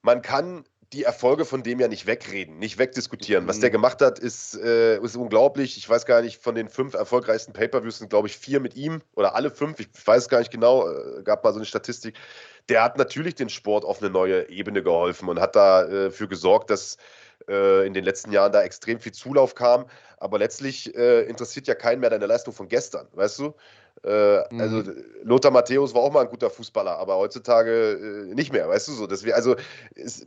man 0.02 0.22
kann 0.22 0.64
die 0.92 1.04
Erfolge 1.04 1.44
von 1.44 1.62
dem 1.62 1.80
ja 1.80 1.88
nicht 1.88 2.06
wegreden, 2.06 2.58
nicht 2.58 2.78
wegdiskutieren. 2.78 3.46
Was 3.46 3.60
der 3.60 3.68
mhm. 3.68 3.72
gemacht 3.72 4.00
hat, 4.00 4.18
ist, 4.18 4.54
äh, 4.56 4.98
ist 4.98 5.16
unglaublich. 5.16 5.76
Ich 5.76 5.88
weiß 5.88 6.06
gar 6.06 6.22
nicht, 6.22 6.40
von 6.40 6.54
den 6.54 6.68
fünf 6.68 6.94
erfolgreichsten 6.94 7.52
Pay-Per-Views 7.52 7.98
sind, 7.98 8.08
glaube 8.08 8.28
ich, 8.28 8.38
vier 8.38 8.60
mit 8.60 8.74
ihm 8.74 9.02
oder 9.14 9.34
alle 9.34 9.50
fünf. 9.50 9.80
Ich 9.80 9.88
weiß 10.04 10.28
gar 10.28 10.38
nicht 10.38 10.50
genau, 10.50 10.88
äh, 10.88 11.22
gab 11.24 11.44
mal 11.44 11.52
so 11.52 11.58
eine 11.58 11.66
Statistik. 11.66 12.16
Der 12.70 12.82
hat 12.82 12.96
natürlich 12.96 13.34
den 13.34 13.50
Sport 13.50 13.84
auf 13.84 14.00
eine 14.00 14.10
neue 14.10 14.48
Ebene 14.48 14.82
geholfen 14.82 15.28
und 15.28 15.40
hat 15.40 15.56
dafür 15.56 16.26
äh, 16.26 16.28
gesorgt, 16.28 16.70
dass 16.70 16.96
äh, 17.48 17.86
in 17.86 17.92
den 17.92 18.04
letzten 18.04 18.32
Jahren 18.32 18.52
da 18.52 18.62
extrem 18.62 18.98
viel 18.98 19.12
Zulauf 19.12 19.54
kam. 19.54 19.86
Aber 20.16 20.38
letztlich 20.38 20.94
äh, 20.96 21.22
interessiert 21.24 21.66
ja 21.66 21.74
keinen 21.74 22.00
mehr 22.00 22.10
deine 22.10 22.26
Leistung 22.26 22.54
von 22.54 22.66
gestern, 22.66 23.08
weißt 23.12 23.38
du? 23.40 23.54
Äh, 24.04 24.38
mhm. 24.54 24.60
Also 24.60 24.82
Lothar 25.22 25.50
Matthäus 25.50 25.92
war 25.92 26.00
auch 26.00 26.12
mal 26.12 26.22
ein 26.22 26.30
guter 26.30 26.48
Fußballer, 26.48 26.96
aber 26.96 27.16
heutzutage 27.16 28.30
nicht 28.34 28.52
mehr, 28.52 28.68
weißt 28.68 28.88
du 28.88 28.92
so. 28.92 29.06
Dass 29.06 29.24
wir, 29.24 29.34
also 29.36 29.54
es, 29.94 30.26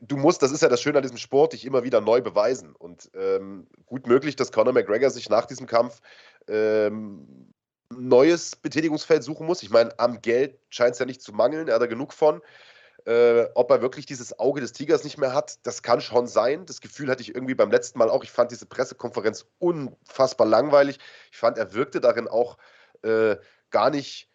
du 0.00 0.16
musst, 0.16 0.42
das 0.42 0.52
ist 0.52 0.62
ja 0.62 0.68
das 0.68 0.80
Schöne 0.80 0.98
an 0.98 1.02
diesem 1.02 1.18
Sport, 1.18 1.52
dich 1.52 1.64
immer 1.64 1.84
wieder 1.84 2.00
neu 2.00 2.20
beweisen. 2.20 2.74
Und 2.74 3.10
ähm, 3.14 3.66
gut 3.86 4.06
möglich, 4.06 4.36
dass 4.36 4.52
Conor 4.52 4.72
McGregor 4.72 5.10
sich 5.10 5.28
nach 5.28 5.46
diesem 5.46 5.66
Kampf 5.66 6.00
ähm, 6.48 7.52
neues 7.90 8.56
Betätigungsfeld 8.56 9.22
suchen 9.22 9.46
muss. 9.46 9.62
Ich 9.62 9.70
meine, 9.70 9.96
am 9.98 10.20
Geld 10.20 10.58
scheint 10.70 10.94
es 10.94 10.98
ja 10.98 11.06
nicht 11.06 11.22
zu 11.22 11.32
mangeln, 11.32 11.68
er 11.68 11.74
hat 11.74 11.82
da 11.82 11.86
genug 11.86 12.12
von. 12.12 12.42
Äh, 13.04 13.46
ob 13.54 13.70
er 13.70 13.82
wirklich 13.82 14.04
dieses 14.06 14.36
Auge 14.40 14.60
des 14.60 14.72
Tigers 14.72 15.04
nicht 15.04 15.16
mehr 15.16 15.32
hat, 15.32 15.64
das 15.64 15.82
kann 15.82 16.00
schon 16.00 16.26
sein. 16.26 16.66
Das 16.66 16.80
Gefühl 16.80 17.08
hatte 17.08 17.22
ich 17.22 17.32
irgendwie 17.34 17.54
beim 17.54 17.70
letzten 17.70 18.00
Mal 18.00 18.10
auch. 18.10 18.24
Ich 18.24 18.32
fand 18.32 18.50
diese 18.50 18.66
Pressekonferenz 18.66 19.46
unfassbar 19.58 20.46
langweilig. 20.46 20.98
Ich 21.30 21.38
fand, 21.38 21.56
er 21.56 21.72
wirkte 21.72 22.00
darin 22.00 22.26
auch 22.26 22.58
äh, 23.02 23.36
gar 23.70 23.90
nicht, 23.90 24.28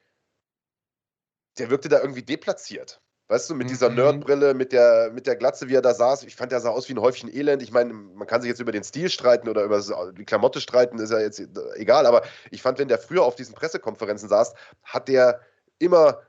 der 1.57 1.69
wirkte 1.69 1.89
da 1.89 1.99
irgendwie 1.99 2.23
deplatziert. 2.23 3.01
Weißt 3.31 3.49
du, 3.49 3.55
mit 3.55 3.69
dieser 3.69 3.89
mhm. 3.89 3.95
Nerdbrille, 3.95 4.53
mit 4.53 4.73
der, 4.73 5.09
mit 5.13 5.25
der 5.25 5.37
Glatze, 5.37 5.69
wie 5.69 5.75
er 5.75 5.81
da 5.81 5.93
saß. 5.93 6.23
Ich 6.23 6.35
fand, 6.35 6.51
er 6.51 6.59
sah 6.59 6.69
aus 6.71 6.89
wie 6.89 6.93
ein 6.93 6.99
Häufchen 6.99 7.33
Elend. 7.33 7.63
Ich 7.63 7.71
meine, 7.71 7.93
man 7.93 8.27
kann 8.27 8.41
sich 8.41 8.49
jetzt 8.49 8.59
über 8.59 8.73
den 8.73 8.83
Stil 8.83 9.09
streiten 9.09 9.47
oder 9.47 9.63
über 9.63 9.81
die 10.11 10.25
Klamotte 10.25 10.59
streiten, 10.59 10.99
ist 10.99 11.13
ja 11.13 11.19
jetzt 11.21 11.41
egal. 11.75 12.05
Aber 12.05 12.23
ich 12.49 12.61
fand, 12.61 12.77
wenn 12.77 12.89
der 12.89 12.99
früher 12.99 13.23
auf 13.23 13.35
diesen 13.35 13.55
Pressekonferenzen 13.55 14.27
saß, 14.27 14.53
hat 14.83 15.07
der 15.07 15.39
immer 15.79 16.19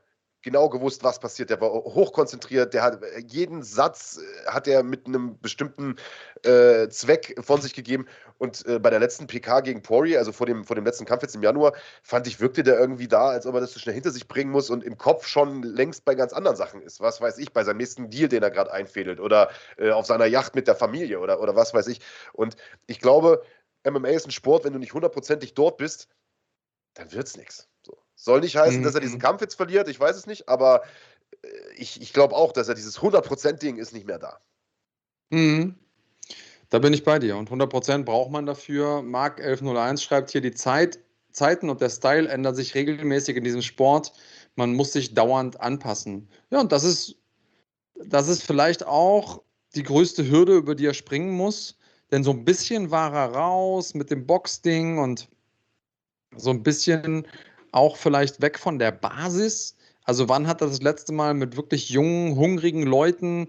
genau 0.43 0.69
gewusst, 0.69 1.03
was 1.03 1.19
passiert. 1.19 1.49
Der 1.49 1.59
war 1.59 1.71
hochkonzentriert, 1.71 2.73
der 2.73 2.83
hat 2.83 2.99
jeden 3.27 3.63
Satz 3.63 4.19
äh, 4.19 4.49
hat 4.49 4.67
er 4.67 4.83
mit 4.83 5.07
einem 5.07 5.39
bestimmten 5.39 5.95
äh, 6.43 6.87
Zweck 6.89 7.35
von 7.41 7.61
sich 7.61 7.73
gegeben. 7.73 8.05
Und 8.37 8.65
äh, 8.67 8.77
bei 8.77 8.89
der 8.89 8.99
letzten 8.99 9.25
PK 9.25 9.61
gegen 9.61 9.81
Poirier, 9.81 10.19
also 10.19 10.31
vor 10.31 10.45
dem, 10.45 10.65
vor 10.65 10.75
dem 10.75 10.85
letzten 10.85 11.05
Kampf 11.05 11.23
jetzt 11.23 11.35
im 11.35 11.41
Januar, 11.41 11.73
fand 12.03 12.27
ich, 12.27 12.39
wirkte 12.39 12.61
der 12.61 12.77
irgendwie 12.77 13.07
da, 13.07 13.29
als 13.29 13.47
ob 13.47 13.55
er 13.55 13.61
das 13.61 13.73
so 13.73 13.79
schnell 13.79 13.95
hinter 13.95 14.11
sich 14.11 14.27
bringen 14.27 14.51
muss 14.51 14.69
und 14.69 14.83
im 14.83 14.97
Kopf 14.97 15.25
schon 15.25 15.63
längst 15.63 16.05
bei 16.05 16.13
ganz 16.13 16.33
anderen 16.33 16.57
Sachen 16.57 16.81
ist. 16.81 16.99
Was 16.99 17.21
weiß 17.21 17.37
ich, 17.37 17.53
bei 17.53 17.63
seinem 17.63 17.77
nächsten 17.77 18.09
Deal, 18.09 18.27
den 18.27 18.43
er 18.43 18.51
gerade 18.51 18.71
einfädelt 18.71 19.19
oder 19.19 19.49
äh, 19.77 19.91
auf 19.91 20.05
seiner 20.05 20.25
Yacht 20.25 20.55
mit 20.55 20.67
der 20.67 20.75
Familie 20.75 21.19
oder, 21.19 21.41
oder 21.41 21.55
was 21.55 21.73
weiß 21.73 21.87
ich. 21.87 22.01
Und 22.33 22.57
ich 22.85 22.99
glaube, 22.99 23.43
MMA 23.85 24.09
ist 24.09 24.27
ein 24.27 24.31
Sport, 24.31 24.65
wenn 24.65 24.73
du 24.73 24.79
nicht 24.79 24.93
hundertprozentig 24.93 25.53
dort 25.53 25.77
bist, 25.77 26.09
dann 26.95 27.11
wird 27.11 27.27
es 27.27 27.37
nichts. 27.37 27.69
So. 27.85 27.97
Soll 28.15 28.41
nicht 28.41 28.55
heißen, 28.55 28.79
mhm. 28.79 28.83
dass 28.83 28.95
er 28.95 29.01
diesen 29.01 29.17
mhm. 29.17 29.21
Kampf 29.21 29.41
jetzt 29.41 29.55
verliert, 29.55 29.87
ich 29.87 29.99
weiß 29.99 30.15
es 30.15 30.27
nicht, 30.27 30.49
aber 30.49 30.83
äh, 31.43 31.47
ich, 31.75 32.01
ich 32.01 32.13
glaube 32.13 32.35
auch, 32.35 32.51
dass 32.51 32.67
er 32.67 32.75
dieses 32.75 32.99
100%-Ding 32.99 33.77
ist 33.77 33.93
nicht 33.93 34.07
mehr 34.07 34.19
da. 34.19 34.39
Mhm. 35.29 35.75
Da 36.69 36.79
bin 36.79 36.93
ich 36.93 37.03
bei 37.03 37.19
dir. 37.19 37.37
Und 37.37 37.51
100% 37.51 38.03
braucht 38.03 38.31
man 38.31 38.45
dafür. 38.45 39.03
Mark 39.03 39.39
1101 39.39 40.01
schreibt 40.01 40.31
hier, 40.31 40.41
die 40.41 40.53
Zeit, 40.53 40.99
Zeiten 41.31 41.69
und 41.69 41.81
der 41.81 41.89
Style 41.89 42.27
ändern 42.27 42.55
sich 42.55 42.73
regelmäßig 42.73 43.37
in 43.37 43.43
diesem 43.43 43.61
Sport. 43.61 44.13
Man 44.55 44.73
muss 44.73 44.93
sich 44.93 45.13
dauernd 45.13 45.61
anpassen. 45.61 46.29
Ja, 46.49 46.61
und 46.61 46.71
das 46.71 46.83
ist 46.83 47.17
das 47.95 48.27
ist 48.27 48.43
vielleicht 48.43 48.85
auch 48.85 49.41
die 49.75 49.83
größte 49.83 50.29
Hürde, 50.29 50.55
über 50.55 50.75
die 50.75 50.85
er 50.85 50.93
springen 50.93 51.31
muss. 51.31 51.77
Denn 52.11 52.23
so 52.23 52.31
ein 52.31 52.45
bisschen 52.45 52.91
war 52.91 53.13
er 53.13 53.33
raus 53.33 53.93
mit 53.93 54.11
dem 54.11 54.25
Boxding 54.27 54.99
und 54.99 55.29
so 56.35 56.51
ein 56.51 56.63
bisschen 56.63 57.27
auch 57.73 57.97
vielleicht 57.97 58.41
weg 58.41 58.57
von 58.59 58.79
der 58.79 58.91
Basis. 58.91 59.75
Also 60.05 60.29
wann 60.29 60.47
hat 60.47 60.61
er 60.61 60.67
das 60.67 60.81
letzte 60.81 61.13
Mal 61.13 61.33
mit 61.33 61.57
wirklich 61.57 61.89
jungen, 61.89 62.35
hungrigen 62.35 62.83
Leuten, 62.83 63.47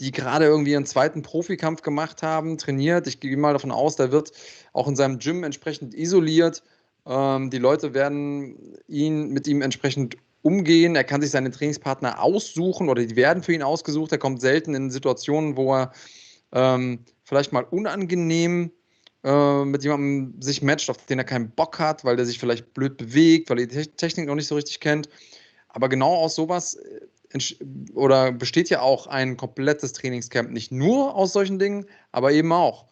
die 0.00 0.10
gerade 0.10 0.46
irgendwie 0.46 0.72
ihren 0.72 0.86
zweiten 0.86 1.22
Profikampf 1.22 1.82
gemacht 1.82 2.22
haben, 2.22 2.58
trainiert? 2.58 3.06
Ich 3.06 3.20
gehe 3.20 3.36
mal 3.36 3.52
davon 3.52 3.70
aus, 3.70 3.96
der 3.96 4.12
wird 4.12 4.32
auch 4.72 4.88
in 4.88 4.96
seinem 4.96 5.18
Gym 5.18 5.44
entsprechend 5.44 5.94
isoliert. 5.94 6.62
Ähm, 7.06 7.50
die 7.50 7.58
Leute 7.58 7.94
werden 7.94 8.78
ihn 8.86 9.28
mit 9.28 9.46
ihm 9.46 9.62
entsprechend 9.62 10.16
umgehen. 10.42 10.94
Er 10.94 11.04
kann 11.04 11.22
sich 11.22 11.30
seine 11.30 11.50
Trainingspartner 11.50 12.22
aussuchen 12.22 12.88
oder 12.88 13.04
die 13.04 13.16
werden 13.16 13.42
für 13.42 13.54
ihn 13.54 13.62
ausgesucht. 13.62 14.12
Er 14.12 14.18
kommt 14.18 14.40
selten 14.40 14.74
in 14.74 14.90
Situationen, 14.90 15.56
wo 15.56 15.74
er 15.74 15.92
ähm, 16.52 17.04
vielleicht 17.24 17.52
mal 17.52 17.64
unangenehm 17.64 18.70
äh, 19.24 19.64
mit 19.64 19.82
jemandem 19.82 20.40
sich 20.40 20.62
matcht, 20.62 20.90
auf 20.90 20.98
den 21.06 21.18
er 21.18 21.24
keinen 21.24 21.50
Bock 21.50 21.78
hat, 21.78 22.04
weil 22.04 22.16
der 22.16 22.26
sich 22.26 22.38
vielleicht 22.38 22.74
blöd 22.74 22.96
bewegt, 22.98 23.50
weil 23.50 23.60
er 23.60 23.66
die 23.66 23.86
Technik 23.86 24.26
noch 24.26 24.34
nicht 24.34 24.46
so 24.46 24.54
richtig 24.54 24.80
kennt. 24.80 25.08
Aber 25.68 25.88
genau 25.88 26.14
aus 26.14 26.34
sowas 26.34 26.74
äh, 26.74 27.00
oder 27.94 28.30
besteht 28.32 28.70
ja 28.70 28.80
auch 28.80 29.06
ein 29.06 29.36
komplettes 29.36 29.92
Trainingscamp 29.92 30.50
nicht 30.50 30.70
nur 30.70 31.16
aus 31.16 31.32
solchen 31.32 31.58
Dingen, 31.58 31.86
aber 32.12 32.32
eben 32.32 32.52
auch. 32.52 32.86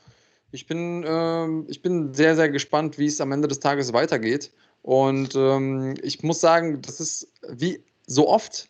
Ich 0.51 0.67
bin, 0.67 1.05
äh, 1.05 1.71
ich 1.71 1.81
bin 1.83 2.13
sehr, 2.13 2.35
sehr 2.35 2.49
gespannt, 2.49 2.99
wie 2.99 3.07
es 3.07 3.21
am 3.21 3.33
Ende 3.33 3.47
des 3.47 3.61
Tages 3.61 3.93
weitergeht. 3.93 4.53
Und 4.83 5.35
ähm, 5.37 5.95
ich 6.03 6.23
muss 6.23 6.41
sagen, 6.41 6.83
das 6.83 6.99
ist 6.99 7.31
wie 7.49 7.85
so 8.07 8.29
oft 8.29 8.69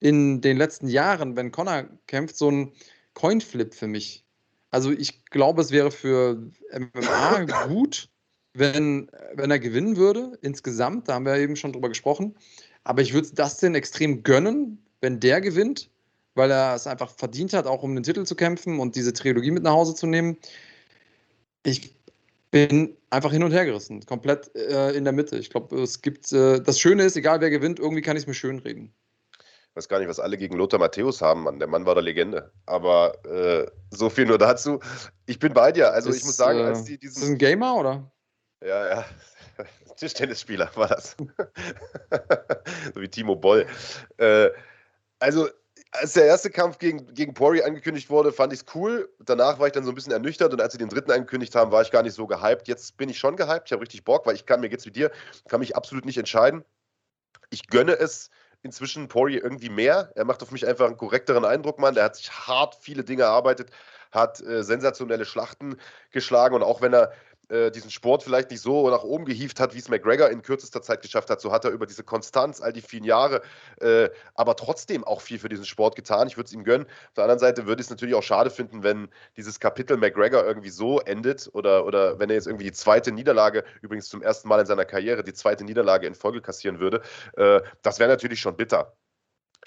in 0.00 0.40
den 0.40 0.58
letzten 0.58 0.88
Jahren, 0.88 1.34
wenn 1.36 1.50
Connor 1.50 1.86
kämpft, 2.06 2.36
so 2.36 2.50
ein 2.50 2.72
Coinflip 3.14 3.74
für 3.74 3.86
mich. 3.86 4.25
Also 4.70 4.90
ich 4.90 5.24
glaube, 5.26 5.62
es 5.62 5.70
wäre 5.70 5.90
für 5.90 6.50
MMA 6.72 7.44
gut, 7.68 8.08
wenn, 8.54 9.10
wenn 9.34 9.50
er 9.50 9.58
gewinnen 9.58 9.96
würde, 9.96 10.38
insgesamt. 10.42 11.08
Da 11.08 11.14
haben 11.14 11.26
wir 11.26 11.36
eben 11.36 11.56
schon 11.56 11.72
drüber 11.72 11.88
gesprochen. 11.88 12.34
Aber 12.84 13.02
ich 13.02 13.12
würde 13.12 13.30
das 13.34 13.58
denn 13.58 13.74
extrem 13.74 14.22
gönnen, 14.22 14.82
wenn 15.00 15.20
der 15.20 15.40
gewinnt, 15.40 15.90
weil 16.34 16.50
er 16.50 16.74
es 16.74 16.86
einfach 16.86 17.10
verdient 17.10 17.52
hat, 17.52 17.66
auch 17.66 17.82
um 17.82 17.94
den 17.94 18.04
Titel 18.04 18.24
zu 18.24 18.34
kämpfen 18.34 18.78
und 18.78 18.96
diese 18.96 19.12
Trilogie 19.12 19.50
mit 19.50 19.62
nach 19.62 19.72
Hause 19.72 19.94
zu 19.94 20.06
nehmen. 20.06 20.36
Ich 21.64 21.94
bin 22.50 22.96
einfach 23.10 23.32
hin 23.32 23.42
und 23.42 23.52
her 23.52 23.64
gerissen, 23.64 24.04
komplett 24.06 24.54
äh, 24.54 24.92
in 24.92 25.04
der 25.04 25.12
Mitte. 25.12 25.36
Ich 25.36 25.50
glaube, 25.50 25.80
es 25.80 26.00
gibt, 26.00 26.32
äh, 26.32 26.60
das 26.60 26.78
Schöne 26.78 27.04
ist, 27.04 27.16
egal 27.16 27.40
wer 27.40 27.50
gewinnt, 27.50 27.78
irgendwie 27.78 28.02
kann 28.02 28.16
ich 28.16 28.22
es 28.22 28.26
mir 28.26 28.34
schön 28.34 28.58
reden. 28.60 28.92
Ich 28.94 29.05
weiß 29.76 29.88
gar 29.88 29.98
nicht, 29.98 30.08
was 30.08 30.18
alle 30.18 30.38
gegen 30.38 30.56
Lothar 30.56 30.80
Matthäus 30.80 31.20
haben, 31.20 31.42
Mann. 31.42 31.58
Der 31.58 31.68
Mann 31.68 31.84
war 31.84 31.94
der 31.94 32.02
Legende. 32.02 32.50
Aber 32.64 33.24
äh, 33.26 33.66
so 33.90 34.08
viel 34.08 34.24
nur 34.24 34.38
dazu. 34.38 34.80
Ich 35.26 35.38
bin 35.38 35.52
bei 35.52 35.70
dir. 35.70 35.92
Also 35.92 36.08
ist, 36.08 36.16
ich 36.16 36.24
muss 36.24 36.36
sagen, 36.36 36.62
als 36.62 36.82
äh, 36.82 36.84
die 36.84 36.98
diesen. 36.98 37.22
Ist 37.22 37.28
ein 37.28 37.38
Gamer 37.38 37.76
oder? 37.76 38.10
Ja, 38.64 38.88
ja. 38.88 39.04
Tischtennisspieler 39.96 40.70
war 40.74 40.88
das. 40.88 41.16
so 42.94 43.00
wie 43.00 43.08
Timo 43.08 43.36
Boll. 43.36 43.66
Äh, 44.16 44.50
also 45.18 45.48
als 45.92 46.14
der 46.14 46.26
erste 46.26 46.50
Kampf 46.50 46.78
gegen, 46.78 47.06
gegen 47.14 47.34
Poirier 47.34 47.64
angekündigt 47.64 48.10
wurde, 48.10 48.32
fand 48.32 48.52
ich 48.52 48.60
es 48.60 48.74
cool. 48.74 49.08
Danach 49.20 49.58
war 49.58 49.66
ich 49.66 49.72
dann 49.72 49.84
so 49.84 49.90
ein 49.90 49.94
bisschen 49.94 50.12
ernüchtert 50.12 50.52
und 50.52 50.60
als 50.60 50.72
sie 50.72 50.78
den 50.78 50.88
dritten 50.88 51.10
angekündigt 51.10 51.54
haben, 51.54 51.70
war 51.70 51.82
ich 51.82 51.90
gar 51.90 52.02
nicht 52.02 52.14
so 52.14 52.26
gehypt. 52.26 52.68
Jetzt 52.68 52.96
bin 52.96 53.08
ich 53.08 53.18
schon 53.18 53.36
gehypt. 53.36 53.64
Ich 53.66 53.72
habe 53.72 53.82
richtig 53.82 54.04
Bock, 54.04 54.26
weil 54.26 54.34
ich 54.34 54.46
kann 54.46 54.60
mir 54.60 54.68
geht's 54.68 54.86
wie 54.86 54.90
dir, 54.90 55.10
kann 55.48 55.60
mich 55.60 55.76
absolut 55.76 56.04
nicht 56.04 56.18
entscheiden. 56.18 56.64
Ich 57.50 57.68
gönne 57.68 57.92
es 57.92 58.30
inzwischen 58.66 59.08
Poirier 59.08 59.42
irgendwie 59.42 59.70
mehr. 59.70 60.12
Er 60.14 60.24
macht 60.24 60.42
auf 60.42 60.50
mich 60.50 60.66
einfach 60.66 60.86
einen 60.86 60.98
korrekteren 60.98 61.44
Eindruck, 61.44 61.78
Mann. 61.78 61.94
Der 61.94 62.04
hat 62.04 62.16
sich 62.16 62.30
hart 62.30 62.76
viele 62.80 63.04
Dinge 63.04 63.22
erarbeitet, 63.22 63.70
hat 64.12 64.40
äh, 64.42 64.62
sensationelle 64.62 65.24
Schlachten 65.24 65.78
geschlagen 66.10 66.54
und 66.54 66.62
auch 66.62 66.82
wenn 66.82 66.92
er 66.92 67.12
äh, 67.48 67.70
diesen 67.70 67.90
Sport 67.90 68.22
vielleicht 68.22 68.50
nicht 68.50 68.60
so 68.60 68.90
nach 68.90 69.04
oben 69.04 69.24
gehievt 69.24 69.60
hat, 69.60 69.74
wie 69.74 69.78
es 69.78 69.88
McGregor 69.88 70.30
in 70.30 70.42
kürzester 70.42 70.82
Zeit 70.82 71.02
geschafft 71.02 71.30
hat. 71.30 71.40
So 71.40 71.52
hat 71.52 71.64
er 71.64 71.70
über 71.70 71.86
diese 71.86 72.02
Konstanz 72.02 72.60
all 72.60 72.72
die 72.72 72.80
vielen 72.80 73.04
Jahre, 73.04 73.42
äh, 73.80 74.08
aber 74.34 74.56
trotzdem 74.56 75.04
auch 75.04 75.20
viel 75.20 75.38
für 75.38 75.48
diesen 75.48 75.64
Sport 75.64 75.96
getan. 75.96 76.26
Ich 76.26 76.36
würde 76.36 76.48
es 76.48 76.52
ihm 76.52 76.64
gönnen. 76.64 76.86
Auf 76.86 77.14
der 77.14 77.24
anderen 77.24 77.38
Seite 77.38 77.66
würde 77.66 77.80
ich 77.80 77.86
es 77.86 77.90
natürlich 77.90 78.14
auch 78.14 78.22
schade 78.22 78.50
finden, 78.50 78.82
wenn 78.82 79.08
dieses 79.36 79.60
Kapitel 79.60 79.96
McGregor 79.96 80.44
irgendwie 80.44 80.70
so 80.70 81.00
endet 81.00 81.48
oder, 81.52 81.86
oder 81.86 82.18
wenn 82.18 82.30
er 82.30 82.36
jetzt 82.36 82.46
irgendwie 82.46 82.64
die 82.64 82.72
zweite 82.72 83.12
Niederlage, 83.12 83.64
übrigens 83.80 84.08
zum 84.08 84.22
ersten 84.22 84.48
Mal 84.48 84.60
in 84.60 84.66
seiner 84.66 84.84
Karriere, 84.84 85.22
die 85.22 85.34
zweite 85.34 85.64
Niederlage 85.64 86.06
in 86.06 86.14
Folge 86.14 86.40
kassieren 86.40 86.80
würde. 86.80 87.02
Äh, 87.36 87.60
das 87.82 87.98
wäre 87.98 88.10
natürlich 88.10 88.40
schon 88.40 88.56
bitter. 88.56 88.96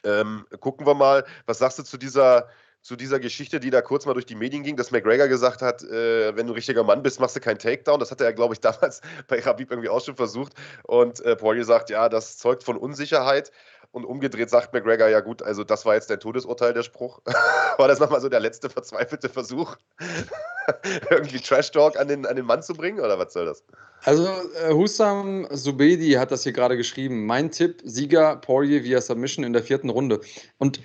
Ähm, 0.04 0.46
gucken 0.60 0.86
wir 0.86 0.94
mal, 0.94 1.26
was 1.46 1.60
sagst 1.60 1.80
du 1.80 1.84
zu 1.84 1.98
dieser 1.98 2.50
zu 2.90 2.96
dieser 2.96 3.20
Geschichte, 3.20 3.60
die 3.60 3.70
da 3.70 3.84
kurz 3.84 4.08
mal 4.08 4.16
durch 4.16 4.26
die 4.26 4.34
Medien 4.34 4.64
ging, 4.64 4.76
dass 4.76 4.90
McGregor 4.90 5.28
gesagt 5.28 5.62
hat, 5.62 5.84
äh, 5.84 6.36
wenn 6.36 6.48
du 6.48 6.54
richtiger 6.54 6.84
Mann 6.84 7.04
bist, 7.04 7.20
machst 7.20 7.36
du 7.36 7.40
keinen 7.40 7.60
Takedown. 7.60 8.00
Das 8.00 8.10
hat 8.10 8.20
er, 8.20 8.34
glaube 8.34 8.56
ich, 8.56 8.62
damals 8.62 9.02
bei 9.28 9.40
Rabib 9.40 9.70
irgendwie 9.70 9.90
auch 9.90 10.04
schon 10.04 10.16
versucht. 10.16 10.54
Und 10.88 11.20
äh, 11.20 11.36
Poirier 11.36 11.66
sagt, 11.66 11.92
ja, 11.92 12.10
das 12.10 12.40
zeugt 12.40 12.64
von 12.64 12.78
Unsicherheit. 12.78 13.52
Und 13.92 14.06
umgedreht 14.06 14.50
sagt 14.50 14.74
McGregor, 14.74 15.08
ja 15.08 15.20
gut, 15.20 15.44
also 15.44 15.64
das 15.64 15.86
war 15.86 15.94
jetzt 15.94 16.10
dein 16.10 16.20
Todesurteil, 16.20 16.74
der 16.74 16.82
Spruch. 16.82 17.22
war 17.78 17.88
das 17.88 18.00
nochmal 18.00 18.22
so 18.22 18.30
der 18.30 18.40
letzte 18.40 18.72
verzweifelte 18.72 19.30
Versuch, 19.30 19.76
irgendwie 21.12 21.40
Trash-Talk 21.40 21.96
an 22.00 22.08
den, 22.08 22.26
an 22.26 22.36
den 22.36 22.46
Mann 22.46 22.64
zu 22.64 22.74
bringen 22.74 23.00
oder 23.00 23.20
was 23.20 23.34
soll 23.34 23.46
das? 23.46 23.64
Also 24.04 24.28
äh, 24.64 24.74
Hussam 24.74 25.48
Subedi 25.52 26.14
hat 26.14 26.32
das 26.32 26.44
hier 26.44 26.54
gerade 26.54 26.78
geschrieben. 26.78 27.26
Mein 27.26 27.52
Tipp, 27.52 27.82
Sieger 27.84 28.38
Poirier 28.38 28.84
via 28.84 29.02
Submission 29.02 29.44
in 29.44 29.54
der 29.54 29.64
vierten 29.64 29.90
Runde. 29.90 30.22
Und 30.58 30.80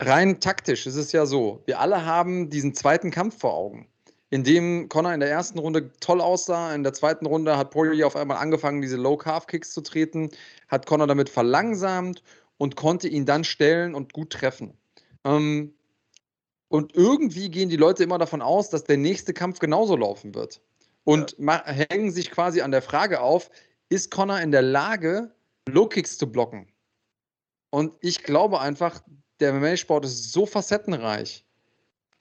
rein 0.00 0.40
taktisch 0.40 0.86
ist 0.86 0.96
es 0.96 1.12
ja 1.12 1.26
so, 1.26 1.62
wir 1.66 1.80
alle 1.80 2.04
haben 2.04 2.50
diesen 2.50 2.74
zweiten 2.74 3.10
Kampf 3.10 3.38
vor 3.40 3.54
Augen, 3.54 3.88
in 4.30 4.44
dem 4.44 4.88
Connor 4.88 5.14
in 5.14 5.20
der 5.20 5.30
ersten 5.30 5.58
Runde 5.58 5.90
toll 6.00 6.20
aussah. 6.20 6.74
In 6.74 6.82
der 6.82 6.92
zweiten 6.92 7.26
Runde 7.26 7.56
hat 7.56 7.70
Poirier 7.70 8.06
auf 8.06 8.16
einmal 8.16 8.38
angefangen, 8.38 8.82
diese 8.82 8.96
Low-Calf-Kicks 8.96 9.72
zu 9.72 9.82
treten, 9.82 10.30
hat 10.68 10.86
Connor 10.86 11.06
damit 11.06 11.28
verlangsamt 11.28 12.22
und 12.58 12.76
konnte 12.76 13.08
ihn 13.08 13.24
dann 13.24 13.44
stellen 13.44 13.94
und 13.94 14.12
gut 14.12 14.30
treffen. 14.30 14.76
Ähm, 15.24 15.72
und 16.68 16.94
irgendwie 16.96 17.50
gehen 17.50 17.68
die 17.68 17.76
Leute 17.76 18.02
immer 18.02 18.18
davon 18.18 18.42
aus, 18.42 18.70
dass 18.70 18.84
der 18.84 18.96
nächste 18.96 19.32
Kampf 19.32 19.60
genauso 19.60 19.96
laufen 19.96 20.34
wird. 20.34 20.60
Und 21.04 21.36
ja. 21.38 21.62
hängen 21.64 22.10
sich 22.10 22.32
quasi 22.32 22.60
an 22.60 22.72
der 22.72 22.82
Frage 22.82 23.20
auf, 23.20 23.50
ist 23.88 24.10
Connor 24.10 24.40
in 24.40 24.50
der 24.50 24.62
Lage, 24.62 25.32
Low-Kicks 25.68 26.18
zu 26.18 26.30
blocken? 26.30 26.66
Und 27.70 27.92
ich 28.00 28.24
glaube 28.24 28.60
einfach, 28.60 29.02
der 29.40 29.52
MMA-Sport 29.52 30.04
ist 30.04 30.32
so 30.32 30.46
facettenreich. 30.46 31.44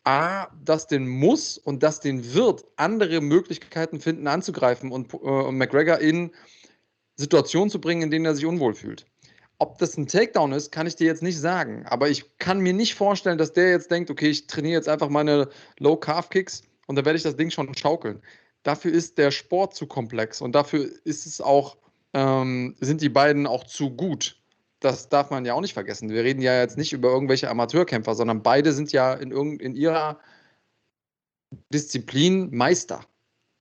A, 0.04 0.48
dass 0.64 0.86
den 0.86 1.08
muss 1.08 1.58
und 1.58 1.82
dass 1.82 2.00
den 2.00 2.34
wird, 2.34 2.64
andere 2.76 3.22
Möglichkeiten 3.22 4.00
finden, 4.00 4.28
anzugreifen 4.28 4.92
und, 4.92 5.14
äh, 5.14 5.18
und 5.18 5.58
McGregor 5.58 5.98
in 6.00 6.32
Situationen 7.16 7.72
zu 7.72 7.82
bringen, 7.82 8.04
in 8.04 8.12
denen 8.12 8.26
er 8.26 8.36
sich 8.36 8.46
unwohl 8.46 8.76
fühlt. 8.76 9.06
Ob 9.58 9.78
das 9.80 9.98
ein 9.98 10.06
Takedown 10.06 10.52
ist, 10.52 10.72
kann 10.72 10.86
ich 10.86 10.96
dir 10.96 11.08
jetzt 11.08 11.24
nicht 11.24 11.40
sagen. 11.40 11.86
Aber 11.88 12.10
ich 12.10 12.38
kann 12.38 12.60
mir 12.60 12.74
nicht 12.74 12.94
vorstellen, 12.94 13.38
dass 13.38 13.54
der 13.54 13.72
jetzt 13.72 13.90
denkt, 13.90 14.12
okay, 14.12 14.30
ich 14.30 14.48
trainiere 14.48 14.76
jetzt 14.76 14.90
einfach 14.90 15.10
meine 15.10 15.50
Low-Calf-Kicks 15.80 16.64
und 16.88 16.98
dann 16.98 17.06
werde 17.06 17.18
ich 17.18 17.24
das 17.24 17.38
Ding 17.38 17.50
schon 17.50 17.74
schaukeln. 17.76 18.22
Dafür 18.64 18.92
ist 18.92 19.18
der 19.18 19.32
Sport 19.32 19.74
zu 19.74 19.88
komplex 19.88 20.42
und 20.42 20.54
dafür 20.54 20.88
ist 21.06 21.26
es 21.26 21.40
auch, 21.40 21.78
ähm, 22.14 22.76
sind 22.80 23.02
die 23.02 23.10
beiden 23.10 23.48
auch 23.48 23.64
zu 23.64 23.90
gut 23.92 24.38
das 24.86 25.10
darf 25.10 25.32
man 25.32 25.46
ja 25.46 25.54
auch 25.54 25.62
nicht 25.62 25.74
vergessen. 25.74 26.10
Wir 26.10 26.24
reden 26.24 26.42
ja 26.42 26.60
jetzt 26.60 26.78
nicht 26.78 26.94
über 26.94 27.10
irgendwelche 27.10 27.50
Amateurkämpfer, 27.50 28.16
sondern 28.16 28.44
beide 28.44 28.72
sind 28.72 28.92
ja 28.92 29.14
in, 29.14 29.32
in 29.60 29.76
ihrer 29.76 30.20
Disziplin 31.74 32.56
Meister. 32.56 33.02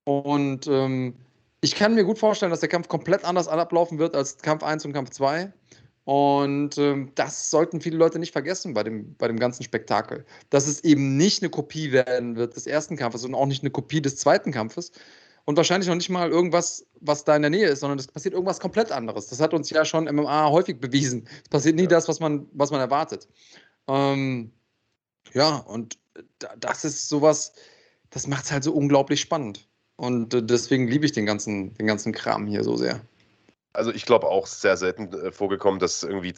Und 0.04 0.66
ähm, 0.66 1.16
ich 1.62 1.74
kann 1.74 1.94
mir 1.94 2.04
gut 2.04 2.18
vorstellen, 2.18 2.50
dass 2.50 2.60
der 2.60 2.68
Kampf 2.68 2.88
komplett 2.88 3.24
anders 3.24 3.48
ablaufen 3.48 3.98
wird 3.98 4.14
als 4.14 4.36
Kampf 4.38 4.62
1 4.62 4.84
und 4.84 4.92
Kampf 4.92 5.10
2. 5.10 5.50
Und 6.04 6.76
ähm, 6.76 7.12
das 7.14 7.48
sollten 7.48 7.80
viele 7.80 7.96
Leute 7.96 8.18
nicht 8.18 8.32
vergessen 8.32 8.74
bei 8.74 8.82
dem, 8.82 9.14
bei 9.16 9.26
dem 9.26 9.38
ganzen 9.38 9.62
Spektakel. 9.62 10.26
Dass 10.50 10.66
es 10.66 10.84
eben 10.84 11.16
nicht 11.16 11.42
eine 11.42 11.48
Kopie 11.48 11.92
werden 11.92 12.36
wird 12.36 12.54
des 12.56 12.66
ersten 12.66 12.96
Kampfes 12.96 13.24
und 13.24 13.34
auch 13.34 13.46
nicht 13.46 13.62
eine 13.62 13.70
Kopie 13.70 14.02
des 14.02 14.16
zweiten 14.16 14.52
Kampfes, 14.52 14.92
und 15.44 15.56
wahrscheinlich 15.56 15.88
noch 15.88 15.96
nicht 15.96 16.10
mal 16.10 16.30
irgendwas, 16.30 16.86
was 17.00 17.24
da 17.24 17.36
in 17.36 17.42
der 17.42 17.50
Nähe 17.50 17.68
ist, 17.68 17.80
sondern 17.80 17.98
es 17.98 18.06
passiert 18.06 18.34
irgendwas 18.34 18.60
komplett 18.60 18.90
anderes. 18.90 19.28
Das 19.28 19.40
hat 19.40 19.52
uns 19.52 19.70
ja 19.70 19.84
schon 19.84 20.04
MMA 20.04 20.50
häufig 20.50 20.80
bewiesen. 20.80 21.28
Es 21.42 21.48
passiert 21.48 21.76
nie 21.76 21.82
ja. 21.82 21.88
das, 21.88 22.08
was 22.08 22.20
man, 22.20 22.46
was 22.52 22.70
man 22.70 22.80
erwartet. 22.80 23.28
Ähm, 23.88 24.52
ja, 25.32 25.56
und 25.56 25.98
das 26.58 26.84
ist 26.84 27.08
sowas, 27.08 27.52
das 28.10 28.26
macht 28.26 28.44
es 28.44 28.52
halt 28.52 28.64
so 28.64 28.72
unglaublich 28.72 29.20
spannend. 29.20 29.68
Und 29.96 30.30
deswegen 30.50 30.88
liebe 30.88 31.06
ich 31.06 31.12
den 31.12 31.26
ganzen, 31.26 31.74
den 31.74 31.86
ganzen 31.86 32.12
Kram 32.12 32.46
hier 32.46 32.64
so 32.64 32.76
sehr. 32.76 33.00
Also 33.72 33.92
ich 33.92 34.06
glaube 34.06 34.28
auch 34.28 34.46
sehr 34.46 34.76
selten 34.76 35.12
äh, 35.12 35.32
vorgekommen, 35.32 35.80
dass 35.80 36.02
irgendwie 36.02 36.34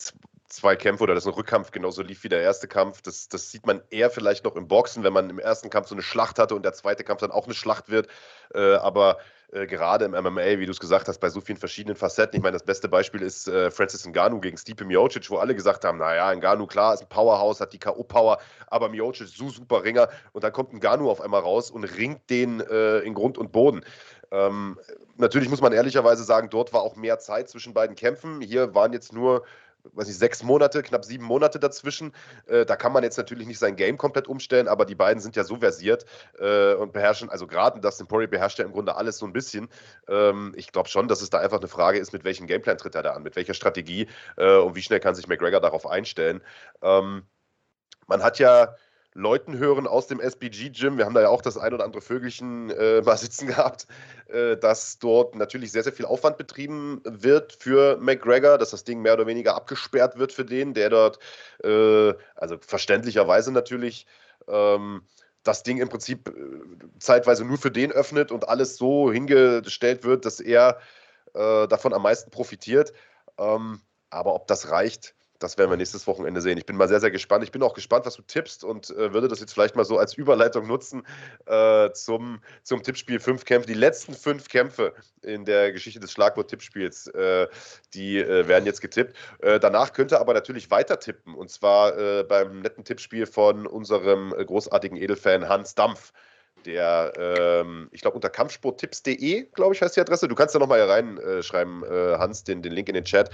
zwei 0.48 0.76
Kämpfe 0.76 1.04
oder 1.04 1.14
dass 1.14 1.26
ein 1.26 1.32
Rückkampf 1.32 1.70
genauso 1.70 2.02
lief 2.02 2.24
wie 2.24 2.28
der 2.28 2.42
erste 2.42 2.68
Kampf. 2.68 3.02
Das, 3.02 3.28
das 3.28 3.50
sieht 3.50 3.66
man 3.66 3.82
eher 3.90 4.10
vielleicht 4.10 4.44
noch 4.44 4.56
im 4.56 4.68
Boxen, 4.68 5.02
wenn 5.02 5.12
man 5.12 5.30
im 5.30 5.38
ersten 5.38 5.70
Kampf 5.70 5.88
so 5.88 5.94
eine 5.94 6.02
Schlacht 6.02 6.38
hatte 6.38 6.54
und 6.54 6.64
der 6.64 6.72
zweite 6.72 7.04
Kampf 7.04 7.20
dann 7.20 7.30
auch 7.30 7.46
eine 7.46 7.54
Schlacht 7.54 7.88
wird. 7.88 8.08
Äh, 8.54 8.74
aber 8.74 9.18
äh, 9.52 9.66
gerade 9.66 10.04
im 10.04 10.12
MMA, 10.12 10.58
wie 10.58 10.66
du 10.66 10.72
es 10.72 10.80
gesagt 10.80 11.08
hast, 11.08 11.18
bei 11.18 11.30
so 11.30 11.40
vielen 11.40 11.58
verschiedenen 11.58 11.96
Facetten. 11.96 12.36
Ich 12.36 12.42
meine, 12.42 12.54
das 12.54 12.64
beste 12.64 12.88
Beispiel 12.88 13.22
ist 13.22 13.46
äh, 13.48 13.70
Francis 13.70 14.06
Ngannou 14.06 14.40
gegen 14.40 14.56
Stipe 14.56 14.84
Miocic, 14.84 15.30
wo 15.30 15.36
alle 15.36 15.54
gesagt 15.54 15.84
haben, 15.84 15.98
naja, 15.98 16.34
Ngannou, 16.34 16.66
klar, 16.66 16.94
ist 16.94 17.02
ein 17.02 17.08
Powerhouse, 17.08 17.60
hat 17.60 17.72
die 17.72 17.78
K.O.-Power, 17.78 18.38
aber 18.66 18.88
Miocic 18.88 19.28
so 19.28 19.48
super 19.48 19.84
Ringer 19.84 20.08
und 20.32 20.42
dann 20.42 20.52
kommt 20.52 20.72
Ngannou 20.72 21.10
auf 21.10 21.20
einmal 21.20 21.42
raus 21.42 21.70
und 21.70 21.84
ringt 21.84 22.28
den 22.28 22.60
äh, 22.60 22.98
in 22.98 23.14
Grund 23.14 23.38
und 23.38 23.52
Boden. 23.52 23.84
Ähm, 24.32 24.78
natürlich 25.16 25.48
muss 25.48 25.60
man 25.60 25.72
ehrlicherweise 25.72 26.24
sagen, 26.24 26.50
dort 26.50 26.72
war 26.72 26.82
auch 26.82 26.96
mehr 26.96 27.18
Zeit 27.20 27.48
zwischen 27.48 27.72
beiden 27.72 27.94
Kämpfen. 27.94 28.40
Hier 28.40 28.74
waren 28.74 28.92
jetzt 28.92 29.12
nur 29.12 29.44
weiß 29.92 30.08
ich, 30.08 30.18
sechs 30.18 30.42
Monate, 30.42 30.82
knapp 30.82 31.04
sieben 31.04 31.24
Monate 31.24 31.58
dazwischen. 31.58 32.12
Äh, 32.46 32.64
da 32.66 32.76
kann 32.76 32.92
man 32.92 33.02
jetzt 33.02 33.16
natürlich 33.16 33.46
nicht 33.46 33.58
sein 33.58 33.76
Game 33.76 33.98
komplett 33.98 34.28
umstellen, 34.28 34.68
aber 34.68 34.84
die 34.84 34.94
beiden 34.94 35.20
sind 35.20 35.36
ja 35.36 35.44
so 35.44 35.56
versiert 35.56 36.04
äh, 36.38 36.74
und 36.74 36.92
beherrschen, 36.92 37.30
also 37.30 37.46
gerade 37.46 37.80
Dustin 37.80 38.06
Poirier 38.06 38.28
beherrscht 38.28 38.58
ja 38.58 38.64
im 38.64 38.72
Grunde 38.72 38.96
alles 38.96 39.18
so 39.18 39.26
ein 39.26 39.32
bisschen. 39.32 39.68
Ähm, 40.08 40.52
ich 40.56 40.72
glaube 40.72 40.88
schon, 40.88 41.08
dass 41.08 41.22
es 41.22 41.30
da 41.30 41.38
einfach 41.38 41.58
eine 41.58 41.68
Frage 41.68 41.98
ist, 41.98 42.12
mit 42.12 42.24
welchem 42.24 42.46
Gameplan 42.46 42.78
tritt 42.78 42.94
er 42.94 43.02
da 43.02 43.12
an, 43.12 43.22
mit 43.22 43.36
welcher 43.36 43.54
Strategie 43.54 44.08
äh, 44.36 44.56
und 44.56 44.74
wie 44.74 44.82
schnell 44.82 45.00
kann 45.00 45.14
sich 45.14 45.28
McGregor 45.28 45.60
darauf 45.60 45.86
einstellen. 45.86 46.42
Ähm, 46.82 47.22
man 48.06 48.22
hat 48.22 48.38
ja 48.38 48.76
Leuten 49.16 49.56
hören 49.56 49.86
aus 49.86 50.06
dem 50.06 50.20
SBG-Gym, 50.20 50.98
wir 50.98 51.06
haben 51.06 51.14
da 51.14 51.22
ja 51.22 51.28
auch 51.30 51.40
das 51.40 51.56
ein 51.56 51.72
oder 51.72 51.84
andere 51.84 52.02
Vögelchen 52.02 52.70
äh, 52.70 53.00
mal 53.00 53.16
sitzen 53.16 53.46
gehabt, 53.46 53.86
äh, 54.28 54.56
dass 54.56 54.98
dort 54.98 55.34
natürlich 55.34 55.72
sehr, 55.72 55.82
sehr 55.82 55.94
viel 55.94 56.04
Aufwand 56.04 56.36
betrieben 56.36 57.00
wird 57.04 57.56
für 57.58 57.96
McGregor, 57.96 58.58
dass 58.58 58.70
das 58.70 58.84
Ding 58.84 59.00
mehr 59.00 59.14
oder 59.14 59.26
weniger 59.26 59.56
abgesperrt 59.56 60.18
wird 60.18 60.32
für 60.32 60.44
den, 60.44 60.74
der 60.74 60.90
dort, 60.90 61.18
äh, 61.64 62.12
also 62.34 62.58
verständlicherweise 62.60 63.52
natürlich, 63.52 64.06
ähm, 64.48 65.02
das 65.42 65.62
Ding 65.62 65.78
im 65.78 65.88
Prinzip 65.88 66.28
äh, 66.28 66.98
zeitweise 66.98 67.44
nur 67.44 67.58
für 67.58 67.70
den 67.70 67.92
öffnet 67.92 68.30
und 68.32 68.48
alles 68.48 68.76
so 68.76 69.10
hingestellt 69.10 70.04
wird, 70.04 70.26
dass 70.26 70.40
er 70.40 70.78
äh, 71.34 71.66
davon 71.68 71.94
am 71.94 72.02
meisten 72.02 72.30
profitiert. 72.30 72.92
Ähm, 73.38 73.80
aber 74.10 74.34
ob 74.34 74.46
das 74.46 74.70
reicht, 74.70 75.15
das 75.38 75.58
werden 75.58 75.70
wir 75.70 75.76
nächstes 75.76 76.06
Wochenende 76.06 76.40
sehen. 76.40 76.58
Ich 76.58 76.66
bin 76.66 76.76
mal 76.76 76.88
sehr, 76.88 77.00
sehr 77.00 77.10
gespannt. 77.10 77.44
Ich 77.44 77.52
bin 77.52 77.62
auch 77.62 77.74
gespannt, 77.74 78.06
was 78.06 78.16
du 78.16 78.22
tippst 78.22 78.64
und 78.64 78.90
äh, 78.90 79.12
würde 79.12 79.28
das 79.28 79.40
jetzt 79.40 79.52
vielleicht 79.52 79.76
mal 79.76 79.84
so 79.84 79.98
als 79.98 80.14
Überleitung 80.14 80.66
nutzen 80.66 81.06
äh, 81.46 81.90
zum, 81.92 82.40
zum 82.62 82.82
Tippspiel 82.82 83.20
fünf 83.20 83.44
Kämpfe. 83.44 83.66
Die 83.66 83.74
letzten 83.74 84.14
fünf 84.14 84.48
Kämpfe 84.48 84.94
in 85.22 85.44
der 85.44 85.72
Geschichte 85.72 86.00
des 86.00 86.12
Schlagwort-Tippspiels, 86.12 87.08
äh, 87.08 87.48
die 87.94 88.18
äh, 88.18 88.48
werden 88.48 88.66
jetzt 88.66 88.80
getippt. 88.80 89.16
Äh, 89.40 89.60
danach 89.60 89.92
könnt 89.92 90.12
ihr 90.12 90.20
aber 90.20 90.34
natürlich 90.34 90.70
weiter 90.70 90.98
tippen 90.98 91.34
und 91.34 91.50
zwar 91.50 91.96
äh, 91.98 92.24
beim 92.24 92.60
netten 92.60 92.84
Tippspiel 92.84 93.26
von 93.26 93.66
unserem 93.66 94.30
großartigen 94.30 94.96
Edelfan 94.96 95.48
Hans 95.48 95.74
Dampf 95.74 96.12
der, 96.66 97.12
ähm, 97.16 97.88
ich 97.92 98.02
glaube, 98.02 98.16
unter 98.16 98.28
kampfsporttipps.de, 98.28 99.44
glaube 99.54 99.74
ich, 99.74 99.80
heißt 99.80 99.96
die 99.96 100.00
Adresse. 100.00 100.28
Du 100.28 100.34
kannst 100.34 100.54
da 100.54 100.58
nochmal 100.58 100.82
reinschreiben, 100.82 101.84
äh, 101.84 102.18
Hans, 102.18 102.44
den, 102.44 102.62
den 102.62 102.72
Link 102.72 102.88
in 102.88 102.94
den 102.94 103.04
Chat. 103.04 103.30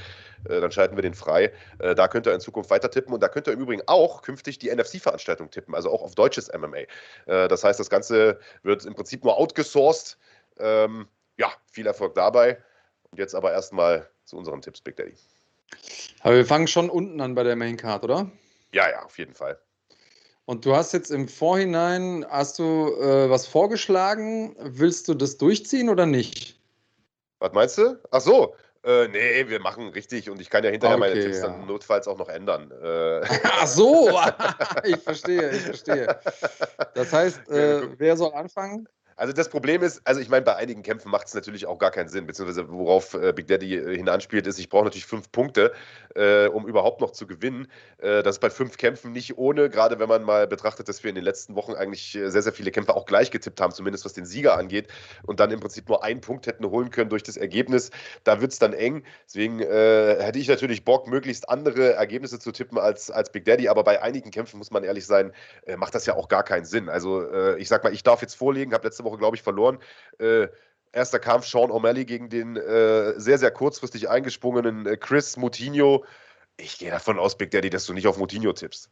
Äh, 0.48 0.60
dann 0.60 0.70
schalten 0.70 0.96
wir 0.96 1.02
den 1.02 1.14
frei. 1.14 1.52
Äh, 1.78 1.94
da 1.94 2.08
könnt 2.08 2.26
ihr 2.26 2.34
in 2.34 2.40
Zukunft 2.40 2.70
weiter 2.70 2.90
tippen. 2.90 3.14
Und 3.14 3.22
da 3.22 3.28
könnt 3.28 3.46
ihr 3.46 3.54
im 3.54 3.60
Übrigen 3.60 3.82
auch 3.86 4.22
künftig 4.22 4.58
die 4.58 4.74
NFC-Veranstaltung 4.74 5.50
tippen, 5.50 5.74
also 5.74 5.90
auch 5.90 6.02
auf 6.02 6.14
deutsches 6.14 6.50
MMA. 6.52 6.78
Äh, 7.26 7.48
das 7.48 7.64
heißt, 7.64 7.80
das 7.80 7.90
Ganze 7.90 8.38
wird 8.62 8.84
im 8.84 8.94
Prinzip 8.94 9.24
nur 9.24 9.36
outgesourced. 9.36 10.18
Ähm, 10.58 11.08
ja, 11.38 11.50
viel 11.70 11.86
Erfolg 11.86 12.14
dabei. 12.14 12.62
Und 13.10 13.18
jetzt 13.18 13.34
aber 13.34 13.52
erstmal 13.52 14.08
zu 14.24 14.36
unseren 14.36 14.60
Tipps, 14.60 14.80
Big 14.80 14.96
Daddy. 14.96 15.14
Aber 16.20 16.36
wir 16.36 16.46
fangen 16.46 16.66
schon 16.66 16.90
unten 16.90 17.20
an 17.20 17.34
bei 17.34 17.42
der 17.42 17.56
Main 17.56 17.76
Card, 17.76 18.04
oder? 18.04 18.30
Ja, 18.72 18.88
ja, 18.88 19.04
auf 19.04 19.18
jeden 19.18 19.34
Fall. 19.34 19.58
Und 20.44 20.64
du 20.66 20.74
hast 20.74 20.92
jetzt 20.92 21.10
im 21.10 21.28
Vorhinein, 21.28 22.26
hast 22.28 22.58
du 22.58 22.94
äh, 23.00 23.30
was 23.30 23.46
vorgeschlagen? 23.46 24.56
Willst 24.58 25.08
du 25.08 25.14
das 25.14 25.38
durchziehen 25.38 25.88
oder 25.88 26.06
nicht? 26.06 26.60
Was 27.38 27.52
meinst 27.52 27.78
du? 27.78 27.98
Ach 28.10 28.20
so, 28.20 28.54
äh, 28.84 29.06
nee, 29.08 29.48
wir 29.48 29.60
machen 29.60 29.90
richtig 29.90 30.28
und 30.28 30.40
ich 30.40 30.50
kann 30.50 30.64
ja 30.64 30.70
hinterher 30.70 30.96
okay, 30.96 31.08
meine 31.08 31.20
Tipps 31.20 31.38
ja. 31.38 31.46
dann 31.46 31.66
notfalls 31.66 32.08
auch 32.08 32.18
noch 32.18 32.28
ändern. 32.28 32.72
Äh. 32.82 33.20
Ach 33.44 33.66
so, 33.66 34.10
ich 34.84 34.96
verstehe, 34.96 35.50
ich 35.50 35.62
verstehe. 35.62 36.18
Das 36.94 37.12
heißt, 37.12 37.48
äh, 37.48 37.82
wer 37.98 38.16
soll 38.16 38.32
anfangen? 38.34 38.88
Also 39.16 39.32
das 39.32 39.48
Problem 39.48 39.82
ist, 39.82 40.00
also 40.04 40.20
ich 40.20 40.28
meine, 40.28 40.44
bei 40.44 40.56
einigen 40.56 40.82
Kämpfen 40.82 41.10
macht 41.10 41.26
es 41.26 41.34
natürlich 41.34 41.66
auch 41.66 41.78
gar 41.78 41.90
keinen 41.90 42.08
Sinn, 42.08 42.26
beziehungsweise 42.26 42.68
worauf 42.70 43.14
äh, 43.14 43.32
Big 43.32 43.46
Daddy 43.46 43.76
äh, 43.76 43.96
hinanspielt, 43.96 44.46
ist, 44.46 44.58
ich 44.58 44.68
brauche 44.68 44.84
natürlich 44.84 45.06
fünf 45.06 45.30
Punkte, 45.30 45.72
äh, 46.14 46.46
um 46.46 46.66
überhaupt 46.66 47.00
noch 47.00 47.10
zu 47.10 47.26
gewinnen. 47.26 47.68
Äh, 47.98 48.22
das 48.22 48.36
ist 48.36 48.40
bei 48.40 48.50
fünf 48.50 48.76
Kämpfen 48.76 49.12
nicht 49.12 49.36
ohne, 49.38 49.70
gerade 49.70 49.98
wenn 49.98 50.08
man 50.08 50.22
mal 50.22 50.46
betrachtet, 50.46 50.88
dass 50.88 51.02
wir 51.02 51.10
in 51.10 51.14
den 51.14 51.24
letzten 51.24 51.54
Wochen 51.54 51.74
eigentlich 51.74 52.14
äh, 52.14 52.30
sehr, 52.30 52.42
sehr 52.42 52.52
viele 52.52 52.70
Kämpfe 52.70 52.96
auch 52.96 53.06
gleich 53.06 53.30
getippt 53.30 53.60
haben, 53.60 53.72
zumindest 53.72 54.04
was 54.04 54.12
den 54.12 54.24
Sieger 54.24 54.56
angeht, 54.56 54.88
und 55.24 55.40
dann 55.40 55.50
im 55.50 55.60
Prinzip 55.60 55.88
nur 55.88 56.02
einen 56.02 56.20
Punkt 56.20 56.46
hätten 56.46 56.64
holen 56.68 56.90
können 56.90 57.10
durch 57.10 57.22
das 57.22 57.36
Ergebnis. 57.36 57.90
Da 58.24 58.40
wird 58.40 58.52
es 58.52 58.58
dann 58.58 58.72
eng. 58.72 59.04
Deswegen 59.26 59.60
äh, 59.60 60.22
hätte 60.22 60.38
ich 60.38 60.48
natürlich 60.48 60.84
Bock, 60.84 61.06
möglichst 61.06 61.48
andere 61.48 61.92
Ergebnisse 61.94 62.38
zu 62.38 62.52
tippen 62.52 62.78
als, 62.78 63.10
als 63.10 63.30
Big 63.30 63.44
Daddy, 63.44 63.68
aber 63.68 63.84
bei 63.84 64.02
einigen 64.02 64.30
Kämpfen, 64.30 64.58
muss 64.58 64.70
man 64.70 64.84
ehrlich 64.84 65.06
sein, 65.06 65.32
macht 65.76 65.94
das 65.94 66.06
ja 66.06 66.14
auch 66.14 66.28
gar 66.28 66.42
keinen 66.42 66.64
Sinn. 66.64 66.88
Also 66.88 67.56
ich 67.56 67.68
sag 67.68 67.84
mal, 67.84 67.92
ich 67.92 68.02
darf 68.02 68.22
jetzt 68.22 68.34
vorlegen, 68.34 68.72
habe 68.72 68.86
letzte 68.86 69.01
Woche 69.04 69.12
Woche, 69.12 69.18
glaube 69.18 69.36
ich, 69.36 69.42
verloren. 69.42 69.78
Äh, 70.18 70.48
erster 70.92 71.18
Kampf 71.18 71.46
Sean 71.46 71.70
O'Malley 71.70 72.04
gegen 72.04 72.28
den 72.28 72.56
äh, 72.56 73.18
sehr, 73.18 73.38
sehr 73.38 73.50
kurzfristig 73.50 74.08
eingesprungenen 74.08 74.86
äh, 74.86 74.96
Chris 74.96 75.36
Moutinho. 75.36 76.04
Ich 76.56 76.78
gehe 76.78 76.90
davon 76.90 77.18
aus, 77.18 77.36
Big 77.36 77.50
Daddy, 77.50 77.70
dass 77.70 77.86
du 77.86 77.92
nicht 77.92 78.06
auf 78.06 78.18
Moutinho 78.18 78.52
tippst. 78.52 78.90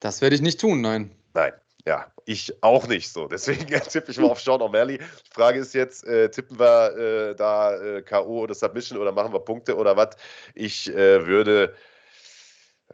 Das 0.00 0.20
werde 0.20 0.36
ich 0.36 0.42
nicht 0.42 0.60
tun, 0.60 0.80
nein. 0.80 1.14
Nein, 1.34 1.52
ja, 1.86 2.10
ich 2.24 2.62
auch 2.62 2.86
nicht 2.86 3.12
so. 3.12 3.26
Deswegen 3.26 3.66
tippe 3.88 4.10
ich 4.10 4.18
mal 4.18 4.30
auf 4.30 4.40
Sean 4.40 4.60
O'Malley. 4.60 4.98
Die 4.98 5.30
Frage 5.32 5.60
ist 5.60 5.74
jetzt, 5.74 6.04
äh, 6.06 6.30
tippen 6.30 6.58
wir 6.58 6.96
äh, 6.96 7.34
da 7.34 7.76
äh, 7.76 8.02
K.O. 8.02 8.42
oder 8.42 8.54
Submission 8.54 8.98
oder 8.98 9.12
machen 9.12 9.32
wir 9.32 9.40
Punkte 9.40 9.76
oder 9.76 9.96
was? 9.96 10.16
Ich 10.54 10.88
äh, 10.88 11.26
würde, 11.26 11.74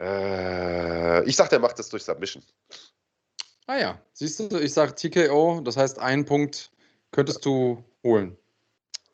äh, 0.00 1.24
ich 1.24 1.36
sage, 1.36 1.50
der 1.50 1.58
macht 1.60 1.78
das 1.78 1.88
durch 1.88 2.04
Submission. 2.04 2.42
Ah 3.66 3.78
ja, 3.78 3.98
siehst 4.12 4.40
du, 4.52 4.58
ich 4.58 4.74
sage 4.74 4.94
TKO, 4.94 5.60
das 5.64 5.76
heißt, 5.78 5.98
einen 5.98 6.26
Punkt 6.26 6.70
könntest 7.12 7.46
du 7.46 7.82
holen. 8.02 8.36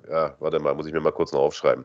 Ja, 0.08 0.34
warte 0.40 0.58
mal, 0.58 0.74
muss 0.74 0.86
ich 0.86 0.92
mir 0.92 1.00
mal 1.00 1.12
kurz 1.12 1.30
noch 1.32 1.40
aufschreiben. 1.40 1.84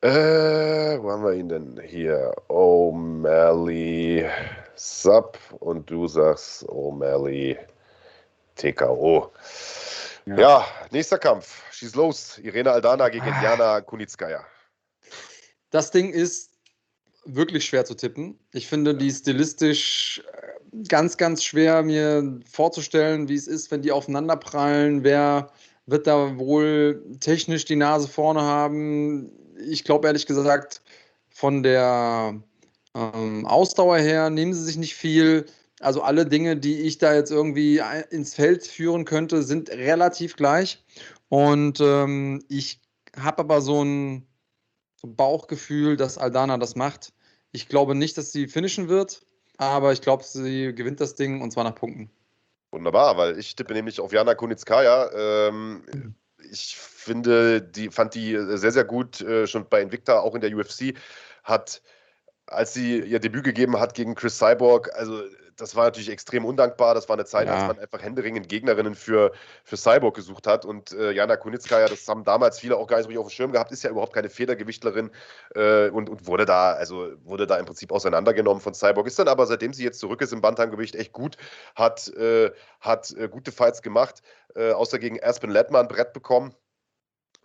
Äh, 0.00 0.98
wo 1.00 1.12
haben 1.12 1.22
wir 1.22 1.34
ihn 1.34 1.48
denn 1.48 1.80
hier? 1.86 2.34
O'Malley 2.48 4.28
Sub 4.74 5.38
und 5.60 5.88
du 5.88 6.08
sagst 6.08 6.68
O'Malley 6.68 7.56
TKO. 8.56 9.30
Ja. 10.26 10.36
ja. 10.36 10.66
nächster 10.90 11.18
Kampf. 11.18 11.62
Schieß 11.70 11.94
los. 11.94 12.38
Irene 12.38 12.72
Aldana 12.72 13.08
gegen 13.08 13.28
ah. 13.28 13.42
Jana 13.42 13.80
Kunitskaya. 13.80 14.44
Das 15.70 15.92
Ding 15.92 16.10
ist 16.10 16.50
wirklich 17.24 17.64
schwer 17.64 17.84
zu 17.84 17.94
tippen. 17.94 18.40
Ich 18.52 18.66
finde 18.66 18.96
die 18.96 19.10
stilistisch 19.10 20.22
ganz, 20.88 21.16
ganz 21.16 21.44
schwer 21.44 21.82
mir 21.82 22.40
vorzustellen, 22.50 23.28
wie 23.28 23.34
es 23.34 23.46
ist, 23.46 23.70
wenn 23.70 23.82
die 23.82 23.92
aufeinander 23.92 24.36
prallen. 24.36 25.04
Wer 25.04 25.50
wird 25.86 26.06
da 26.06 26.38
wohl 26.38 27.02
technisch 27.20 27.64
die 27.64 27.76
Nase 27.76 28.08
vorne 28.08 28.42
haben? 28.42 29.30
Ich 29.58 29.84
glaube 29.84 30.06
ehrlich 30.06 30.26
gesagt, 30.26 30.82
von 31.30 31.62
der 31.62 32.40
ähm, 32.94 33.46
Ausdauer 33.46 33.98
her 33.98 34.30
nehmen 34.30 34.54
sie 34.54 34.64
sich 34.64 34.76
nicht 34.76 34.94
viel. 34.94 35.46
Also 35.80 36.02
alle 36.02 36.26
Dinge, 36.26 36.56
die 36.56 36.80
ich 36.80 36.98
da 36.98 37.14
jetzt 37.14 37.30
irgendwie 37.30 37.82
ins 38.10 38.34
Feld 38.34 38.66
führen 38.66 39.04
könnte, 39.04 39.42
sind 39.42 39.70
relativ 39.70 40.36
gleich. 40.36 40.82
Und 41.28 41.80
ähm, 41.80 42.44
ich 42.48 42.80
habe 43.16 43.40
aber 43.40 43.60
so 43.60 43.84
ein 43.84 44.26
Bauchgefühl, 45.02 45.96
dass 45.96 46.18
Aldana 46.18 46.58
das 46.58 46.76
macht. 46.76 47.12
Ich 47.50 47.68
glaube 47.68 47.94
nicht, 47.94 48.16
dass 48.16 48.32
sie 48.32 48.46
finishen 48.46 48.88
wird, 48.88 49.22
aber 49.70 49.92
ich 49.92 50.02
glaube, 50.02 50.24
sie 50.24 50.74
gewinnt 50.74 51.00
das 51.00 51.14
Ding 51.14 51.40
und 51.40 51.50
zwar 51.52 51.64
nach 51.64 51.74
Punkten. 51.74 52.10
Wunderbar, 52.70 53.16
weil 53.16 53.38
ich 53.38 53.54
tippe 53.54 53.74
nämlich 53.74 54.00
auf 54.00 54.12
Jana 54.12 54.34
Kunitskaya. 54.34 55.10
Ähm, 55.14 56.14
ich 56.50 56.76
finde, 56.76 57.60
die 57.60 57.90
fand 57.90 58.14
die 58.14 58.36
sehr, 58.56 58.72
sehr 58.72 58.84
gut, 58.84 59.20
äh, 59.20 59.46
schon 59.46 59.68
bei 59.68 59.82
Invicta, 59.82 60.20
auch 60.20 60.34
in 60.34 60.40
der 60.40 60.54
UFC, 60.56 60.94
hat 61.44 61.82
als 62.46 62.74
sie 62.74 63.00
ihr 63.00 63.20
Debüt 63.20 63.44
gegeben 63.44 63.78
hat 63.78 63.94
gegen 63.94 64.14
Chris 64.14 64.38
Cyborg, 64.38 64.90
also 64.94 65.22
das 65.62 65.76
war 65.76 65.84
natürlich 65.84 66.10
extrem 66.10 66.44
undankbar. 66.44 66.94
Das 66.94 67.08
war 67.08 67.14
eine 67.14 67.24
Zeit, 67.24 67.46
ja. 67.46 67.54
als 67.54 67.66
man 67.68 67.78
einfach 67.78 68.02
händeringend 68.02 68.48
Gegnerinnen 68.48 68.96
für, 68.96 69.32
für 69.64 69.76
Cyborg 69.76 70.16
gesucht 70.16 70.46
hat. 70.46 70.64
Und 70.64 70.92
äh, 70.92 71.12
Jana 71.12 71.36
Kunitskaya, 71.36 71.86
das 71.86 72.06
haben 72.08 72.24
damals 72.24 72.58
viele 72.58 72.76
auch 72.76 72.86
gar 72.88 72.96
nicht 72.96 73.04
so 73.04 73.08
richtig 73.08 73.20
auf 73.20 73.28
dem 73.28 73.34
Schirm 73.34 73.52
gehabt, 73.52 73.70
ist 73.70 73.84
ja 73.84 73.90
überhaupt 73.90 74.12
keine 74.12 74.28
Federgewichtlerin 74.28 75.10
äh, 75.54 75.88
und, 75.90 76.10
und 76.10 76.26
wurde 76.26 76.44
da, 76.46 76.72
also 76.72 77.12
wurde 77.22 77.46
da 77.46 77.56
im 77.58 77.64
Prinzip 77.64 77.92
auseinandergenommen 77.92 78.60
von 78.60 78.74
Cyborg. 78.74 79.06
Ist 79.06 79.18
dann 79.18 79.28
aber, 79.28 79.46
seitdem 79.46 79.72
sie 79.72 79.84
jetzt 79.84 80.00
zurück 80.00 80.20
ist 80.20 80.32
im 80.32 80.40
Bantamgewicht, 80.40 80.96
echt 80.96 81.12
gut, 81.12 81.36
hat, 81.76 82.08
äh, 82.16 82.50
hat 82.80 83.12
äh, 83.12 83.28
gute 83.28 83.52
Fights 83.52 83.82
gemacht, 83.82 84.22
äh, 84.56 84.72
außer 84.72 84.98
gegen 84.98 85.22
Aspen 85.22 85.50
Lettmann 85.50 85.86
Brett 85.86 86.12
bekommen 86.12 86.54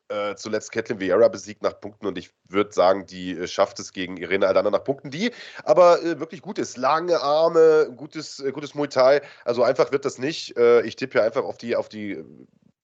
äh, 0.10 0.36
zuletzt 0.36 0.72
Caitlin 0.72 1.00
Vieira 1.00 1.28
besiegt 1.28 1.64
nach 1.64 1.80
Punkten 1.80 2.06
und 2.08 2.18
ich 2.18 2.32
würde 2.48 2.72
sagen, 2.72 3.06
die 3.06 3.32
äh, 3.32 3.48
schafft 3.48 3.80
es 3.80 3.92
gegen 3.92 4.18
Irene 4.18 4.48
Aldana 4.48 4.70
nach 4.70 4.84
Punkten, 4.84 5.12
die 5.12 5.32
aber 5.64 6.02
äh, 6.02 6.20
wirklich 6.20 6.42
gut 6.42 6.58
ist. 6.60 6.78
Lange 6.78 7.20
Arme, 7.22 7.94
gutes, 7.96 8.40
äh, 8.40 8.52
gutes 8.52 8.74
Muay 8.76 8.88
Thai. 8.88 9.22
Also 9.46 9.64
einfach 9.64 9.92
wird 9.92 10.06
das 10.06 10.18
nicht. 10.18 10.58
Äh, 10.58 10.82
ich 10.84 10.96
tippe 10.96 11.18
ja 11.18 11.26
einfach 11.26 11.44
auf 11.44 11.58
die, 11.58 11.76
auf 11.76 11.90
die 11.90 12.24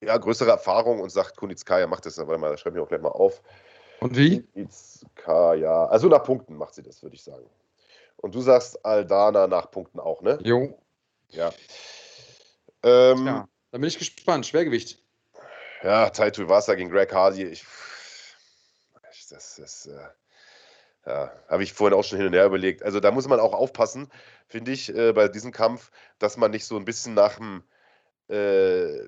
ja, 0.01 0.17
größere 0.17 0.49
Erfahrung 0.49 0.99
und 0.99 1.11
sagt, 1.11 1.37
Kunitskaya 1.37 1.87
macht 1.87 2.05
das. 2.05 2.17
Warte 2.17 2.37
mal, 2.37 2.57
schreibe 2.57 2.77
ich 2.77 2.83
auch 2.83 2.89
gleich 2.89 3.01
mal 3.01 3.09
auf. 3.09 3.41
Und 3.99 4.17
wie? 4.17 4.41
Kunitskaya. 4.41 5.85
Also 5.85 6.07
nach 6.09 6.23
Punkten 6.23 6.55
macht 6.55 6.75
sie 6.75 6.83
das, 6.83 7.01
würde 7.03 7.15
ich 7.15 7.23
sagen. 7.23 7.45
Und 8.17 8.35
du 8.35 8.41
sagst 8.41 8.85
Aldana 8.85 9.47
nach 9.47 9.71
Punkten 9.71 9.99
auch, 9.99 10.21
ne? 10.21 10.39
Jo. 10.43 10.77
Ja. 11.29 11.51
Ähm, 12.83 13.25
ja, 13.25 13.47
da 13.71 13.77
bin 13.77 13.87
ich 13.87 13.97
gespannt. 13.97 14.45
Schwergewicht. 14.45 15.02
Ja, 15.83 16.09
Taito 16.09 16.47
Wasser 16.47 16.75
gegen 16.75 16.89
Greg 16.89 17.13
Hardy. 17.13 17.43
Ich, 17.43 17.65
das 19.29 19.59
ist. 19.59 19.87
Äh, 19.87 20.07
ja, 21.05 21.31
habe 21.49 21.63
ich 21.63 21.73
vorhin 21.73 21.97
auch 21.97 22.03
schon 22.03 22.17
hin 22.17 22.27
und 22.27 22.33
her 22.33 22.45
überlegt. 22.45 22.81
Also 22.83 23.01
da 23.01 23.11
muss 23.11 23.27
man 23.27 23.39
auch 23.39 23.53
aufpassen, 23.53 24.09
finde 24.47 24.71
ich, 24.71 24.95
äh, 24.95 25.11
bei 25.11 25.27
diesem 25.27 25.51
Kampf, 25.51 25.91
dass 26.17 26.37
man 26.37 26.51
nicht 26.51 26.65
so 26.65 26.77
ein 26.77 26.85
bisschen 26.85 27.13
nach 27.13 27.35
dem 27.35 27.63
äh, 28.29 28.99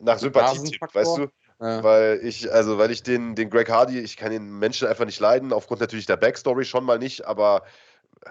nach 0.00 0.18
Sympathie 0.18 0.70
tippt, 0.70 0.94
weißt 0.94 1.16
du? 1.16 1.28
Ja. 1.60 1.82
Weil 1.82 2.20
ich, 2.22 2.52
also 2.52 2.78
weil 2.78 2.90
ich 2.90 3.02
den, 3.02 3.34
den 3.34 3.50
Greg 3.50 3.68
Hardy, 3.68 4.00
ich 4.00 4.16
kann 4.16 4.32
den 4.32 4.58
Menschen 4.58 4.88
einfach 4.88 5.04
nicht 5.04 5.20
leiden, 5.20 5.52
aufgrund 5.52 5.80
natürlich 5.80 6.06
der 6.06 6.16
Backstory 6.16 6.64
schon 6.64 6.84
mal 6.84 6.98
nicht, 6.98 7.24
aber 7.24 7.62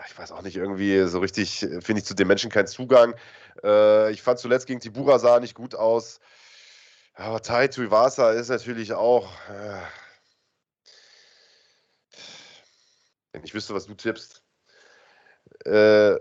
ich 0.08 0.18
weiß 0.18 0.34
auch 0.34 0.42
nicht, 0.42 0.58
irgendwie 0.58 1.08
so 1.08 1.20
richtig 1.20 1.60
finde 1.60 2.00
ich 2.00 2.06
zu 2.06 2.14
den 2.14 2.28
Menschen 2.28 2.52
keinen 2.52 2.68
Zugang. 2.68 3.16
Äh, 3.64 4.12
ich 4.12 4.22
fand 4.22 4.40
zuletzt 4.40 4.68
gegen 4.68 4.82
Tibura 4.82 5.20
sah 5.20 5.40
nicht 5.40 5.56
gut 5.56 5.76
aus. 5.76 6.20
Aber 7.18 7.42
Tai 7.42 7.68
Tuivasa 7.68 8.32
ist 8.32 8.50
natürlich 8.50 8.94
auch. 8.94 9.32
Äh, 9.50 9.82
wenn 13.34 13.44
ich 13.44 13.54
wüsste, 13.56 13.74
was 13.74 13.88
du 13.88 13.96
tippst. 13.96 14.44
Äh, 15.66 16.12
äh 16.12 16.20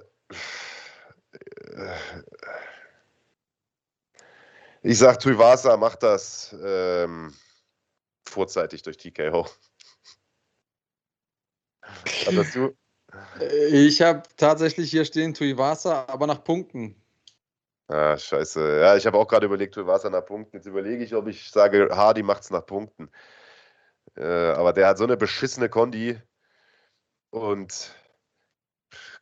ich 4.82 4.98
sag, 4.98 5.20
Tuivasa 5.20 5.76
macht 5.76 6.02
das 6.02 6.56
ähm, 6.62 7.34
vorzeitig 8.26 8.82
durch 8.82 8.96
TKO. 8.96 9.46
Was 12.24 12.52
du? 12.54 12.74
Ich 13.70 14.00
habe 14.00 14.22
tatsächlich 14.36 14.90
hier 14.90 15.04
stehen 15.04 15.34
Tuivasa, 15.34 16.06
aber 16.08 16.26
nach 16.26 16.42
Punkten. 16.42 17.02
Ah, 17.88 18.16
scheiße. 18.18 18.80
Ja, 18.80 18.96
ich 18.96 19.06
habe 19.06 19.16
auch 19.18 19.28
gerade 19.28 19.46
überlegt, 19.46 19.74
Tuivasa 19.74 20.10
nach 20.10 20.24
Punkten. 20.24 20.56
Jetzt 20.56 20.66
überlege 20.66 21.04
ich, 21.04 21.14
ob 21.14 21.28
ich 21.28 21.50
sage, 21.50 21.88
Hardy 21.92 22.22
macht 22.22 22.42
es 22.42 22.50
nach 22.50 22.66
Punkten. 22.66 23.10
Äh, 24.16 24.24
aber 24.24 24.72
der 24.72 24.88
hat 24.88 24.98
so 24.98 25.04
eine 25.04 25.16
beschissene 25.16 25.68
Kondi. 25.68 26.20
Und 27.30 27.94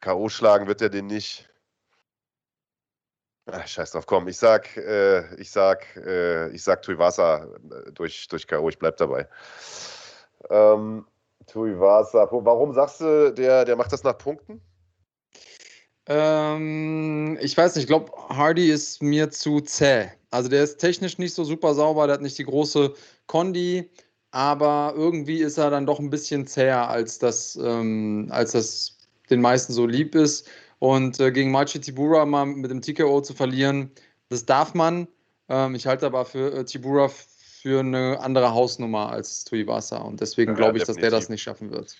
K.O. 0.01 0.29
schlagen 0.29 0.67
wird 0.67 0.81
er 0.83 0.89
den 0.89 1.07
nicht. 1.07 1.49
Ach, 3.47 3.67
scheiß 3.67 3.91
drauf, 3.91 4.07
komm, 4.07 4.27
ich 4.29 4.39
sag, 4.39 4.75
äh, 4.79 5.35
ich 5.37 5.51
sag, 5.51 5.97
äh, 5.97 6.49
ich 6.49 6.63
sag 6.63 6.81
Tuivasa 6.81 7.45
äh, 7.45 7.93
durch, 7.93 8.27
durch 8.29 8.47
K.O., 8.47 8.69
ich 8.71 8.79
bleib 8.79 8.97
dabei. 8.97 9.29
Ähm, 10.49 11.07
Tuivasa, 11.47 12.27
warum 12.31 12.73
sagst 12.73 13.01
du, 13.03 13.35
der, 13.35 13.67
der 13.67 13.77
macht 13.77 13.93
das 13.93 14.03
nach 14.03 14.17
Punkten? 14.17 14.63
Ähm, 16.07 17.39
ich 17.41 17.57
weiß 17.57 17.75
nicht, 17.75 17.85
ich 17.85 17.89
glaube, 17.89 18.13
Hardy 18.29 18.71
ist 18.71 19.03
mir 19.03 19.31
zu 19.31 19.61
zäh. 19.61 20.09
Also 20.31 20.49
der 20.49 20.65
ist 20.65 20.79
technisch 20.79 21.19
nicht 21.19 21.35
so 21.35 21.45
super 21.45 21.75
sauber, 21.75 22.07
der 22.07 22.15
hat 22.15 22.23
nicht 22.23 22.39
die 22.39 22.45
große 22.45 22.93
Kondi, 23.27 23.89
aber 24.31 24.95
irgendwie 24.97 25.39
ist 25.39 25.59
er 25.59 25.71
dann 25.71 25.87
doch 25.87 26.01
ein 26.01 26.11
bisschen 26.11 26.47
zäher, 26.47 26.89
als 26.89 27.19
das, 27.19 27.57
ähm, 27.63 28.29
als 28.31 28.53
das 28.53 28.99
den 29.31 29.41
meisten 29.41 29.73
so 29.73 29.87
lieb 29.87 30.15
ist. 30.15 30.49
Und 30.81 31.21
äh, 31.21 31.31
gegen 31.31 31.51
Machi 31.51 31.81
Tibura 31.81 32.27
mal 32.27 32.45
mit 32.47 32.71
dem 32.71 32.83
TKO 32.83 33.21
zu 33.23 33.33
verlieren, 33.33 33.91
das 34.29 34.45
darf 34.45 34.75
man. 34.75 35.09
Ähm, 35.49 35.75
ich 35.75 35.87
halte 35.87 36.07
aber 36.07 36.25
für 36.25 36.53
äh, 36.53 36.65
Tibura 36.65 37.09
für 37.09 37.81
eine 37.81 38.19
andere 38.21 38.53
Hausnummer 38.53 39.11
als 39.11 39.45
Tuivasa. 39.45 39.99
Und 39.99 40.21
deswegen 40.21 40.53
ja, 40.53 40.57
glaube 40.57 40.79
ich, 40.79 40.83
definitiv. 40.83 41.03
dass 41.03 41.11
der 41.11 41.19
das 41.19 41.29
nicht 41.31 41.43
schaffen 41.43 41.71
wird. 41.71 41.97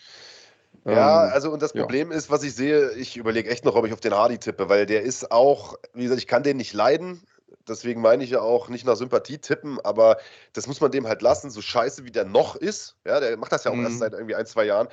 Ja, 0.85 1.27
ähm, 1.27 1.33
also 1.33 1.51
und 1.51 1.63
das 1.63 1.73
Problem 1.73 2.11
ja. 2.11 2.17
ist, 2.17 2.31
was 2.31 2.43
ich 2.43 2.55
sehe, 2.55 2.93
ich 2.93 3.17
überlege 3.17 3.51
echt 3.51 3.65
noch, 3.65 3.75
ob 3.75 3.87
ich 3.87 3.93
auf 3.93 4.01
den 4.01 4.15
Hardy 4.15 4.39
tippe, 4.39 4.69
weil 4.69 4.87
der 4.87 5.03
ist 5.03 5.31
auch, 5.31 5.77
wie 5.95 6.03
gesagt, 6.03 6.21
ich 6.21 6.27
kann 6.27 6.43
den 6.43 6.57
nicht 6.57 6.73
leiden. 6.73 7.23
Deswegen 7.67 8.03
meine 8.03 8.23
ich 8.23 8.31
ja 8.31 8.41
auch 8.41 8.69
nicht 8.69 8.85
nach 8.85 8.97
Sympathie 8.97 9.39
tippen, 9.39 9.81
aber 9.81 10.19
das 10.53 10.67
muss 10.67 10.83
man 10.83 10.91
dem 10.91 11.07
halt 11.07 11.23
lassen, 11.23 11.51
so 11.51 11.63
scheiße 11.63 12.05
wie 12.05 12.11
der 12.11 12.27
noch 12.27 12.57
ist. 12.57 12.97
Ja, 13.07 13.21
der 13.21 13.39
macht 13.39 13.53
das 13.53 13.65
ja 13.65 13.71
auch 13.71 13.77
mhm. 13.77 13.85
erst 13.85 14.01
seit 14.01 14.13
irgendwie 14.13 14.35
ein, 14.35 14.45
zwei 14.45 14.65
Jahren. 14.65 14.89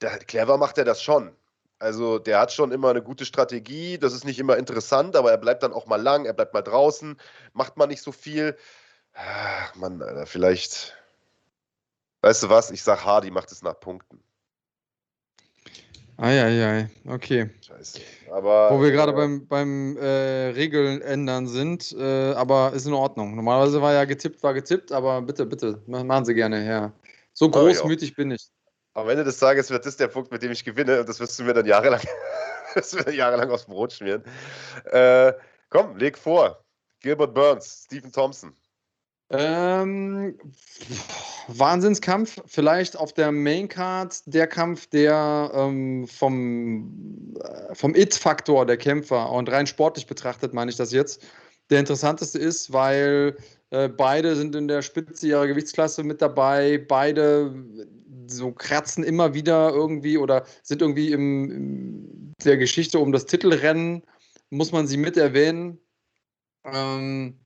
Der, 0.00 0.18
clever 0.18 0.56
macht 0.56 0.78
er 0.78 0.84
das 0.84 1.02
schon. 1.02 1.34
Also 1.80 2.18
der 2.18 2.38
hat 2.38 2.52
schon 2.52 2.70
immer 2.70 2.90
eine 2.90 3.02
gute 3.02 3.24
Strategie. 3.24 3.98
Das 3.98 4.12
ist 4.12 4.24
nicht 4.24 4.38
immer 4.38 4.56
interessant, 4.56 5.16
aber 5.16 5.32
er 5.32 5.38
bleibt 5.38 5.64
dann 5.64 5.72
auch 5.72 5.86
mal 5.86 6.00
lang, 6.00 6.26
er 6.26 6.34
bleibt 6.34 6.54
mal 6.54 6.62
draußen, 6.62 7.18
macht 7.54 7.76
man 7.76 7.88
nicht 7.88 8.02
so 8.02 8.12
viel. 8.12 8.56
Ach, 9.14 9.74
Mann, 9.74 10.00
Alter, 10.00 10.26
vielleicht. 10.26 10.96
Weißt 12.20 12.44
du 12.44 12.50
was? 12.50 12.70
Ich 12.70 12.84
sag 12.84 13.04
Hardy 13.04 13.30
macht 13.30 13.50
es 13.50 13.62
nach 13.62 13.80
Punkten. 13.80 14.22
Eieiei, 16.20 16.90
okay. 17.06 17.48
Scheiße. 17.66 18.00
Aber, 18.30 18.70
Wo 18.70 18.82
wir 18.82 18.90
gerade 18.90 19.12
äh, 19.12 19.14
beim, 19.14 19.46
beim 19.46 19.96
äh, 19.96 20.48
Regeln 20.48 21.00
ändern 21.00 21.46
sind, 21.46 21.96
äh, 21.98 22.32
aber 22.32 22.74
ist 22.74 22.86
in 22.86 22.92
Ordnung. 22.92 23.34
Normalerweise 23.36 23.80
war 23.80 23.94
ja 23.94 24.04
getippt, 24.04 24.42
war 24.42 24.52
getippt, 24.52 24.92
aber 24.92 25.22
bitte, 25.22 25.46
bitte, 25.46 25.80
machen 25.86 26.26
Sie 26.26 26.34
gerne 26.34 26.60
her. 26.60 26.92
So 27.32 27.48
großmütig 27.48 28.16
bin 28.16 28.32
ich. 28.32 28.50
Am 28.92 29.08
Ende 29.08 29.24
des 29.24 29.38
Tages 29.38 29.70
wird 29.70 29.86
das 29.86 29.96
der 29.96 30.08
Punkt, 30.08 30.30
mit 30.30 30.42
dem 30.42 30.52
ich 30.52 30.62
gewinne 30.62 31.00
und 31.00 31.08
das 31.08 31.20
wirst 31.20 31.38
du 31.38 31.44
mir 31.44 31.54
dann 31.54 31.64
jahrelang, 31.64 32.02
das 32.74 32.92
wird 32.92 33.14
jahrelang 33.14 33.50
aufs 33.50 33.64
Brot 33.64 33.94
schmieren. 33.94 34.22
Äh, 34.92 35.32
komm, 35.70 35.96
leg 35.96 36.18
vor. 36.18 36.62
Gilbert 37.00 37.32
Burns, 37.32 37.84
Stephen 37.86 38.12
Thompson. 38.12 38.54
Ähm, 39.30 40.38
Wahnsinnskampf, 41.48 42.40
vielleicht 42.46 42.96
auf 42.96 43.12
der 43.12 43.32
Maincard 43.32 44.22
der 44.26 44.46
Kampf, 44.46 44.86
der 44.86 45.50
ähm, 45.54 46.06
vom, 46.06 47.34
äh, 47.42 47.74
vom 47.74 47.94
It-Faktor 47.94 48.66
der 48.66 48.76
Kämpfer 48.76 49.30
und 49.30 49.50
rein 49.50 49.66
sportlich 49.66 50.06
betrachtet, 50.06 50.54
meine 50.54 50.70
ich 50.70 50.76
das 50.76 50.92
jetzt, 50.92 51.22
der 51.70 51.80
interessanteste 51.80 52.38
ist, 52.38 52.72
weil 52.72 53.36
äh, 53.70 53.88
beide 53.88 54.34
sind 54.36 54.54
in 54.54 54.68
der 54.68 54.82
Spitze 54.82 55.28
ihrer 55.28 55.46
Gewichtsklasse 55.46 56.02
mit 56.02 56.20
dabei, 56.20 56.78
beide 56.88 57.54
so 58.26 58.52
kratzen 58.52 59.04
immer 59.04 59.34
wieder 59.34 59.70
irgendwie 59.70 60.18
oder 60.18 60.44
sind 60.62 60.82
irgendwie 60.82 61.12
in 61.12 62.34
der 62.44 62.56
Geschichte 62.56 62.98
um 62.98 63.12
das 63.12 63.26
Titelrennen, 63.26 64.02
muss 64.50 64.72
man 64.72 64.86
sie 64.86 64.96
mit 64.96 65.16
erwähnen. 65.16 65.78
Ähm, 66.64 67.38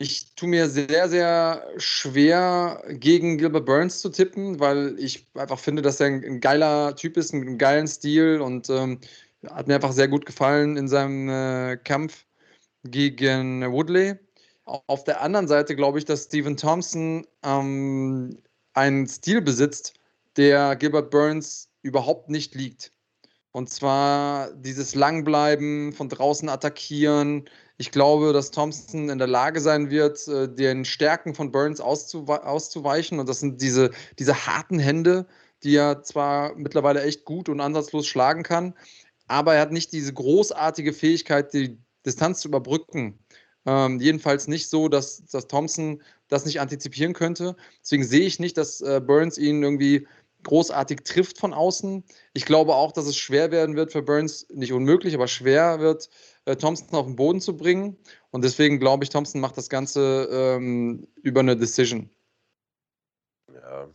ich 0.00 0.34
tue 0.34 0.48
mir 0.48 0.70
sehr, 0.70 1.10
sehr 1.10 1.66
schwer, 1.76 2.82
gegen 2.88 3.36
Gilbert 3.36 3.66
Burns 3.66 4.00
zu 4.00 4.08
tippen, 4.08 4.58
weil 4.58 4.98
ich 4.98 5.28
einfach 5.34 5.58
finde, 5.58 5.82
dass 5.82 6.00
er 6.00 6.06
ein, 6.06 6.40
geiler 6.40 6.96
Typ 6.96 7.18
ist, 7.18 7.34
einen 7.34 7.58
geilen 7.58 7.86
Stil 7.86 8.40
und 8.40 8.70
ähm, 8.70 8.98
hat 9.46 9.68
mir 9.68 9.74
einfach 9.74 9.92
sehr 9.92 10.08
gut 10.08 10.24
gefallen 10.24 10.78
in 10.78 10.88
seinem 10.88 11.28
äh, 11.28 11.76
Kampf 11.76 12.24
gegen 12.84 13.60
Woodley. 13.70 14.14
Auf 14.64 15.04
der 15.04 15.20
anderen 15.20 15.48
Seite 15.48 15.76
glaube 15.76 15.98
ich, 15.98 16.06
dass 16.06 16.24
Stephen 16.24 16.56
Thompson 16.56 17.26
ähm, 17.42 18.38
einen 18.72 19.06
Stil 19.06 19.42
besitzt, 19.42 19.92
der 20.38 20.76
Gilbert 20.76 21.10
Burns 21.10 21.68
überhaupt 21.82 22.30
nicht 22.30 22.54
liegt. 22.54 22.94
Und 23.52 23.68
zwar 23.68 24.50
dieses 24.54 24.94
Langbleiben, 24.94 25.92
von 25.92 26.08
draußen 26.08 26.48
attackieren, 26.48 27.50
ich 27.80 27.92
glaube, 27.92 28.34
dass 28.34 28.50
Thompson 28.50 29.08
in 29.08 29.16
der 29.16 29.26
Lage 29.26 29.58
sein 29.62 29.88
wird, 29.88 30.28
äh, 30.28 30.54
den 30.54 30.84
Stärken 30.84 31.34
von 31.34 31.50
Burns 31.50 31.80
auszuweichen. 31.80 33.18
Und 33.18 33.26
das 33.26 33.40
sind 33.40 33.62
diese, 33.62 33.90
diese 34.18 34.46
harten 34.46 34.78
Hände, 34.78 35.26
die 35.62 35.76
er 35.76 36.02
zwar 36.02 36.54
mittlerweile 36.56 37.02
echt 37.02 37.24
gut 37.24 37.48
und 37.48 37.62
ansatzlos 37.62 38.06
schlagen 38.06 38.42
kann, 38.42 38.74
aber 39.28 39.54
er 39.54 39.62
hat 39.62 39.72
nicht 39.72 39.94
diese 39.94 40.12
großartige 40.12 40.92
Fähigkeit, 40.92 41.54
die 41.54 41.78
Distanz 42.04 42.40
zu 42.40 42.48
überbrücken. 42.48 43.18
Ähm, 43.64 43.98
jedenfalls 43.98 44.46
nicht 44.46 44.68
so, 44.68 44.88
dass, 44.88 45.24
dass 45.24 45.46
Thompson 45.46 46.02
das 46.28 46.44
nicht 46.44 46.60
antizipieren 46.60 47.14
könnte. 47.14 47.56
Deswegen 47.82 48.04
sehe 48.04 48.26
ich 48.26 48.38
nicht, 48.38 48.58
dass 48.58 48.82
äh, 48.82 49.00
Burns 49.02 49.38
ihn 49.38 49.62
irgendwie 49.62 50.06
großartig 50.42 51.00
trifft 51.04 51.38
von 51.38 51.54
außen. 51.54 52.04
Ich 52.34 52.44
glaube 52.44 52.74
auch, 52.74 52.92
dass 52.92 53.06
es 53.06 53.16
schwer 53.16 53.50
werden 53.50 53.76
wird 53.76 53.92
für 53.92 54.02
Burns, 54.02 54.46
nicht 54.52 54.72
unmöglich, 54.74 55.14
aber 55.14 55.28
schwer 55.28 55.80
wird, 55.80 56.10
äh, 56.44 56.56
Thompson 56.56 56.88
auf 56.98 57.06
den 57.06 57.16
Boden 57.16 57.40
zu 57.40 57.56
bringen. 57.56 57.96
Und 58.30 58.44
deswegen 58.44 58.78
glaube 58.78 59.04
ich, 59.04 59.10
Thompson 59.10 59.40
macht 59.40 59.56
das 59.56 59.68
Ganze 59.68 60.28
ähm, 60.30 61.06
über 61.22 61.40
eine 61.40 61.56
Decision. 61.56 62.10
Ja. 63.52 63.88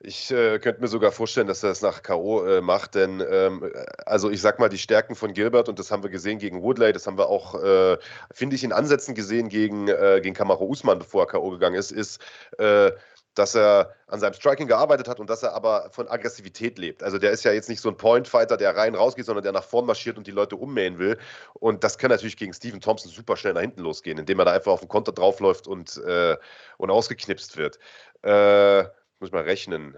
Ich 0.00 0.30
äh, 0.30 0.58
könnte 0.58 0.82
mir 0.82 0.88
sogar 0.88 1.10
vorstellen, 1.10 1.46
dass 1.46 1.62
er 1.62 1.70
es 1.70 1.80
nach 1.80 2.02
K.O. 2.02 2.44
Äh, 2.44 2.60
macht, 2.60 2.94
denn 2.94 3.24
ähm, 3.28 3.72
also 4.04 4.30
ich 4.30 4.42
sag 4.42 4.58
mal, 4.58 4.68
die 4.68 4.78
Stärken 4.78 5.14
von 5.14 5.32
Gilbert, 5.32 5.70
und 5.70 5.78
das 5.78 5.90
haben 5.90 6.02
wir 6.02 6.10
gesehen 6.10 6.38
gegen 6.38 6.62
Woodley, 6.62 6.92
das 6.92 7.06
haben 7.06 7.16
wir 7.16 7.28
auch, 7.28 7.54
äh, 7.62 7.96
finde 8.30 8.56
ich, 8.56 8.62
in 8.62 8.72
Ansätzen 8.72 9.14
gesehen 9.14 9.48
gegen, 9.48 9.88
äh, 9.88 10.20
gegen 10.22 10.34
Kamaro 10.34 10.66
Usman, 10.66 10.98
bevor 10.98 11.22
er 11.22 11.26
K.O. 11.28 11.50
gegangen 11.50 11.76
ist, 11.76 11.92
ist, 11.92 12.20
äh, 12.58 12.92
dass 13.36 13.54
er 13.54 13.94
an 14.08 14.18
seinem 14.18 14.32
Striking 14.32 14.66
gearbeitet 14.66 15.08
hat 15.08 15.20
und 15.20 15.30
dass 15.30 15.42
er 15.42 15.52
aber 15.52 15.90
von 15.90 16.08
Aggressivität 16.08 16.78
lebt. 16.78 17.02
Also 17.02 17.18
der 17.18 17.30
ist 17.30 17.44
ja 17.44 17.52
jetzt 17.52 17.68
nicht 17.68 17.80
so 17.80 17.88
ein 17.88 17.96
Point-Fighter, 17.96 18.56
der 18.56 18.74
rein 18.76 18.94
rausgeht, 18.94 19.26
sondern 19.26 19.42
der 19.42 19.52
nach 19.52 19.64
vorn 19.64 19.86
marschiert 19.86 20.16
und 20.16 20.26
die 20.26 20.32
Leute 20.32 20.56
ummähen 20.56 20.98
will. 20.98 21.18
Und 21.54 21.84
das 21.84 21.98
kann 21.98 22.10
natürlich 22.10 22.36
gegen 22.36 22.52
Stephen 22.52 22.80
Thompson 22.80 23.10
super 23.10 23.36
schnell 23.36 23.52
nach 23.52 23.60
hinten 23.60 23.82
losgehen, 23.82 24.18
indem 24.18 24.38
er 24.38 24.46
da 24.46 24.52
einfach 24.52 24.72
auf 24.72 24.80
den 24.80 24.88
Konter 24.88 25.12
draufläuft 25.12 25.66
und, 25.66 25.98
äh, 25.98 26.36
und 26.78 26.90
ausgeknipst 26.90 27.56
wird. 27.56 27.78
Äh, 28.22 28.84
muss 29.18 29.28
ich 29.28 29.32
mal 29.32 29.42
rechnen. 29.42 29.96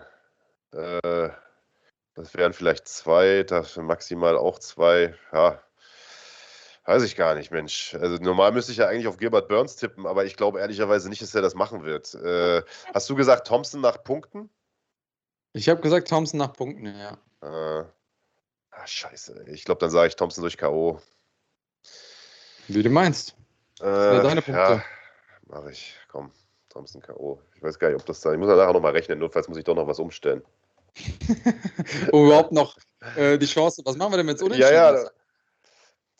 Äh, 0.72 1.30
das 2.14 2.34
wären 2.34 2.53
vielleicht 2.53 2.89
zwei, 2.89 3.45
dafür 3.45 3.84
maximal 3.84 4.36
auch 4.36 4.59
zwei. 4.59 5.14
Ja, 5.32 5.61
Weiß 6.89 7.03
ich 7.03 7.16
gar 7.16 7.34
nicht, 7.34 7.51
Mensch. 7.51 7.95
Also 8.01 8.16
normal 8.16 8.51
müsste 8.53 8.72
ich 8.72 8.78
ja 8.78 8.86
eigentlich 8.86 9.09
auf 9.09 9.18
Gilbert 9.18 9.47
Burns 9.49 9.76
tippen, 9.76 10.07
aber 10.07 10.24
ich 10.24 10.39
glaube 10.39 10.61
ehrlicherweise 10.61 11.11
nicht, 11.11 11.20
dass 11.20 11.34
er 11.34 11.43
das 11.43 11.55
machen 11.55 11.84
wird. 11.84 12.14
Äh, 12.14 12.62
hast 12.95 13.11
du 13.11 13.14
gesagt 13.14 13.47
Thompson 13.47 13.82
nach 13.82 14.03
Punkten? 14.03 14.49
Ich 15.53 15.68
habe 15.68 15.82
gesagt 15.82 16.09
Thompson 16.09 16.39
nach 16.39 16.55
Punkten, 16.55 16.86
ja. 16.86 17.18
Äh, 17.43 17.84
ah, 18.70 18.86
scheiße. 18.86 19.45
Ich 19.49 19.66
glaube, 19.66 19.80
dann 19.80 19.91
sage 19.91 20.09
ich 20.09 20.16
Thompson 20.16 20.41
durch 20.41 20.57
K.O. 20.57 20.99
Wie 22.68 22.82
du 22.82 22.89
meinst. 22.89 23.36
Äh, 23.80 23.82
deine 23.82 24.41
Punkte. 24.41 24.53
Ja, 24.55 24.82
mache 25.47 25.72
ich. 25.72 25.95
Komm, 26.11 26.32
Thompson 26.70 27.03
K.O. 27.03 27.39
Ich 27.55 27.62
weiß 27.62 27.78
gar 27.78 27.89
nicht, 27.89 28.01
ob 28.01 28.07
das 28.07 28.22
da. 28.22 28.32
Ich 28.32 28.39
muss 28.39 28.49
nachher 28.49 28.72
nochmal 28.72 28.93
rechnen, 28.93 29.18
notfalls 29.18 29.47
muss 29.47 29.59
ich 29.59 29.64
doch 29.64 29.74
noch 29.74 29.86
was 29.86 29.99
umstellen. 29.99 30.43
um 32.12 32.24
überhaupt 32.24 32.53
noch 32.53 32.78
äh, 33.14 33.36
die 33.36 33.45
Chance. 33.45 33.82
Was 33.84 33.99
machen 33.99 34.12
wir 34.12 34.16
denn 34.16 34.26
mit 34.26 34.39
so 34.39 34.49
Ja, 34.49 34.72
ja. 34.72 35.11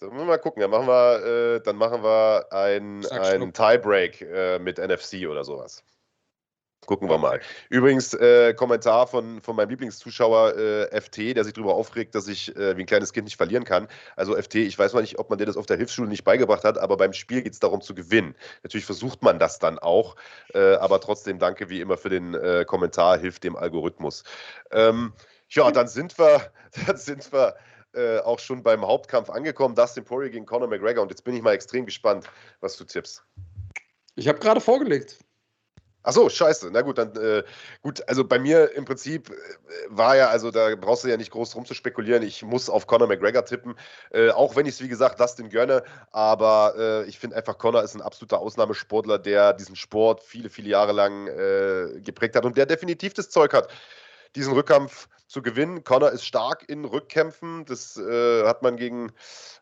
Dann 0.01 0.16
wir 0.16 0.24
mal 0.24 0.38
gucken. 0.38 0.61
Dann 0.61 0.70
machen 0.70 0.86
wir, 0.86 1.57
äh, 1.57 1.61
dann 1.61 1.76
machen 1.76 2.03
wir 2.03 2.46
ein, 2.51 3.05
ein 3.07 3.53
Tiebreak 3.53 4.20
äh, 4.22 4.59
mit 4.59 4.78
NFC 4.78 5.26
oder 5.28 5.44
sowas. 5.44 5.82
Gucken 6.86 7.11
wir 7.11 7.18
mal. 7.18 7.40
Übrigens, 7.68 8.14
äh, 8.14 8.55
Kommentar 8.55 9.09
von, 9.09 9.42
von 9.42 9.57
meinem 9.57 9.68
Lieblingszuschauer 9.68 10.57
äh, 10.57 11.01
FT, 11.01 11.36
der 11.36 11.44
sich 11.44 11.53
darüber 11.53 11.74
aufregt, 11.74 12.14
dass 12.14 12.28
ich 12.28 12.57
äh, 12.57 12.76
wie 12.76 12.82
ein 12.82 12.86
kleines 12.86 13.12
Kind 13.12 13.24
nicht 13.24 13.36
verlieren 13.36 13.64
kann. 13.64 13.88
Also 14.16 14.34
FT, 14.40 14.55
ich 14.55 14.78
weiß 14.78 14.94
mal 14.94 15.03
nicht, 15.03 15.18
ob 15.18 15.28
man 15.28 15.38
dir 15.38 15.44
das 15.44 15.59
auf 15.59 15.66
der 15.66 15.76
Hilfsschule 15.76 16.09
nicht 16.09 16.24
beigebracht 16.24 16.64
hat, 16.64 16.78
aber 16.78 16.96
beim 16.96 17.12
Spiel 17.12 17.42
geht 17.42 17.53
es 17.53 17.59
darum 17.59 17.82
zu 17.82 17.94
gewinnen. 17.94 18.34
Natürlich 18.62 18.86
versucht 18.86 19.22
man 19.22 19.38
das 19.38 19.59
dann 19.59 19.78
auch, 19.78 20.16
äh, 20.55 20.76
aber 20.76 21.01
trotzdem 21.01 21.38
danke 21.38 21.68
wie 21.68 21.80
immer 21.80 21.99
für 21.99 22.09
den 22.09 22.34
äh, 22.34 22.64
Kommentar, 22.64 23.18
hilft 23.18 23.44
dem 23.44 23.57
Algorithmus. 23.57 24.22
Ähm, 24.70 25.12
ja, 25.51 25.70
dann 25.70 25.88
sind 25.88 26.18
wir, 26.18 26.40
dann 26.86 26.96
sind 26.96 27.30
wir 27.32 27.55
äh, 27.95 28.18
auch 28.20 28.39
schon 28.39 28.62
beim 28.62 28.86
Hauptkampf 28.86 29.30
angekommen. 29.30 29.74
Dustin 29.74 30.05
Poirier 30.05 30.30
gegen 30.30 30.47
Conor 30.47 30.68
McGregor. 30.68 31.03
Und 31.03 31.11
jetzt 31.11 31.24
bin 31.24 31.34
ich 31.34 31.43
mal 31.43 31.53
extrem 31.53 31.86
gespannt, 31.86 32.26
was 32.61 32.76
du 32.76 32.84
tippst. 32.84 33.24
Ich 34.16 34.28
habe 34.28 34.39
gerade 34.39 34.61
vorgelegt. 34.61 35.18
Ach 36.05 36.12
so, 36.12 36.28
scheiße. 36.28 36.70
Na 36.72 36.80
gut, 36.82 36.97
dann 36.97 37.14
äh, 37.16 37.43
gut. 37.82 38.07
Also 38.09 38.24
bei 38.24 38.39
mir 38.39 38.72
im 38.74 38.84
Prinzip 38.84 39.30
äh, 39.30 39.34
war 39.89 40.16
ja, 40.16 40.28
also 40.28 40.51
da 40.51 40.74
brauchst 40.76 41.05
du 41.05 41.09
ja 41.09 41.16
nicht 41.16 41.30
groß 41.30 41.51
drum 41.51 41.66
zu 41.66 41.74
spekulieren. 41.74 42.22
Ich 42.22 42.43
muss 42.43 42.70
auf 42.70 42.86
Conor 42.86 43.09
McGregor 43.09 43.45
tippen, 43.45 43.74
äh, 44.12 44.30
auch 44.30 44.57
wenn 44.57 44.64
ich 44.64 44.74
es 44.74 44.80
wie 44.80 44.89
gesagt 44.89 45.20
Dustin 45.20 45.51
gönne. 45.51 45.82
Aber 46.11 46.74
äh, 46.78 47.05
ich 47.09 47.18
finde 47.18 47.36
einfach 47.36 47.59
Conor 47.59 47.82
ist 47.82 47.95
ein 47.95 48.01
absoluter 48.01 48.39
Ausnahmesportler, 48.39 49.18
der 49.18 49.53
diesen 49.53 49.76
Sport 49.76 50.22
viele, 50.22 50.49
viele 50.49 50.70
Jahre 50.70 50.93
lang 50.93 51.26
geprägt 52.03 52.36
hat 52.36 52.45
und 52.45 52.57
der 52.57 52.66
definitiv 52.66 53.12
das 53.12 53.28
Zeug 53.28 53.53
hat, 53.53 53.68
diesen 54.37 54.53
Rückkampf 54.53 55.09
zu 55.26 55.43
gewinnen. 55.43 55.85
Connor 55.85 56.11
ist 56.11 56.24
stark 56.24 56.68
in 56.68 56.85
Rückkämpfen. 56.85 57.64
Das 57.66 57.97
äh, 57.97 58.45
hat 58.47 58.62
man 58.62 58.76
gegen, 58.76 59.11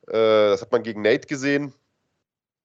äh, 0.07 0.51
das 0.51 0.63
hat 0.63 0.73
man 0.73 0.83
gegen 0.83 1.03
Nate 1.03 1.27
gesehen. 1.27 1.75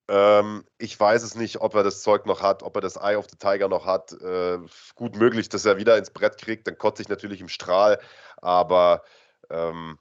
Ähm, 0.08 0.66
ich 0.78 1.00
weiß 1.00 1.24
es 1.24 1.36
nicht, 1.36 1.62
ob 1.62 1.74
er 1.76 1.84
das 1.84 2.02
Zeug 2.02 2.26
noch 2.26 2.42
hat, 2.42 2.64
ob 2.64 2.76
er 2.76 2.82
das 2.82 2.98
Eye 2.98 3.16
of 3.16 3.28
the 3.30 3.38
Tiger 3.38 3.68
noch 3.68 3.86
hat. 3.86 4.12
Äh, 4.14 4.60
gut 4.96 5.16
möglich, 5.16 5.50
dass 5.50 5.66
er 5.66 5.78
wieder 5.78 5.98
ins 5.98 6.12
Brett 6.12 6.38
kriegt. 6.38 6.68
Dann 6.68 6.78
kotze 6.78 7.02
ich 7.02 7.10
natürlich 7.10 7.42
im 7.42 7.50
Strahl. 7.50 8.00
Aber 8.38 9.04
ähm, 9.50 9.98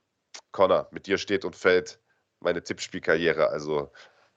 Connor, 0.52 0.88
mit 0.90 1.06
dir 1.06 1.18
steht 1.18 1.44
und 1.44 1.56
fällt 1.56 2.00
meine 2.40 2.62
Tippspielkarriere. 2.62 3.48
Also 3.48 3.90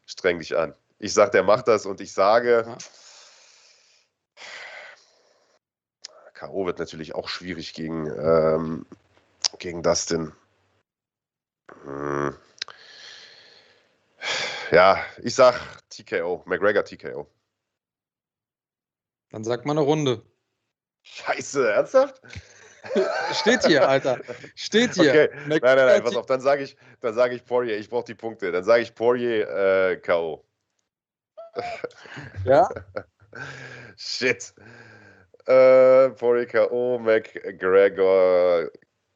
streng 0.05 0.39
dich 0.39 0.55
an. 0.57 0.73
Ich 0.99 1.13
sage, 1.13 1.31
der 1.31 1.43
macht 1.43 1.67
das 1.67 1.85
und 1.85 2.01
ich 2.01 2.13
sage. 2.13 2.63
Ja 2.67 2.77
K.O. 6.43 6.65
wird 6.65 6.79
natürlich 6.79 7.15
auch 7.15 7.29
schwierig 7.29 7.73
gegen, 7.73 8.07
ähm, 8.07 8.85
gegen 9.59 9.81
Dustin. 9.81 10.33
Hm. 11.83 12.35
Ja, 14.71 15.03
ich 15.21 15.35
sag 15.35 15.55
TKO, 15.89 16.43
McGregor 16.45 16.83
TKO. 16.83 17.27
Dann 19.29 19.43
sag 19.43 19.65
mal 19.65 19.71
eine 19.71 19.81
Runde. 19.81 20.21
Scheiße, 21.03 21.71
ernsthaft? 21.71 22.21
Steht 23.33 23.65
hier, 23.65 23.87
Alter. 23.87 24.19
Steht 24.55 24.95
hier. 24.95 25.09
Okay. 25.09 25.29
Nein, 25.47 25.59
nein, 25.61 25.77
nein, 25.77 26.03
pass 26.03 26.15
auf, 26.15 26.25
dann 26.25 26.41
sage 26.41 26.63
ich, 26.63 26.75
dann 26.99 27.13
sage 27.13 27.35
ich 27.35 27.45
Poirier, 27.45 27.77
ich 27.77 27.89
brauche 27.89 28.05
die 28.05 28.15
Punkte. 28.15 28.51
Dann 28.51 28.63
sage 28.63 28.83
ich 28.83 28.93
Poirier 28.93 29.49
äh, 29.49 29.97
K.O. 29.97 30.45
Ja? 32.43 32.69
Shit. 33.95 34.53
Äh, 35.45 36.09
Poirier 36.11 36.45
K.O., 36.45 36.99
McGregor. 36.99 38.69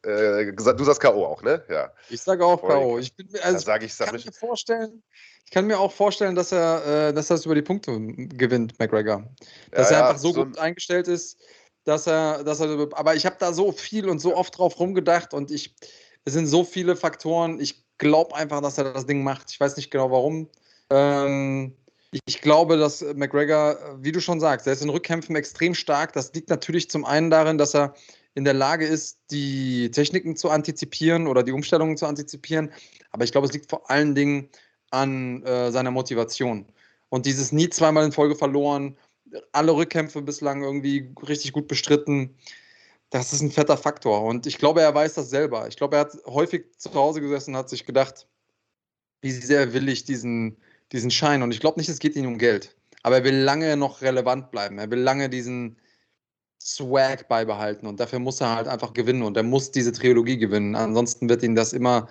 Äh, 0.03 0.53
du 0.53 0.83
sagst 0.83 1.01
K.O. 1.01 1.25
auch, 1.25 1.41
ne? 1.41 1.63
Ja. 1.69 1.91
Ich 2.09 2.21
sage 2.21 2.45
auch 2.45 2.61
K.O. 2.61 2.97
Ich 2.99 3.15
bin, 3.15 3.27
also, 3.41 3.59
sag 3.59 3.83
ich, 3.83 3.97
kann 3.97 4.13
mir 4.13 4.31
vorstellen, 4.31 5.03
ich 5.45 5.51
kann 5.51 5.65
mir 5.65 5.79
auch 5.79 5.93
vorstellen, 5.93 6.35
dass 6.35 6.51
er, 6.51 7.09
äh, 7.09 7.13
dass 7.13 7.29
er 7.29 7.37
es 7.37 7.45
über 7.45 7.55
die 7.55 7.61
Punkte 7.61 7.97
gewinnt, 7.99 8.77
McGregor. 8.79 9.23
Dass 9.71 9.89
ja, 9.89 9.97
er 9.97 10.09
einfach 10.09 10.21
so, 10.21 10.33
so 10.33 10.45
gut 10.45 10.57
eingestellt 10.57 11.07
ist, 11.07 11.37
dass 11.85 12.05
er, 12.05 12.43
dass 12.43 12.59
er. 12.59 12.89
Aber 12.91 13.15
ich 13.15 13.25
habe 13.25 13.37
da 13.39 13.53
so 13.53 13.71
viel 13.71 14.09
und 14.09 14.19
so 14.19 14.35
oft 14.35 14.57
drauf 14.57 14.77
rumgedacht 14.77 15.33
und 15.33 15.49
ich, 15.49 15.73
es 16.25 16.33
sind 16.33 16.47
so 16.47 16.65
viele 16.65 16.97
Faktoren. 16.97 17.61
Ich 17.61 17.85
glaube 17.97 18.35
einfach, 18.35 18.61
dass 18.61 18.77
er 18.77 18.91
das 18.91 19.05
Ding 19.05 19.23
macht. 19.23 19.49
Ich 19.51 19.59
weiß 19.59 19.77
nicht 19.77 19.89
genau 19.89 20.11
warum. 20.11 20.49
Ähm, 20.89 21.77
ich 22.25 22.41
glaube, 22.41 22.77
dass 22.77 23.01
McGregor, 23.15 23.77
wie 23.99 24.11
du 24.11 24.19
schon 24.19 24.39
sagst, 24.39 24.67
er 24.67 24.73
ist 24.73 24.81
in 24.81 24.89
Rückkämpfen 24.89 25.35
extrem 25.35 25.73
stark. 25.73 26.13
Das 26.13 26.33
liegt 26.33 26.49
natürlich 26.49 26.89
zum 26.89 27.05
einen 27.05 27.29
darin, 27.29 27.57
dass 27.57 27.75
er 27.75 27.93
in 28.35 28.43
der 28.43 28.53
Lage 28.53 28.85
ist, 28.85 29.19
die 29.31 29.89
Techniken 29.91 30.35
zu 30.35 30.49
antizipieren 30.49 31.27
oder 31.27 31.43
die 31.43 31.51
Umstellungen 31.51 31.97
zu 31.97 32.05
antizipieren. 32.05 32.71
Aber 33.11 33.23
ich 33.23 33.31
glaube, 33.31 33.47
es 33.47 33.53
liegt 33.53 33.69
vor 33.69 33.89
allen 33.89 34.15
Dingen 34.15 34.49
an 34.91 35.43
äh, 35.43 35.71
seiner 35.71 35.91
Motivation. 35.91 36.65
Und 37.09 37.25
dieses 37.25 37.51
nie 37.51 37.69
zweimal 37.69 38.05
in 38.05 38.11
Folge 38.11 38.35
verloren, 38.35 38.97
alle 39.51 39.75
Rückkämpfe 39.75 40.21
bislang 40.21 40.63
irgendwie 40.63 41.13
richtig 41.27 41.51
gut 41.51 41.67
bestritten, 41.67 42.35
das 43.09 43.33
ist 43.33 43.41
ein 43.41 43.51
fetter 43.51 43.77
Faktor. 43.77 44.23
Und 44.23 44.45
ich 44.45 44.57
glaube, 44.57 44.81
er 44.81 44.93
weiß 44.93 45.13
das 45.13 45.29
selber. 45.29 45.67
Ich 45.67 45.77
glaube, 45.77 45.95
er 45.95 46.01
hat 46.01 46.17
häufig 46.25 46.65
zu 46.77 46.93
Hause 46.93 47.21
gesessen 47.21 47.51
und 47.51 47.57
hat 47.57 47.69
sich 47.69 47.85
gedacht, 47.85 48.27
wie 49.21 49.31
sehr 49.31 49.73
will 49.73 49.89
ich 49.89 50.03
diesen, 50.03 50.57
diesen 50.91 51.11
Schein. 51.11 51.41
Und 51.41 51.53
ich 51.53 51.59
glaube 51.59 51.79
nicht, 51.79 51.89
es 51.89 51.99
geht 51.99 52.15
ihm 52.15 52.27
um 52.27 52.37
Geld. 52.37 52.75
Aber 53.03 53.17
er 53.17 53.23
will 53.23 53.35
lange 53.35 53.77
noch 53.77 54.01
relevant 54.01 54.51
bleiben. 54.51 54.79
Er 54.79 54.89
will 54.91 54.99
lange 54.99 55.29
diesen 55.29 55.77
Swag 56.61 57.27
beibehalten. 57.27 57.87
Und 57.87 57.99
dafür 57.99 58.19
muss 58.19 58.41
er 58.41 58.55
halt 58.55 58.67
einfach 58.67 58.93
gewinnen. 58.93 59.23
Und 59.23 59.37
er 59.37 59.43
muss 59.43 59.71
diese 59.71 59.91
Trilogie 59.91 60.37
gewinnen. 60.37 60.75
Ansonsten 60.75 61.29
wird 61.29 61.43
ihn 61.43 61.55
das 61.55 61.73
immer 61.73 62.07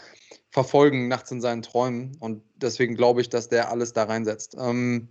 verfolgen, 0.50 1.08
nachts 1.08 1.30
in 1.30 1.40
seinen 1.40 1.62
Träumen. 1.62 2.16
Und 2.20 2.42
deswegen 2.56 2.94
glaube 2.94 3.20
ich, 3.20 3.28
dass 3.28 3.48
der 3.48 3.70
alles 3.70 3.92
da 3.92 4.04
reinsetzt. 4.04 4.56
Ähm, 4.58 5.08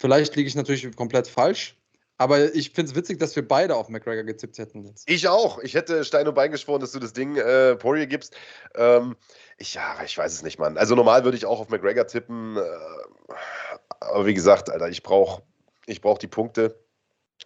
vielleicht 0.00 0.36
liege 0.36 0.48
ich 0.48 0.54
natürlich 0.54 0.94
komplett 0.94 1.26
falsch. 1.26 1.76
Aber 2.16 2.54
ich 2.54 2.70
finde 2.70 2.90
es 2.90 2.96
witzig, 2.96 3.18
dass 3.18 3.34
wir 3.34 3.46
beide 3.46 3.74
auf 3.74 3.88
McGregor 3.88 4.22
getippt 4.22 4.58
hätten. 4.58 4.84
Jetzt. 4.84 5.10
Ich 5.10 5.26
auch. 5.26 5.58
Ich 5.58 5.74
hätte 5.74 6.04
Stein 6.04 6.28
und 6.28 6.34
Bein 6.34 6.52
geschworen, 6.52 6.80
dass 6.80 6.92
du 6.92 7.00
das 7.00 7.12
Ding 7.12 7.36
äh, 7.36 7.74
Poirier 7.74 8.06
gibst. 8.06 8.36
Ähm, 8.76 9.16
ich, 9.58 9.74
ja, 9.74 9.96
ich 10.04 10.16
weiß 10.16 10.32
es 10.32 10.42
nicht, 10.42 10.58
Mann. 10.58 10.78
Also 10.78 10.94
normal 10.94 11.24
würde 11.24 11.36
ich 11.36 11.46
auch 11.46 11.60
auf 11.60 11.70
McGregor 11.70 12.06
tippen. 12.06 12.56
Äh, 12.56 12.60
aber 14.00 14.26
wie 14.26 14.34
gesagt, 14.34 14.70
Alter, 14.70 14.88
ich 14.88 15.02
brauche 15.02 15.42
ich 15.86 16.00
brauch 16.00 16.18
die 16.18 16.28
Punkte. 16.28 16.78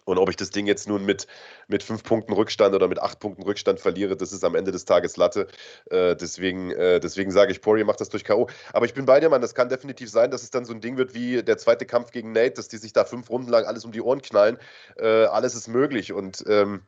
Und 0.05 0.17
ob 0.17 0.29
ich 0.29 0.35
das 0.35 0.49
Ding 0.49 0.65
jetzt 0.65 0.87
nun 0.87 1.05
mit, 1.05 1.27
mit 1.67 1.83
fünf 1.83 2.03
Punkten 2.03 2.33
Rückstand 2.33 2.73
oder 2.73 2.87
mit 2.87 2.99
acht 2.99 3.19
Punkten 3.19 3.43
Rückstand 3.43 3.79
verliere, 3.79 4.17
das 4.17 4.31
ist 4.31 4.43
am 4.43 4.55
Ende 4.55 4.71
des 4.71 4.85
Tages 4.85 5.17
Latte. 5.17 5.47
Äh, 5.89 6.15
deswegen 6.15 6.71
äh, 6.71 6.99
deswegen 6.99 7.31
sage 7.31 7.51
ich, 7.51 7.61
Poirier 7.61 7.85
macht 7.85 8.01
das 8.01 8.09
durch 8.09 8.23
K.O. 8.23 8.47
Aber 8.73 8.85
ich 8.85 8.93
bin 8.93 9.05
bei 9.05 9.19
dir, 9.19 9.29
Mann. 9.29 9.41
Das 9.41 9.53
kann 9.53 9.69
definitiv 9.69 10.09
sein, 10.09 10.31
dass 10.31 10.43
es 10.43 10.51
dann 10.51 10.65
so 10.65 10.73
ein 10.73 10.81
Ding 10.81 10.97
wird 10.97 11.13
wie 11.13 11.43
der 11.43 11.57
zweite 11.57 11.85
Kampf 11.85 12.11
gegen 12.11 12.31
Nate, 12.31 12.51
dass 12.51 12.67
die 12.67 12.77
sich 12.77 12.93
da 12.93 13.05
fünf 13.05 13.29
Runden 13.29 13.49
lang 13.49 13.65
alles 13.65 13.85
um 13.85 13.91
die 13.91 14.01
Ohren 14.01 14.21
knallen. 14.21 14.57
Äh, 14.97 15.25
alles 15.25 15.55
ist 15.55 15.67
möglich. 15.67 16.13
Und 16.13 16.43
ähm, 16.47 16.81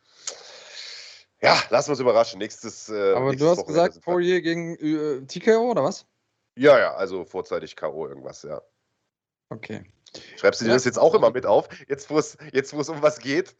ja, 1.42 1.58
lassen 1.70 1.90
wir 1.90 1.94
uns 1.94 2.00
überraschen. 2.00 2.40
Nächstes. 2.40 2.90
Äh, 2.90 3.14
Aber 3.14 3.32
nächstes 3.32 3.40
du 3.40 3.50
hast 3.50 3.68
gesagt, 3.68 4.02
Poirier 4.02 4.42
gegen 4.42 4.76
äh, 4.76 5.26
TKO 5.26 5.72
oder 5.72 5.84
was? 5.84 6.06
Ja, 6.56 6.78
ja, 6.78 6.94
also 6.94 7.26
vorzeitig 7.26 7.76
K.O. 7.76 8.08
irgendwas, 8.08 8.44
ja. 8.44 8.62
Okay. 9.50 9.84
Schreibst 10.38 10.62
du 10.62 10.66
dir 10.66 10.72
das 10.72 10.86
jetzt 10.86 11.00
auch 11.00 11.14
immer 11.14 11.32
mit 11.32 11.46
auf? 11.46 11.70
Jetzt, 11.88 12.10
wo 12.10 12.18
es, 12.18 12.38
jetzt, 12.52 12.74
wo 12.74 12.82
es 12.82 12.90
um 12.90 13.02
was 13.02 13.20
geht? 13.20 13.56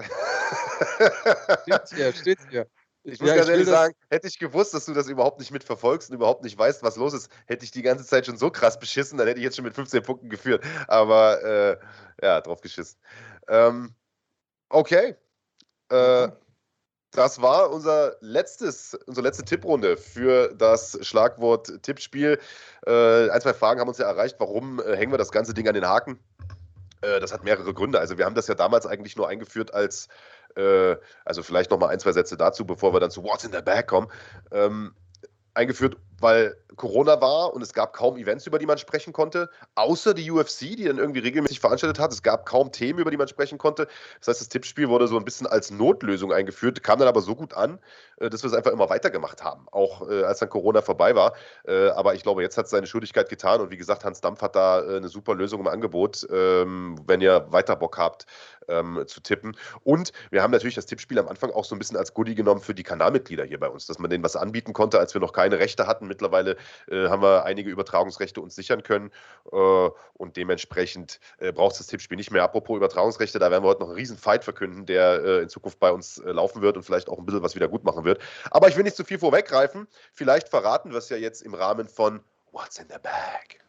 Steht 1.64 1.90
hier, 1.96 2.14
steht 2.14 2.40
hier. 2.50 2.68
Ich 3.04 3.20
muss 3.20 3.30
ja, 3.30 3.36
ganz 3.36 3.48
ich 3.48 3.54
ehrlich 3.54 3.68
sagen, 3.68 3.96
hätte 4.10 4.28
ich 4.28 4.38
gewusst, 4.38 4.74
dass 4.74 4.86
du 4.86 4.94
das 4.94 5.08
überhaupt 5.08 5.40
nicht 5.40 5.52
mitverfolgst 5.52 6.10
und 6.10 6.16
überhaupt 6.16 6.44
nicht 6.44 6.58
weißt, 6.58 6.84
was 6.84 6.98
los 6.98 7.14
ist, 7.14 7.32
hätte 7.48 7.66
ich 7.66 7.72
die 7.72 7.82
ganze 7.82 8.06
Zeit 8.06 8.26
schon 8.28 8.38
so 8.38 8.52
krass 8.52 8.78
beschissen, 8.78 9.18
dann 9.18 9.28
hätte 9.28 9.40
ich 9.40 9.44
jetzt 9.44 9.56
schon 9.56 9.66
mit 9.66 9.74
15 9.74 10.04
Punkten 10.04 10.30
geführt. 10.30 10.64
Aber 10.88 11.44
äh, 11.44 11.78
ja, 12.22 12.42
drauf 12.42 12.62
geschissen. 12.62 13.00
Ähm, 13.48 13.96
Okay. 14.72 15.16
Äh, 15.90 16.30
das 17.12 17.42
war 17.42 17.72
unser 17.72 18.16
letztes, 18.22 18.98
unsere 19.06 19.28
letzte 19.28 19.44
Tipprunde 19.44 19.98
für 19.98 20.54
das 20.56 20.98
Schlagwort 21.02 21.84
Tippspiel. 21.84 22.40
Äh, 22.86 23.30
ein, 23.30 23.42
zwei 23.42 23.54
Fragen 23.54 23.80
haben 23.80 23.90
uns 23.90 23.98
ja 23.98 24.06
erreicht. 24.06 24.38
Warum 24.40 24.80
äh, 24.80 24.96
hängen 24.96 25.12
wir 25.12 25.18
das 25.18 25.32
ganze 25.32 25.54
Ding 25.54 25.68
an 25.68 25.74
den 25.74 25.88
Haken? 25.88 26.20
Äh, 27.02 27.20
das 27.20 27.34
hat 27.34 27.44
mehrere 27.44 27.74
Gründe. 27.74 28.00
Also 28.00 28.18
wir 28.18 28.26
haben 28.26 28.36
das 28.36 28.48
ja 28.48 28.56
damals 28.56 28.86
eigentlich 28.86 29.18
nur 29.18 29.28
eingeführt 29.28 29.74
als, 29.74 30.08
äh, 30.56 30.96
also 31.26 31.44
vielleicht 31.44 31.72
noch 31.72 31.80
mal 31.80 31.90
ein, 31.90 32.00
zwei 32.00 32.14
Sätze 32.14 32.38
dazu, 32.38 32.66
bevor 32.66 32.94
wir 32.94 33.00
dann 33.00 33.12
zu 33.12 33.24
What's 33.24 33.44
in 33.44 33.52
the 33.52 33.62
Bag 33.62 33.88
kommen. 33.88 34.08
Ähm, 34.52 34.94
eingeführt, 35.54 35.98
weil 36.22 36.56
Corona 36.76 37.20
war 37.22 37.54
und 37.54 37.62
es 37.62 37.74
gab 37.74 37.94
kaum 37.94 38.18
Events, 38.18 38.48
über 38.48 38.58
die 38.58 38.66
man 38.66 38.78
sprechen 38.78 39.14
konnte, 39.14 39.50
außer 39.76 40.14
die 40.14 40.32
UFC, 40.32 40.60
die 40.78 40.86
dann 40.86 40.98
irgendwie 40.98 41.20
regelmäßig 41.20 41.60
veranstaltet 41.60 42.00
hat. 42.00 42.12
Es 42.12 42.24
gab 42.24 42.46
kaum 42.46 42.72
Themen, 42.72 43.00
über 43.00 43.12
die 43.12 43.18
man 43.18 43.28
sprechen 43.28 43.58
konnte. 43.58 43.88
Das 44.20 44.30
heißt, 44.30 44.42
das 44.42 44.50
Tippspiel 44.50 44.90
wurde 44.90 45.08
so 45.08 45.18
ein 45.18 45.26
bisschen 45.26 45.48
als 45.48 45.72
Notlösung 45.72 46.32
eingeführt, 46.32 46.82
kam 46.84 47.00
dann 47.00 47.08
aber 47.08 47.22
so 47.22 47.36
gut 47.36 47.54
an, 47.54 47.80
äh, 48.18 48.30
dass 48.30 48.44
wir 48.44 48.48
es 48.48 48.54
einfach 48.54 48.72
immer 48.72 48.90
weitergemacht 48.90 49.44
haben, 49.44 49.68
auch 49.72 50.10
äh, 50.10 50.24
als 50.24 50.40
dann 50.40 50.50
Corona 50.50 50.82
vorbei 50.82 51.16
war. 51.16 51.34
Äh, 51.66 51.90
aber 51.90 52.16
ich 52.16 52.24
glaube, 52.24 52.42
jetzt 52.42 52.58
hat 52.58 52.66
es 52.66 52.72
seine 52.72 52.88
Schuldigkeit 52.88 53.30
getan 53.30 53.62
und 53.62 53.72
wie 53.72 53.78
gesagt, 53.78 54.06
Hans 54.06 54.22
Dampf 54.22 54.42
hat 54.42 54.56
da 54.56 54.80
eine 54.82 55.10
super 55.10 55.36
Lösung 55.36 55.60
im 55.60 55.68
Angebot, 55.68 56.28
ähm, 56.32 57.00
wenn 57.06 57.22
ihr 57.22 57.48
weiter 57.52 57.76
Bock 57.76 57.98
habt 57.98 58.26
ähm, 58.68 59.04
zu 59.08 59.22
tippen. 59.22 59.56
Und 59.84 60.12
wir 60.30 60.42
haben 60.42 60.52
natürlich 60.52 60.76
das 60.76 60.86
Tippspiel 60.86 61.20
am 61.20 61.28
Anfang 61.28 61.52
auch 61.52 61.66
so 61.66 61.76
ein 61.76 61.80
bisschen 61.80 61.98
als 61.98 62.14
Goodie 62.14 62.36
genommen 62.36 62.62
für 62.62 62.74
die 62.74 62.84
Kanalmitglieder 62.84 63.44
hier 63.44 63.60
bei 63.60 63.70
uns, 63.70 63.86
dass 63.86 64.00
man 64.00 64.10
denen 64.10 64.24
was 64.24 64.36
anbieten 64.36 64.74
konnte, 64.74 65.00
als 65.00 65.14
wir 65.14 65.22
noch 65.22 65.34
keine 65.34 65.60
Rechte 65.60 65.88
hatten. 65.88 66.08
Mittlerweile 66.12 66.58
äh, 66.90 67.08
haben 67.08 67.22
wir 67.22 67.46
einige 67.46 67.70
Übertragungsrechte 67.70 68.42
uns 68.42 68.54
sichern 68.54 68.84
können 68.84 69.12
äh, 69.52 69.90
und 70.14 70.36
dementsprechend 70.36 71.22
äh, 71.40 71.54
braucht 71.54 71.72
es 71.72 71.78
das 71.78 71.88
Tippspiel 71.88 72.18
nicht 72.18 72.32
mehr. 72.32 72.44
Apropos 72.44 72.76
Übertragungsrechte, 72.76 73.40
da 73.40 73.50
werden 73.50 73.64
wir 73.64 73.70
heute 73.70 73.82
noch 73.82 73.88
einen 73.88 73.98
riesen 73.98 74.18
Fight 74.18 74.44
verkünden, 74.44 74.86
der 74.86 75.24
äh, 75.24 75.42
in 75.44 75.50
Zukunft 75.50 75.80
bei 75.80 75.92
uns 75.92 76.18
äh, 76.18 76.32
laufen 76.32 76.62
wird 76.62 76.76
und 76.76 76.84
vielleicht 76.84 77.08
auch 77.08 77.18
ein 77.18 77.26
bisschen 77.26 77.44
was 77.44 77.56
wieder 77.56 77.70
gut 77.70 77.86
machen 77.86 78.04
wird. 78.04 78.22
Aber 78.52 78.68
ich 78.68 78.76
will 78.76 78.84
nicht 78.84 78.98
zu 78.98 79.06
viel 79.06 79.20
vorweggreifen. 79.20 79.88
Vielleicht 80.14 80.50
verraten 80.50 80.92
wir 80.92 80.98
es 80.98 81.10
ja 81.10 81.18
jetzt 81.18 81.42
im 81.42 81.54
Rahmen 81.54 81.88
von 81.88 82.20
What's 82.52 82.78
in 82.78 82.88
the 82.90 83.00
Bag. 83.02 83.62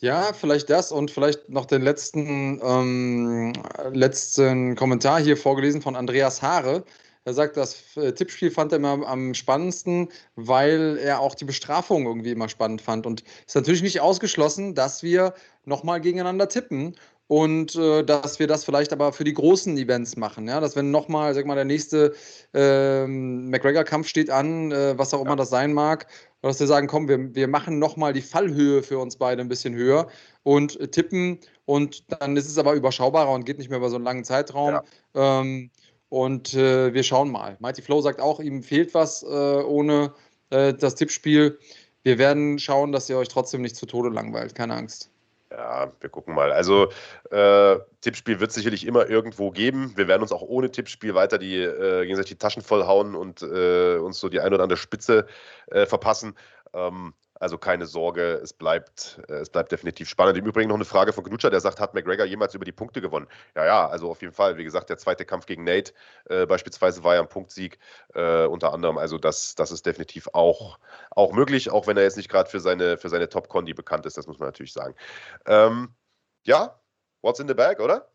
Ja, 0.00 0.34
vielleicht 0.34 0.68
das 0.68 0.92
und 0.92 1.10
vielleicht 1.10 1.48
noch 1.48 1.64
den 1.64 1.80
letzten, 1.80 2.60
ähm, 2.62 3.54
letzten 3.92 4.76
Kommentar 4.76 5.20
hier 5.20 5.38
vorgelesen 5.38 5.80
von 5.80 5.96
Andreas 5.96 6.42
Haare. 6.42 6.84
Er 7.26 7.34
sagt, 7.34 7.56
das 7.56 7.96
äh, 7.96 8.12
Tippspiel 8.12 8.52
fand 8.52 8.72
er 8.72 8.76
immer 8.76 9.04
am 9.04 9.34
spannendsten, 9.34 10.08
weil 10.36 10.96
er 11.02 11.18
auch 11.18 11.34
die 11.34 11.44
Bestrafung 11.44 12.06
irgendwie 12.06 12.30
immer 12.30 12.48
spannend 12.48 12.80
fand. 12.80 13.04
Und 13.04 13.24
es 13.40 13.46
ist 13.48 13.54
natürlich 13.56 13.82
nicht 13.82 14.00
ausgeschlossen, 14.00 14.76
dass 14.76 15.02
wir 15.02 15.34
nochmal 15.64 16.00
gegeneinander 16.00 16.48
tippen 16.48 16.94
und 17.26 17.74
äh, 17.74 18.04
dass 18.04 18.38
wir 18.38 18.46
das 18.46 18.64
vielleicht 18.64 18.92
aber 18.92 19.12
für 19.12 19.24
die 19.24 19.32
großen 19.32 19.76
Events 19.76 20.16
machen. 20.16 20.46
Ja? 20.46 20.60
Dass 20.60 20.76
wenn 20.76 20.92
nochmal, 20.92 21.34
sag 21.34 21.46
mal, 21.46 21.56
der 21.56 21.64
nächste 21.64 22.14
äh, 22.54 23.04
McGregor-Kampf 23.08 24.06
steht 24.06 24.30
an, 24.30 24.70
äh, 24.70 24.96
was 24.96 25.12
auch 25.12 25.20
immer 25.20 25.34
das 25.34 25.50
sein 25.50 25.72
mag, 25.72 26.06
dass 26.42 26.60
wir 26.60 26.68
sagen, 26.68 26.86
komm, 26.86 27.08
wir, 27.08 27.34
wir 27.34 27.48
machen 27.48 27.80
nochmal 27.80 28.12
die 28.12 28.22
Fallhöhe 28.22 28.84
für 28.84 29.00
uns 29.00 29.16
beide 29.16 29.40
ein 29.40 29.48
bisschen 29.48 29.74
höher 29.74 30.06
und 30.44 30.78
äh, 30.78 30.86
tippen 30.86 31.40
und 31.64 32.04
dann 32.20 32.36
ist 32.36 32.46
es 32.48 32.56
aber 32.56 32.74
überschaubarer 32.74 33.32
und 33.32 33.44
geht 33.44 33.58
nicht 33.58 33.68
mehr 33.68 33.78
über 33.78 33.90
so 33.90 33.96
einen 33.96 34.04
langen 34.04 34.22
Zeitraum. 34.22 34.74
Ja. 35.14 35.40
Ähm, 35.40 35.70
und 36.08 36.54
äh, 36.54 36.92
wir 36.94 37.02
schauen 37.02 37.30
mal. 37.30 37.56
Mighty 37.60 37.82
Flow 37.82 38.00
sagt 38.00 38.20
auch, 38.20 38.40
ihm 38.40 38.62
fehlt 38.62 38.94
was 38.94 39.22
äh, 39.22 39.26
ohne 39.26 40.12
äh, 40.50 40.74
das 40.74 40.94
Tippspiel. 40.94 41.58
Wir 42.02 42.18
werden 42.18 42.58
schauen, 42.58 42.92
dass 42.92 43.10
ihr 43.10 43.18
euch 43.18 43.28
trotzdem 43.28 43.62
nicht 43.62 43.76
zu 43.76 43.86
Tode 43.86 44.10
langweilt. 44.10 44.54
Keine 44.54 44.74
Angst. 44.74 45.10
Ja, 45.50 45.92
wir 46.00 46.10
gucken 46.10 46.34
mal. 46.34 46.52
Also 46.52 46.90
äh, 47.30 47.76
Tippspiel 48.00 48.40
wird 48.40 48.52
sicherlich 48.52 48.86
immer 48.86 49.08
irgendwo 49.08 49.50
geben. 49.50 49.92
Wir 49.96 50.08
werden 50.08 50.22
uns 50.22 50.32
auch 50.32 50.42
ohne 50.42 50.70
Tippspiel 50.70 51.14
weiter 51.14 51.38
die 51.38 51.56
äh, 51.56 52.02
gegenseitig 52.02 52.32
die 52.32 52.38
Taschen 52.38 52.62
vollhauen 52.62 53.14
und 53.14 53.42
äh, 53.42 53.96
uns 53.96 54.18
so 54.18 54.28
die 54.28 54.40
ein 54.40 54.52
oder 54.52 54.62
andere 54.64 54.76
Spitze 54.76 55.26
äh, 55.68 55.86
verpassen. 55.86 56.36
Ähm, 56.74 57.14
also 57.40 57.58
keine 57.58 57.86
Sorge, 57.86 58.40
es 58.42 58.52
bleibt, 58.52 59.20
äh, 59.28 59.34
es 59.34 59.50
bleibt 59.50 59.72
definitiv 59.72 60.08
spannend. 60.08 60.38
Im 60.38 60.46
Übrigen 60.46 60.68
noch 60.68 60.76
eine 60.76 60.84
Frage 60.84 61.12
von 61.12 61.24
Knutscher, 61.24 61.50
der 61.50 61.60
sagt, 61.60 61.80
hat 61.80 61.94
McGregor 61.94 62.24
jemals 62.24 62.54
über 62.54 62.64
die 62.64 62.72
Punkte 62.72 63.00
gewonnen? 63.00 63.26
Ja, 63.54 63.64
ja, 63.64 63.88
also 63.88 64.10
auf 64.10 64.22
jeden 64.22 64.32
Fall. 64.32 64.56
Wie 64.56 64.64
gesagt, 64.64 64.90
der 64.90 64.98
zweite 64.98 65.24
Kampf 65.24 65.46
gegen 65.46 65.64
Nate 65.64 65.92
äh, 66.26 66.46
beispielsweise 66.46 67.04
war 67.04 67.14
ja 67.14 67.20
ein 67.20 67.28
Punktsieg 67.28 67.78
äh, 68.14 68.44
unter 68.46 68.72
anderem. 68.72 68.98
Also 68.98 69.18
das, 69.18 69.54
das 69.54 69.70
ist 69.70 69.86
definitiv 69.86 70.28
auch, 70.32 70.78
auch 71.10 71.32
möglich, 71.32 71.70
auch 71.70 71.86
wenn 71.86 71.96
er 71.96 72.04
jetzt 72.04 72.16
nicht 72.16 72.28
gerade 72.28 72.48
für 72.48 72.60
seine, 72.60 72.98
für 72.98 73.08
seine 73.08 73.28
Top-Condi 73.28 73.74
bekannt 73.74 74.06
ist, 74.06 74.16
das 74.16 74.26
muss 74.26 74.38
man 74.38 74.48
natürlich 74.48 74.72
sagen. 74.72 74.94
Ähm, 75.46 75.94
ja, 76.44 76.80
what's 77.22 77.40
in 77.40 77.48
the 77.48 77.54
bag, 77.54 77.80
oder? 77.80 78.08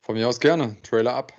Von 0.00 0.14
mir 0.14 0.28
aus 0.28 0.38
gerne. 0.38 0.76
Trailer 0.82 1.14
ab. 1.14 1.32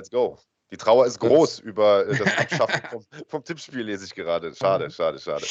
Let's 0.00 0.10
go. 0.10 0.38
Die 0.72 0.76
Trauer 0.76 1.04
ist 1.04 1.20
groß 1.20 1.58
über 1.58 2.06
äh, 2.06 2.16
das 2.16 2.38
Abschaffen 2.38 2.80
vom, 2.90 3.04
vom, 3.28 3.44
Tippspiel, 3.44 3.82
lese 3.82 4.06
ich 4.06 4.14
gerade. 4.14 4.54
Schade, 4.54 4.86
mhm. 4.86 4.90
schade, 4.90 5.18
schade. 5.18 5.44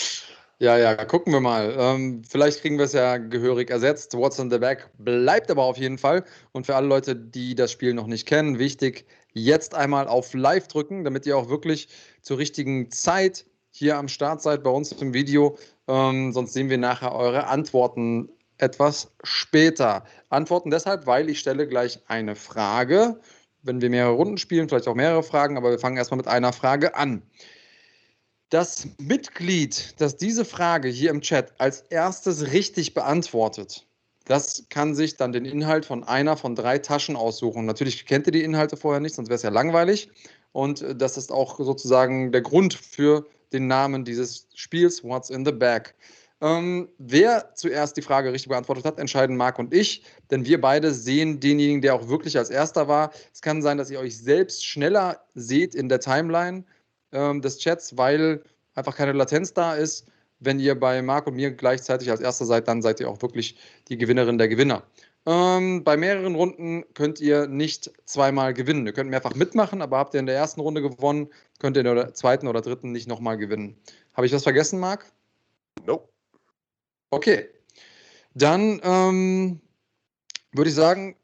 Ja, 0.57 0.77
ja, 0.77 0.95
gucken 1.05 1.31
wir 1.31 1.39
mal. 1.39 1.73
Ähm, 1.77 2.23
vielleicht 2.27 2.61
kriegen 2.61 2.77
wir 2.77 2.85
es 2.85 2.93
ja 2.93 3.17
gehörig 3.17 3.69
ersetzt. 3.69 4.13
What's 4.13 4.39
in 4.39 4.49
the 4.49 4.57
Back 4.57 4.89
bleibt 4.97 5.51
aber 5.51 5.63
auf 5.63 5.77
jeden 5.77 5.97
Fall. 5.97 6.25
Und 6.51 6.65
für 6.65 6.75
alle 6.75 6.87
Leute, 6.87 7.15
die 7.15 7.55
das 7.55 7.71
Spiel 7.71 7.93
noch 7.93 8.07
nicht 8.07 8.27
kennen, 8.27 8.59
wichtig, 8.59 9.05
jetzt 9.33 9.75
einmal 9.75 10.07
auf 10.07 10.33
Live 10.33 10.67
drücken, 10.67 11.03
damit 11.03 11.25
ihr 11.25 11.37
auch 11.37 11.49
wirklich 11.49 11.87
zur 12.21 12.39
richtigen 12.39 12.91
Zeit 12.91 13.45
hier 13.71 13.97
am 13.97 14.07
Start 14.07 14.41
seid 14.41 14.63
bei 14.63 14.71
uns 14.71 14.91
im 14.91 15.13
Video. 15.13 15.57
Ähm, 15.87 16.33
sonst 16.33 16.53
sehen 16.53 16.69
wir 16.69 16.77
nachher 16.77 17.13
eure 17.13 17.47
Antworten 17.47 18.29
etwas 18.57 19.11
später. 19.23 20.03
Antworten 20.29 20.71
deshalb, 20.71 21.05
weil 21.05 21.29
ich 21.29 21.39
stelle 21.39 21.67
gleich 21.67 21.99
eine 22.07 22.35
Frage. 22.35 23.19
Wenn 23.63 23.81
wir 23.81 23.89
mehrere 23.89 24.13
Runden 24.13 24.37
spielen, 24.37 24.69
vielleicht 24.69 24.87
auch 24.87 24.95
mehrere 24.95 25.23
Fragen, 25.23 25.57
aber 25.57 25.71
wir 25.71 25.79
fangen 25.79 25.97
erstmal 25.97 26.17
mit 26.17 26.27
einer 26.27 26.53
Frage 26.53 26.95
an. 26.95 27.21
Das 28.49 28.87
Mitglied, 28.97 29.99
das 30.01 30.17
diese 30.17 30.45
Frage 30.45 30.87
hier 30.87 31.11
im 31.11 31.21
Chat 31.21 31.53
als 31.59 31.81
erstes 31.81 32.51
richtig 32.51 32.93
beantwortet, 32.93 33.85
das 34.25 34.65
kann 34.69 34.93
sich 34.95 35.17
dann 35.17 35.33
den 35.33 35.45
Inhalt 35.45 35.85
von 35.85 36.03
einer 36.03 36.37
von 36.37 36.55
drei 36.55 36.77
Taschen 36.77 37.15
aussuchen. 37.15 37.65
Natürlich 37.65 38.05
kennt 38.05 38.27
ihr 38.27 38.31
die 38.31 38.43
Inhalte 38.43 38.77
vorher 38.77 38.99
nicht, 38.99 39.15
sonst 39.15 39.29
wäre 39.29 39.37
es 39.37 39.43
ja 39.43 39.49
langweilig. 39.49 40.09
Und 40.51 40.85
das 40.95 41.17
ist 41.17 41.31
auch 41.31 41.59
sozusagen 41.59 42.31
der 42.31 42.41
Grund 42.41 42.73
für 42.73 43.25
den 43.53 43.67
Namen 43.67 44.05
dieses 44.05 44.47
Spiels, 44.53 45.03
What's 45.03 45.29
in 45.29 45.45
the 45.45 45.51
Bag. 45.51 45.95
Ähm, 46.41 46.89
wer 46.97 47.53
zuerst 47.55 47.97
die 47.97 48.01
Frage 48.01 48.31
richtig 48.31 48.49
beantwortet 48.49 48.85
hat, 48.85 48.97
entscheiden 48.97 49.35
Marc 49.35 49.59
und 49.59 49.73
ich, 49.73 50.03
denn 50.31 50.45
wir 50.45 50.61
beide 50.61 50.93
sehen 50.93 51.39
denjenigen, 51.39 51.81
der 51.81 51.95
auch 51.95 52.07
wirklich 52.07 52.37
als 52.37 52.49
erster 52.49 52.87
war. 52.87 53.11
Es 53.33 53.41
kann 53.41 53.61
sein, 53.61 53.77
dass 53.77 53.89
ihr 53.89 53.99
euch 53.99 54.17
selbst 54.17 54.65
schneller 54.65 55.19
seht 55.35 55.75
in 55.75 55.89
der 55.89 55.99
Timeline 55.99 56.63
ähm, 57.11 57.41
des 57.41 57.57
Chats, 57.59 57.97
weil 57.97 58.41
einfach 58.75 58.95
keine 58.95 59.11
Latenz 59.11 59.53
da 59.53 59.75
ist. 59.75 60.07
Wenn 60.39 60.59
ihr 60.59 60.79
bei 60.79 61.01
Marc 61.01 61.27
und 61.27 61.35
mir 61.35 61.51
gleichzeitig 61.51 62.09
als 62.09 62.21
erster 62.21 62.45
seid, 62.45 62.69
dann 62.69 62.81
seid 62.81 63.01
ihr 63.01 63.09
auch 63.09 63.21
wirklich 63.21 63.57
die 63.89 63.97
Gewinnerin 63.97 64.37
der 64.37 64.47
Gewinner. 64.47 64.83
Ähm, 65.25 65.83
bei 65.83 65.97
mehreren 65.97 66.35
Runden 66.35 66.85
könnt 66.93 67.19
ihr 67.19 67.47
nicht 67.47 67.91
zweimal 68.05 68.53
gewinnen. 68.53 68.85
Ihr 68.85 68.93
könnt 68.93 69.09
mehrfach 69.09 69.35
mitmachen, 69.35 69.81
aber 69.81 69.97
habt 69.97 70.13
ihr 70.13 70.21
in 70.21 70.25
der 70.25 70.35
ersten 70.35 70.61
Runde 70.61 70.81
gewonnen, 70.81 71.27
könnt 71.59 71.75
ihr 71.75 71.85
in 71.85 71.95
der 71.95 72.13
zweiten 72.13 72.47
oder 72.47 72.61
dritten 72.61 72.93
nicht 72.93 73.09
nochmal 73.09 73.37
gewinnen. 73.37 73.75
Habe 74.13 74.25
ich 74.25 74.33
was 74.33 74.43
vergessen, 74.43 74.79
Marc? 74.79 75.11
Nope. 75.85 76.07
Okay, 77.11 77.49
dann 78.33 78.79
ähm, 78.83 79.61
würde 80.51 80.69
ich 80.69 80.75
sagen, 80.75 81.15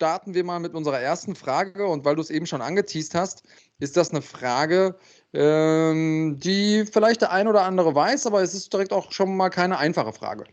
starten 0.00 0.32
wir 0.32 0.44
mal 0.44 0.60
mit 0.60 0.74
unserer 0.74 0.98
ersten 0.98 1.34
Frage. 1.34 1.86
Und 1.86 2.06
weil 2.06 2.16
du 2.16 2.22
es 2.22 2.30
eben 2.30 2.46
schon 2.46 2.62
angeteased 2.62 3.14
hast, 3.14 3.42
ist 3.80 3.98
das 3.98 4.10
eine 4.10 4.22
Frage, 4.22 4.96
ähm, 5.34 6.38
die 6.38 6.86
vielleicht 6.90 7.20
der 7.20 7.32
ein 7.32 7.46
oder 7.48 7.62
andere 7.62 7.94
weiß, 7.94 8.26
aber 8.26 8.42
es 8.42 8.54
ist 8.54 8.72
direkt 8.72 8.94
auch 8.94 9.12
schon 9.12 9.36
mal 9.36 9.50
keine 9.50 9.76
einfache 9.76 10.14
Frage. 10.14 10.44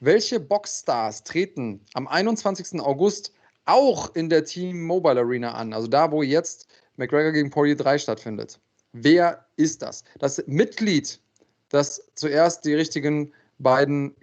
Welche 0.00 0.40
Boxstars 0.40 1.24
treten 1.24 1.84
am 1.92 2.08
21. 2.08 2.80
August 2.80 3.34
auch 3.66 4.14
in 4.14 4.30
der 4.30 4.44
Team 4.46 4.82
Mobile 4.82 5.20
Arena 5.20 5.52
an? 5.52 5.74
Also 5.74 5.88
da, 5.88 6.10
wo 6.10 6.22
jetzt 6.22 6.66
McGregor 6.96 7.32
gegen 7.32 7.50
Poirier 7.50 7.76
3 7.76 7.98
stattfindet. 7.98 8.58
Wer 8.92 9.46
ist 9.56 9.82
das? 9.82 10.04
Das 10.18 10.42
Mitglied 10.46 11.20
dass 11.68 12.02
zuerst 12.14 12.64
die 12.64 12.74
richtigen 12.74 13.32
beiden 13.58 14.14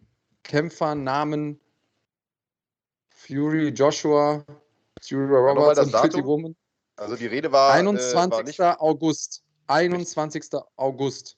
Kämpfernamen 0.44 1.60
Fury 3.10 3.70
Joshua, 3.70 4.46
Fury 5.02 5.36
Roberts 5.36 5.80
und 5.80 5.91
Pretty 5.91 6.24
Woman. 6.24 6.56
Also 6.98 7.16
die 7.16 7.28
Rede 7.28 7.52
war 7.52 7.74
21. 7.74 8.60
Äh, 8.60 8.64
war 8.64 8.82
August. 8.82 9.44
21. 9.68 10.46
August. 10.76 11.38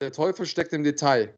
Der 0.00 0.12
Teufel 0.12 0.46
steckt 0.46 0.72
im 0.72 0.82
Detail. 0.82 1.34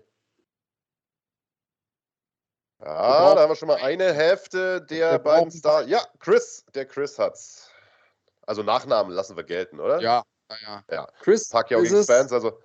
Ja, 2.80 3.34
da 3.34 3.42
haben 3.42 3.50
wir 3.50 3.56
schon 3.56 3.68
mal 3.68 3.76
eine 3.76 4.12
Hälfte 4.12 4.82
der, 4.82 5.12
der 5.12 5.18
beiden 5.18 5.52
Stars. 5.52 5.86
Ja, 5.88 6.04
Chris, 6.18 6.64
der 6.74 6.84
Chris 6.86 7.18
hat's. 7.18 7.70
Also 8.44 8.64
Nachnamen 8.64 9.12
lassen 9.12 9.36
wir 9.36 9.44
gelten, 9.44 9.78
oder? 9.78 10.00
Ja, 10.00 10.24
ja. 10.62 10.84
ja. 10.90 11.08
Chris 11.20 11.48
Pacquiao 11.48 11.82
gegen 11.82 12.02
Spence, 12.02 12.32
also 12.32 12.58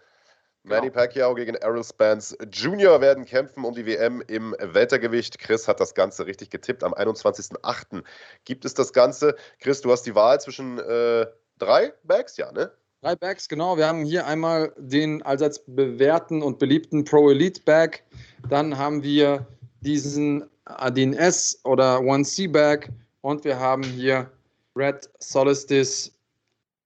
Manny 0.64 0.88
genau. 0.88 0.94
Pacquiao 0.94 1.34
gegen 1.36 1.56
Errol 1.56 1.84
Spence 1.84 2.38
Jr. 2.52 3.00
werden 3.00 3.26
kämpfen 3.26 3.64
um 3.64 3.74
die 3.74 3.86
WM 3.86 4.22
im 4.28 4.56
Weltergewicht. 4.60 5.40
Chris 5.40 5.68
hat 5.68 5.80
das 5.80 5.94
Ganze 5.94 6.26
richtig 6.26 6.50
getippt. 6.50 6.84
Am 6.84 6.94
21.08. 6.94 8.04
gibt 8.44 8.66
es 8.66 8.74
das 8.74 8.92
Ganze. 8.92 9.36
Chris, 9.60 9.82
du 9.82 9.92
hast 9.92 10.04
die 10.04 10.16
Wahl 10.16 10.42
zwischen 10.42 10.78
äh, 10.80 11.26
drei 11.58 11.94
Bags, 12.04 12.38
ja, 12.38 12.52
ne? 12.52 12.72
Drei 13.02 13.16
Bags, 13.16 13.48
genau. 13.48 13.78
Wir 13.78 13.88
haben 13.88 14.04
hier 14.04 14.26
einmal 14.26 14.74
den 14.78 15.22
allseits 15.22 15.64
bewährten 15.66 16.42
und 16.42 16.60
beliebten 16.60 17.06
Pro 17.06 17.30
Elite 17.30 17.62
Bag. 17.64 18.04
Dann 18.50 18.78
haben 18.78 19.04
wir 19.04 19.46
diesen 19.82 20.50
Adin 20.66 21.14
S 21.14 21.60
oder 21.64 22.00
1C 22.00 22.52
Bag. 22.52 22.90
Und 23.22 23.44
wir 23.46 23.60
haben 23.60 23.84
hier 23.84 24.30
Red 24.76 25.10
Solstice 25.20 26.12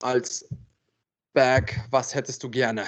als 0.01 0.47
Bag. 1.33 1.79
Was 1.89 2.13
hättest 2.13 2.43
du 2.43 2.49
gerne? 2.49 2.85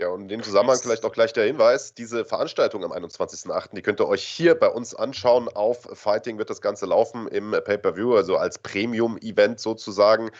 Ja, 0.00 0.10
und 0.10 0.22
in 0.22 0.28
dem 0.28 0.42
Zusammenhang 0.44 0.78
vielleicht 0.80 1.04
auch 1.04 1.12
gleich 1.12 1.32
der 1.32 1.44
Hinweis, 1.44 1.92
diese 1.92 2.24
Veranstaltung 2.24 2.84
am 2.84 2.92
21.08., 2.92 3.74
die 3.74 3.82
könnt 3.82 4.00
ihr 4.00 4.06
euch 4.06 4.22
hier 4.22 4.54
bei 4.54 4.68
uns 4.68 4.94
anschauen. 4.94 5.48
Auf 5.48 5.88
Fighting 5.92 6.38
wird 6.38 6.50
das 6.50 6.60
Ganze 6.60 6.86
laufen 6.86 7.26
im 7.26 7.50
Pay-Per-View, 7.50 8.14
also 8.14 8.36
als 8.36 8.60
Premium-Event 8.60 9.58
sozusagen. 9.58 10.30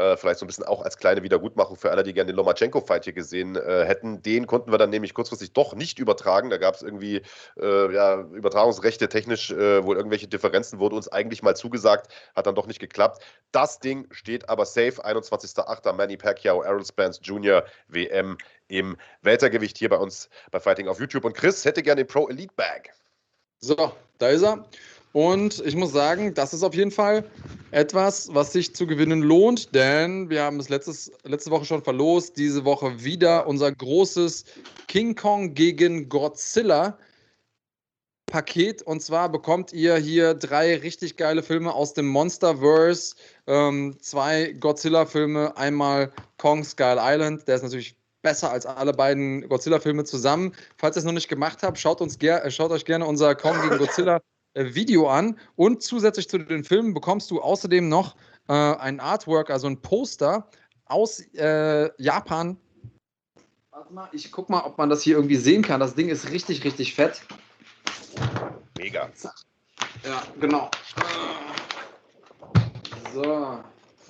Äh, 0.00 0.16
vielleicht 0.16 0.38
so 0.38 0.46
ein 0.46 0.48
bisschen 0.48 0.64
auch 0.64 0.80
als 0.80 0.96
kleine 0.96 1.22
Wiedergutmachung 1.22 1.76
für 1.76 1.90
alle, 1.90 2.02
die 2.02 2.14
gerne 2.14 2.32
den 2.32 2.36
Lomachenko-Fight 2.36 3.04
hier 3.04 3.12
gesehen 3.12 3.56
äh, 3.56 3.84
hätten. 3.84 4.22
Den 4.22 4.46
konnten 4.46 4.70
wir 4.72 4.78
dann 4.78 4.88
nämlich 4.88 5.12
kurzfristig 5.12 5.52
doch 5.52 5.74
nicht 5.74 5.98
übertragen. 5.98 6.48
Da 6.48 6.56
gab 6.56 6.74
es 6.74 6.80
irgendwie 6.80 7.20
äh, 7.60 7.94
ja, 7.94 8.20
Übertragungsrechte 8.20 9.10
technisch 9.10 9.50
äh, 9.50 9.84
wohl 9.84 9.96
irgendwelche 9.96 10.26
Differenzen, 10.26 10.78
wurde 10.78 10.96
uns 10.96 11.08
eigentlich 11.08 11.42
mal 11.42 11.54
zugesagt, 11.54 12.10
hat 12.34 12.46
dann 12.46 12.54
doch 12.54 12.66
nicht 12.66 12.78
geklappt. 12.78 13.22
Das 13.52 13.78
Ding 13.78 14.06
steht 14.10 14.48
aber 14.48 14.64
safe. 14.64 15.04
21.08. 15.04 15.92
Manny 15.92 16.16
Pacquiao, 16.16 16.62
Errol 16.62 16.84
Spence 16.86 17.20
Jr. 17.22 17.62
WM 17.88 18.38
im 18.68 18.96
Weltergewicht 19.20 19.76
hier 19.76 19.90
bei 19.90 19.98
uns 19.98 20.30
bei 20.50 20.60
Fighting 20.60 20.88
auf 20.88 20.98
YouTube. 20.98 21.26
Und 21.26 21.34
Chris 21.34 21.62
hätte 21.66 21.82
gerne 21.82 22.04
den 22.04 22.08
Pro 22.08 22.26
Elite 22.28 22.54
Bag. 22.56 22.88
So, 23.58 23.92
da 24.16 24.28
ist 24.28 24.42
er. 24.44 24.64
Und 25.12 25.60
ich 25.66 25.74
muss 25.74 25.92
sagen, 25.92 26.34
das 26.34 26.54
ist 26.54 26.62
auf 26.62 26.74
jeden 26.74 26.92
Fall 26.92 27.24
etwas, 27.72 28.32
was 28.32 28.52
sich 28.52 28.74
zu 28.74 28.86
gewinnen 28.86 29.22
lohnt, 29.22 29.74
denn 29.74 30.30
wir 30.30 30.42
haben 30.42 30.60
es 30.60 30.68
letztes, 30.68 31.10
letzte 31.24 31.50
Woche 31.50 31.64
schon 31.64 31.82
verlost, 31.82 32.36
diese 32.36 32.64
Woche 32.64 33.02
wieder 33.02 33.46
unser 33.46 33.72
großes 33.72 34.44
King 34.86 35.16
Kong 35.16 35.54
gegen 35.54 36.08
Godzilla 36.08 36.96
Paket. 38.26 38.82
Und 38.82 39.02
zwar 39.02 39.28
bekommt 39.28 39.72
ihr 39.72 39.96
hier 39.96 40.34
drei 40.34 40.76
richtig 40.76 41.16
geile 41.16 41.42
Filme 41.42 41.74
aus 41.74 41.92
dem 41.92 42.06
Monsterverse, 42.06 43.16
ähm, 43.48 43.96
zwei 44.00 44.52
Godzilla-Filme, 44.52 45.56
einmal 45.56 46.12
Kong 46.38 46.62
Skull 46.64 46.98
Island, 47.00 47.46
der 47.48 47.56
ist 47.56 47.62
natürlich 47.62 47.96
besser 48.22 48.52
als 48.52 48.66
alle 48.66 48.92
beiden 48.92 49.48
Godzilla-Filme 49.48 50.04
zusammen. 50.04 50.54
Falls 50.76 50.96
ihr 50.96 51.00
es 51.00 51.04
noch 51.04 51.12
nicht 51.12 51.28
gemacht 51.28 51.62
habt, 51.62 51.78
schaut, 51.78 52.00
uns 52.00 52.18
ger 52.18 52.48
schaut 52.50 52.70
euch 52.70 52.84
gerne 52.84 53.06
unser 53.06 53.34
Kong 53.34 53.60
gegen 53.62 53.78
Godzilla 53.78 54.16
äh, 54.16 54.20
Video 54.54 55.08
an. 55.08 55.38
Und 55.56 55.82
zusätzlich 55.82 56.28
zu 56.28 56.38
den 56.38 56.64
Filmen 56.64 56.94
bekommst 56.94 57.30
du 57.30 57.40
außerdem 57.40 57.88
noch 57.88 58.16
äh, 58.48 58.52
ein 58.52 59.00
Artwork, 59.00 59.50
also 59.50 59.66
ein 59.66 59.80
Poster 59.80 60.48
aus 60.86 61.20
äh, 61.34 61.90
Japan. 62.02 62.56
Warte 63.70 63.92
mal, 63.92 64.08
ich 64.12 64.30
guck 64.32 64.50
mal, 64.50 64.62
ob 64.62 64.76
man 64.78 64.90
das 64.90 65.02
hier 65.02 65.16
irgendwie 65.16 65.36
sehen 65.36 65.62
kann. 65.62 65.80
Das 65.80 65.94
Ding 65.94 66.08
ist 66.08 66.30
richtig, 66.30 66.64
richtig 66.64 66.94
fett. 66.94 67.22
Mega. 68.76 69.08
Ja, 70.04 70.22
genau. 70.40 70.70
So. 73.14 73.60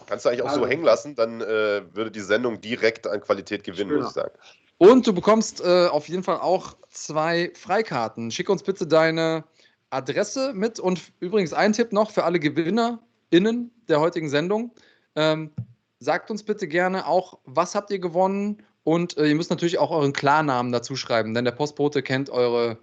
Kannst 0.06 0.24
du 0.24 0.28
eigentlich 0.28 0.42
auch 0.42 0.48
also, 0.48 0.60
so 0.60 0.66
hängen 0.66 0.82
lassen, 0.82 1.14
dann 1.14 1.40
äh, 1.40 1.82
würde 1.94 2.10
die 2.10 2.20
Sendung 2.20 2.60
direkt 2.60 3.06
an 3.06 3.20
Qualität 3.20 3.62
gewinnen, 3.62 3.96
muss 3.96 4.08
ich 4.08 4.12
sagen. 4.12 4.32
Und 4.78 5.06
du 5.06 5.12
bekommst 5.12 5.60
äh, 5.60 5.86
auf 5.86 6.08
jeden 6.08 6.22
Fall 6.22 6.38
auch 6.38 6.76
zwei 6.88 7.52
Freikarten. 7.54 8.30
Schick 8.30 8.48
uns 8.48 8.62
bitte 8.62 8.86
deine 8.86 9.44
Adresse 9.90 10.52
mit 10.54 10.78
und 10.80 11.12
übrigens 11.20 11.52
ein 11.52 11.72
Tipp 11.72 11.92
noch 11.92 12.10
für 12.10 12.24
alle 12.24 12.38
GewinnerInnen 12.38 13.70
der 13.88 14.00
heutigen 14.00 14.28
Sendung. 14.28 14.72
Ähm, 15.16 15.50
sagt 15.98 16.30
uns 16.30 16.42
bitte 16.42 16.68
gerne 16.68 17.06
auch, 17.06 17.38
was 17.44 17.74
habt 17.74 17.90
ihr 17.90 17.98
gewonnen 17.98 18.62
und 18.84 19.16
äh, 19.18 19.26
ihr 19.26 19.34
müsst 19.34 19.50
natürlich 19.50 19.78
auch 19.78 19.90
euren 19.90 20.12
Klarnamen 20.12 20.72
dazu 20.72 20.96
schreiben, 20.96 21.34
denn 21.34 21.44
der 21.44 21.52
Postbote 21.52 22.02
kennt 22.02 22.30
eure 22.30 22.78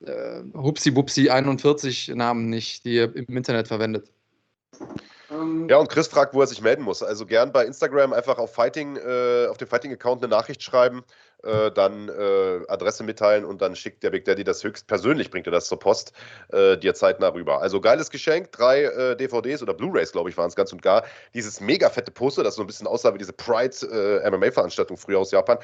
äh, 0.00 0.42
Hupsi-Bupsi 0.54 1.30
41 1.30 2.08
Namen 2.14 2.48
nicht, 2.48 2.84
die 2.84 2.94
ihr 2.94 3.16
im 3.16 3.36
Internet 3.36 3.68
verwendet. 3.68 4.10
Ähm, 5.30 5.68
ja, 5.68 5.78
und 5.78 5.88
Chris 5.88 6.08
fragt, 6.08 6.34
wo 6.34 6.40
er 6.40 6.46
sich 6.46 6.60
melden 6.60 6.82
muss. 6.82 7.02
Also 7.02 7.26
gern 7.26 7.52
bei 7.52 7.64
Instagram 7.64 8.12
einfach 8.12 8.38
auf 8.38 8.54
Fighting, 8.54 8.96
äh, 8.96 9.46
auf 9.48 9.56
dem 9.56 9.68
Fighting-Account 9.68 10.22
eine 10.22 10.30
Nachricht 10.30 10.62
schreiben, 10.62 11.02
äh, 11.42 11.70
dann 11.70 12.08
äh, 12.08 12.60
Adresse 12.68 13.04
mitteilen 13.04 13.44
und 13.44 13.62
dann 13.62 13.76
schickt 13.76 14.02
der 14.02 14.10
Big 14.10 14.24
Daddy 14.24 14.44
das 14.44 14.62
höchst 14.62 14.86
persönlich, 14.86 15.30
bringt 15.30 15.46
er 15.46 15.52
das 15.52 15.66
zur 15.66 15.78
Post 15.78 16.12
äh, 16.52 16.76
dir 16.76 16.94
zeitnah 16.94 17.28
rüber. 17.28 17.60
Also 17.60 17.80
geiles 17.80 18.10
Geschenk, 18.10 18.52
drei 18.52 18.84
äh, 18.84 19.16
DVDs 19.16 19.62
oder 19.62 19.74
Blu-Rays, 19.74 20.12
glaube 20.12 20.30
ich, 20.30 20.36
waren 20.36 20.48
es 20.48 20.56
ganz 20.56 20.72
und 20.72 20.82
gar. 20.82 21.04
Dieses 21.34 21.60
mega 21.60 21.90
fette 21.90 22.10
Poster, 22.10 22.42
das 22.42 22.54
so 22.54 22.62
ein 22.62 22.66
bisschen 22.66 22.86
aussah 22.86 23.14
wie 23.14 23.18
diese 23.18 23.32
Pride 23.32 23.74
äh, 24.24 24.30
MMA-Veranstaltung 24.30 24.96
früher 24.96 25.18
aus 25.18 25.30
Japan. 25.30 25.58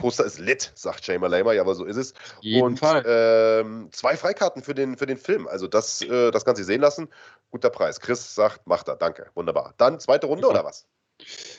Poster 0.00 0.24
ist 0.24 0.38
lit, 0.38 0.72
sagt 0.74 1.06
Jay 1.06 1.18
Malema, 1.18 1.52
ja, 1.52 1.60
aber 1.60 1.74
so 1.74 1.84
ist 1.84 1.96
es. 1.96 2.14
Jeden 2.40 2.64
und 2.64 2.78
Fall. 2.78 3.04
Ähm, 3.06 3.90
zwei 3.92 4.16
Freikarten 4.16 4.62
für 4.62 4.74
den, 4.74 4.96
für 4.96 5.06
den 5.06 5.18
Film. 5.18 5.46
Also 5.46 5.68
das, 5.68 6.00
äh, 6.02 6.30
das 6.30 6.44
kannst 6.44 6.60
du 6.60 6.64
sehen 6.64 6.80
lassen. 6.80 7.08
Guter 7.50 7.70
Preis. 7.70 8.00
Chris 8.00 8.34
sagt, 8.34 8.66
macht 8.66 8.88
er. 8.88 8.96
Danke. 8.96 9.26
Wunderbar. 9.34 9.74
Dann 9.76 10.00
zweite 10.00 10.26
Runde 10.26 10.48
oder 10.48 10.64
was? 10.64 10.86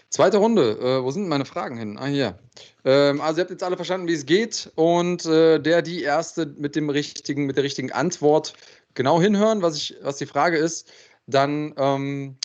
Zweite 0.09 0.37
Runde. 0.37 0.77
Äh, 0.79 1.03
wo 1.03 1.11
sind 1.11 1.27
meine 1.27 1.45
Fragen 1.45 1.77
hin? 1.77 1.97
Ah, 1.97 2.05
hier. 2.05 2.37
Ähm, 2.83 3.21
also 3.21 3.39
ihr 3.39 3.41
habt 3.43 3.51
jetzt 3.51 3.63
alle 3.63 3.77
verstanden, 3.77 4.07
wie 4.07 4.13
es 4.13 4.25
geht. 4.25 4.71
Und 4.75 5.25
äh, 5.25 5.59
der, 5.59 5.81
die 5.81 6.03
erste 6.03 6.45
mit 6.45 6.75
dem 6.75 6.89
richtigen, 6.89 7.45
mit 7.45 7.55
der 7.55 7.63
richtigen 7.63 7.91
Antwort 7.91 8.53
genau 8.93 9.21
hinhören, 9.21 9.61
was, 9.61 9.77
ich, 9.77 9.95
was 10.01 10.17
die 10.17 10.25
Frage 10.25 10.57
ist, 10.57 10.91
dann 11.27 11.73
ähm, 11.77 12.37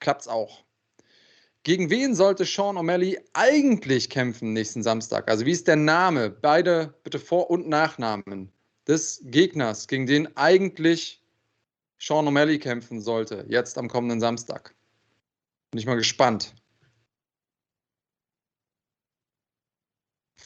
klappt 0.00 0.22
es 0.22 0.28
auch. 0.28 0.64
Gegen 1.64 1.90
wen 1.90 2.16
sollte 2.16 2.44
Sean 2.44 2.76
O'Malley 2.76 3.18
eigentlich 3.34 4.10
kämpfen 4.10 4.52
nächsten 4.52 4.82
Samstag? 4.82 5.30
Also 5.30 5.46
wie 5.46 5.52
ist 5.52 5.68
der 5.68 5.76
Name? 5.76 6.28
Beide 6.28 6.92
bitte 7.04 7.20
Vor- 7.20 7.50
und 7.50 7.68
Nachnamen 7.68 8.50
des 8.88 9.20
Gegners, 9.26 9.86
gegen 9.86 10.06
den 10.06 10.36
eigentlich 10.36 11.22
Sean 12.00 12.26
O'Malley 12.26 12.58
kämpfen 12.58 13.00
sollte, 13.00 13.44
jetzt 13.48 13.78
am 13.78 13.88
kommenden 13.88 14.18
Samstag. 14.18 14.74
Bin 15.70 15.78
ich 15.78 15.86
mal 15.86 15.94
gespannt. 15.94 16.52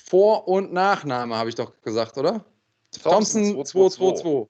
Vor- 0.08 0.46
und 0.46 0.72
Nachname 0.72 1.34
habe 1.34 1.48
ich 1.48 1.54
doch 1.54 1.72
gesagt, 1.82 2.16
oder? 2.16 2.44
Thompson 3.02 3.64
222. 3.64 4.48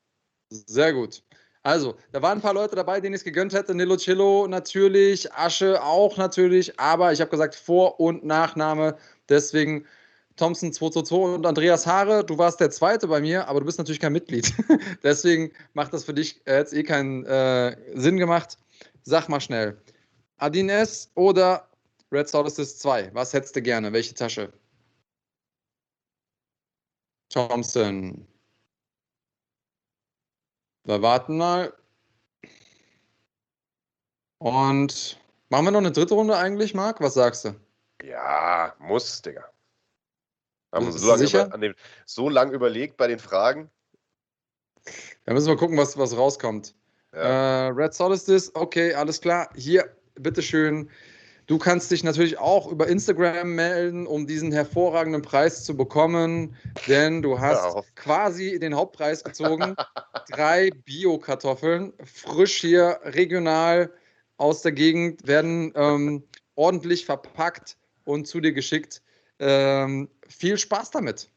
Sehr 0.50 0.92
gut. 0.92 1.22
Also, 1.62 1.96
da 2.12 2.22
waren 2.22 2.38
ein 2.38 2.42
paar 2.42 2.54
Leute 2.54 2.76
dabei, 2.76 3.00
denen 3.00 3.14
ich 3.14 3.20
es 3.20 3.24
gegönnt 3.24 3.52
hätte. 3.52 3.74
Nilo 3.74 3.96
Cello 3.96 4.46
natürlich, 4.46 5.32
Asche 5.32 5.82
auch 5.82 6.16
natürlich, 6.16 6.78
aber 6.78 7.12
ich 7.12 7.20
habe 7.20 7.30
gesagt 7.30 7.56
Vor- 7.56 7.98
und 7.98 8.24
Nachname. 8.24 8.96
Deswegen 9.28 9.84
Thompson 10.36 10.72
222 10.72 11.34
und 11.34 11.46
Andreas 11.46 11.86
Haare. 11.86 12.24
Du 12.24 12.38
warst 12.38 12.60
der 12.60 12.70
Zweite 12.70 13.08
bei 13.08 13.20
mir, 13.20 13.48
aber 13.48 13.60
du 13.60 13.66
bist 13.66 13.78
natürlich 13.78 13.98
kein 13.98 14.12
Mitglied. 14.12 14.52
Deswegen 15.02 15.50
macht 15.72 15.92
das 15.92 16.04
für 16.04 16.14
dich 16.14 16.40
jetzt 16.46 16.72
eh 16.72 16.84
keinen 16.84 17.24
äh, 17.24 17.76
Sinn 17.94 18.18
gemacht. 18.18 18.58
Sag 19.02 19.28
mal 19.28 19.40
schnell. 19.40 19.76
Adines 20.36 21.10
oder 21.14 21.66
Red 22.12 22.28
Solstice 22.28 22.78
2? 22.78 23.10
Was 23.14 23.32
hättest 23.32 23.56
du 23.56 23.62
gerne? 23.62 23.92
Welche 23.92 24.14
Tasche? 24.14 24.52
Thompson. 27.28 28.26
Wir 30.84 31.02
warten 31.02 31.36
mal. 31.36 31.72
Und 34.38 35.18
machen 35.48 35.64
wir 35.64 35.70
noch 35.72 35.80
eine 35.80 35.92
dritte 35.92 36.14
Runde 36.14 36.36
eigentlich, 36.36 36.74
Marc? 36.74 37.00
Was 37.00 37.14
sagst 37.14 37.44
du? 37.44 37.54
Ja, 38.02 38.74
muss, 38.78 39.22
Digga. 39.22 39.44
Haben 40.72 40.86
wir 40.86 40.92
so 40.92 41.08
lange, 41.08 41.24
über, 41.24 41.58
den, 41.58 41.74
so 42.04 42.28
lange 42.28 42.52
überlegt 42.52 42.96
bei 42.96 43.06
den 43.06 43.18
Fragen. 43.18 43.70
Da 45.24 45.32
müssen 45.32 45.48
wir 45.48 45.56
gucken, 45.56 45.76
was, 45.76 45.96
was 45.96 46.16
rauskommt. 46.16 46.74
Ja. 47.12 47.68
Äh, 47.68 47.70
Red 47.70 47.94
Solstice, 47.94 48.50
okay, 48.54 48.92
alles 48.94 49.20
klar. 49.20 49.48
Hier, 49.56 49.96
bitteschön. 50.14 50.90
Du 51.46 51.58
kannst 51.58 51.92
dich 51.92 52.02
natürlich 52.02 52.38
auch 52.38 52.66
über 52.66 52.88
Instagram 52.88 53.54
melden, 53.54 54.08
um 54.08 54.26
diesen 54.26 54.50
hervorragenden 54.50 55.22
Preis 55.22 55.64
zu 55.64 55.76
bekommen, 55.76 56.56
denn 56.88 57.22
du 57.22 57.38
hast 57.38 57.76
ja. 57.76 57.82
quasi 57.94 58.58
den 58.58 58.74
Hauptpreis 58.74 59.22
gezogen. 59.22 59.76
Drei 60.28 60.70
Bio-Kartoffeln, 60.70 61.92
frisch 62.04 62.60
hier, 62.60 62.98
regional 63.04 63.92
aus 64.38 64.62
der 64.62 64.72
Gegend, 64.72 65.24
werden 65.24 65.72
ähm, 65.76 66.24
ordentlich 66.56 67.06
verpackt 67.06 67.76
und 68.04 68.26
zu 68.26 68.40
dir 68.40 68.52
geschickt. 68.52 69.00
Ähm, 69.38 70.10
viel 70.26 70.58
Spaß 70.58 70.90
damit. 70.90 71.30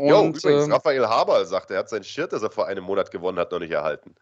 jo, 0.00 0.28
übrigens, 0.28 0.66
ähm, 0.66 0.72
Raphael 0.72 1.08
Haber 1.08 1.44
sagt, 1.46 1.72
er 1.72 1.78
hat 1.78 1.88
sein 1.88 2.04
Shirt, 2.04 2.32
das 2.32 2.44
er 2.44 2.50
vor 2.52 2.68
einem 2.68 2.84
Monat 2.84 3.10
gewonnen 3.10 3.40
hat, 3.40 3.50
noch 3.50 3.58
nicht 3.58 3.72
erhalten. 3.72 4.14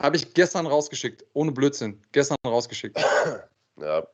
Habe 0.00 0.16
ich 0.16 0.32
gestern 0.32 0.66
rausgeschickt, 0.66 1.26
ohne 1.34 1.52
Blödsinn. 1.52 2.00
Gestern 2.12 2.36
rausgeschickt. 2.46 2.98
ja. 3.80 4.06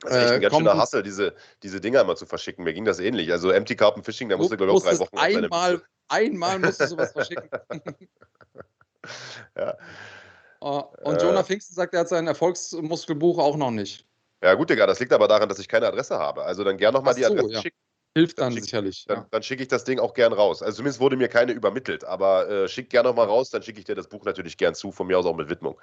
Das 0.00 0.12
ist 0.12 0.16
echt 0.16 0.30
ein 0.30 0.38
äh, 0.38 0.40
ganz 0.40 0.56
schöner 0.56 0.76
Hassel, 0.76 1.02
diese, 1.02 1.34
diese 1.62 1.80
Dinger 1.80 2.02
immer 2.02 2.14
zu 2.14 2.24
verschicken. 2.24 2.64
Mir 2.64 2.72
ging 2.72 2.84
das 2.84 3.00
ähnlich. 3.00 3.32
Also 3.32 3.50
Empty 3.50 3.74
Carpen 3.74 4.04
Fishing, 4.04 4.28
da 4.28 4.36
musste, 4.36 4.56
glaube 4.56 4.72
ich, 4.72 4.78
auch 4.78 4.84
drei 4.84 4.98
Wochen 4.98 5.18
einmal, 5.18 5.82
einmal 6.08 6.58
musst 6.60 6.80
du 6.80 6.86
sowas 6.86 7.12
verschicken. 7.12 7.50
ja. 9.56 9.76
Uh, 10.60 10.82
und 11.02 11.20
äh, 11.20 11.24
Jonah 11.24 11.44
Pfingsten 11.44 11.74
sagt, 11.74 11.94
er 11.94 12.00
hat 12.00 12.08
sein 12.08 12.26
Erfolgsmuskelbuch 12.26 13.38
auch 13.38 13.56
noch 13.56 13.70
nicht. 13.70 14.04
Ja, 14.42 14.54
gut, 14.54 14.70
Digga, 14.70 14.86
das 14.86 15.00
liegt 15.00 15.12
aber 15.12 15.26
daran, 15.26 15.48
dass 15.48 15.58
ich 15.58 15.68
keine 15.68 15.86
Adresse 15.86 16.18
habe. 16.18 16.44
Also 16.44 16.62
dann 16.62 16.76
gern 16.76 16.94
nochmal 16.94 17.14
die 17.14 17.26
Adresse 17.26 17.52
ja. 17.52 17.62
schicken. 17.62 17.78
Hilft 18.16 18.38
dann, 18.38 18.54
dann 18.54 18.62
sicherlich. 18.62 19.04
Dann, 19.06 19.18
ja. 19.18 19.26
dann 19.30 19.42
schicke 19.42 19.62
ich 19.62 19.68
das 19.68 19.84
Ding 19.84 19.98
auch 19.98 20.14
gern 20.14 20.32
raus. 20.32 20.62
Also 20.62 20.76
zumindest 20.76 21.00
wurde 21.00 21.16
mir 21.16 21.28
keine 21.28 21.52
übermittelt, 21.52 22.04
aber 22.04 22.48
äh, 22.48 22.68
schick 22.68 22.90
gern 22.90 23.04
nochmal 23.04 23.26
raus, 23.26 23.50
dann 23.50 23.62
schicke 23.62 23.78
ich 23.78 23.84
dir 23.84 23.94
das 23.94 24.08
Buch 24.08 24.24
natürlich 24.24 24.56
gern 24.56 24.74
zu, 24.74 24.90
von 24.90 25.06
mir 25.06 25.18
aus 25.18 25.26
auch 25.26 25.36
mit 25.36 25.48
Widmung. 25.48 25.78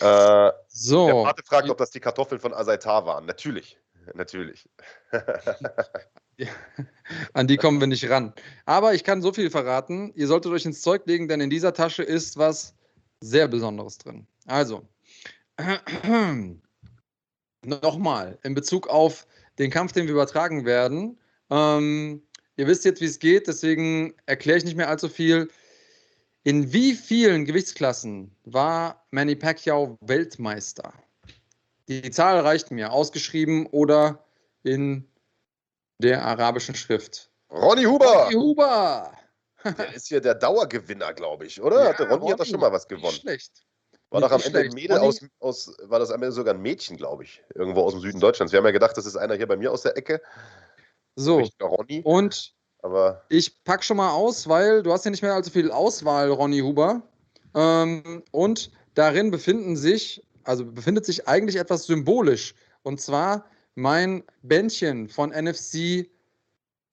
Äh, 0.00 0.52
so. 0.68 1.06
Der 1.06 1.22
Pate 1.24 1.42
fragt, 1.44 1.70
ob 1.70 1.78
das 1.78 1.90
die 1.90 2.00
Kartoffeln 2.00 2.40
von 2.40 2.52
Asaitar 2.54 3.06
waren. 3.06 3.26
Natürlich. 3.26 3.78
Natürlich. 4.14 4.68
ja, 6.36 6.48
an 7.32 7.46
die 7.46 7.56
kommen 7.56 7.80
wir 7.80 7.86
nicht 7.86 8.08
ran. 8.08 8.32
Aber 8.64 8.94
ich 8.94 9.04
kann 9.04 9.22
so 9.22 9.32
viel 9.32 9.50
verraten. 9.50 10.12
Ihr 10.14 10.26
solltet 10.26 10.52
euch 10.52 10.64
ins 10.64 10.82
Zeug 10.82 11.06
legen, 11.06 11.28
denn 11.28 11.40
in 11.40 11.50
dieser 11.50 11.72
Tasche 11.72 12.02
ist 12.02 12.36
was 12.36 12.74
sehr 13.20 13.48
Besonderes 13.48 13.98
drin. 13.98 14.26
Also, 14.46 14.86
nochmal, 17.64 18.38
in 18.42 18.54
Bezug 18.54 18.88
auf 18.88 19.26
den 19.58 19.70
Kampf, 19.70 19.92
den 19.92 20.06
wir 20.06 20.12
übertragen 20.12 20.64
werden. 20.64 21.18
Ähm, 21.50 22.22
ihr 22.56 22.66
wisst 22.66 22.84
jetzt, 22.84 23.00
wie 23.00 23.06
es 23.06 23.18
geht, 23.18 23.48
deswegen 23.48 24.14
erkläre 24.26 24.58
ich 24.58 24.64
nicht 24.64 24.76
mehr 24.76 24.88
allzu 24.88 25.08
viel. 25.08 25.48
In 26.46 26.72
wie 26.72 26.94
vielen 26.94 27.44
Gewichtsklassen 27.44 28.30
war 28.44 29.04
Manny 29.10 29.34
Pacquiao 29.34 29.98
Weltmeister? 30.00 30.92
Die 31.88 32.08
Zahl 32.12 32.38
reicht 32.38 32.70
mir, 32.70 32.92
ausgeschrieben 32.92 33.66
oder 33.66 34.24
in 34.62 35.10
der 35.98 36.24
arabischen 36.24 36.76
Schrift. 36.76 37.32
Ronny 37.50 37.82
Huber! 37.82 38.26
Ronny 38.26 38.34
Huber! 38.34 39.12
der 39.64 39.92
ist 39.92 40.06
hier 40.06 40.20
der 40.20 40.36
Dauergewinner, 40.36 41.14
glaube 41.14 41.46
ich, 41.46 41.60
oder? 41.60 41.82
Ja, 41.82 41.90
Ronny, 41.96 42.12
Ronny 42.12 42.30
hat 42.30 42.38
doch 42.38 42.46
schon 42.46 42.60
mal 42.60 42.70
was 42.70 42.86
gewonnen. 42.86 43.06
Nicht 43.06 43.22
schlecht. 43.22 43.66
War 44.10 44.20
doch 44.20 44.30
am 44.30 44.40
Ende 44.40 44.60
ein 44.60 44.72
Mädel 44.72 44.98
aus, 44.98 45.20
aus, 45.40 45.76
war 45.82 45.98
das 45.98 46.12
am 46.12 46.22
Ende 46.22 46.30
sogar 46.30 46.54
ein 46.54 46.62
Mädchen, 46.62 46.96
glaube 46.96 47.24
ich, 47.24 47.42
irgendwo 47.56 47.80
aus 47.80 47.92
dem 47.92 48.02
Süden 48.02 48.20
Deutschlands. 48.20 48.52
Wir 48.52 48.58
haben 48.58 48.66
ja 48.66 48.70
gedacht, 48.70 48.96
das 48.96 49.04
ist 49.04 49.16
einer 49.16 49.34
hier 49.34 49.48
bei 49.48 49.56
mir 49.56 49.72
aus 49.72 49.82
der 49.82 49.96
Ecke. 49.96 50.22
So. 51.16 51.42
Ronny. 51.60 52.02
Und 52.04 52.55
aber 52.86 53.22
ich 53.28 53.64
packe 53.64 53.82
schon 53.82 53.98
mal 53.98 54.10
aus, 54.10 54.48
weil 54.48 54.82
du 54.82 54.92
hast 54.92 55.04
ja 55.04 55.10
nicht 55.10 55.22
mehr 55.22 55.34
allzu 55.34 55.50
viel 55.50 55.70
Auswahl, 55.70 56.30
Ronny 56.30 56.60
Huber. 56.60 57.02
Ähm, 57.54 58.22
und 58.30 58.70
darin 58.94 59.30
befinden 59.30 59.76
sich, 59.76 60.22
also 60.44 60.64
befindet 60.64 61.04
sich 61.04 61.28
eigentlich 61.28 61.56
etwas 61.56 61.84
symbolisch. 61.84 62.54
Und 62.82 63.00
zwar 63.00 63.44
mein 63.74 64.22
Bändchen 64.42 65.08
von 65.08 65.30
NFC. 65.30 66.08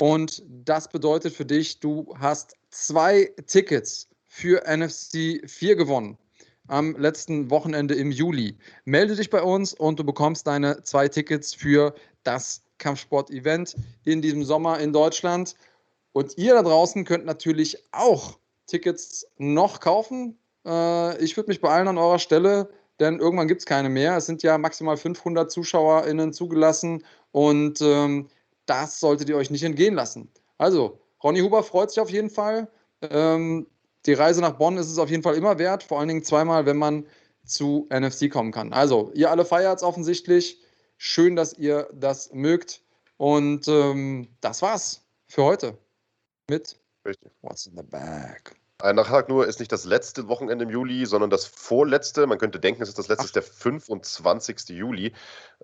Und 0.02 0.44
das 0.48 0.90
bedeutet 0.90 1.34
für 1.34 1.46
dich, 1.46 1.80
du 1.80 2.14
hast 2.18 2.56
zwei 2.72 3.32
Tickets 3.46 4.10
für 4.28 4.64
NFC 4.68 5.48
4 5.48 5.76
gewonnen 5.76 6.18
am 6.68 6.96
letzten 6.98 7.52
Wochenende 7.52 7.94
im 7.94 8.12
Juli. 8.12 8.58
Melde 8.86 9.16
dich 9.16 9.30
bei 9.30 9.42
uns 9.42 9.74
und 9.74 10.00
du 10.00 10.04
bekommst 10.04 10.48
deine 10.48 10.82
zwei 10.84 11.08
Tickets 11.08 11.54
für 11.54 11.94
das 12.24 12.64
Kampfsport-Event 12.78 13.76
in 14.06 14.22
diesem 14.22 14.44
Sommer 14.44 14.80
in 14.80 14.94
Deutschland. 14.94 15.56
Und 16.14 16.38
ihr 16.38 16.54
da 16.54 16.62
draußen 16.62 17.06
könnt 17.06 17.26
natürlich 17.26 17.84
auch 17.92 18.40
Tickets 18.68 19.28
noch 19.38 19.80
kaufen. 19.80 20.40
Äh, 20.66 21.22
ich 21.22 21.36
würde 21.36 21.50
mich 21.50 21.60
beeilen 21.60 21.88
an 21.88 21.98
eurer 21.98 22.20
Stelle, 22.20 22.70
denn 23.00 23.20
irgendwann 23.20 23.48
gibt 23.48 23.62
es 23.62 23.66
keine 23.66 23.90
mehr. 23.90 24.16
Es 24.16 24.28
sind 24.28 24.44
ja 24.44 24.58
maximal 24.58 24.96
500 24.96 25.52
ZuschauerInnen 25.52 26.32
zugelassen 26.32 27.04
und 27.32 27.82
ähm, 27.82 28.30
das 28.68 29.00
solltet 29.00 29.28
ihr 29.28 29.36
euch 29.36 29.50
nicht 29.50 29.64
entgehen 29.64 29.96
lassen. 29.96 30.32
Also, 30.58 31.00
Ronny 31.24 31.42
Huber 31.42 31.64
freut 31.64 31.90
sich 31.90 32.00
auf 32.00 32.12
jeden 32.12 32.30
Fall. 32.30 32.70
Ähm, 33.02 33.68
die 34.06 34.14
Reise 34.14 34.42
nach 34.42 34.58
Bonn 34.58 34.78
ist 34.78 34.90
es 34.90 35.00
auf 35.00 35.10
jeden 35.10 35.24
Fall 35.24 35.36
immer 35.36 35.58
wert, 35.58 35.84
vor 35.84 36.00
allen 36.00 36.08
Dingen 36.08 36.24
zweimal, 36.24 36.66
wenn 36.66 36.78
man 36.78 37.08
zu 37.46 37.90
NFC 37.92 38.30
kommen 38.30 38.52
kann. 38.52 38.72
Also, 38.72 39.12
ihr 39.16 39.32
alle 39.32 39.46
feiert 39.46 39.78
es 39.78 39.84
offensichtlich. 39.84 40.62
Schön, 40.98 41.36
dass 41.36 41.58
ihr 41.58 41.90
das 41.94 42.32
mögt. 42.34 42.84
Und 43.18 43.68
ähm, 43.68 44.30
das 44.42 44.62
war's 44.62 45.02
für 45.28 45.44
heute 45.44 45.78
mit 46.50 46.80
Richtig. 47.06 47.32
What's 47.42 47.66
in 47.68 47.76
the 47.76 47.84
Bag. 47.84 48.56
Ein 48.82 48.96
Nachtrag 48.96 49.30
nur 49.30 49.48
ist 49.48 49.60
nicht 49.60 49.72
das 49.72 49.86
letzte 49.86 50.28
Wochenende 50.28 50.66
im 50.66 50.70
Juli, 50.70 51.06
sondern 51.06 51.30
das 51.30 51.46
vorletzte. 51.46 52.28
Man 52.28 52.38
könnte 52.38 52.60
denken, 52.60 52.82
es 52.82 52.90
ist 52.90 52.98
das 53.00 53.08
letzte, 53.08 53.26
ist 53.26 53.36
der 53.36 53.44
25. 53.44 54.70
Juli. 54.70 55.14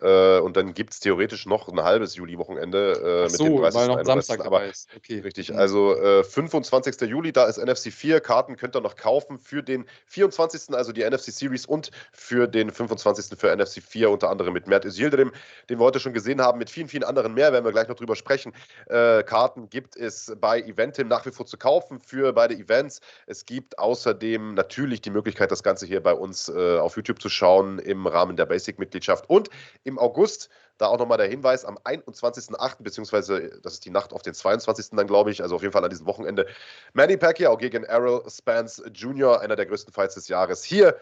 Äh, 0.02 0.40
und 0.40 0.56
dann 0.56 0.74
gibt 0.74 0.94
es 0.94 1.00
theoretisch 1.00 1.46
noch 1.46 1.68
ein 1.68 1.84
halbes 1.84 2.16
Juli-Wochenende 2.16 3.26
äh, 3.26 3.30
so, 3.30 3.44
mit 3.44 3.52
dem 3.52 3.62
30. 3.62 3.80
Weil 3.80 3.88
noch 3.88 4.06
Samstag 4.06 4.46
aber 4.46 4.66
ist. 4.66 4.88
Okay. 4.96 5.20
Richtig, 5.20 5.52
mhm. 5.52 5.58
also 5.58 5.96
äh, 5.96 6.24
25. 6.24 7.02
Juli, 7.02 7.34
da 7.34 7.46
ist 7.46 7.58
NFC 7.58 7.92
4. 7.92 8.22
Karten 8.22 8.56
könnt 8.56 8.76
ihr 8.76 8.82
noch 8.82 8.96
kaufen 8.96 9.40
für 9.40 9.62
den 9.62 9.86
24., 10.06 10.74
also 10.76 10.94
die 10.94 11.04
NFC 11.04 11.34
Series 11.34 11.66
und 11.66 11.92
für 12.14 12.48
den 12.48 12.72
25. 12.72 13.38
für 13.38 13.54
NFC 13.54 13.82
4, 13.82 14.10
unter 14.10 14.30
anderem 14.30 14.54
mit 14.54 14.68
Mert 14.68 14.86
Yildirim, 14.86 15.34
den 15.70 15.80
wir 15.80 15.86
heute 15.86 16.00
schon 16.00 16.14
gesehen 16.14 16.42
haben, 16.42 16.60
mit 16.60 16.70
vielen, 16.70 16.88
vielen 16.88 17.04
anderen 17.04 17.34
mehr, 17.34 17.52
werden 17.52 17.66
wir 17.66 17.72
gleich 17.72 17.88
noch 17.88 17.96
drüber 17.96 18.16
sprechen. 18.16 18.54
Äh, 18.88 19.24
Karten 19.24 19.70
gibt 19.70 19.98
es 19.98 20.34
bei 20.40 20.62
Eventim 20.62 21.08
nach 21.10 21.26
wie 21.26 21.32
vor 21.32 21.46
zu 21.46 21.58
kaufen 21.58 22.00
für 22.06 22.32
beide 22.32 22.54
Events. 22.54 22.99
Es 23.28 23.46
gibt 23.46 23.80
außerdem 23.80 24.54
natürlich 24.54 25.02
die 25.02 25.10
Möglichkeit, 25.10 25.52
das 25.52 25.64
Ganze 25.64 25.86
hier 25.86 26.02
bei 26.02 26.14
uns 26.14 26.50
äh, 26.50 26.78
auf 26.78 26.96
YouTube 26.96 27.22
zu 27.22 27.30
schauen 27.30 27.80
im 27.80 28.08
Rahmen 28.08 28.38
der 28.38 28.46
Basic-Mitgliedschaft. 28.46 29.30
Und 29.30 29.50
im 29.84 30.00
August, 30.00 30.50
da 30.78 30.88
auch 30.88 31.00
nochmal 31.00 31.18
der 31.18 31.28
Hinweis, 31.28 31.66
am 31.66 31.78
21.08., 31.78 32.84
beziehungsweise 32.84 33.60
das 33.62 33.74
ist 33.74 33.86
die 33.86 33.90
Nacht 33.90 34.14
auf 34.14 34.22
den 34.22 34.34
22. 34.34 34.92
dann, 34.92 35.08
glaube 35.08 35.32
ich, 35.32 35.42
also 35.42 35.56
auf 35.56 35.62
jeden 35.62 35.74
Fall 35.74 35.84
an 35.84 35.90
diesem 35.90 36.06
Wochenende, 36.06 36.48
Manny 36.94 37.18
Pacquiao 37.18 37.58
gegen 37.58 37.84
Errol 37.84 38.24
Spence 38.30 38.82
Jr., 38.94 39.42
einer 39.42 39.56
der 39.56 39.66
größten 39.66 39.94
Fights 39.94 40.16
des 40.16 40.28
Jahres, 40.28 40.64
hier 40.64 40.98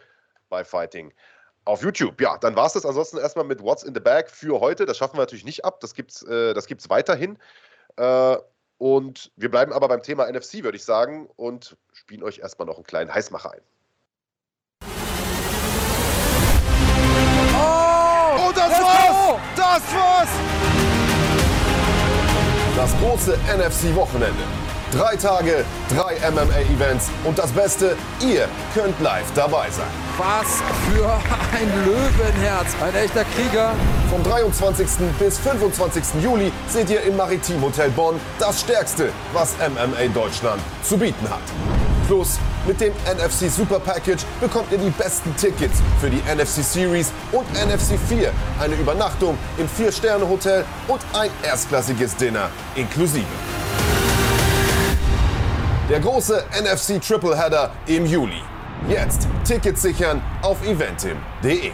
bei 0.50 0.64
Fighting 0.64 1.14
auf 1.68 1.84
YouTube. 1.84 2.20
Ja, 2.22 2.38
dann 2.38 2.56
war 2.56 2.66
es 2.66 2.74
das 2.74 2.86
ansonsten 2.86 3.18
erstmal 3.18 3.46
mit 3.46 3.62
What's 3.62 3.84
in 3.84 3.94
the 3.94 4.00
Bag 4.00 4.30
für 4.30 4.60
heute. 4.60 4.86
Das 4.86 4.98
schaffen 4.98 5.16
wir 5.16 5.22
natürlich 5.22 5.46
nicht 5.46 5.66
ab. 5.66 5.80
Das 5.82 5.94
gibt 5.94 6.12
es 6.12 6.24
äh, 6.24 6.90
weiterhin. 6.90 7.38
Äh, 7.98 8.38
und 8.78 9.32
wir 9.36 9.50
bleiben 9.50 9.74
aber 9.74 9.88
beim 9.88 10.04
Thema 10.04 10.32
NFC, 10.32 10.64
würde 10.64 10.78
ich 10.78 10.84
sagen, 10.84 11.28
und 11.36 11.78
spielen 11.94 12.24
euch 12.24 12.40
erstmal 12.40 12.68
noch 12.68 12.76
einen 12.76 12.86
kleinen 12.86 13.14
Heißmacher 13.14 13.54
ein. 13.54 13.62
Oh, 17.56 18.48
oh 18.48 18.52
das 18.54 18.72
war's! 18.72 19.40
Das 19.56 19.94
war's! 19.94 20.30
Das 22.76 22.96
große 23.00 23.38
NFC-Wochenende. 23.58 24.67
Drei 24.92 25.18
Tage, 25.18 25.66
drei 25.94 26.16
MMA-Events 26.32 27.10
und 27.26 27.38
das 27.38 27.52
Beste, 27.52 27.98
ihr 28.22 28.48
könnt 28.74 28.98
live 29.02 29.26
dabei 29.36 29.70
sein. 29.70 29.86
Was 30.18 30.62
für 30.90 31.10
ein 31.54 31.86
Löwenherz, 31.86 32.68
ein 32.82 32.96
echter 32.96 33.26
Krieger. 33.36 33.76
Vom 34.10 34.24
23. 34.24 34.88
bis 35.20 35.40
25. 35.40 36.24
Juli 36.24 36.54
seht 36.70 36.90
ihr 36.90 37.02
im 37.02 37.18
Maritim 37.18 37.62
Hotel 37.62 37.90
Bonn 37.90 38.18
das 38.40 38.62
Stärkste, 38.62 39.10
was 39.34 39.56
MMA 39.58 40.08
Deutschland 40.14 40.62
zu 40.84 40.98
bieten 40.98 41.30
hat. 41.30 41.42
Plus 42.08 42.40
mit 42.66 42.80
dem 42.80 42.94
NFC 43.14 43.52
Super 43.52 43.82
Package 43.82 44.24
bekommt 44.40 44.72
ihr 44.72 44.78
die 44.78 44.90
besten 44.92 45.36
Tickets 45.36 45.82
für 46.00 46.10
die 46.10 46.22
NFC 46.34 46.64
Series 46.64 47.12
und 47.34 47.46
NFC 47.54 48.00
4, 48.08 48.32
eine 48.62 48.76
Übernachtung 48.76 49.38
im 49.58 49.68
4-Sterne-Hotel 49.68 50.64
und 50.88 51.02
ein 51.12 51.30
erstklassiges 51.44 52.16
Dinner 52.16 52.50
inklusive. 52.76 53.26
Der 55.90 56.02
große 56.02 56.44
NFC 56.52 57.02
Tripleheader 57.02 57.72
im 57.88 58.06
Juli. 58.06 58.42
Jetzt 58.90 59.26
Tickets 59.46 59.82
sichern 59.82 60.22
auf 60.42 60.62
eventim.de. 60.68 61.72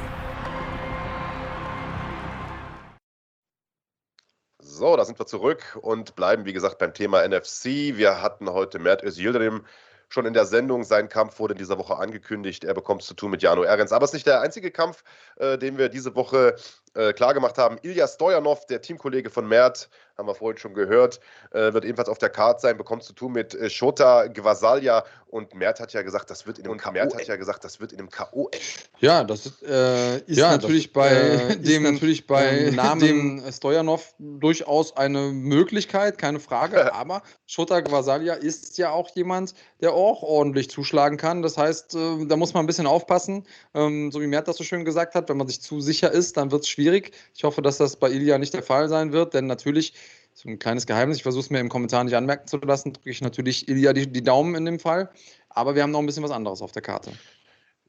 So, 4.61 4.95
da 4.95 5.03
sind 5.03 5.19
wir 5.19 5.25
zurück 5.25 5.79
und 5.81 6.15
bleiben, 6.15 6.45
wie 6.45 6.53
gesagt, 6.53 6.77
beim 6.77 6.93
Thema 6.93 7.27
NFC. 7.27 7.95
Wir 7.97 8.21
hatten 8.21 8.51
heute 8.51 8.77
Mert 8.77 9.01
Özildirim 9.03 9.65
schon 10.09 10.27
in 10.27 10.33
der 10.33 10.45
Sendung. 10.45 10.83
Sein 10.83 11.09
Kampf 11.09 11.39
wurde 11.39 11.53
in 11.53 11.57
dieser 11.57 11.79
Woche 11.79 11.97
angekündigt. 11.97 12.63
Er 12.63 12.75
bekommt 12.75 13.01
es 13.01 13.07
zu 13.07 13.15
tun 13.15 13.31
mit 13.31 13.41
Jano 13.41 13.63
Ehrens. 13.63 13.91
Aber 13.91 14.05
es 14.05 14.11
ist 14.11 14.13
nicht 14.13 14.27
der 14.27 14.41
einzige 14.41 14.69
Kampf, 14.69 15.03
äh, 15.37 15.57
den 15.57 15.79
wir 15.79 15.89
diese 15.89 16.15
Woche 16.15 16.55
äh, 16.93 17.13
klargemacht 17.13 17.57
haben. 17.57 17.79
Ilya 17.81 18.07
Stojanov, 18.07 18.67
der 18.67 18.79
Teamkollege 18.79 19.31
von 19.31 19.47
Mert, 19.47 19.89
haben 20.17 20.27
wir 20.27 20.35
vorhin 20.35 20.57
schon 20.57 20.73
gehört, 20.73 21.19
äh, 21.51 21.73
wird 21.73 21.85
ebenfalls 21.85 22.09
auf 22.09 22.17
der 22.17 22.29
Karte 22.29 22.61
sein, 22.61 22.77
bekommt 22.77 23.03
zu 23.03 23.13
tun 23.13 23.31
mit 23.31 23.53
äh, 23.55 23.69
Shota 23.69 24.27
Gvasalia 24.27 25.03
und 25.33 25.55
Mert 25.55 25.79
hat 25.79 25.91
ja 25.93 26.03
gesagt, 26.03 26.29
das 26.29 26.45
wird 26.45 26.59
in 26.59 26.65
einem 26.65 26.77
K.O. 26.77 26.91
Mert 26.91 27.15
hat 27.15 27.25
ja 27.25 27.35
gesagt, 27.37 27.63
das 27.63 27.79
wird 27.79 27.91
in 27.91 27.99
einem 27.99 28.11
K.O. 28.11 28.51
Ja, 28.99 29.23
das 29.23 29.47
ist, 29.47 29.63
äh, 29.63 30.17
ist 30.19 30.37
ja, 30.37 30.51
natürlich 30.51 30.93
das, 30.93 30.93
bei 30.93 31.09
äh, 31.09 31.57
dem 31.57 31.83
natürlich 31.83 32.27
bei 32.27 32.69
Namen 32.71 33.01
dem 33.01 33.43
Stojanov 33.51 34.13
durchaus 34.19 34.95
eine 34.95 35.31
Möglichkeit, 35.31 36.19
keine 36.19 36.39
Frage, 36.39 36.93
aber 36.93 37.23
Shota 37.47 37.79
Gvasalia 37.79 38.35
ist 38.35 38.77
ja 38.77 38.91
auch 38.91 39.09
jemand, 39.15 39.55
der 39.81 39.93
auch 39.93 40.21
ordentlich 40.21 40.69
zuschlagen 40.69 41.17
kann. 41.17 41.41
Das 41.41 41.57
heißt, 41.57 41.95
äh, 41.95 42.25
da 42.27 42.35
muss 42.35 42.53
man 42.53 42.63
ein 42.63 42.67
bisschen 42.67 42.87
aufpassen. 42.87 43.47
Ähm, 43.73 44.11
so 44.11 44.21
wie 44.21 44.27
Mert 44.27 44.47
das 44.47 44.57
so 44.57 44.63
schön 44.63 44.85
gesagt 44.85 45.15
hat, 45.15 45.29
wenn 45.29 45.37
man 45.37 45.47
sich 45.47 45.61
zu 45.61 45.81
sicher 45.81 46.11
ist, 46.11 46.37
dann 46.37 46.51
wird 46.51 46.61
es 46.61 46.69
schwierig. 46.69 47.11
Ich 47.33 47.43
hoffe, 47.43 47.63
dass 47.63 47.77
das 47.77 47.95
bei 47.95 48.11
Ilya 48.11 48.37
nicht 48.37 48.53
der 48.53 48.63
Fall 48.63 48.87
sein 48.87 49.11
wird, 49.11 49.33
denn 49.33 49.47
natürlich 49.47 49.95
so 50.33 50.49
ein 50.49 50.59
kleines 50.59 50.85
Geheimnis, 50.85 51.17
ich 51.17 51.23
versuche 51.23 51.43
es 51.43 51.49
mir 51.49 51.59
im 51.59 51.69
Kommentar 51.69 52.03
nicht 52.03 52.15
anmerken 52.15 52.47
zu 52.47 52.57
lassen, 52.57 52.93
drücke 52.93 53.09
ich 53.09 53.21
natürlich 53.21 53.67
Ilya 53.67 53.93
die, 53.93 54.11
die 54.11 54.23
Daumen 54.23 54.55
in 54.55 54.65
dem 54.65 54.79
Fall. 54.79 55.09
Aber 55.49 55.75
wir 55.75 55.83
haben 55.83 55.91
noch 55.91 55.99
ein 55.99 56.05
bisschen 56.05 56.23
was 56.23 56.31
anderes 56.31 56.61
auf 56.61 56.71
der 56.71 56.81
Karte. 56.81 57.11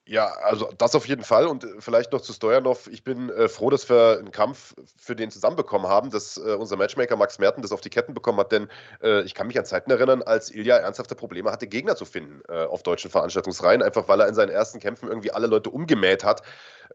Ja, 0.06 0.26
also 0.42 0.70
das 0.76 0.94
auf 0.94 1.08
jeden 1.08 1.24
Fall. 1.24 1.46
Und 1.46 1.64
äh, 1.64 1.68
vielleicht 1.78 2.12
noch 2.12 2.20
zu 2.20 2.34
Stojanov. 2.34 2.88
Ich 2.88 3.04
bin 3.04 3.30
äh, 3.30 3.48
froh, 3.48 3.70
dass 3.70 3.88
wir 3.88 4.18
einen 4.18 4.32
Kampf 4.32 4.74
für 4.98 5.16
den 5.16 5.30
zusammenbekommen 5.30 5.88
haben, 5.88 6.10
dass 6.10 6.36
äh, 6.36 6.56
unser 6.58 6.76
Matchmaker 6.76 7.16
Max 7.16 7.38
Merten 7.38 7.62
das 7.62 7.72
auf 7.72 7.80
die 7.80 7.88
Ketten 7.88 8.12
bekommen 8.12 8.38
hat. 8.38 8.52
Denn 8.52 8.68
äh, 9.02 9.22
ich 9.22 9.32
kann 9.32 9.46
mich 9.46 9.58
an 9.58 9.64
Zeiten 9.64 9.90
erinnern, 9.90 10.22
als 10.22 10.50
Ilya 10.50 10.76
ernsthafte 10.76 11.14
Probleme 11.14 11.50
hatte, 11.50 11.66
Gegner 11.66 11.96
zu 11.96 12.04
finden 12.04 12.42
äh, 12.48 12.64
auf 12.64 12.82
deutschen 12.82 13.10
Veranstaltungsreihen. 13.10 13.82
Einfach 13.82 14.06
weil 14.06 14.20
er 14.20 14.28
in 14.28 14.34
seinen 14.34 14.50
ersten 14.50 14.78
Kämpfen 14.78 15.08
irgendwie 15.08 15.30
alle 15.30 15.46
Leute 15.46 15.70
umgemäht 15.70 16.22
hat. 16.22 16.42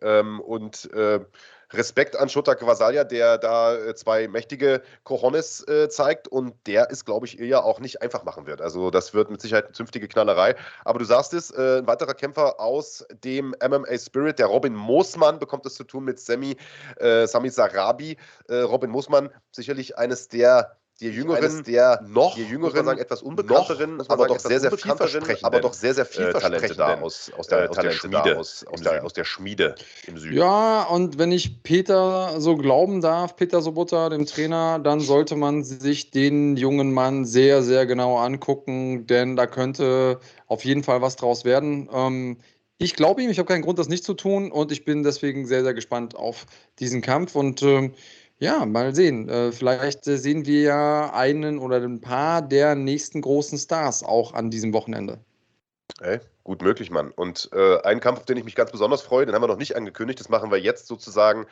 Ähm, 0.03 0.39
und 0.39 0.93
äh, 0.93 1.19
Respekt 1.73 2.15
an 2.15 2.29
Shota 2.29 2.55
Quasalia, 2.55 3.03
der 3.03 3.37
da 3.37 3.75
äh, 3.75 3.95
zwei 3.95 4.27
mächtige 4.27 4.81
Cojones 5.03 5.67
äh, 5.67 5.89
zeigt 5.89 6.27
und 6.27 6.55
der 6.65 6.89
ist, 6.89 7.05
glaube 7.05 7.27
ich, 7.27 7.33
ja 7.33 7.61
auch 7.61 7.79
nicht 7.79 8.01
einfach 8.01 8.23
machen 8.23 8.47
wird. 8.47 8.61
Also 8.61 8.89
das 8.89 9.13
wird 9.13 9.29
mit 9.29 9.41
Sicherheit 9.41 9.65
eine 9.65 9.73
zünftige 9.73 10.07
Knallerei. 10.07 10.55
Aber 10.83 10.99
du 10.99 11.05
sagst 11.05 11.33
es, 11.33 11.51
äh, 11.51 11.79
ein 11.79 11.87
weiterer 11.87 12.13
Kämpfer 12.13 12.59
aus 12.59 13.05
dem 13.23 13.55
MMA 13.61 13.97
Spirit, 13.97 14.39
der 14.39 14.47
Robin 14.47 14.73
Moosmann, 14.73 15.39
bekommt 15.39 15.65
es 15.65 15.75
zu 15.75 15.83
tun 15.83 16.05
mit 16.05 16.19
Sami, 16.19 16.57
äh, 16.97 17.27
Sami 17.27 17.49
Sarabi. 17.49 18.17
Äh, 18.47 18.55
Robin 18.61 18.89
Moosmann, 18.89 19.29
sicherlich 19.51 19.97
eines 19.97 20.27
der 20.27 20.75
die 20.99 21.09
Jüngeren, 21.09 21.63
der 21.63 22.01
noch, 22.05 22.35
die 22.35 22.43
Jüngeren, 22.43 22.85
sagen, 22.85 22.99
etwas 22.99 23.21
unbekannteren, 23.21 23.97
noch, 23.97 24.09
aber, 24.09 24.27
doch 24.27 24.39
sehr, 24.39 24.59
sehr 24.59 24.71
vielversprechend, 24.71 25.45
aber 25.45 25.61
doch 25.61 25.73
sehr, 25.73 25.93
sehr 25.93 26.05
viel 26.05 26.33
Talente 26.33 26.75
da 26.75 26.99
aus, 26.99 27.31
aus, 27.37 27.47
der, 27.47 27.69
aus 27.69 27.77
der 27.77 27.91
Schmiede, 27.91 28.37
aus, 28.37 28.65
aus, 28.65 28.81
der, 28.81 29.05
aus 29.05 29.13
der 29.13 29.23
Schmiede 29.23 29.75
im 30.07 30.17
Süden. 30.17 30.35
Ja, 30.35 30.83
und 30.83 31.17
wenn 31.17 31.31
ich 31.31 31.63
Peter 31.63 32.41
so 32.41 32.57
glauben 32.57 32.99
darf, 32.99 33.37
Peter 33.37 33.61
Sobotta, 33.61 34.09
dem 34.09 34.25
Trainer, 34.25 34.79
dann 34.79 34.99
sollte 34.99 35.37
man 35.37 35.63
sich 35.63 36.11
den 36.11 36.57
jungen 36.57 36.93
Mann 36.93 37.23
sehr, 37.25 37.63
sehr 37.63 37.85
genau 37.85 38.17
angucken, 38.17 39.07
denn 39.07 39.37
da 39.37 39.47
könnte 39.47 40.19
auf 40.47 40.65
jeden 40.65 40.83
Fall 40.83 41.01
was 41.01 41.15
draus 41.15 41.45
werden. 41.45 41.89
Ähm, 41.93 42.37
ich 42.77 42.95
glaube 42.95 43.21
ihm, 43.21 43.29
ich 43.29 43.39
habe 43.39 43.47
keinen 43.47 43.61
Grund, 43.61 43.79
das 43.79 43.89
nicht 43.89 44.03
zu 44.03 44.13
tun 44.13 44.51
und 44.51 44.71
ich 44.71 44.85
bin 44.85 45.03
deswegen 45.03 45.45
sehr, 45.45 45.63
sehr 45.63 45.73
gespannt 45.73 46.15
auf 46.15 46.45
diesen 46.79 47.01
Kampf 47.01 47.35
und 47.35 47.61
ähm, 47.61 47.93
ja, 48.39 48.65
mal 48.65 48.95
sehen. 48.95 49.29
Äh, 49.29 49.51
vielleicht 49.51 50.07
äh, 50.07 50.17
sehen 50.17 50.45
wir 50.45 50.61
ja 50.61 51.13
einen 51.13 51.59
oder 51.59 51.77
ein 51.77 52.01
paar 52.01 52.41
der 52.41 52.75
nächsten 52.75 53.21
großen 53.21 53.57
Stars 53.57 54.03
auch 54.03 54.33
an 54.33 54.49
diesem 54.49 54.73
Wochenende. 54.73 55.19
Hey, 56.01 56.19
gut 56.43 56.61
möglich, 56.61 56.89
Mann. 56.89 57.11
Und 57.11 57.49
äh, 57.53 57.81
ein 57.81 57.99
Kampf, 57.99 58.19
auf 58.19 58.25
den 58.25 58.37
ich 58.37 58.45
mich 58.45 58.55
ganz 58.55 58.71
besonders 58.71 59.01
freue, 59.01 59.25
den 59.25 59.35
haben 59.35 59.43
wir 59.43 59.47
noch 59.47 59.57
nicht 59.57 59.75
angekündigt, 59.75 60.19
das 60.19 60.29
machen 60.29 60.51
wir 60.51 60.57
jetzt 60.57 60.87
sozusagen 60.87 61.45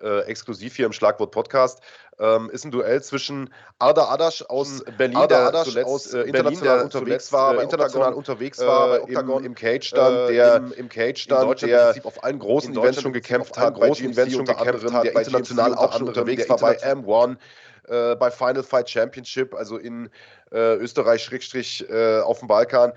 äh, 0.00 0.20
exklusiv 0.22 0.76
hier 0.76 0.86
im 0.86 0.92
Schlagwort 0.92 1.30
Podcast, 1.30 1.80
ähm, 2.18 2.50
ist 2.50 2.64
ein 2.64 2.70
Duell 2.70 3.02
zwischen 3.02 3.52
Arda 3.78 4.08
Adasch 4.08 4.42
aus 4.42 4.84
Berlin, 4.96 5.16
Arda 5.16 5.36
der 5.36 5.46
Adasch 5.48 5.68
zuletzt 5.68 5.88
aus 5.88 6.14
äh, 6.14 6.22
international 6.22 6.76
Berlin, 6.76 6.84
unterwegs 6.84 7.32
war, 7.32 7.58
äh, 7.58 7.62
international 7.62 8.08
Octagon, 8.08 8.18
unterwegs 8.18 8.58
war, 8.60 8.88
bei 8.88 9.02
Octagon, 9.02 9.38
im, 9.40 9.46
im 9.46 9.54
Cage 9.54 9.86
stand, 9.86 10.30
der 10.30 10.56
im, 10.56 10.72
im 10.72 10.88
Cage 10.88 11.20
stand, 11.20 11.62
der 11.62 11.94
auf 12.04 12.22
allen 12.22 12.38
großen 12.38 12.76
Events 12.76 13.02
schon 13.02 13.12
gekämpft 13.12 13.56
hat, 13.56 13.74
großen 13.74 14.10
Events 14.10 14.34
schon 14.34 14.44
gekämpft 14.44 14.92
hat, 14.92 15.04
der 15.04 15.16
international 15.16 15.74
auch 15.74 15.92
schon 15.92 16.08
unterwegs 16.08 16.48
war 16.48 16.58
bei 16.58 16.76
M1 16.78 17.36
äh, 17.88 18.16
bei 18.16 18.30
Final 18.30 18.62
Fight 18.62 18.88
Championship, 18.88 19.54
also 19.54 19.76
in 19.76 20.10
äh, 20.52 20.76
Österreich, 20.76 21.22
Schrägstrich 21.22 21.88
äh, 21.88 22.20
auf 22.20 22.38
dem 22.38 22.48
Balkan, 22.48 22.92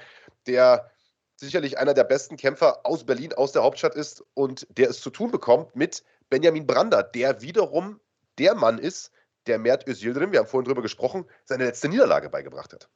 der 0.46 0.90
sicherlich 1.36 1.78
einer 1.78 1.94
der 1.94 2.04
besten 2.04 2.38
Kämpfer 2.38 2.86
aus 2.86 3.04
Berlin, 3.04 3.34
aus 3.34 3.52
der 3.52 3.64
Hauptstadt 3.64 3.96
ist 3.96 4.24
und 4.34 4.66
der 4.78 4.90
es 4.90 5.02
zu 5.02 5.10
tun 5.10 5.32
bekommt 5.32 5.76
mit 5.76 6.04
Benjamin 6.30 6.68
Brander, 6.68 7.04
der 7.04 7.42
wiederum 7.42 8.00
der 8.38 8.56
Mann 8.56 8.78
ist, 8.80 9.12
der 9.48 9.60
Mert 9.60 9.88
Özildirim, 9.88 10.32
wir 10.32 10.40
haben 10.40 10.48
vorhin 10.48 10.66
drüber 10.66 10.82
gesprochen, 10.82 11.26
seine 11.46 11.66
letzte 11.66 11.90
Niederlage 11.90 12.30
beigebracht 12.30 12.74
hat. 12.74 12.90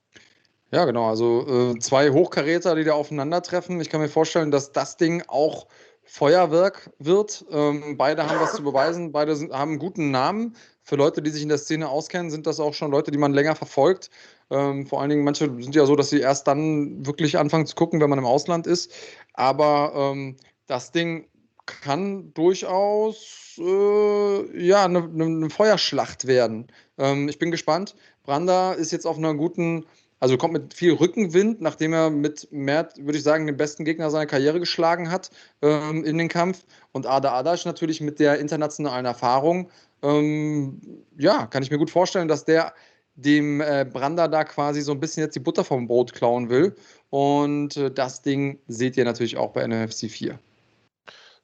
Ja, 0.71 0.85
genau. 0.85 1.09
Also 1.09 1.73
äh, 1.73 1.79
zwei 1.79 2.11
Hochkaräter, 2.11 2.75
die 2.75 2.85
da 2.85 2.93
aufeinandertreffen. 2.93 3.81
Ich 3.81 3.89
kann 3.89 4.01
mir 4.01 4.07
vorstellen, 4.07 4.51
dass 4.51 4.71
das 4.71 4.95
Ding 4.95 5.21
auch 5.27 5.67
Feuerwerk 6.03 6.91
wird. 6.97 7.45
Ähm, 7.51 7.97
beide 7.97 8.27
haben 8.27 8.39
was 8.39 8.53
zu 8.53 8.63
beweisen. 8.63 9.11
Beide 9.11 9.35
sind, 9.35 9.51
haben 9.51 9.71
einen 9.71 9.79
guten 9.79 10.11
Namen. 10.11 10.55
Für 10.83 10.95
Leute, 10.95 11.21
die 11.21 11.29
sich 11.29 11.43
in 11.43 11.49
der 11.49 11.57
Szene 11.57 11.89
auskennen, 11.89 12.31
sind 12.31 12.47
das 12.47 12.59
auch 12.59 12.73
schon 12.73 12.91
Leute, 12.91 13.11
die 13.11 13.17
man 13.17 13.33
länger 13.33 13.55
verfolgt. 13.55 14.09
Ähm, 14.49 14.87
vor 14.87 15.01
allen 15.01 15.09
Dingen, 15.09 15.23
manche 15.23 15.45
sind 15.61 15.75
ja 15.75 15.85
so, 15.85 15.95
dass 15.95 16.09
sie 16.09 16.19
erst 16.19 16.47
dann 16.47 17.05
wirklich 17.05 17.37
anfangen 17.37 17.65
zu 17.65 17.75
gucken, 17.75 17.99
wenn 17.99 18.09
man 18.09 18.19
im 18.19 18.25
Ausland 18.25 18.65
ist. 18.65 18.91
Aber 19.33 19.93
ähm, 19.95 20.37
das 20.67 20.91
Ding 20.91 21.27
kann 21.65 22.33
durchaus 22.33 23.55
äh, 23.57 24.65
ja, 24.65 24.85
eine, 24.85 25.03
eine, 25.03 25.49
Feuerschlacht 25.49 26.27
werden. 26.27 26.67
Ähm, 26.97 27.29
ich 27.29 27.39
bin 27.39 27.51
gespannt. 27.51 27.95
Branda 28.23 28.73
ist 28.73 28.91
jetzt 28.91 29.05
auf 29.05 29.17
einer 29.17 29.33
guten, 29.33 29.85
also 30.19 30.37
kommt 30.37 30.53
mit 30.53 30.73
viel 30.73 30.93
Rückenwind, 30.93 31.61
nachdem 31.61 31.93
er 31.93 32.09
mit 32.09 32.47
Mert, 32.51 32.97
würde 32.97 33.17
ich 33.17 33.23
sagen, 33.23 33.47
den 33.47 33.57
besten 33.57 33.85
Gegner 33.85 34.09
seiner 34.09 34.25
Karriere 34.25 34.59
geschlagen 34.59 35.11
hat 35.11 35.31
ähm, 35.61 36.03
in 36.03 36.17
den 36.17 36.29
Kampf. 36.29 36.63
Und 36.91 37.07
Ada 37.07 37.33
Adasch 37.33 37.65
natürlich 37.65 38.01
mit 38.01 38.19
der 38.19 38.39
internationalen 38.39 39.05
Erfahrung. 39.05 39.69
Ähm, 40.03 40.79
ja, 41.17 41.47
kann 41.47 41.63
ich 41.63 41.71
mir 41.71 41.77
gut 41.77 41.91
vorstellen, 41.91 42.27
dass 42.27 42.45
der 42.45 42.73
dem 43.15 43.61
äh, 43.61 43.85
Branda 43.91 44.27
da 44.27 44.43
quasi 44.43 44.81
so 44.81 44.91
ein 44.91 44.99
bisschen 44.99 45.23
jetzt 45.23 45.35
die 45.35 45.39
Butter 45.39 45.63
vom 45.63 45.87
Brot 45.87 46.13
klauen 46.13 46.49
will. 46.49 46.75
Und 47.09 47.77
äh, 47.77 47.91
das 47.91 48.21
Ding 48.21 48.59
seht 48.67 48.97
ihr 48.97 49.05
natürlich 49.05 49.37
auch 49.37 49.51
bei 49.51 49.67
NFC 49.67 50.09
4. 50.09 50.39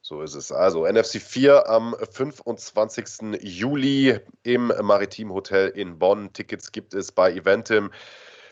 So 0.07 0.21
ist 0.21 0.35
es. 0.35 0.53
Also 0.53 0.85
NFC 0.87 1.21
4 1.21 1.67
am 1.67 1.93
25. 2.11 3.41
Juli 3.41 4.17
im 4.43 4.71
Maritim 4.81 5.33
Hotel 5.33 5.67
in 5.67 5.99
Bonn. 5.99 6.31
Tickets 6.31 6.71
gibt 6.71 6.93
es 6.93 7.11
bei 7.11 7.33
Eventim. 7.33 7.91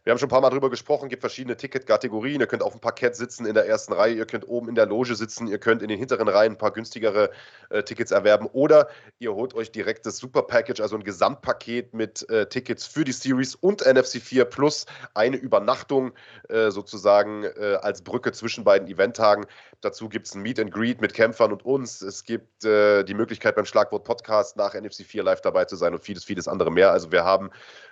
Wir 0.05 0.11
haben 0.11 0.19
schon 0.19 0.27
ein 0.27 0.29
paar 0.29 0.41
Mal 0.41 0.51
drüber 0.51 0.69
gesprochen, 0.69 1.09
gibt 1.09 1.21
verschiedene 1.21 1.57
Ticketkategorien. 1.57 2.39
Ihr 2.39 2.45
könnt 2.45 2.61
auf 2.61 2.73
dem 2.73 2.79
Parkett 2.79 3.15
sitzen 3.15 3.47
in 3.47 3.55
der 3.55 3.65
ersten 3.65 3.91
Reihe, 3.91 4.13
ihr 4.13 4.27
könnt 4.27 4.47
oben 4.47 4.69
in 4.69 4.75
der 4.75 4.85
Loge 4.85 5.15
sitzen, 5.15 5.47
ihr 5.47 5.57
könnt 5.57 5.81
in 5.81 5.87
den 5.87 5.97
hinteren 5.97 6.27
Reihen 6.27 6.51
ein 6.51 6.57
paar 6.59 6.69
günstigere 6.69 7.31
äh, 7.71 7.81
Tickets 7.81 8.11
erwerben 8.11 8.45
oder 8.53 8.87
ihr 9.17 9.33
holt 9.33 9.55
euch 9.55 9.71
direkt 9.71 10.05
das 10.05 10.17
Super 10.17 10.43
Package, 10.43 10.79
also 10.79 10.95
ein 10.95 11.03
Gesamtpaket 11.03 11.95
mit 11.95 12.29
äh, 12.29 12.45
Tickets 12.45 12.85
für 12.85 13.03
die 13.03 13.13
Series 13.13 13.55
und 13.55 13.83
NFC 13.83 14.21
4 14.21 14.45
plus 14.45 14.85
eine 15.15 15.37
Übernachtung 15.37 16.13
äh, 16.49 16.69
sozusagen 16.69 17.43
äh, 17.43 17.79
als 17.81 18.03
Brücke 18.03 18.31
zwischen 18.31 18.63
beiden 18.63 18.87
Eventtagen. 18.87 19.47
Dazu 19.81 20.07
gibt 20.07 20.27
es 20.27 20.35
ein 20.35 20.43
Meet 20.43 20.59
and 20.59 20.71
Greet 20.71 21.01
mit 21.01 21.15
Kämpfern 21.15 21.51
und 21.51 21.65
uns. 21.65 22.03
Es 22.03 22.23
gibt 22.23 22.63
äh, 22.63 23.03
die 23.03 23.15
Möglichkeit 23.15 23.55
beim 23.55 23.65
Schlagwort 23.65 24.03
Podcast 24.03 24.55
nach 24.55 24.75
NFC 24.75 25.03
4 25.03 25.23
live 25.23 25.41
dabei 25.41 25.65
zu 25.65 25.75
sein 25.75 25.93
und 25.93 26.03
vieles, 26.03 26.23
vieles 26.23 26.47
andere 26.47 26.71
mehr. 26.71 26.91
Also 26.91 27.11
wir 27.11 27.23
haben 27.23 27.49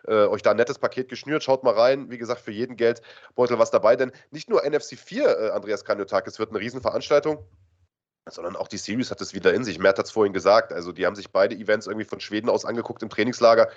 äh, 0.07 0.25
euch 0.25 0.43
da 0.43 0.51
ein 0.51 0.57
nettes 0.57 0.77
Paket 0.77 1.09
geschnürt. 1.09 1.43
Schaut 1.43 1.63
mal 1.63 1.73
rein 1.73 2.02
wie 2.09 2.17
gesagt, 2.17 2.41
für 2.41 2.51
jeden 2.51 2.75
Geldbeutel 2.75 3.59
was 3.59 3.71
dabei. 3.71 3.95
Denn 3.95 4.11
nicht 4.31 4.49
nur 4.49 4.63
NFC 4.63 4.97
4, 4.97 5.25
äh, 5.25 5.49
Andreas 5.51 5.85
Kaniotakis, 5.85 6.39
wird 6.39 6.49
eine 6.49 6.59
Riesenveranstaltung, 6.59 7.45
sondern 8.29 8.55
auch 8.55 8.67
die 8.67 8.77
Series 8.77 9.11
hat 9.11 9.21
es 9.21 9.33
wieder 9.33 9.53
in 9.53 9.63
sich. 9.63 9.79
Mert 9.79 9.97
hat 9.97 10.05
es 10.05 10.11
vorhin 10.11 10.33
gesagt. 10.33 10.71
Also, 10.71 10.91
die 10.91 11.05
haben 11.05 11.15
sich 11.15 11.31
beide 11.31 11.55
Events 11.55 11.87
irgendwie 11.87 12.05
von 12.05 12.19
Schweden 12.19 12.49
aus 12.49 12.65
angeguckt 12.65 13.03
im 13.03 13.09
Trainingslager. 13.09 13.69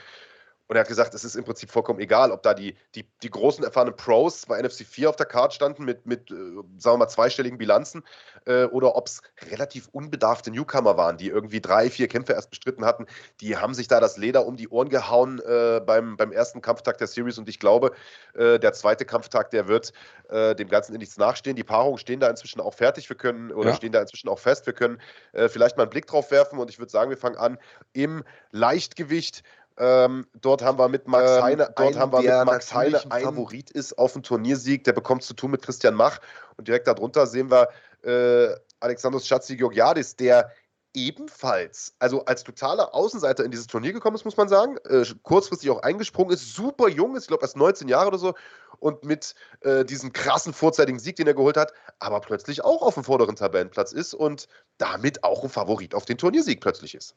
Und 0.68 0.76
er 0.76 0.80
hat 0.80 0.88
gesagt, 0.88 1.14
es 1.14 1.24
ist 1.24 1.36
im 1.36 1.44
Prinzip 1.44 1.70
vollkommen 1.70 2.01
egal, 2.01 2.32
ob 2.32 2.43
da 2.43 2.55
die, 2.55 2.76
die, 2.94 3.09
die 3.22 3.30
großen 3.30 3.62
erfahrenen 3.62 3.97
Pros 3.97 4.47
bei 4.47 4.60
NFC 4.60 4.84
4 4.84 5.10
auf 5.10 5.16
der 5.16 5.26
Karte 5.26 5.55
standen 5.55 5.84
mit, 5.84 6.06
mit 6.06 6.30
äh, 6.30 6.34
sagen 6.34 6.94
wir 6.94 6.97
mal, 6.98 7.09
zweistelligen 7.09 7.59
Bilanzen 7.59 8.02
äh, 8.47 8.64
oder 8.64 8.97
ob 8.97 9.06
es 9.06 9.22
relativ 9.51 9.88
unbedarfte 9.93 10.51
Newcomer 10.51 10.97
waren, 10.97 11.18
die 11.18 11.28
irgendwie 11.28 11.60
drei, 11.60 11.88
vier 11.88 12.09
Kämpfe 12.09 12.32
erst 12.32 12.51
bestritten 12.51 12.84
hatten. 12.84 13.06
Die 13.40 13.56
haben 13.56 13.74
sich 13.74 13.86
da 13.86 14.01
das 14.01 14.16
Leder 14.16 14.47
um 14.47 14.56
die 14.56 14.68
Ohren 14.68 14.88
gehauen 14.88 15.40
äh, 15.40 15.80
beim, 15.84 16.16
beim 16.16 16.32
ersten 16.32 16.60
Kampftag 16.60 16.98
der 16.98 17.06
Series 17.06 17.38
und 17.38 17.48
ich 17.48 17.60
glaube, 17.60 17.93
äh, 18.34 18.59
der 18.59 18.72
zweite 18.72 19.05
Kampftag, 19.05 19.51
der 19.51 19.68
wird 19.68 19.93
äh, 20.28 20.55
dem 20.55 20.68
Ganzen 20.68 20.94
in 20.94 20.98
nichts 20.98 21.16
nachstehen. 21.16 21.56
Die 21.56 21.64
Paarungen 21.64 21.98
stehen 21.98 22.20
da 22.20 22.28
inzwischen 22.28 22.60
auch 22.60 22.74
fertig. 22.74 23.09
Wir 23.09 23.16
können 23.16 23.52
oder 23.52 23.70
ja. 23.70 23.76
stehen 23.76 23.93
da 23.93 24.01
inzwischen 24.01 24.28
auch 24.28 24.38
fest. 24.38 24.66
Wir 24.66 24.72
können 24.72 25.01
äh, 25.32 25.48
vielleicht 25.48 25.76
mal 25.76 25.84
einen 25.84 25.90
Blick 25.90 26.06
drauf 26.06 26.30
werfen 26.30 26.59
und 26.59 26.70
ich 26.70 26.78
würde 26.78 26.90
sagen, 26.90 27.10
wir 27.10 27.16
fangen 27.16 27.36
an 27.36 27.59
im 27.93 28.24
Leichtgewicht. 28.51 29.43
Ähm, 29.78 30.27
dort 30.40 30.62
haben 30.62 30.78
wir 30.78 30.89
mit 30.89 31.07
Max 31.07 31.31
ähm, 31.31 31.43
Heine, 31.43 31.65
dort 31.77 31.78
einen, 31.78 31.98
haben 31.98 32.12
wir 32.12 32.20
mit 32.20 32.47
Max 32.47 32.74
Heine 32.74 33.03
ein 33.11 33.23
Favorit 33.23 33.70
ist 33.70 33.98
auf 33.98 34.15
den 34.15 34.23
Turniersieg. 34.23 34.85
Der 34.85 34.93
bekommt 34.93 35.23
zu 35.23 35.35
tun 35.35 35.51
mit 35.51 35.62
Christian 35.62 35.94
Mach. 35.94 36.19
Und 36.57 36.69
direkt 36.69 36.86
darunter 36.86 37.27
sehen 37.27 37.51
wir 37.51 37.69
äh, 38.03 38.55
Alexandros 38.81 39.27
Schatzi 39.27 39.57
Georgiadis, 39.57 40.16
der 40.16 40.51
ebenfalls, 40.97 41.94
also 41.98 42.24
als 42.24 42.43
totaler 42.43 42.94
Außenseiter 42.94 43.44
in 43.44 43.51
dieses 43.51 43.66
Turnier 43.66 43.93
gekommen 43.93 44.16
ist, 44.16 44.24
muss 44.24 44.39
man 44.39 44.48
sagen. 44.48 44.78
Äh, 44.89 45.05
kurzfristig 45.23 45.69
auch 45.70 45.82
eingesprungen 45.82 46.32
ist, 46.32 46.55
super 46.55 46.89
jung 46.89 47.15
ist, 47.15 47.24
ich 47.24 47.28
glaube 47.28 47.43
erst 47.43 47.57
19 47.57 47.86
Jahre 47.89 48.09
oder 48.09 48.19
so. 48.19 48.35
Und 48.78 49.05
mit 49.05 49.35
äh, 49.61 49.85
diesem 49.85 50.12
krassen 50.12 50.55
vorzeitigen 50.55 50.98
Sieg, 50.98 51.16
den 51.16 51.27
er 51.27 51.35
geholt 51.35 51.59
hat, 51.59 51.73
aber 51.98 52.20
plötzlich 52.20 52.65
auch 52.65 52.82
auf 52.82 52.94
dem 52.94 53.05
vorderen 53.05 53.36
Tabellenplatz 53.36 53.93
ist 53.93 54.15
und 54.15 54.48
damit 54.78 55.23
auch 55.23 55.44
ein 55.44 55.51
Favorit 55.51 55.94
auf 55.94 56.07
den 56.07 56.16
Turniersieg 56.16 56.61
plötzlich 56.62 56.94
ist. 56.94 57.15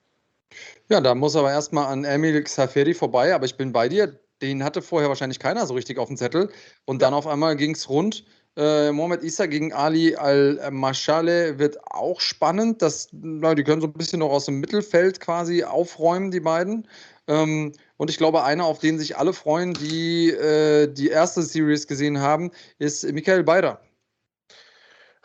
Ja, 0.90 1.02
da 1.02 1.16
muss 1.16 1.36
aber 1.36 1.52
erstmal 1.52 1.86
an 1.86 2.04
Emil 2.04 2.42
Xaferi 2.44 2.94
vorbei, 2.94 3.34
aber 3.34 3.46
ich 3.46 3.58
bin 3.58 3.72
bei 3.72 3.90
dir. 3.90 4.20
Den 4.42 4.64
hatte 4.64 4.82
vorher 4.82 5.10
wahrscheinlich 5.10 5.40
keiner 5.40 5.66
so 5.68 5.74
richtig 5.74 5.98
auf 5.98 6.08
dem 6.08 6.18
Zettel. 6.18 6.50
Und 6.86 7.02
dann 7.02 7.14
auf 7.14 7.28
einmal 7.28 7.56
ging 7.56 7.76
es 7.76 7.90
rund. 7.90 8.26
Äh, 8.56 8.92
Mohamed 8.92 9.24
Issa 9.24 9.46
gegen 9.46 9.74
Ali 9.74 10.16
Al-Mashale 10.16 11.60
wird 11.60 11.78
auch 11.92 12.20
spannend. 12.20 12.82
Das, 12.82 13.10
na, 13.12 13.54
die 13.54 13.64
können 13.64 13.82
so 13.82 13.88
ein 13.88 13.94
bisschen 13.94 14.20
noch 14.20 14.32
aus 14.32 14.46
dem 14.46 14.60
Mittelfeld 14.60 15.20
quasi 15.20 15.64
aufräumen, 15.64 16.32
die 16.32 16.40
beiden. 16.40 16.88
Ähm, 17.28 17.74
und 17.98 18.10
ich 18.10 18.18
glaube, 18.18 18.44
einer, 18.44 18.66
auf 18.66 18.80
den 18.80 18.98
sich 18.98 19.18
alle 19.18 19.34
freuen, 19.34 19.74
die 19.74 20.30
äh, 20.32 20.88
die 20.88 21.10
erste 21.10 21.44
Series 21.44 21.86
gesehen 21.86 22.20
haben, 22.20 22.52
ist 22.80 23.04
Michael 23.12 23.44
Beider. 23.44 23.82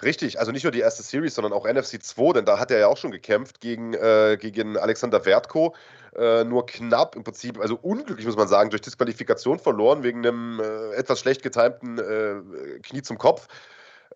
Richtig, 0.02 0.40
also 0.40 0.50
nicht 0.50 0.64
nur 0.64 0.72
die 0.72 0.80
erste 0.80 1.04
Series, 1.04 1.36
sondern 1.36 1.52
auch 1.52 1.66
NFC 1.66 2.02
2, 2.02 2.32
denn 2.32 2.44
da 2.44 2.58
hat 2.58 2.70
er 2.72 2.78
ja 2.78 2.86
auch 2.88 2.96
schon 2.96 3.12
gekämpft 3.12 3.60
gegen, 3.60 3.94
äh, 3.94 4.36
gegen 4.40 4.76
Alexander 4.76 5.24
Wertko. 5.24 5.74
Äh, 6.16 6.44
nur 6.44 6.66
knapp, 6.66 7.14
im 7.14 7.22
Prinzip, 7.22 7.60
also 7.60 7.76
unglücklich 7.80 8.26
muss 8.26 8.36
man 8.36 8.48
sagen, 8.48 8.70
durch 8.70 8.82
Disqualifikation 8.82 9.58
verloren, 9.58 10.02
wegen 10.02 10.26
einem 10.26 10.60
äh, 10.60 10.94
etwas 10.94 11.20
schlecht 11.20 11.42
getimten 11.42 11.98
äh, 11.98 12.80
Knie 12.80 13.02
zum 13.02 13.18
Kopf. 13.18 13.46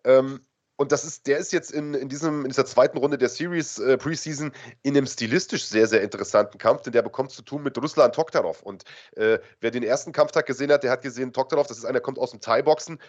Ähm, 0.05 0.41
und 0.77 0.93
das 0.93 1.05
ist, 1.05 1.27
der 1.27 1.39
ist 1.39 1.53
jetzt 1.53 1.73
in, 1.73 1.95
in, 1.95 2.09
diesem, 2.09 2.43
in 2.43 2.51
dieser 2.51 2.65
zweiten 2.65 2.99
Runde 2.99 3.19
der 3.19 3.29
Series 3.29 3.79
äh, 3.81 3.99
Preseason 3.99 4.53
in 4.83 4.97
einem 4.97 5.07
stilistisch 5.07 5.65
sehr, 5.67 5.89
sehr 5.89 6.03
interessanten 6.03 6.59
Kampf, 6.59 6.83
denn 6.83 6.93
der 6.93 7.03
bekommt 7.03 7.33
zu 7.33 7.43
tun 7.43 7.65
mit 7.65 7.77
Ruslan 7.77 8.13
Toktarov. 8.13 8.63
Und 8.63 8.85
äh, 9.17 9.41
wer 9.61 9.73
den 9.73 9.83
ersten 9.83 10.13
Kampftag 10.13 10.47
gesehen 10.47 10.71
hat, 10.71 10.85
der 10.85 10.93
hat 10.93 11.03
gesehen, 11.03 11.33
Toktarov, 11.33 11.67
das 11.67 11.79
ist 11.79 11.85
einer, 11.85 11.95
der 11.95 12.03
kommt 12.03 12.19
aus 12.19 12.31
dem 12.31 12.41
Thai-Boxen 12.41 13.01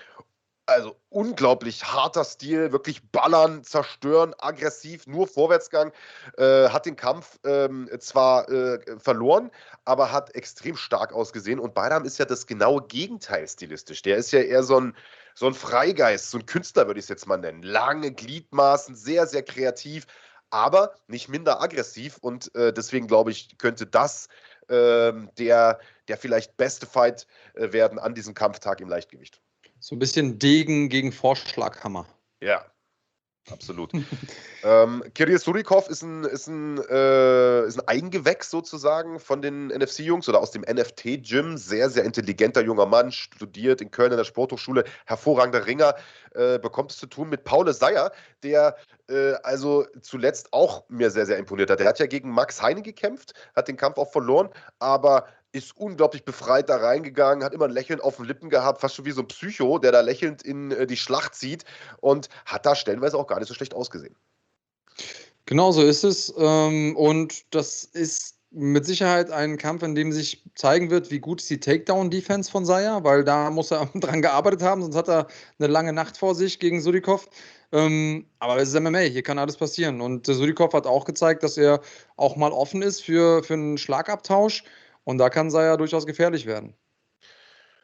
also 0.70 0.96
unglaublich 1.10 1.84
harter 1.84 2.24
Stil, 2.24 2.72
wirklich 2.72 3.02
ballern, 3.12 3.64
zerstören, 3.64 4.34
aggressiv, 4.38 5.08
nur 5.08 5.28
Vorwärtsgang. 5.28 5.92
Äh, 6.38 6.70
hat 6.70 6.86
den 6.86 6.96
Kampf 6.96 7.40
ähm, 7.46 7.90
zwar 8.00 8.50
äh, 8.50 8.80
verloren, 9.00 9.52
aber 9.86 10.12
hat 10.12 10.36
extrem 10.36 10.78
stark 10.78 11.14
ausgesehen. 11.14 11.60
Und 11.60 11.74
Beidam 11.74 12.06
ist 12.06 12.20
ja 12.20 12.26
das 12.26 12.48
genaue 12.48 12.84
Gegenteil 12.88 13.48
stilistisch. 13.48 14.02
Der 14.04 14.18
ist 14.18 14.32
ja 14.32 14.42
eher 14.42 14.64
so 14.64 14.80
ein, 14.80 14.96
so 15.36 15.48
ein 15.48 15.54
Freigeist, 15.54 16.32
so 16.32 16.38
ein 16.38 16.46
Künstler, 16.46 16.88
würde 16.88 17.00
ich 17.00 17.06
es 17.06 17.10
jetzt 17.10 17.28
mal 17.28 17.38
nennen. 17.38 17.64
Lange 17.64 18.12
Gliedmaßen, 18.12 18.96
sehr, 18.96 19.28
sehr 19.28 19.44
kreativ, 19.44 20.06
aber 20.50 20.96
nicht 21.08 21.30
minder 21.30 21.62
aggressiv. 21.62 22.18
Und 22.22 22.54
äh, 22.56 22.72
deswegen 22.74 23.08
glaube 23.08 23.32
ich, 23.32 23.58
könnte 23.58 23.86
das 23.88 24.28
ähm, 24.70 25.30
der, 25.38 25.80
der 26.08 26.18
vielleicht 26.18 26.56
beste 26.58 26.86
Fight 26.86 27.28
äh, 27.56 27.72
werden 27.72 28.00
an 28.00 28.14
diesem 28.14 28.34
Kampftag 28.34 28.82
im 28.82 28.90
Leichtgewicht. 28.90 29.42
So 29.80 29.96
ein 29.96 30.00
bisschen 30.00 30.40
Degen 30.40 30.90
gegen 30.90 31.12
Vorschlaghammer. 31.12 32.06
Ja, 32.42 32.66
absolut. 33.50 33.92
ähm, 34.64 35.04
Kirill 35.14 35.40
Surikov 35.40 35.88
ist 35.90 36.02
ein, 36.02 36.26
ist, 36.26 36.48
ein, 36.48 36.78
äh, 36.90 37.66
ist 37.66 37.80
ein 37.80 37.88
Eigengewächs 37.88 38.52
sozusagen 38.52 39.20
von 39.20 39.42
den 39.42 39.68
NFC-Jungs 39.68 40.28
oder 40.28 40.40
aus 40.40 40.52
dem 40.52 40.64
NFT-Gym. 40.64 41.58
Sehr, 41.58 41.90
sehr 41.90 42.04
intelligenter 42.04 42.62
junger 42.62 42.86
Mann, 42.86 43.12
studiert 43.12 43.82
in 43.82 43.90
Köln 43.90 44.12
in 44.12 44.18
der 44.18 44.26
Sporthochschule, 44.26 44.84
hervorragender 45.06 45.66
Ringer, 45.66 45.96
äh, 46.36 46.60
bekommt 46.60 46.92
es 46.92 46.98
zu 46.98 47.08
tun 47.08 47.30
mit 47.30 47.46
Paul 47.46 47.72
Seyer, 47.74 48.12
der 48.44 48.76
äh, 49.08 49.34
also 49.44 49.86
zuletzt 50.02 50.52
auch 50.52 50.84
mir 50.90 51.10
sehr, 51.10 51.26
sehr 51.26 51.38
imponiert 51.38 51.70
hat. 51.70 51.80
Er 51.80 51.88
hat 51.88 52.00
ja 52.00 52.06
gegen 52.06 52.32
Max 52.32 52.62
Heine 52.62 52.82
gekämpft, 52.82 53.34
hat 53.56 53.70
den 53.70 53.78
Kampf 53.78 53.98
auch 53.98 54.12
verloren, 54.12 54.50
aber 54.80 55.26
ist 55.52 55.76
unglaublich 55.78 56.26
befreit 56.26 56.70
da 56.70 56.78
reingegangen, 56.78 57.44
hat 57.44 57.54
immer 57.54 57.66
ein 57.66 57.72
Lächeln 57.72 58.02
auf 58.02 58.18
den 58.18 58.26
Lippen 58.26 58.50
gehabt, 58.50 58.82
fast 58.82 58.96
schon 58.96 59.06
wie 59.06 59.12
so 59.12 59.22
ein 59.22 59.28
Psycho, 59.28 59.80
der 59.80 59.92
da 59.92 60.02
lächelnd 60.02 60.44
in 60.44 60.72
äh, 60.72 60.86
die 60.86 60.98
Schlacht 60.98 61.36
zieht 61.36 61.66
und 62.02 62.30
hat 62.46 62.66
da 62.66 62.76
stellenweise 62.76 63.18
auch 63.18 63.28
gar 63.28 63.40
nicht 63.40 63.48
so 63.48 63.54
schlecht 63.54 63.74
ausgesehen. 63.74 64.16
Genau 65.46 65.72
so 65.72 65.82
ist 65.82 66.04
es. 66.04 66.34
Ähm, 66.38 66.96
und 66.96 67.54
das 67.56 67.84
ist 67.84 68.36
mit 68.52 68.86
Sicherheit 68.86 69.32
ein 69.32 69.58
Kampf, 69.58 69.84
in 69.84 69.96
dem 69.96 70.12
sich 70.12 70.44
zeigen 70.56 70.90
wird, 70.90 71.12
wie 71.12 71.20
gut 71.20 71.42
ist 71.42 71.50
die 71.50 71.60
Takedown-Defense 71.60 72.50
von 72.50 72.66
Saya, 72.66 73.04
weil 73.04 73.24
da 73.24 73.50
muss 73.50 73.72
er 73.72 73.86
dran 73.96 74.22
gearbeitet 74.22 74.62
haben, 74.62 74.82
sonst 74.82 74.96
hat 74.96 75.10
er 75.10 75.28
eine 75.60 75.68
lange 75.68 75.94
Nacht 75.94 76.18
vor 76.18 76.36
sich 76.36 76.60
gegen 76.60 76.82
Sudikov. 76.82 77.30
Ähm, 77.72 78.26
aber 78.40 78.58
es 78.58 78.70
ist 78.70 78.80
MMA, 78.80 79.00
hier 79.00 79.22
kann 79.22 79.38
alles 79.40 79.58
passieren. 79.58 80.02
Und 80.02 80.26
Sudikov 80.26 80.74
hat 80.74 80.88
auch 80.88 81.06
gezeigt, 81.06 81.44
dass 81.44 81.58
er 81.58 81.82
auch 82.16 82.36
mal 82.36 82.52
offen 82.52 82.82
ist 82.82 83.04
für, 83.04 83.44
für 83.44 83.54
einen 83.54 83.78
Schlagabtausch. 83.78 84.64
Und 85.10 85.18
da 85.18 85.32
kann 85.32 85.50
Saya 85.50 85.76
durchaus 85.76 86.06
gefährlich 86.06 86.46
werden. 86.46 86.76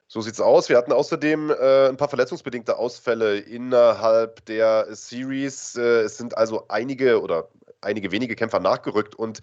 So 0.08 0.22
sieht's 0.22 0.40
aus. 0.40 0.70
Wir 0.70 0.78
hatten 0.78 0.92
außerdem 0.92 1.50
äh, 1.50 1.88
ein 1.88 1.98
paar 1.98 2.08
verletzungsbedingte 2.08 2.78
Ausfälle 2.78 3.40
innerhalb 3.40 4.46
der 4.46 4.86
Series. 4.92 5.76
Äh, 5.76 6.02
es 6.02 6.18
sind 6.18 6.38
also 6.38 6.68
einige 6.68 7.20
oder 7.24 7.50
einige 7.82 8.12
wenige 8.12 8.36
Kämpfer 8.36 8.60
nachgerückt 8.60 9.16
und 9.16 9.42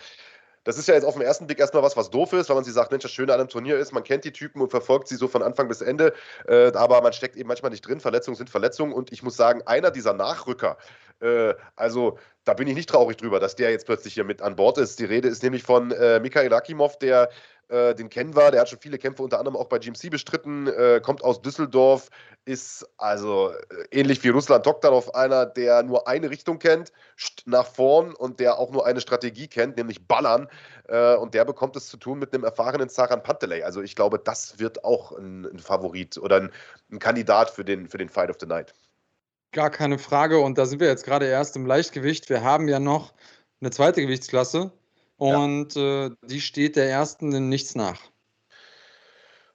das 0.62 0.78
ist 0.78 0.86
ja 0.86 0.94
jetzt 0.94 1.02
auf 1.02 1.14
den 1.14 1.24
ersten 1.24 1.48
Blick 1.48 1.59
erstmal 1.59 1.82
was, 1.82 1.96
was 1.96 2.09
doof 2.09 2.32
ist, 2.34 2.48
weil 2.48 2.54
man 2.54 2.62
sich 2.62 2.72
sagt, 2.72 2.92
Mensch, 2.92 3.02
das 3.02 3.10
Schöne 3.10 3.34
an 3.34 3.40
einem 3.40 3.48
Turnier 3.48 3.76
ist, 3.78 3.90
man 3.90 4.04
kennt 4.04 4.24
die 4.24 4.32
Typen 4.32 4.62
und 4.62 4.70
verfolgt 4.70 5.09
sie 5.09 5.16
so 5.16 5.26
von 5.26 5.42
Anfang 5.42 5.66
bis 5.66 5.80
Ende, 5.80 6.14
äh, 6.46 6.72
aber 6.74 7.02
man 7.02 7.12
steckt 7.12 7.34
eben 7.34 7.48
manchmal 7.48 7.72
nicht 7.72 7.84
drin. 7.84 7.98
Verletzungen 7.98 8.36
sind 8.36 8.48
Verletzungen 8.48 8.92
und 8.92 9.10
ich 9.10 9.24
muss 9.24 9.36
sagen, 9.36 9.62
einer 9.66 9.90
dieser 9.90 10.12
Nachrücker, 10.12 10.78
äh, 11.20 11.54
also 11.74 12.16
da 12.44 12.54
bin 12.54 12.68
ich 12.68 12.76
nicht 12.76 12.88
traurig 12.88 13.16
drüber, 13.16 13.40
dass 13.40 13.56
der 13.56 13.72
jetzt 13.72 13.86
plötzlich 13.86 14.14
hier 14.14 14.22
mit 14.22 14.40
an 14.40 14.54
Bord 14.54 14.78
ist. 14.78 15.00
Die 15.00 15.04
Rede 15.04 15.26
ist 15.26 15.42
nämlich 15.42 15.64
von 15.64 15.90
äh, 15.90 16.20
Mikhail 16.20 16.52
Akimov, 16.52 16.96
der 16.98 17.30
äh, 17.72 17.94
den 17.94 18.10
kennen 18.10 18.36
wir, 18.36 18.50
der 18.50 18.60
hat 18.60 18.68
schon 18.68 18.78
viele 18.78 18.98
Kämpfe 18.98 19.22
unter 19.22 19.38
anderem 19.38 19.56
auch 19.56 19.66
bei 19.66 19.78
GMC 19.78 20.10
bestritten, 20.10 20.66
äh, 20.66 21.00
kommt 21.02 21.24
aus 21.24 21.40
Düsseldorf, 21.40 22.10
ist 22.44 22.86
also 22.98 23.50
äh, 23.50 23.98
ähnlich 23.98 24.22
wie 24.22 24.28
Russland 24.28 24.66
Doktorov 24.66 25.14
einer, 25.14 25.46
der 25.46 25.82
nur 25.82 26.06
eine 26.06 26.28
Richtung 26.28 26.58
kennt, 26.58 26.92
nach 27.46 27.66
vorn 27.66 28.14
und 28.14 28.40
der 28.40 28.58
auch 28.58 28.70
nur 28.70 28.84
eine 28.84 29.00
Strategie 29.00 29.48
kennt, 29.48 29.76
nämlich 29.78 30.06
Ballern. 30.06 30.48
Äh, 30.88 31.14
und 31.14 31.32
der 31.32 31.44
bekommt 31.44 31.74
es 31.76 31.88
zu 31.88 31.96
tun 31.96 32.18
mit 32.18 32.34
einem 32.34 32.44
erfahrenen 32.44 32.90
Zaran 32.90 33.22
Pantelei. 33.22 33.64
Also 33.64 33.80
ich 33.80 33.96
glaube, 33.96 34.18
das 34.18 34.58
wird 34.58 34.84
auch 34.84 35.12
ein, 35.12 35.46
ein 35.46 35.58
Favorit 35.58 36.18
oder 36.18 36.36
ein, 36.36 36.50
ein 36.90 36.98
Kandidat 36.98 37.48
für 37.48 37.64
den, 37.64 37.88
für 37.88 37.98
den 37.98 38.10
Fight 38.10 38.28
of 38.28 38.36
the 38.38 38.46
Night. 38.46 38.74
Gar 39.52 39.70
keine 39.70 39.98
Frage. 39.98 40.38
Und 40.40 40.58
da 40.58 40.66
sind 40.66 40.80
wir 40.80 40.88
jetzt 40.88 41.04
gerade 41.04 41.26
erst 41.26 41.56
im 41.56 41.64
Leichtgewicht. 41.64 42.28
Wir 42.28 42.42
haben 42.42 42.68
ja 42.68 42.80
noch 42.80 43.14
eine 43.60 43.70
zweite 43.70 44.02
Gewichtsklasse. 44.02 44.72
Und 45.22 45.76
ja. 45.76 46.06
äh, 46.06 46.10
die 46.22 46.40
steht 46.40 46.74
der 46.74 46.90
ersten 46.90 47.32
in 47.32 47.48
nichts 47.48 47.76
nach. 47.76 48.00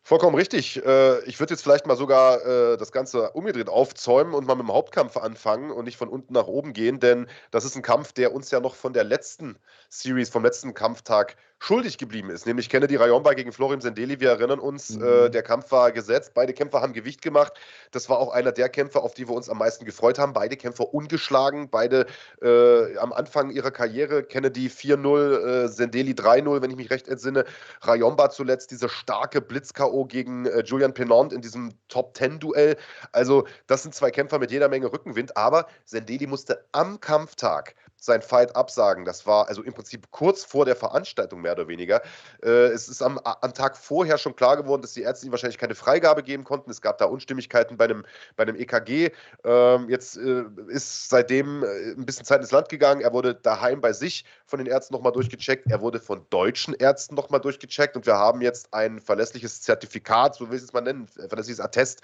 Vollkommen 0.01 0.37
richtig. 0.37 0.81
Äh, 0.85 1.19
ich 1.25 1.41
würde 1.41 1.53
jetzt 1.53 1.63
vielleicht 1.63 1.85
mal 1.85 1.97
sogar 1.97 2.41
äh, 2.45 2.77
das 2.77 2.93
Ganze 2.93 3.31
umgedreht 3.31 3.67
aufzäumen 3.67 4.33
und 4.33 4.47
mal 4.47 4.55
mit 4.55 4.65
dem 4.65 4.71
Hauptkampf 4.71 5.17
anfangen 5.17 5.71
und 5.71 5.83
nicht 5.83 5.97
von 5.97 6.07
unten 6.07 6.33
nach 6.33 6.47
oben 6.47 6.71
gehen, 6.71 7.01
denn 7.01 7.27
das 7.51 7.65
ist 7.65 7.75
ein 7.75 7.81
Kampf, 7.81 8.13
der 8.13 8.33
uns 8.33 8.49
ja 8.49 8.61
noch 8.61 8.75
von 8.75 8.93
der 8.93 9.03
letzten 9.03 9.57
Series, 9.89 10.29
vom 10.29 10.45
letzten 10.45 10.73
Kampftag 10.73 11.35
schuldig 11.59 11.97
geblieben 11.97 12.29
ist, 12.29 12.45
nämlich 12.45 12.69
Kennedy 12.69 12.95
Rayomba 12.95 13.33
gegen 13.33 13.51
Florim 13.51 13.81
Sendeli. 13.81 14.19
Wir 14.19 14.29
erinnern 14.29 14.59
uns, 14.59 14.91
mhm. 14.91 15.03
äh, 15.03 15.29
der 15.29 15.43
Kampf 15.43 15.71
war 15.71 15.91
gesetzt, 15.91 16.31
beide 16.33 16.53
Kämpfer 16.53 16.81
haben 16.81 16.93
Gewicht 16.93 17.21
gemacht. 17.21 17.53
Das 17.91 18.09
war 18.09 18.19
auch 18.19 18.31
einer 18.31 18.51
der 18.51 18.69
Kämpfer, 18.69 19.03
auf 19.03 19.13
die 19.13 19.27
wir 19.27 19.35
uns 19.35 19.49
am 19.49 19.57
meisten 19.57 19.85
gefreut 19.85 20.19
haben. 20.19 20.33
Beide 20.33 20.55
Kämpfer 20.55 20.93
ungeschlagen, 20.93 21.69
beide 21.69 22.05
äh, 22.41 22.97
am 22.97 23.11
Anfang 23.11 23.49
ihrer 23.49 23.71
Karriere. 23.71 24.23
Kennedy 24.23 24.67
4-0, 24.67 25.65
äh, 25.65 25.67
Sendeli 25.67 26.11
3-0, 26.11 26.61
wenn 26.61 26.69
ich 26.69 26.77
mich 26.77 26.91
recht 26.91 27.07
entsinne. 27.07 27.45
Rayomba 27.81 28.29
zuletzt 28.29 28.71
diese 28.71 28.89
starke 28.89 29.41
Blitz-K.O. 29.41 30.05
gegen 30.05 30.45
äh, 30.45 30.63
Julian 30.63 30.93
Penant 30.93 31.33
in 31.33 31.41
diesem 31.41 31.73
Top-10-Duell. 31.87 32.77
Also, 33.11 33.47
das 33.65 33.83
sind 33.83 33.95
zwei 33.95 34.11
Kämpfer 34.11 34.39
mit 34.39 34.51
jeder 34.51 34.69
Menge 34.69 34.91
Rückenwind, 34.91 35.35
aber 35.37 35.67
Sendeli 35.85 36.27
musste 36.27 36.65
am 36.71 36.99
Kampftag 36.99 37.75
sein 37.99 38.21
Fight 38.21 38.55
absagen. 38.55 39.05
Das 39.05 39.25
war 39.25 39.47
also 39.47 39.63
im 39.63 39.73
Prinzip 39.73 40.09
kurz 40.11 40.43
vor 40.43 40.65
der 40.65 40.75
Veranstaltung 40.75 41.41
mehr 41.41 41.53
oder 41.53 41.67
weniger. 41.67 42.01
Äh, 42.43 42.67
es 42.67 42.87
ist 42.87 43.01
am, 43.01 43.17
am, 43.17 43.53
Tag 43.53 43.75
vorher 43.75 44.17
schon 44.17 44.35
klar 44.35 44.55
geworden, 44.55 44.81
dass 44.81 44.93
die 44.93 45.01
Ärzte 45.01 45.25
ihm 45.25 45.31
wahrscheinlich 45.31 45.57
keine 45.57 45.75
Freigabe 45.75 46.23
geben 46.23 46.43
konnten. 46.43 46.69
Es 46.69 46.81
gab 46.81 46.97
da 46.99 47.05
Unstimmigkeiten 47.05 47.77
bei 47.77 47.85
einem, 47.85 48.05
bei 48.35 48.43
einem 48.43 48.55
EKG. 48.55 49.11
Ähm, 49.43 49.89
jetzt 49.89 50.17
äh, 50.17 50.43
ist 50.67 51.09
seitdem 51.09 51.63
äh, 51.63 51.91
ein 51.91 52.05
bisschen 52.05 52.25
Zeit 52.25 52.41
ins 52.41 52.51
Land 52.51 52.69
gegangen. 52.69 53.01
Er 53.01 53.13
wurde 53.13 53.33
daheim 53.35 53.81
bei 53.81 53.93
sich 53.93 54.25
von 54.45 54.59
den 54.59 54.67
Ärzten 54.67 54.93
nochmal 54.93 55.11
durchgecheckt. 55.11 55.69
Er 55.69 55.81
wurde 55.81 55.99
von 55.99 56.25
deutschen 56.29 56.73
Ärzten 56.75 57.15
nochmal 57.15 57.41
durchgecheckt 57.41 57.95
und 57.95 58.05
wir 58.05 58.15
haben 58.15 58.41
jetzt 58.41 58.73
ein 58.73 59.01
verlässliches 59.01 59.61
Zertifikat, 59.61 60.35
so 60.35 60.49
will 60.49 60.57
ich 60.57 60.63
es 60.63 60.73
mal 60.73 60.81
nennen, 60.81 61.07
verlässliches 61.07 61.59
Attest, 61.59 62.01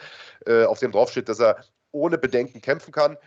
äh, 0.48 0.65
auf 0.65 0.80
dem 0.80 0.91
draufsteht, 0.91 1.30
dass 1.30 1.40
er 1.40 1.57
ohne 1.91 2.18
Bedenken 2.18 2.61
kämpfen 2.61 2.91
kann. 2.91 3.18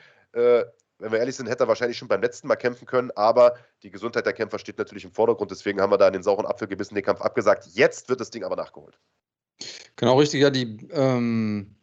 Wenn 0.98 1.12
wir 1.12 1.18
ehrlich 1.18 1.36
sind, 1.36 1.48
hätte 1.48 1.64
er 1.64 1.68
wahrscheinlich 1.68 1.98
schon 1.98 2.08
beim 2.08 2.22
letzten 2.22 2.48
Mal 2.48 2.56
kämpfen 2.56 2.86
können, 2.86 3.10
aber 3.16 3.56
die 3.82 3.90
Gesundheit 3.90 4.26
der 4.26 4.32
Kämpfer 4.32 4.58
steht 4.58 4.78
natürlich 4.78 5.04
im 5.04 5.12
Vordergrund, 5.12 5.50
deswegen 5.50 5.80
haben 5.80 5.90
wir 5.90 5.98
da 5.98 6.06
in 6.06 6.14
den 6.14 6.22
sauren 6.22 6.46
Apfel 6.46 6.68
gebissen, 6.68 6.94
den 6.94 7.04
Kampf 7.04 7.20
abgesagt. 7.20 7.66
Jetzt 7.72 8.08
wird 8.08 8.20
das 8.20 8.30
Ding 8.30 8.44
aber 8.44 8.56
nachgeholt. 8.56 8.98
Genau, 9.96 10.18
richtig, 10.18 10.40
ja, 10.40 10.50
die, 10.50 10.88
ähm, 10.90 11.74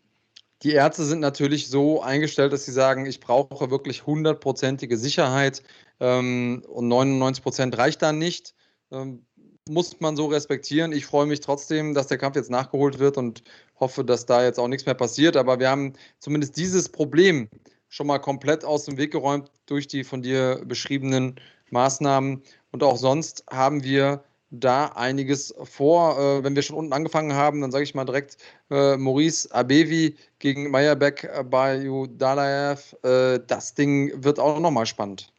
die 0.63 0.71
Ärzte 0.71 1.03
sind 1.03 1.19
natürlich 1.19 1.67
so 1.67 2.01
eingestellt, 2.01 2.53
dass 2.53 2.65
sie 2.65 2.71
sagen, 2.71 3.05
ich 3.05 3.19
brauche 3.19 3.69
wirklich 3.69 4.05
hundertprozentige 4.05 4.97
Sicherheit, 4.97 5.61
Ähm, 5.99 6.63
und 6.67 6.87
99 6.89 7.43
Prozent 7.43 7.77
reicht 7.77 8.01
dann 8.01 8.17
nicht. 8.17 8.55
Ähm, 8.91 9.25
muss 9.69 9.99
man 10.01 10.17
so 10.17 10.25
respektieren. 10.25 10.91
Ich 10.91 11.05
freue 11.05 11.25
mich 11.25 11.39
trotzdem, 11.39 11.93
dass 11.93 12.07
der 12.07 12.17
Kampf 12.17 12.35
jetzt 12.35 12.51
nachgeholt 12.51 12.99
wird 12.99 13.17
und 13.17 13.43
hoffe, 13.79 14.03
dass 14.03 14.25
da 14.25 14.43
jetzt 14.43 14.59
auch 14.59 14.67
nichts 14.67 14.85
mehr 14.85 14.95
passiert. 14.95 15.37
Aber 15.37 15.59
wir 15.59 15.69
haben 15.69 15.93
zumindest 16.19 16.57
dieses 16.57 16.89
Problem 16.89 17.47
schon 17.93 18.07
mal 18.07 18.17
komplett 18.17 18.65
aus 18.65 18.85
dem 18.85 18.97
Weg 18.97 19.11
geräumt 19.11 19.51
durch 19.67 19.87
die 19.87 20.03
von 20.03 20.23
dir 20.23 20.63
beschriebenen 20.65 21.39
Maßnahmen. 21.69 22.41
Und 22.71 22.81
auch 22.81 22.97
sonst 22.97 23.43
haben 23.51 23.83
wir 23.83 24.23
da 24.49 24.87
einiges 24.95 25.53
vor. 25.63 26.17
Äh, 26.17 26.43
wenn 26.43 26.55
wir 26.55 26.63
schon 26.63 26.75
unten 26.75 26.91
angefangen 26.91 27.33
haben, 27.33 27.61
dann 27.61 27.71
sage 27.71 27.83
ich 27.83 27.93
mal 27.93 28.05
direkt 28.05 28.37
äh, 28.71 28.97
Maurice 28.97 29.47
Abevi 29.53 30.15
gegen 30.39 30.71
Meyerbeck 30.71 31.29
bei 31.51 31.87
Dalaev. 32.17 32.95
Äh, 33.03 33.39
das 33.45 33.75
Ding 33.75 34.11
wird 34.23 34.39
auch 34.39 34.59
nochmal 34.59 34.87
spannend. 34.87 35.31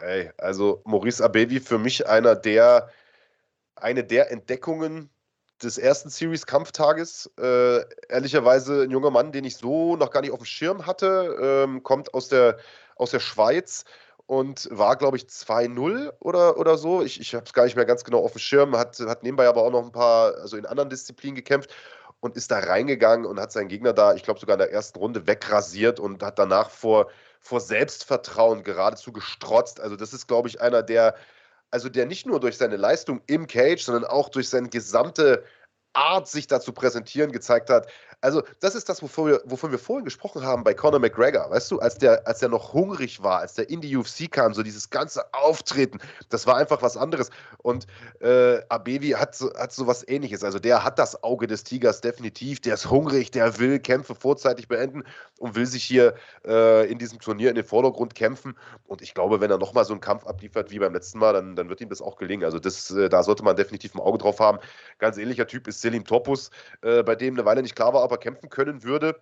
Ey, 0.00 0.30
also 0.38 0.80
Maurice 0.86 1.22
Abevi 1.22 1.60
für 1.60 1.78
mich 1.78 2.06
einer 2.06 2.34
der 2.36 2.88
eine 3.76 4.02
der 4.02 4.30
Entdeckungen 4.30 5.10
des 5.62 5.78
ersten 5.78 6.10
Series-Kampftages. 6.10 7.30
Äh, 7.38 7.84
ehrlicherweise 8.08 8.82
ein 8.82 8.90
junger 8.90 9.10
Mann, 9.10 9.32
den 9.32 9.44
ich 9.44 9.56
so 9.56 9.96
noch 9.96 10.10
gar 10.10 10.20
nicht 10.20 10.32
auf 10.32 10.40
dem 10.40 10.46
Schirm 10.46 10.86
hatte, 10.86 11.36
ähm, 11.40 11.82
kommt 11.82 12.14
aus 12.14 12.28
der, 12.28 12.58
aus 12.96 13.10
der 13.10 13.20
Schweiz 13.20 13.84
und 14.26 14.68
war, 14.70 14.96
glaube 14.96 15.16
ich, 15.16 15.24
2-0 15.24 16.12
oder, 16.20 16.58
oder 16.58 16.76
so. 16.76 17.02
Ich, 17.02 17.20
ich 17.20 17.34
habe 17.34 17.44
es 17.46 17.52
gar 17.52 17.64
nicht 17.64 17.76
mehr 17.76 17.84
ganz 17.86 18.04
genau 18.04 18.22
auf 18.22 18.32
dem 18.32 18.40
Schirm, 18.40 18.76
hat, 18.76 18.98
hat 19.00 19.22
nebenbei 19.22 19.48
aber 19.48 19.62
auch 19.62 19.70
noch 19.70 19.84
ein 19.84 19.92
paar, 19.92 20.34
also 20.36 20.56
in 20.56 20.66
anderen 20.66 20.90
Disziplinen 20.90 21.36
gekämpft 21.36 21.72
und 22.20 22.36
ist 22.36 22.50
da 22.50 22.58
reingegangen 22.58 23.26
und 23.26 23.40
hat 23.40 23.52
seinen 23.52 23.68
Gegner 23.68 23.92
da, 23.92 24.14
ich 24.14 24.24
glaube, 24.24 24.40
sogar 24.40 24.54
in 24.54 24.60
der 24.60 24.72
ersten 24.72 24.98
Runde 24.98 25.26
wegrasiert 25.26 26.00
und 26.00 26.22
hat 26.22 26.38
danach 26.38 26.70
vor, 26.70 27.08
vor 27.40 27.60
Selbstvertrauen 27.60 28.64
geradezu 28.64 29.12
gestrotzt. 29.12 29.80
Also, 29.80 29.96
das 29.96 30.12
ist, 30.12 30.26
glaube 30.26 30.48
ich, 30.48 30.60
einer 30.60 30.82
der 30.82 31.14
also 31.70 31.88
der 31.88 32.06
nicht 32.06 32.26
nur 32.26 32.40
durch 32.40 32.56
seine 32.56 32.76
Leistung 32.76 33.20
im 33.26 33.46
Cage, 33.46 33.82
sondern 33.82 34.04
auch 34.04 34.28
durch 34.28 34.48
seine 34.48 34.68
gesamte 34.68 35.44
Art, 35.92 36.28
sich 36.28 36.46
da 36.46 36.60
zu 36.60 36.72
präsentieren, 36.72 37.32
gezeigt 37.32 37.70
hat, 37.70 37.90
also, 38.22 38.42
das 38.60 38.74
ist 38.74 38.88
das, 38.88 39.02
wovon 39.02 39.28
wir, 39.28 39.42
wovon 39.44 39.70
wir 39.70 39.78
vorhin 39.78 40.04
gesprochen 40.04 40.42
haben 40.42 40.64
bei 40.64 40.72
Conor 40.72 41.00
McGregor. 41.00 41.50
Weißt 41.50 41.70
du, 41.70 41.78
als 41.80 41.98
der, 41.98 42.26
als 42.26 42.38
der 42.38 42.48
noch 42.48 42.72
hungrig 42.72 43.22
war, 43.22 43.40
als 43.40 43.54
der 43.54 43.68
in 43.68 43.82
die 43.82 43.94
UFC 43.94 44.30
kam, 44.30 44.54
so 44.54 44.62
dieses 44.62 44.88
ganze 44.88 45.22
Auftreten, 45.34 45.98
das 46.30 46.46
war 46.46 46.56
einfach 46.56 46.80
was 46.80 46.96
anderes. 46.96 47.30
Und 47.58 47.86
äh, 48.20 48.62
Abevi 48.70 49.10
hat 49.10 49.34
so, 49.34 49.52
hat 49.54 49.72
so 49.72 49.86
was 49.86 50.06
ähnliches. 50.08 50.44
Also, 50.44 50.58
der 50.58 50.82
hat 50.82 50.98
das 50.98 51.22
Auge 51.22 51.46
des 51.46 51.62
Tigers 51.62 52.00
definitiv. 52.00 52.60
Der 52.60 52.74
ist 52.74 52.90
hungrig, 52.90 53.32
der 53.32 53.58
will 53.58 53.78
Kämpfe 53.78 54.14
vorzeitig 54.14 54.66
beenden 54.66 55.04
und 55.38 55.54
will 55.54 55.66
sich 55.66 55.84
hier 55.84 56.14
äh, 56.46 56.90
in 56.90 56.98
diesem 56.98 57.20
Turnier 57.20 57.50
in 57.50 57.54
den 57.54 57.64
Vordergrund 57.64 58.14
kämpfen. 58.14 58.56
Und 58.86 59.02
ich 59.02 59.12
glaube, 59.12 59.40
wenn 59.40 59.50
er 59.50 59.58
nochmal 59.58 59.84
so 59.84 59.92
einen 59.92 60.00
Kampf 60.00 60.26
abliefert 60.26 60.70
wie 60.70 60.78
beim 60.78 60.94
letzten 60.94 61.18
Mal, 61.18 61.34
dann, 61.34 61.54
dann 61.54 61.68
wird 61.68 61.82
ihm 61.82 61.90
das 61.90 62.00
auch 62.00 62.16
gelingen. 62.16 62.44
Also, 62.44 62.58
das, 62.58 62.90
äh, 62.92 63.10
da 63.10 63.22
sollte 63.22 63.44
man 63.44 63.56
definitiv 63.56 63.94
ein 63.94 64.00
Auge 64.00 64.16
drauf 64.16 64.40
haben. 64.40 64.58
Ganz 64.98 65.18
ähnlicher 65.18 65.46
Typ 65.46 65.68
ist 65.68 65.82
Selim 65.82 66.04
Topus, 66.04 66.50
äh, 66.80 67.02
bei 67.02 67.14
dem 67.14 67.34
eine 67.34 67.44
Weile 67.44 67.60
nicht 67.60 67.76
klar 67.76 67.92
war, 67.92 68.05
ob 68.06 68.12
er 68.12 68.18
kämpfen 68.18 68.48
können 68.48 68.82
würde 68.84 69.20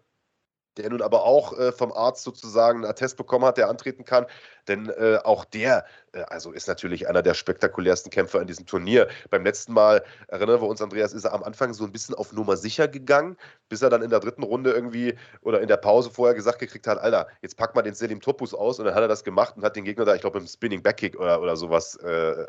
der 0.76 0.90
nun 0.90 1.02
aber 1.02 1.24
auch 1.24 1.56
äh, 1.59 1.72
vom 1.72 1.92
Arzt 1.92 2.24
sozusagen 2.24 2.78
einen 2.78 2.90
Attest 2.90 3.16
bekommen 3.16 3.44
hat, 3.44 3.59
der 3.59 3.68
antreten 3.68 4.05
kann. 4.05 4.26
Denn 4.68 4.88
äh, 4.88 5.18
auch 5.24 5.44
der, 5.44 5.84
äh, 6.12 6.22
also 6.22 6.52
ist 6.52 6.68
natürlich 6.68 7.09
einer 7.09 7.22
der 7.22 7.34
spektakulärsten 7.34 8.10
Kämpfer 8.10 8.40
in 8.40 8.46
diesem 8.46 8.66
Turnier. 8.66 9.09
Beim 9.30 9.44
letzten 9.44 9.72
Mal, 9.72 10.02
erinnern 10.28 10.60
wir 10.60 10.68
uns, 10.68 10.80
Andreas, 10.80 11.12
ist 11.12 11.24
er 11.24 11.32
am 11.32 11.42
Anfang 11.42 11.74
so 11.74 11.84
ein 11.84 11.92
bisschen 11.92 12.14
auf 12.14 12.32
Nummer 12.32 12.56
sicher 12.56 12.88
gegangen, 12.88 13.36
bis 13.68 13.82
er 13.82 13.90
dann 13.90 14.02
in 14.02 14.10
der 14.10 14.20
dritten 14.20 14.42
Runde 14.42 14.72
irgendwie 14.72 15.14
oder 15.42 15.60
in 15.60 15.68
der 15.68 15.76
Pause 15.76 16.10
vorher 16.10 16.34
gesagt 16.34 16.59
gekriegt 16.59 16.86
hat, 16.86 16.98
Alter, 16.98 17.28
jetzt 17.42 17.56
pack 17.56 17.74
mal 17.74 17.82
den 17.82 17.94
Selim 17.94 18.20
Topus 18.20 18.55
aus 18.55 18.78
und 18.78 18.86
dann 18.86 18.94
hat 18.94 19.02
er 19.02 19.09
das 19.09 19.24
gemacht 19.24 19.56
und 19.56 19.64
hat 19.64 19.76
den 19.76 19.84
Gegner 19.84 20.05
da, 20.05 20.14
ich 20.14 20.22
glaube, 20.22 20.38
im 20.38 20.46
Spinning 20.46 20.82
Backkick 20.82 21.18
oder, 21.18 21.40
oder 21.40 21.56
sowas 21.56 21.96
äh, 21.96 22.46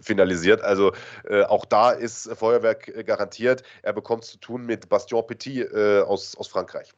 finalisiert. 0.00 0.62
Also 0.62 0.92
äh, 1.28 1.42
auch 1.42 1.64
da 1.64 1.90
ist 1.90 2.30
Feuerwerk 2.34 2.88
äh, 2.88 3.04
garantiert. 3.04 3.62
Er 3.82 3.92
bekommt 3.92 4.24
zu 4.24 4.38
tun 4.38 4.64
mit 4.64 4.88
Bastien 4.88 5.18
Petit 5.26 5.72
aus, 5.74 6.36
aus 6.36 6.48
Frankreich. 6.48 6.92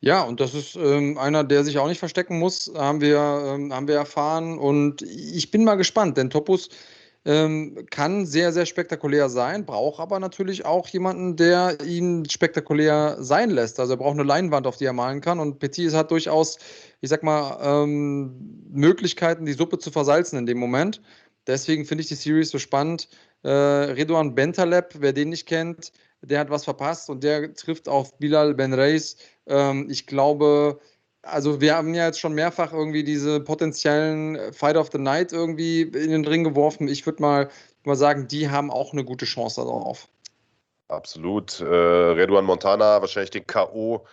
Ja, 0.00 0.22
und 0.22 0.38
das 0.40 0.54
ist 0.54 0.76
ähm, 0.76 1.18
einer, 1.18 1.42
der 1.42 1.64
sich 1.64 1.78
auch 1.78 1.88
nicht 1.88 1.98
verstecken 1.98 2.38
muss, 2.38 2.72
haben 2.76 3.00
wir, 3.00 3.18
ähm, 3.18 3.72
haben 3.72 3.88
wir 3.88 3.96
erfahren. 3.96 4.58
Und 4.58 5.02
ich 5.02 5.50
bin 5.50 5.64
mal 5.64 5.74
gespannt, 5.74 6.16
denn 6.16 6.30
Topus 6.30 6.68
ähm, 7.24 7.84
kann 7.90 8.24
sehr, 8.24 8.52
sehr 8.52 8.64
spektakulär 8.64 9.28
sein, 9.28 9.66
braucht 9.66 10.00
aber 10.00 10.20
natürlich 10.20 10.64
auch 10.64 10.86
jemanden, 10.88 11.34
der 11.36 11.78
ihn 11.84 12.28
spektakulär 12.30 13.16
sein 13.18 13.50
lässt. 13.50 13.80
Also 13.80 13.94
er 13.94 13.96
braucht 13.96 14.14
eine 14.14 14.22
Leinwand, 14.22 14.68
auf 14.68 14.76
die 14.76 14.84
er 14.84 14.92
malen 14.92 15.20
kann. 15.20 15.40
Und 15.40 15.58
Petit 15.58 15.92
hat 15.92 16.12
durchaus, 16.12 16.58
ich 17.00 17.10
sag 17.10 17.24
mal, 17.24 17.58
ähm, 17.60 18.64
Möglichkeiten, 18.70 19.46
die 19.46 19.52
Suppe 19.52 19.78
zu 19.78 19.90
versalzen 19.90 20.38
in 20.38 20.46
dem 20.46 20.58
Moment. 20.58 21.02
Deswegen 21.48 21.84
finde 21.84 22.02
ich 22.02 22.08
die 22.08 22.14
Series 22.14 22.50
so 22.50 22.58
spannend. 22.58 23.08
Äh, 23.42 23.50
Redouan 23.50 24.34
Bentaleb, 24.34 24.94
wer 24.98 25.12
den 25.12 25.30
nicht 25.30 25.46
kennt, 25.46 25.92
der 26.22 26.40
hat 26.40 26.50
was 26.50 26.64
verpasst 26.64 27.10
und 27.10 27.22
der 27.24 27.54
trifft 27.54 27.88
auf 27.88 28.16
Bilal 28.18 28.54
Ben 28.54 28.74
Reis. 28.74 29.16
Ähm, 29.48 29.88
ich 29.90 30.06
glaube, 30.06 30.78
also 31.22 31.60
wir 31.60 31.76
haben 31.76 31.94
ja 31.94 32.06
jetzt 32.06 32.20
schon 32.20 32.34
mehrfach 32.34 32.72
irgendwie 32.72 33.04
diese 33.04 33.40
potenziellen 33.40 34.52
Fight 34.52 34.76
of 34.76 34.90
the 34.92 34.98
Night 34.98 35.32
irgendwie 35.32 35.82
in 35.82 36.10
den 36.10 36.26
Ring 36.26 36.44
geworfen. 36.44 36.88
Ich 36.88 37.04
würde 37.06 37.22
mal, 37.22 37.48
mal 37.84 37.96
sagen, 37.96 38.28
die 38.28 38.50
haben 38.50 38.70
auch 38.70 38.92
eine 38.92 39.04
gute 39.04 39.24
Chance 39.24 39.62
darauf. 39.62 40.08
Absolut. 40.88 41.60
Äh, 41.60 41.64
Redouan 41.64 42.46
Montana 42.46 43.00
wahrscheinlich 43.00 43.30
den 43.30 43.46
K.O. 43.46 44.06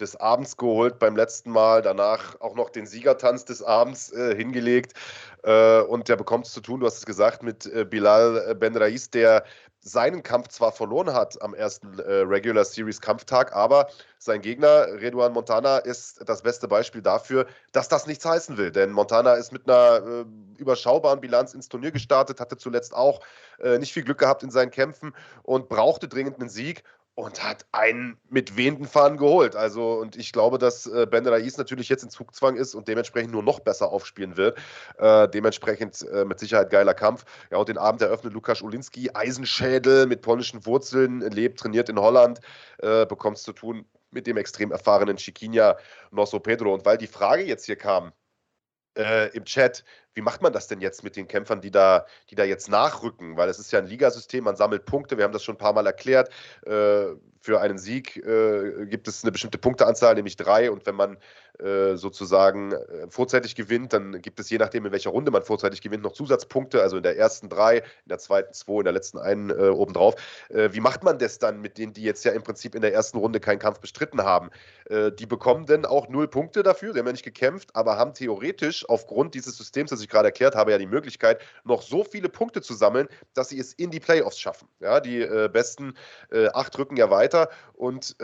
des 0.00 0.16
Abends 0.16 0.56
geholt 0.56 0.98
beim 0.98 1.14
letzten 1.14 1.50
Mal, 1.50 1.82
danach 1.82 2.40
auch 2.40 2.54
noch 2.54 2.70
den 2.70 2.86
Siegertanz 2.86 3.44
des 3.44 3.62
Abends 3.62 4.10
äh, 4.12 4.34
hingelegt. 4.34 4.94
Äh, 5.42 5.82
und 5.82 6.08
der 6.08 6.16
bekommt 6.16 6.46
es 6.46 6.52
zu 6.52 6.62
tun, 6.62 6.80
du 6.80 6.86
hast 6.86 6.98
es 6.98 7.06
gesagt, 7.06 7.42
mit 7.42 7.66
äh, 7.66 7.84
Bilal 7.84 8.54
Ben 8.54 8.74
Rais, 8.74 9.10
der 9.10 9.44
seinen 9.82 10.22
Kampf 10.22 10.48
zwar 10.48 10.72
verloren 10.72 11.12
hat 11.12 11.40
am 11.42 11.54
ersten 11.54 11.98
äh, 11.98 12.12
Regular 12.20 12.64
Series 12.64 13.00
Kampftag, 13.00 13.54
aber 13.54 13.88
sein 14.18 14.40
Gegner, 14.40 14.86
Redouan 15.00 15.32
Montana, 15.32 15.78
ist 15.78 16.22
das 16.26 16.42
beste 16.42 16.68
Beispiel 16.68 17.02
dafür, 17.02 17.46
dass 17.72 17.88
das 17.88 18.06
nichts 18.06 18.24
heißen 18.24 18.56
will. 18.56 18.70
Denn 18.70 18.92
Montana 18.92 19.34
ist 19.34 19.52
mit 19.52 19.68
einer 19.68 20.06
äh, 20.06 20.24
überschaubaren 20.58 21.20
Bilanz 21.20 21.52
ins 21.52 21.68
Turnier 21.68 21.90
gestartet, 21.90 22.38
hatte 22.38 22.56
zuletzt 22.56 22.94
auch 22.94 23.20
äh, 23.58 23.78
nicht 23.78 23.92
viel 23.92 24.04
Glück 24.04 24.18
gehabt 24.18 24.44
in 24.44 24.50
seinen 24.52 24.70
Kämpfen 24.70 25.14
und 25.42 25.68
brauchte 25.68 26.06
dringend 26.06 26.38
einen 26.38 26.48
Sieg 26.48 26.84
und 27.14 27.44
hat 27.44 27.66
einen 27.72 28.16
mit 28.30 28.56
wehenden 28.56 28.86
Fahnen 28.86 29.18
geholt. 29.18 29.54
Also, 29.54 29.94
und 29.94 30.16
ich 30.16 30.32
glaube, 30.32 30.58
dass 30.58 30.86
äh, 30.86 31.06
Ben 31.06 31.26
Rais 31.26 31.58
natürlich 31.58 31.88
jetzt 31.88 32.02
in 32.02 32.10
Zugzwang 32.10 32.56
ist 32.56 32.74
und 32.74 32.88
dementsprechend 32.88 33.32
nur 33.32 33.42
noch 33.42 33.60
besser 33.60 33.90
aufspielen 33.90 34.36
wird. 34.36 34.58
Äh, 34.98 35.28
dementsprechend 35.28 36.02
äh, 36.08 36.24
mit 36.24 36.38
Sicherheit 36.38 36.70
geiler 36.70 36.94
Kampf. 36.94 37.24
Ja, 37.50 37.58
und 37.58 37.68
den 37.68 37.78
Abend 37.78 38.00
eröffnet 38.00 38.32
Lukas 38.32 38.62
Ulinski, 38.62 39.10
Eisenschädel 39.12 40.06
mit 40.06 40.22
polnischen 40.22 40.64
Wurzeln, 40.64 41.20
lebt, 41.20 41.60
trainiert 41.60 41.90
in 41.90 41.98
Holland, 41.98 42.40
äh, 42.78 43.04
bekommt 43.04 43.36
es 43.36 43.42
zu 43.42 43.52
tun 43.52 43.84
mit 44.10 44.26
dem 44.26 44.36
extrem 44.36 44.72
erfahrenen 44.72 45.16
Chiquinha 45.16 45.76
Nosso 46.10 46.40
Pedro. 46.40 46.72
Und 46.72 46.84
weil 46.84 46.98
die 46.98 47.06
Frage 47.06 47.42
jetzt 47.42 47.66
hier 47.66 47.76
kam, 47.76 48.12
äh, 48.96 49.28
im 49.36 49.44
Chat, 49.44 49.84
wie 50.14 50.20
macht 50.20 50.42
man 50.42 50.52
das 50.52 50.66
denn 50.66 50.80
jetzt 50.80 51.04
mit 51.04 51.16
den 51.16 51.26
Kämpfern, 51.26 51.60
die 51.60 51.70
da, 51.70 52.06
die 52.30 52.34
da 52.34 52.44
jetzt 52.44 52.68
nachrücken? 52.68 53.36
Weil 53.36 53.48
es 53.48 53.58
ist 53.58 53.72
ja 53.72 53.78
ein 53.78 53.86
Ligasystem, 53.86 54.44
man 54.44 54.56
sammelt 54.56 54.84
Punkte, 54.84 55.16
wir 55.16 55.24
haben 55.24 55.32
das 55.32 55.44
schon 55.44 55.54
ein 55.54 55.58
paar 55.58 55.72
Mal 55.72 55.86
erklärt. 55.86 56.28
Äh, 56.66 57.14
für 57.40 57.60
einen 57.60 57.78
Sieg 57.78 58.16
äh, 58.18 58.86
gibt 58.86 59.08
es 59.08 59.24
eine 59.24 59.32
bestimmte 59.32 59.58
Punkteanzahl, 59.58 60.14
nämlich 60.14 60.36
drei. 60.36 60.70
Und 60.70 60.86
wenn 60.86 60.94
man 60.94 61.16
äh, 61.62 61.96
sozusagen 61.96 62.72
äh, 62.72 63.06
vorzeitig 63.08 63.54
gewinnt, 63.54 63.92
dann 63.92 64.20
gibt 64.20 64.40
es 64.40 64.50
je 64.50 64.58
nachdem, 64.58 64.84
in 64.86 64.92
welcher 64.92 65.10
Runde 65.10 65.30
man 65.30 65.42
vorzeitig 65.44 65.80
gewinnt, 65.80 66.02
noch 66.02 66.12
Zusatzpunkte. 66.12 66.82
Also 66.82 66.96
in 66.96 67.02
der 67.02 67.16
ersten 67.16 67.48
drei, 67.48 67.78
in 67.78 68.08
der 68.08 68.18
zweiten 68.18 68.52
zwei, 68.52 68.78
in 68.78 68.84
der 68.84 68.92
letzten 68.92 69.18
einen 69.18 69.50
äh, 69.50 69.68
obendrauf. 69.68 70.16
Äh, 70.48 70.70
wie 70.72 70.80
macht 70.80 71.04
man 71.04 71.18
das 71.18 71.38
dann 71.38 71.60
mit 71.60 71.78
denen, 71.78 71.92
die 71.92 72.02
jetzt 72.02 72.24
ja 72.24 72.32
im 72.32 72.42
Prinzip 72.42 72.74
in 72.74 72.82
der 72.82 72.92
ersten 72.92 73.18
Runde 73.18 73.38
keinen 73.38 73.60
Kampf 73.60 73.78
bestritten 73.78 74.22
haben? 74.22 74.50
Äh, 74.90 75.12
die 75.12 75.26
bekommen 75.26 75.66
denn 75.66 75.84
auch 75.84 76.08
null 76.08 76.26
Punkte 76.28 76.62
dafür. 76.62 76.92
Sie 76.92 76.98
haben 76.98 77.06
ja 77.06 77.12
nicht 77.12 77.24
gekämpft, 77.24 77.76
aber 77.76 77.96
haben 77.96 78.14
theoretisch 78.14 78.88
aufgrund 78.88 79.34
dieses 79.34 79.56
Systems, 79.56 79.90
das 79.90 80.00
ich 80.00 80.08
gerade 80.08 80.28
erklärt 80.28 80.56
habe, 80.56 80.72
ja 80.72 80.78
die 80.78 80.86
Möglichkeit, 80.86 81.40
noch 81.64 81.82
so 81.82 82.02
viele 82.02 82.28
Punkte 82.28 82.60
zu 82.60 82.74
sammeln, 82.74 83.08
dass 83.34 83.50
sie 83.50 83.58
es 83.58 83.72
in 83.74 83.90
die 83.90 84.00
Playoffs 84.00 84.38
schaffen. 84.38 84.68
Ja, 84.80 85.00
die 85.00 85.24
besten 85.52 85.94
acht 86.52 86.76
rücken 86.78 86.96
ja 86.96 87.10
weiter 87.10 87.48
und 87.74 88.16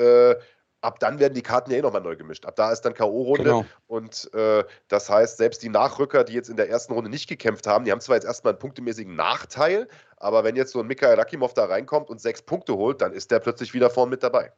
ab 0.81 1.01
dann 1.01 1.19
werden 1.19 1.35
die 1.35 1.43
Karten 1.43 1.71
ja 1.71 1.79
eh 1.79 1.83
nochmal 1.83 2.01
neu 2.01 2.17
gemischt. 2.17 2.47
Ab 2.47 2.57
da 2.57 2.73
ist 2.73 2.83
dann 2.83 2.95
K.O.-Runde. 2.95 3.43
Genau. 3.43 3.65
Und 3.87 4.33
äh, 4.35 4.65
das 4.89 5.11
heißt, 5.11 5.37
selbst 5.39 5.63
die 5.63 5.69
Nachrücker, 5.69 6.25
die 6.25 6.35
jetzt 6.35 6.49
in 6.49 6.57
der 6.57 6.69
ersten 6.69 6.93
Runde 6.93 7.11
nicht 7.11 7.29
gekämpft 7.29 7.67
haben, 7.67 7.85
die 7.85 7.93
haben 7.93 8.01
zwar 8.01 8.17
jetzt 8.17 8.25
erstmal 8.25 8.53
einen 8.53 8.61
punktemäßigen 8.61 9.15
Nachteil, 9.15 9.89
aber 10.17 10.45
wenn 10.45 10.57
jetzt 10.57 10.73
so 10.73 10.81
ein 10.81 10.87
Mikhail 10.87 11.15
Rakimov 11.15 11.55
da 11.55 11.65
reinkommt 11.65 12.11
und 12.11 12.21
sechs 12.21 12.43
Punkte 12.43 12.77
holt, 12.77 13.01
dann 13.01 13.13
ist 13.13 13.31
der 13.31 13.41
plötzlich 13.41 13.75
wieder 13.75 13.91
vorn 13.91 14.11
mit 14.11 14.23
dabei. 14.23 14.53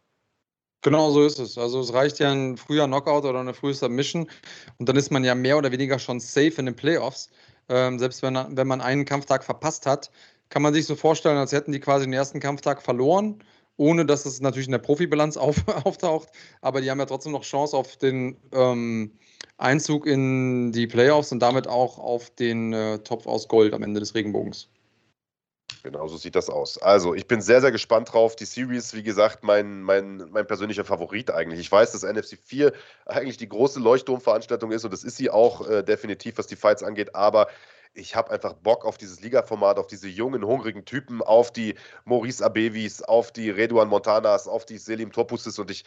Genau 0.82 1.10
so 1.10 1.22
ist 1.24 1.38
es. 1.38 1.58
Also 1.58 1.80
es 1.80 1.92
reicht 1.92 2.18
ja 2.20 2.30
ein 2.30 2.56
früher 2.56 2.86
Knockout 2.86 3.24
oder 3.24 3.40
eine 3.40 3.52
frühe 3.52 3.74
Submission 3.74 4.30
und 4.78 4.88
dann 4.88 4.96
ist 4.96 5.10
man 5.10 5.24
ja 5.24 5.34
mehr 5.34 5.58
oder 5.58 5.72
weniger 5.72 5.98
schon 5.98 6.20
safe 6.20 6.54
in 6.56 6.66
den 6.66 6.76
Playoffs. 6.76 7.28
Ähm, 7.68 7.98
selbst 7.98 8.22
wenn, 8.22 8.34
wenn 8.34 8.66
man 8.66 8.80
einen 8.80 9.04
Kampftag 9.04 9.44
verpasst 9.44 9.86
hat, 9.86 10.10
kann 10.48 10.62
man 10.62 10.74
sich 10.74 10.86
so 10.86 10.96
vorstellen, 10.96 11.36
als 11.36 11.52
hätten 11.52 11.72
die 11.72 11.80
quasi 11.80 12.06
den 12.06 12.12
ersten 12.12 12.40
Kampftag 12.40 12.82
verloren 12.82 13.42
ohne 13.80 14.04
dass 14.04 14.26
es 14.26 14.42
natürlich 14.42 14.68
in 14.68 14.72
der 14.72 14.78
Profibilanz 14.78 15.36
auf, 15.38 15.56
auftaucht. 15.84 16.28
Aber 16.60 16.82
die 16.82 16.90
haben 16.90 16.98
ja 16.98 17.06
trotzdem 17.06 17.32
noch 17.32 17.42
Chance 17.42 17.76
auf 17.76 17.96
den 17.96 18.36
ähm, 18.52 19.12
Einzug 19.56 20.06
in 20.06 20.70
die 20.70 20.86
Playoffs 20.86 21.32
und 21.32 21.40
damit 21.40 21.66
auch 21.66 21.98
auf 21.98 22.28
den 22.30 22.74
äh, 22.74 22.98
Topf 22.98 23.26
aus 23.26 23.48
Gold 23.48 23.72
am 23.72 23.82
Ende 23.82 23.98
des 23.98 24.14
Regenbogens. 24.14 24.68
Genau, 25.82 26.06
so 26.08 26.18
sieht 26.18 26.34
das 26.34 26.50
aus. 26.50 26.76
Also, 26.76 27.14
ich 27.14 27.26
bin 27.26 27.40
sehr, 27.40 27.62
sehr 27.62 27.72
gespannt 27.72 28.12
drauf. 28.12 28.36
Die 28.36 28.44
Series, 28.44 28.92
wie 28.92 29.02
gesagt, 29.02 29.44
mein, 29.44 29.80
mein, 29.80 30.28
mein 30.30 30.46
persönlicher 30.46 30.84
Favorit 30.84 31.30
eigentlich. 31.30 31.60
Ich 31.60 31.72
weiß, 31.72 31.92
dass 31.92 32.02
NFC 32.02 32.36
4 32.36 32.74
eigentlich 33.06 33.38
die 33.38 33.48
große 33.48 33.80
Leuchtturmveranstaltung 33.80 34.72
ist 34.72 34.84
und 34.84 34.92
das 34.92 35.04
ist 35.04 35.16
sie 35.16 35.30
auch 35.30 35.66
äh, 35.66 35.82
definitiv, 35.82 36.36
was 36.36 36.46
die 36.46 36.56
Fights 36.56 36.82
angeht, 36.82 37.14
aber 37.14 37.48
ich 37.94 38.14
habe 38.14 38.30
einfach 38.30 38.54
Bock 38.54 38.84
auf 38.84 38.98
dieses 38.98 39.20
Liga-Format, 39.20 39.78
auf 39.78 39.86
diese 39.86 40.08
jungen, 40.08 40.44
hungrigen 40.44 40.84
Typen, 40.84 41.22
auf 41.22 41.52
die 41.52 41.74
Maurice 42.04 42.44
Abevis, 42.44 43.02
auf 43.02 43.32
die 43.32 43.50
Reduan 43.50 43.88
Montanas, 43.88 44.48
auf 44.48 44.64
die 44.64 44.78
Selim 44.78 45.12
Topuses 45.12 45.58
und 45.58 45.70
ich 45.70 45.84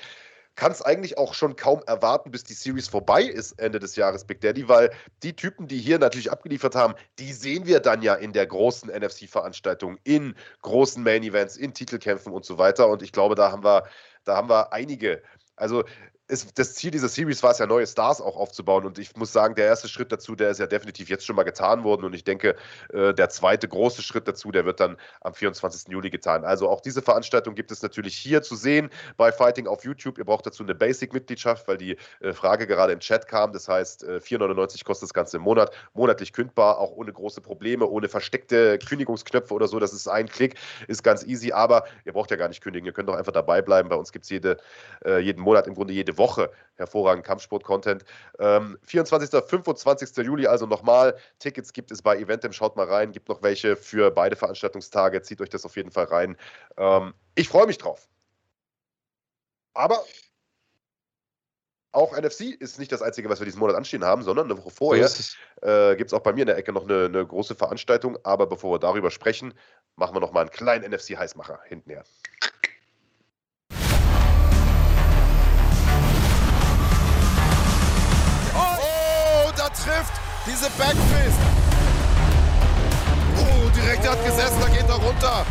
kann 0.55 0.71
es 0.71 0.81
eigentlich 0.81 1.17
auch 1.17 1.33
schon 1.33 1.55
kaum 1.55 1.81
erwarten, 1.87 2.31
bis 2.31 2.43
die 2.43 2.53
Series 2.53 2.87
vorbei 2.87 3.23
ist 3.23 3.53
Ende 3.53 3.79
des 3.79 3.95
Jahres, 3.95 4.23
Big 4.23 4.41
Daddy, 4.41 4.67
weil 4.67 4.91
die 5.23 5.35
Typen, 5.35 5.67
die 5.67 5.79
hier 5.79 5.97
natürlich 5.97 6.31
abgeliefert 6.31 6.75
haben, 6.75 6.93
die 7.17 7.33
sehen 7.33 7.65
wir 7.65 7.79
dann 7.79 8.01
ja 8.01 8.13
in 8.13 8.33
der 8.33 8.45
großen 8.45 8.89
NFC-Veranstaltung, 8.89 9.97
in 10.03 10.35
großen 10.61 11.01
Main-Events, 11.01 11.57
in 11.57 11.73
Titelkämpfen 11.73 12.31
und 12.31 12.45
so 12.45 12.57
weiter. 12.57 12.87
Und 12.87 13.01
ich 13.01 13.11
glaube, 13.11 13.35
da 13.35 13.51
haben 13.51 13.63
wir, 13.63 13.85
da 14.25 14.35
haben 14.35 14.49
wir 14.49 14.71
einige. 14.73 15.23
Also 15.55 15.83
es, 16.27 16.53
das 16.53 16.75
Ziel 16.75 16.91
dieser 16.91 17.09
Series 17.09 17.43
war 17.43 17.51
es 17.51 17.59
ja, 17.59 17.67
neue 17.67 17.85
Stars 17.85 18.21
auch 18.21 18.37
aufzubauen. 18.37 18.85
Und 18.85 18.97
ich 18.97 19.15
muss 19.17 19.33
sagen, 19.33 19.55
der 19.55 19.65
erste 19.65 19.89
Schritt 19.89 20.11
dazu, 20.11 20.35
der 20.35 20.51
ist 20.51 20.59
ja 20.59 20.67
definitiv 20.67 21.09
jetzt 21.09 21.25
schon 21.25 21.35
mal 21.35 21.43
getan 21.43 21.83
worden. 21.83 22.05
Und 22.05 22.13
ich 22.13 22.23
denke, 22.23 22.55
äh, 22.93 23.13
der 23.13 23.29
zweite 23.29 23.67
große 23.67 24.01
Schritt 24.01 24.27
dazu, 24.27 24.51
der 24.51 24.65
wird 24.65 24.79
dann 24.79 24.97
am 25.21 25.33
24. 25.33 25.89
Juli 25.91 26.09
getan. 26.09 26.45
Also 26.45 26.69
auch 26.69 26.79
diese 26.79 27.01
Veranstaltung 27.01 27.55
gibt 27.55 27.71
es 27.71 27.81
natürlich 27.81 28.15
hier 28.15 28.41
zu 28.41 28.55
sehen 28.55 28.89
bei 29.17 29.33
Fighting 29.33 29.67
auf 29.67 29.83
YouTube. 29.83 30.17
Ihr 30.17 30.23
braucht 30.23 30.45
dazu 30.45 30.63
eine 30.63 30.73
Basic-Mitgliedschaft, 30.73 31.67
weil 31.67 31.77
die 31.77 31.97
äh, 32.21 32.31
Frage 32.31 32.67
gerade 32.67 32.93
im 32.93 32.99
Chat 32.99 33.27
kam. 33.27 33.51
Das 33.51 33.67
heißt, 33.67 34.03
äh, 34.03 34.19
4,99 34.23 34.85
kostet 34.85 35.07
das 35.07 35.13
Ganze 35.13 35.37
im 35.37 35.43
Monat, 35.43 35.71
monatlich 35.93 36.31
kündbar, 36.31 36.77
auch 36.77 36.91
ohne 36.91 37.11
große 37.11 37.41
Probleme, 37.41 37.85
ohne 37.85 38.07
versteckte 38.07 38.79
Kündigungsknöpfe 38.79 39.53
oder 39.53 39.67
so. 39.67 39.77
Das 39.77 39.91
ist 39.91 40.07
ein 40.07 40.29
Klick, 40.29 40.55
ist 40.87 41.03
ganz 41.03 41.25
easy. 41.25 41.51
Aber 41.51 41.83
ihr 42.05 42.13
braucht 42.13 42.31
ja 42.31 42.37
gar 42.37 42.47
nicht 42.47 42.61
kündigen. 42.61 42.85
Ihr 42.85 42.93
könnt 42.93 43.09
doch 43.09 43.15
einfach 43.15 43.33
dabei 43.33 43.61
bleiben. 43.61 43.89
Bei 43.89 43.97
uns 43.97 44.13
gibt 44.13 44.23
es 44.23 44.29
jede, 44.29 44.57
äh, 45.05 45.19
jeden 45.19 45.41
Monat 45.41 45.67
im 45.67 45.73
Grunde 45.73 45.93
jede 45.93 46.12
Woche 46.17 46.51
hervorragend 46.75 47.25
Kampfsport-Content. 47.25 48.03
Ähm, 48.39 48.77
24. 48.83 49.29
25. 49.43 50.17
Juli 50.17 50.47
also 50.47 50.65
nochmal. 50.65 51.15
Tickets 51.39 51.73
gibt 51.73 51.91
es 51.91 52.01
bei 52.01 52.17
Eventim. 52.17 52.53
Schaut 52.53 52.75
mal 52.75 52.87
rein. 52.87 53.11
Gibt 53.11 53.29
noch 53.29 53.41
welche 53.41 53.75
für 53.75 54.11
beide 54.11 54.35
Veranstaltungstage. 54.35 55.21
Zieht 55.21 55.41
euch 55.41 55.49
das 55.49 55.65
auf 55.65 55.75
jeden 55.75 55.91
Fall 55.91 56.05
rein. 56.05 56.37
Ähm, 56.77 57.13
ich 57.35 57.49
freue 57.49 57.67
mich 57.67 57.77
drauf. 57.77 58.07
Aber 59.73 60.03
auch 61.93 62.17
NFC 62.17 62.59
ist 62.59 62.79
nicht 62.79 62.91
das 62.91 63.03
Einzige, 63.03 63.29
was 63.29 63.39
wir 63.39 63.45
diesen 63.45 63.59
Monat 63.59 63.75
anstehen 63.75 64.03
haben, 64.03 64.23
sondern 64.23 64.45
eine 64.49 64.57
Woche 64.57 64.71
vorher 64.71 65.09
äh, 65.61 65.95
gibt 65.95 66.09
es 66.09 66.13
auch 66.13 66.21
bei 66.21 66.33
mir 66.33 66.41
in 66.41 66.47
der 66.47 66.57
Ecke 66.57 66.73
noch 66.73 66.85
eine, 66.85 67.05
eine, 67.05 67.25
große 67.25 67.53
Veranstaltung. 67.53 68.17
Aber 68.23 68.47
bevor 68.47 68.73
wir 68.73 68.79
darüber 68.79 69.11
sprechen, 69.11 69.53
machen 69.95 70.15
wir 70.15 70.19
noch 70.19 70.31
mal 70.31 70.41
einen 70.41 70.49
kleinen 70.49 70.91
NFC-Heißmacher 70.91 71.59
hintenher. 71.65 72.03
Diese 80.45 80.69
Backfist. 80.71 81.39
Oh, 83.37 83.69
direkt, 83.69 84.07
hat 84.07 84.25
gesessen, 84.25 84.59
da 84.59 84.67
geht 84.67 84.89
er 84.89 84.95
runter. 84.95 85.45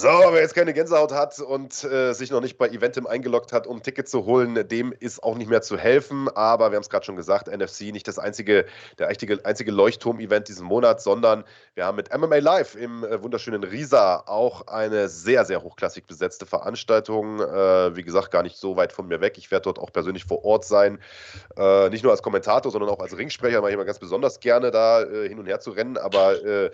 So, 0.00 0.08
wer 0.08 0.40
jetzt 0.40 0.54
keine 0.54 0.72
Gänsehaut 0.72 1.12
hat 1.12 1.38
und 1.40 1.84
äh, 1.84 2.14
sich 2.14 2.30
noch 2.30 2.40
nicht 2.40 2.56
bei 2.56 2.68
Eventim 2.68 3.06
eingeloggt 3.06 3.52
hat, 3.52 3.66
um 3.66 3.76
ein 3.76 3.82
Ticket 3.82 4.08
zu 4.08 4.24
holen, 4.24 4.66
dem 4.66 4.94
ist 4.98 5.22
auch 5.22 5.36
nicht 5.36 5.50
mehr 5.50 5.60
zu 5.60 5.76
helfen. 5.76 6.26
Aber 6.34 6.70
wir 6.70 6.76
haben 6.76 6.82
es 6.82 6.88
gerade 6.88 7.04
schon 7.04 7.16
gesagt, 7.16 7.48
NFC 7.48 7.92
nicht 7.92 8.08
das 8.08 8.18
einzige, 8.18 8.64
der 8.98 9.08
einzige, 9.08 9.44
einzige 9.44 9.70
Leuchtturm-Event 9.70 10.48
diesen 10.48 10.64
Monat, 10.64 11.02
sondern 11.02 11.44
wir 11.74 11.84
haben 11.84 11.96
mit 11.96 12.16
MMA 12.16 12.38
Live 12.38 12.76
im 12.76 13.04
äh, 13.04 13.22
wunderschönen 13.22 13.62
Riesa 13.62 14.22
auch 14.24 14.68
eine 14.68 15.10
sehr, 15.10 15.44
sehr 15.44 15.62
hochklassig 15.62 16.06
besetzte 16.06 16.46
Veranstaltung. 16.46 17.38
Äh, 17.38 17.94
wie 17.94 18.02
gesagt, 18.02 18.30
gar 18.30 18.42
nicht 18.42 18.56
so 18.56 18.76
weit 18.76 18.94
von 18.94 19.06
mir 19.06 19.20
weg. 19.20 19.34
Ich 19.36 19.50
werde 19.50 19.64
dort 19.64 19.78
auch 19.78 19.92
persönlich 19.92 20.24
vor 20.24 20.46
Ort 20.46 20.64
sein. 20.64 20.98
Äh, 21.58 21.90
nicht 21.90 22.04
nur 22.04 22.12
als 22.12 22.22
Kommentator, 22.22 22.72
sondern 22.72 22.88
auch 22.88 23.00
als 23.00 23.18
Ringsprecher, 23.18 23.60
mache 23.60 23.72
ich 23.72 23.74
immer 23.74 23.84
ganz 23.84 23.98
besonders 23.98 24.40
gerne 24.40 24.70
da 24.70 25.02
äh, 25.02 25.28
hin 25.28 25.38
und 25.38 25.44
her 25.44 25.60
zu 25.60 25.72
rennen. 25.72 25.98
Aber 25.98 26.42
äh, 26.42 26.70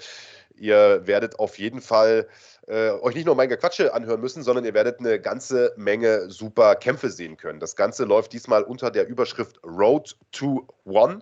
ihr 0.59 1.07
werdet 1.07 1.39
auf 1.39 1.59
jeden 1.59 1.81
Fall 1.81 2.29
äh, 2.67 2.91
euch 2.91 3.15
nicht 3.15 3.27
nur 3.27 3.35
mein 3.35 3.49
Gequatsche 3.49 3.95
anhören 3.95 4.21
müssen, 4.21 4.43
sondern 4.43 4.65
ihr 4.65 4.75
werdet 4.75 4.99
eine 5.01 5.21
ganze 5.21 5.73
Menge 5.77 6.31
super 6.31 6.75
Kämpfe 6.75 7.11
sehen 7.11 7.37
können. 7.37 7.61
Das 7.61 7.77
Ganze 7.77 8.05
läuft 8.05 8.33
diesmal 8.33 8.63
unter 8.63 8.91
der 8.91 9.07
Überschrift 9.07 9.61
Road 9.65 10.17
to 10.33 10.67
One. 10.85 11.21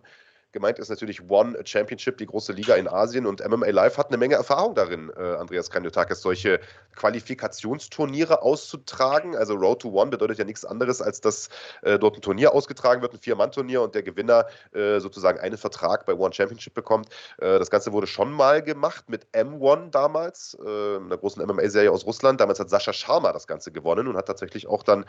Gemeint 0.54 0.78
ist 0.78 0.88
natürlich 0.88 1.28
One 1.28 1.58
Championship, 1.64 2.16
die 2.16 2.26
große 2.26 2.52
Liga 2.52 2.76
in 2.76 2.86
Asien. 2.86 3.26
Und 3.26 3.46
MMA 3.46 3.70
Live 3.70 3.98
hat 3.98 4.08
eine 4.08 4.18
Menge 4.18 4.36
Erfahrung 4.36 4.76
darin, 4.76 5.10
äh, 5.16 5.20
Andreas 5.20 5.68
Kanyotakis, 5.68 6.22
solche 6.22 6.60
Qualifikationsturniere 6.94 8.40
auszutragen. 8.40 9.34
Also 9.34 9.54
Road 9.54 9.82
to 9.82 9.90
One 9.90 10.12
bedeutet 10.12 10.38
ja 10.38 10.44
nichts 10.44 10.64
anderes, 10.64 11.02
als 11.02 11.20
dass 11.20 11.48
äh, 11.82 11.98
dort 11.98 12.16
ein 12.16 12.22
Turnier 12.22 12.54
ausgetragen 12.54 13.02
wird, 13.02 13.14
ein 13.14 13.18
Vier-Mann-Turnier 13.18 13.82
und 13.82 13.96
der 13.96 14.04
Gewinner 14.04 14.46
äh, 14.72 15.00
sozusagen 15.00 15.40
einen 15.40 15.58
Vertrag 15.58 16.06
bei 16.06 16.14
One 16.14 16.32
Championship 16.32 16.72
bekommt. 16.72 17.08
Äh, 17.38 17.58
das 17.58 17.68
Ganze 17.68 17.92
wurde 17.92 18.06
schon 18.06 18.30
mal 18.30 18.62
gemacht 18.62 19.10
mit 19.10 19.26
M1 19.32 19.90
damals, 19.90 20.56
äh, 20.64 20.96
einer 20.96 21.18
großen 21.18 21.44
MMA-Serie 21.44 21.90
aus 21.90 22.06
Russland. 22.06 22.40
Damals 22.40 22.60
hat 22.60 22.70
Sascha 22.70 22.92
Sharma 22.92 23.32
das 23.32 23.48
Ganze 23.48 23.72
gewonnen 23.72 24.06
und 24.06 24.16
hat 24.16 24.26
tatsächlich 24.26 24.68
auch 24.68 24.84
dann 24.84 25.04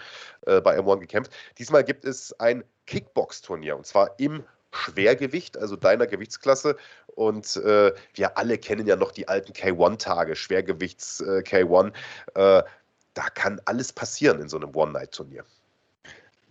äh, 0.48 0.60
bei 0.60 0.80
M1 0.80 1.02
gekämpft. 1.02 1.32
Diesmal 1.60 1.84
gibt 1.84 2.04
es 2.04 2.34
ein 2.40 2.64
Kickbox-Turnier 2.88 3.78
und 3.78 3.86
zwar 3.86 4.20
im 4.20 4.44
Schwergewicht, 4.76 5.57
also 5.57 5.76
deiner 5.76 6.07
Gewichtsklasse. 6.07 6.77
Und 7.07 7.56
äh, 7.57 7.93
wir 8.14 8.38
alle 8.38 8.57
kennen 8.57 8.88
ja 8.88 8.95
noch 8.95 9.11
die 9.11 9.27
alten 9.27 9.53
K1-Tage, 9.53 10.35
Schwergewichts 10.35 11.22
äh, 11.22 11.43
K1. 11.45 11.93
Äh, 12.35 12.64
da 13.14 13.30
kann 13.34 13.61
alles 13.65 13.93
passieren 13.93 14.41
in 14.41 14.49
so 14.49 14.57
einem 14.57 14.76
One-Night-Turnier. 14.76 15.45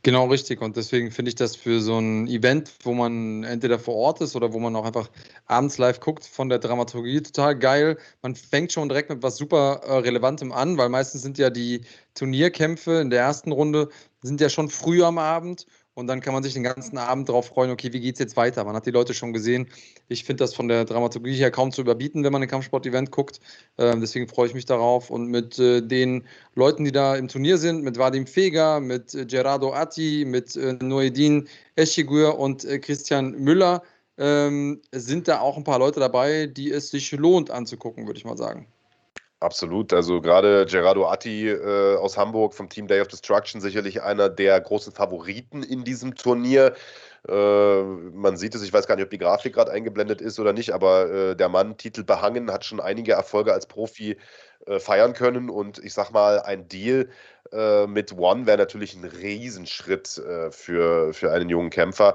Genau 0.04 0.26
richtig. 0.26 0.60
Und 0.60 0.76
deswegen 0.76 1.10
finde 1.10 1.30
ich 1.30 1.34
das 1.34 1.56
für 1.56 1.80
so 1.80 1.98
ein 1.98 2.28
Event, 2.28 2.70
wo 2.82 2.92
man 2.92 3.42
entweder 3.42 3.78
vor 3.78 3.94
Ort 3.94 4.20
ist 4.20 4.36
oder 4.36 4.52
wo 4.52 4.58
man 4.58 4.76
auch 4.76 4.84
einfach 4.84 5.08
abends 5.46 5.78
live 5.78 5.98
guckt, 5.98 6.26
von 6.26 6.50
der 6.50 6.58
Dramaturgie 6.58 7.22
total 7.22 7.58
geil. 7.58 7.96
Man 8.20 8.34
fängt 8.34 8.70
schon 8.70 8.90
direkt 8.90 9.08
mit 9.08 9.22
was 9.22 9.38
super 9.38 9.80
äh, 9.82 9.94
Relevantem 9.94 10.52
an, 10.52 10.76
weil 10.76 10.90
meistens 10.90 11.22
sind 11.22 11.38
ja 11.38 11.48
die 11.48 11.80
Turnierkämpfe 12.12 13.00
in 13.00 13.08
der 13.08 13.20
ersten 13.20 13.50
Runde 13.50 13.88
sind 14.20 14.42
ja 14.42 14.50
schon 14.50 14.68
früh 14.68 15.02
am 15.02 15.16
Abend 15.16 15.66
und 15.94 16.08
dann 16.08 16.20
kann 16.20 16.34
man 16.34 16.42
sich 16.42 16.54
den 16.54 16.64
ganzen 16.64 16.98
Abend 16.98 17.28
darauf 17.28 17.46
freuen, 17.46 17.70
okay, 17.70 17.92
wie 17.92 18.00
geht 18.00 18.16
es 18.16 18.18
jetzt 18.18 18.36
weiter? 18.36 18.64
Man 18.64 18.74
hat 18.74 18.86
die 18.86 18.90
Leute 18.90 19.14
schon 19.14 19.32
gesehen. 19.32 19.68
Ich 20.08 20.24
finde 20.24 20.42
das 20.42 20.54
von 20.54 20.68
der 20.68 20.84
Dramaturgie 20.84 21.34
her 21.34 21.50
kaum 21.50 21.70
zu 21.70 21.80
überbieten, 21.80 22.24
wenn 22.24 22.32
man 22.32 22.42
ein 22.42 22.48
Kampfsport-Event 22.48 23.12
guckt. 23.12 23.40
Ähm, 23.78 24.00
deswegen 24.00 24.28
freue 24.28 24.48
ich 24.48 24.54
mich 24.54 24.66
darauf. 24.66 25.10
Und 25.10 25.28
mit 25.28 25.58
äh, 25.58 25.80
den 25.82 26.26
Leuten, 26.54 26.84
die 26.84 26.92
da 26.92 27.14
im 27.16 27.28
Turnier 27.28 27.58
sind, 27.58 27.84
mit 27.84 27.96
Vadim 27.96 28.26
Feger, 28.26 28.80
mit 28.80 29.14
äh, 29.14 29.24
Gerardo 29.24 29.72
Atti, 29.72 30.24
mit 30.26 30.56
äh, 30.56 30.72
Noedin 30.80 31.48
Eschigur 31.76 32.38
und 32.38 32.64
äh, 32.64 32.80
Christian 32.80 33.32
Müller, 33.32 33.82
ähm, 34.18 34.82
sind 34.92 35.28
da 35.28 35.40
auch 35.40 35.56
ein 35.56 35.64
paar 35.64 35.78
Leute 35.78 36.00
dabei, 36.00 36.46
die 36.46 36.70
es 36.70 36.90
sich 36.90 37.12
lohnt 37.12 37.50
anzugucken, 37.50 38.06
würde 38.06 38.18
ich 38.18 38.24
mal 38.24 38.36
sagen. 38.36 38.66
Absolut. 39.44 39.92
Also 39.92 40.22
gerade 40.22 40.64
Gerardo 40.64 41.06
Atti 41.06 41.50
äh, 41.50 41.96
aus 41.96 42.16
Hamburg 42.16 42.54
vom 42.54 42.70
Team 42.70 42.86
Day 42.86 43.02
of 43.02 43.08
Destruction 43.08 43.60
sicherlich 43.60 44.02
einer 44.02 44.30
der 44.30 44.58
großen 44.58 44.90
Favoriten 44.90 45.62
in 45.62 45.84
diesem 45.84 46.14
Turnier. 46.14 46.72
Äh, 47.28 47.82
man 47.82 48.38
sieht 48.38 48.54
es, 48.54 48.62
ich 48.62 48.72
weiß 48.72 48.86
gar 48.86 48.96
nicht, 48.96 49.04
ob 49.04 49.10
die 49.10 49.18
Grafik 49.18 49.52
gerade 49.52 49.70
eingeblendet 49.70 50.22
ist 50.22 50.40
oder 50.40 50.54
nicht, 50.54 50.70
aber 50.70 51.10
äh, 51.10 51.36
der 51.36 51.50
Mann, 51.50 51.76
Titel 51.76 52.04
behangen, 52.04 52.50
hat 52.50 52.64
schon 52.64 52.80
einige 52.80 53.12
Erfolge 53.12 53.52
als 53.52 53.66
Profi 53.66 54.16
äh, 54.64 54.78
feiern 54.78 55.12
können. 55.12 55.50
Und 55.50 55.78
ich 55.84 55.92
sag 55.92 56.10
mal, 56.10 56.40
ein 56.40 56.66
Deal 56.66 57.10
äh, 57.52 57.86
mit 57.86 58.16
One 58.16 58.46
wäre 58.46 58.56
natürlich 58.56 58.94
ein 58.94 59.04
Riesenschritt 59.04 60.16
äh, 60.16 60.50
für, 60.52 61.12
für 61.12 61.32
einen 61.32 61.50
jungen 61.50 61.68
Kämpfer. 61.68 62.14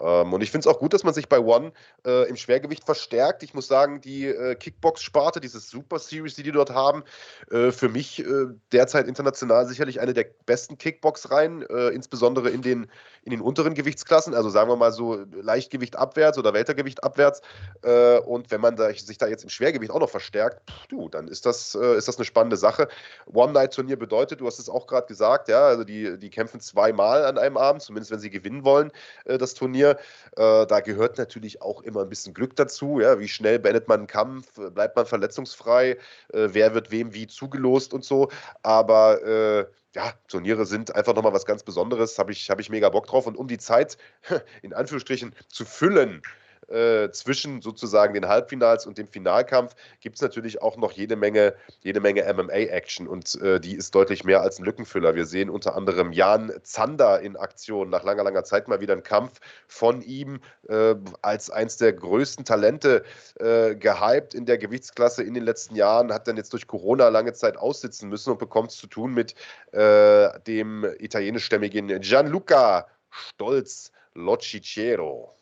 Ähm, 0.00 0.32
und 0.32 0.42
ich 0.42 0.50
finde 0.50 0.68
es 0.68 0.74
auch 0.74 0.78
gut, 0.78 0.94
dass 0.94 1.04
man 1.04 1.14
sich 1.14 1.28
bei 1.28 1.40
One 1.40 1.72
äh, 2.06 2.28
im 2.28 2.36
Schwergewicht 2.36 2.84
verstärkt. 2.84 3.42
Ich 3.42 3.54
muss 3.54 3.66
sagen, 3.66 4.00
die 4.00 4.26
äh, 4.26 4.54
Kickbox-Sparte, 4.54 5.40
diese 5.40 5.60
Super 5.60 5.98
Series, 5.98 6.34
die 6.34 6.42
die 6.42 6.52
dort 6.52 6.70
haben, 6.70 7.02
äh, 7.50 7.72
für 7.72 7.88
mich 7.88 8.20
äh, 8.20 8.46
derzeit 8.72 9.06
international 9.06 9.66
sicherlich 9.66 10.00
eine 10.00 10.14
der 10.14 10.26
besten 10.46 10.78
Kickbox-Reihen, 10.78 11.62
äh, 11.62 11.88
insbesondere 11.88 12.50
in 12.50 12.62
den, 12.62 12.86
in 13.24 13.30
den 13.30 13.40
unteren 13.40 13.74
Gewichtsklassen, 13.74 14.34
also 14.34 14.50
sagen 14.50 14.70
wir 14.70 14.76
mal 14.76 14.92
so 14.92 15.24
Leichtgewicht 15.32 15.96
abwärts 15.96 16.38
oder 16.38 16.52
Weltergewicht 16.52 17.02
abwärts. 17.02 17.42
Äh, 17.82 18.18
und 18.20 18.50
wenn 18.50 18.60
man 18.60 18.76
da, 18.76 18.92
sich 18.92 19.18
da 19.18 19.26
jetzt 19.26 19.42
im 19.42 19.50
Schwergewicht 19.50 19.90
auch 19.90 20.00
noch 20.00 20.10
verstärkt, 20.10 20.62
du, 20.88 21.08
dann 21.08 21.28
ist 21.28 21.46
das, 21.46 21.74
ist 21.74 22.08
das 22.08 22.16
eine 22.16 22.24
spannende 22.24 22.56
Sache. 22.56 22.88
One-Night-Turnier 23.26 23.98
bedeutet, 23.98 24.40
du 24.40 24.46
hast 24.46 24.58
es 24.58 24.68
auch 24.68 24.86
gerade 24.86 25.06
gesagt, 25.06 25.48
ja, 25.48 25.62
also 25.66 25.84
die, 25.84 26.18
die 26.18 26.30
kämpfen 26.30 26.60
zweimal 26.60 27.24
an 27.24 27.38
einem 27.38 27.56
Abend, 27.56 27.82
zumindest 27.82 28.10
wenn 28.10 28.18
sie 28.20 28.30
gewinnen 28.30 28.64
wollen, 28.64 28.90
das 29.24 29.54
Turnier. 29.54 29.87
Äh, 29.90 30.66
da 30.66 30.80
gehört 30.80 31.18
natürlich 31.18 31.62
auch 31.62 31.82
immer 31.82 32.02
ein 32.02 32.08
bisschen 32.08 32.34
Glück 32.34 32.56
dazu. 32.56 33.00
Ja? 33.00 33.18
Wie 33.18 33.28
schnell 33.28 33.58
beendet 33.58 33.88
man 33.88 34.00
einen 34.00 34.06
Kampf? 34.06 34.46
Bleibt 34.72 34.96
man 34.96 35.06
verletzungsfrei? 35.06 35.90
Äh, 36.32 36.48
wer 36.52 36.74
wird 36.74 36.90
wem 36.90 37.14
wie 37.14 37.26
zugelost 37.26 37.94
und 37.94 38.04
so? 38.04 38.28
Aber 38.62 39.22
äh, 39.22 39.66
ja, 39.94 40.12
Turniere 40.28 40.66
sind 40.66 40.94
einfach 40.94 41.14
nochmal 41.14 41.32
was 41.32 41.46
ganz 41.46 41.62
Besonderes. 41.62 42.18
Habe 42.18 42.32
ich, 42.32 42.50
hab 42.50 42.60
ich 42.60 42.70
mega 42.70 42.88
Bock 42.88 43.06
drauf. 43.06 43.26
Und 43.26 43.36
um 43.36 43.48
die 43.48 43.58
Zeit 43.58 43.96
in 44.62 44.74
Anführungsstrichen 44.74 45.34
zu 45.48 45.64
füllen, 45.64 46.22
äh, 46.68 47.10
zwischen 47.10 47.62
sozusagen 47.62 48.14
den 48.14 48.28
Halbfinals 48.28 48.86
und 48.86 48.98
dem 48.98 49.08
Finalkampf 49.08 49.74
gibt 50.00 50.16
es 50.16 50.22
natürlich 50.22 50.60
auch 50.62 50.76
noch 50.76 50.92
jede 50.92 51.16
Menge, 51.16 51.54
jede 51.80 52.00
Menge 52.00 52.22
MMA-Action 52.32 53.08
und 53.08 53.40
äh, 53.40 53.60
die 53.60 53.74
ist 53.74 53.94
deutlich 53.94 54.24
mehr 54.24 54.42
als 54.42 54.58
ein 54.58 54.64
Lückenfüller. 54.64 55.14
Wir 55.14 55.26
sehen 55.26 55.50
unter 55.50 55.74
anderem 55.76 56.12
Jan 56.12 56.52
Zander 56.62 57.20
in 57.20 57.36
Aktion, 57.36 57.90
nach 57.90 58.04
langer, 58.04 58.24
langer 58.24 58.44
Zeit 58.44 58.68
mal 58.68 58.80
wieder 58.80 58.94
ein 58.94 59.02
Kampf 59.02 59.40
von 59.66 60.02
ihm 60.02 60.40
äh, 60.68 60.94
als 61.22 61.50
eins 61.50 61.76
der 61.78 61.92
größten 61.92 62.44
Talente 62.44 63.04
äh, 63.40 63.74
gehypt 63.74 64.34
in 64.34 64.46
der 64.46 64.58
Gewichtsklasse 64.58 65.22
in 65.22 65.34
den 65.34 65.44
letzten 65.44 65.74
Jahren, 65.74 66.12
hat 66.12 66.28
dann 66.28 66.36
jetzt 66.36 66.52
durch 66.52 66.66
Corona 66.66 67.08
lange 67.08 67.32
Zeit 67.32 67.56
aussitzen 67.56 68.08
müssen 68.08 68.30
und 68.30 68.38
bekommt 68.38 68.70
es 68.70 68.76
zu 68.76 68.86
tun 68.86 69.14
mit 69.14 69.34
äh, 69.72 70.38
dem 70.40 70.84
italienischstämmigen 70.98 72.00
Gianluca 72.00 72.86
Stolz 73.10 73.90
Locicero. 74.14 75.37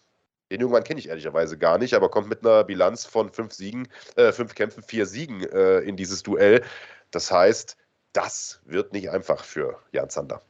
Den 0.51 0.61
Jungen 0.61 0.85
kenne 0.85 1.01
ich 1.01 1.09
ehrlicherweise 1.09 1.59
gar 1.59 1.79
nicht, 1.79 1.95
aber 1.95 2.09
kommt 2.09 2.29
mit 2.29 2.45
einer 2.45 2.63
Bilanz 2.65 3.05
von 3.05 3.33
fünf 3.33 3.53
Siegen, 3.53 3.89
äh, 4.15 4.33
fünf 4.33 4.55
Kämpfen, 4.55 4.83
vier 4.83 5.07
Siegen 5.07 5.43
äh, 5.43 5.81
in 5.81 5.97
dieses 5.97 6.23
Duell. 6.23 6.63
Das 7.11 7.31
heißt, 7.31 7.77
das 8.13 8.61
wird 8.65 8.93
nicht 8.93 9.11
einfach 9.11 9.45
für 9.45 9.79
Jan 9.93 10.09
Zander. 10.09 10.43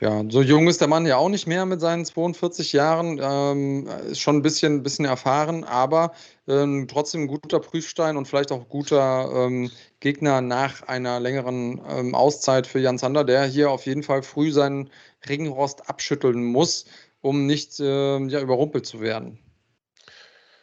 Ja, 0.00 0.24
so 0.28 0.40
jung 0.40 0.66
ist 0.68 0.80
der 0.80 0.88
Mann 0.88 1.04
ja 1.06 1.16
auch 1.18 1.28
nicht 1.28 1.46
mehr 1.46 1.66
mit 1.66 1.80
seinen 1.80 2.04
42 2.04 2.72
Jahren. 2.72 3.20
Ähm, 3.22 3.86
ist 4.08 4.20
schon 4.20 4.36
ein 4.36 4.42
bisschen, 4.42 4.82
bisschen 4.82 5.04
erfahren, 5.04 5.64
aber 5.64 6.12
ähm, 6.48 6.88
trotzdem 6.88 7.22
ein 7.22 7.28
guter 7.28 7.60
Prüfstein 7.60 8.16
und 8.16 8.26
vielleicht 8.26 8.50
auch 8.50 8.68
guter 8.68 9.30
ähm, 9.34 9.70
Gegner 10.00 10.40
nach 10.40 10.82
einer 10.82 11.20
längeren 11.20 11.80
ähm, 11.88 12.14
Auszeit 12.14 12.66
für 12.66 12.78
Jan 12.78 12.98
Zander, 12.98 13.24
der 13.24 13.44
hier 13.44 13.70
auf 13.70 13.84
jeden 13.84 14.02
Fall 14.02 14.22
früh 14.22 14.50
seinen 14.50 14.90
Ringrost 15.28 15.88
abschütteln 15.90 16.42
muss 16.44 16.86
um 17.20 17.46
nicht 17.46 17.80
äh, 17.80 18.18
ja, 18.18 18.40
überrumpelt 18.40 18.86
zu 18.86 19.00
werden. 19.00 19.38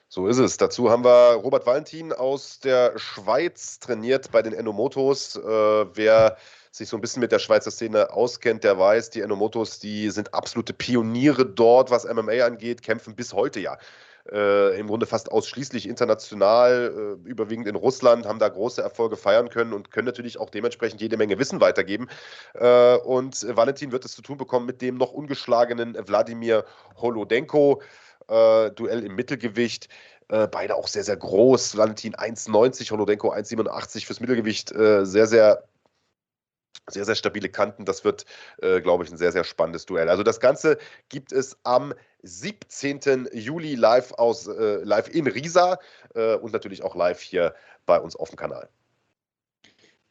So 0.09 0.27
ist 0.27 0.37
es. 0.37 0.57
Dazu 0.57 0.89
haben 0.89 1.03
wir 1.03 1.33
Robert 1.33 1.65
Valentin 1.65 2.13
aus 2.13 2.59
der 2.59 2.97
Schweiz 2.97 3.79
trainiert 3.79 4.31
bei 4.31 4.41
den 4.41 4.53
Enomotos. 4.53 5.35
Äh, 5.35 5.41
wer 5.43 6.37
sich 6.71 6.87
so 6.87 6.97
ein 6.97 7.01
bisschen 7.01 7.19
mit 7.19 7.31
der 7.31 7.39
Schweizer 7.39 7.71
Szene 7.71 8.11
auskennt, 8.13 8.63
der 8.63 8.79
weiß, 8.79 9.09
die 9.09 9.21
Enomotos, 9.21 9.79
die 9.79 10.09
sind 10.09 10.33
absolute 10.33 10.73
Pioniere 10.73 11.45
dort, 11.45 11.91
was 11.91 12.05
MMA 12.05 12.45
angeht, 12.45 12.83
kämpfen 12.83 13.15
bis 13.15 13.33
heute 13.33 13.59
ja 13.59 13.77
äh, 14.31 14.79
im 14.79 14.87
Grunde 14.87 15.05
fast 15.05 15.31
ausschließlich 15.31 15.87
international, 15.87 17.17
äh, 17.25 17.29
überwiegend 17.29 17.67
in 17.67 17.75
Russland, 17.75 18.25
haben 18.25 18.39
da 18.39 18.49
große 18.49 18.81
Erfolge 18.81 19.17
feiern 19.17 19.49
können 19.49 19.73
und 19.73 19.91
können 19.91 20.05
natürlich 20.05 20.39
auch 20.39 20.49
dementsprechend 20.49 21.01
jede 21.01 21.17
Menge 21.17 21.39
Wissen 21.39 21.61
weitergeben. 21.61 22.07
Äh, 22.53 22.95
und 22.97 23.45
Valentin 23.55 23.91
wird 23.91 24.05
es 24.05 24.15
zu 24.15 24.21
tun 24.21 24.37
bekommen 24.37 24.65
mit 24.65 24.81
dem 24.81 24.97
noch 24.97 25.11
ungeschlagenen 25.11 25.97
Wladimir 26.07 26.65
Holodenko. 26.97 27.81
Äh, 28.27 28.71
Duell 28.71 29.03
im 29.03 29.15
Mittelgewicht. 29.15 29.87
Äh, 30.29 30.47
beide 30.47 30.75
auch 30.75 30.87
sehr, 30.87 31.03
sehr 31.03 31.15
groß. 31.15 31.77
Valentin 31.77 32.13
1,90, 32.13 32.91
Holodenko 32.91 33.31
1,87 33.31 34.05
fürs 34.05 34.19
Mittelgewicht. 34.19 34.71
Äh, 34.73 35.05
sehr, 35.05 35.27
sehr 35.27 35.63
sehr, 36.89 37.05
sehr 37.05 37.15
stabile 37.15 37.49
Kanten. 37.49 37.85
Das 37.85 38.03
wird, 38.03 38.25
äh, 38.61 38.81
glaube 38.81 39.03
ich, 39.03 39.11
ein 39.11 39.17
sehr, 39.17 39.31
sehr 39.31 39.43
spannendes 39.43 39.85
Duell. 39.85 40.09
Also 40.09 40.23
das 40.23 40.39
Ganze 40.39 40.77
gibt 41.09 41.31
es 41.31 41.57
am 41.63 41.93
17. 42.23 43.29
Juli 43.33 43.75
live 43.75 44.13
aus 44.13 44.47
äh, 44.47 44.83
live 44.83 45.09
in 45.09 45.27
Riesa 45.27 45.79
äh, 46.15 46.35
und 46.35 46.53
natürlich 46.53 46.83
auch 46.83 46.95
live 46.95 47.21
hier 47.21 47.53
bei 47.85 47.99
uns 47.99 48.15
auf 48.15 48.29
dem 48.29 48.37
Kanal. 48.37 48.69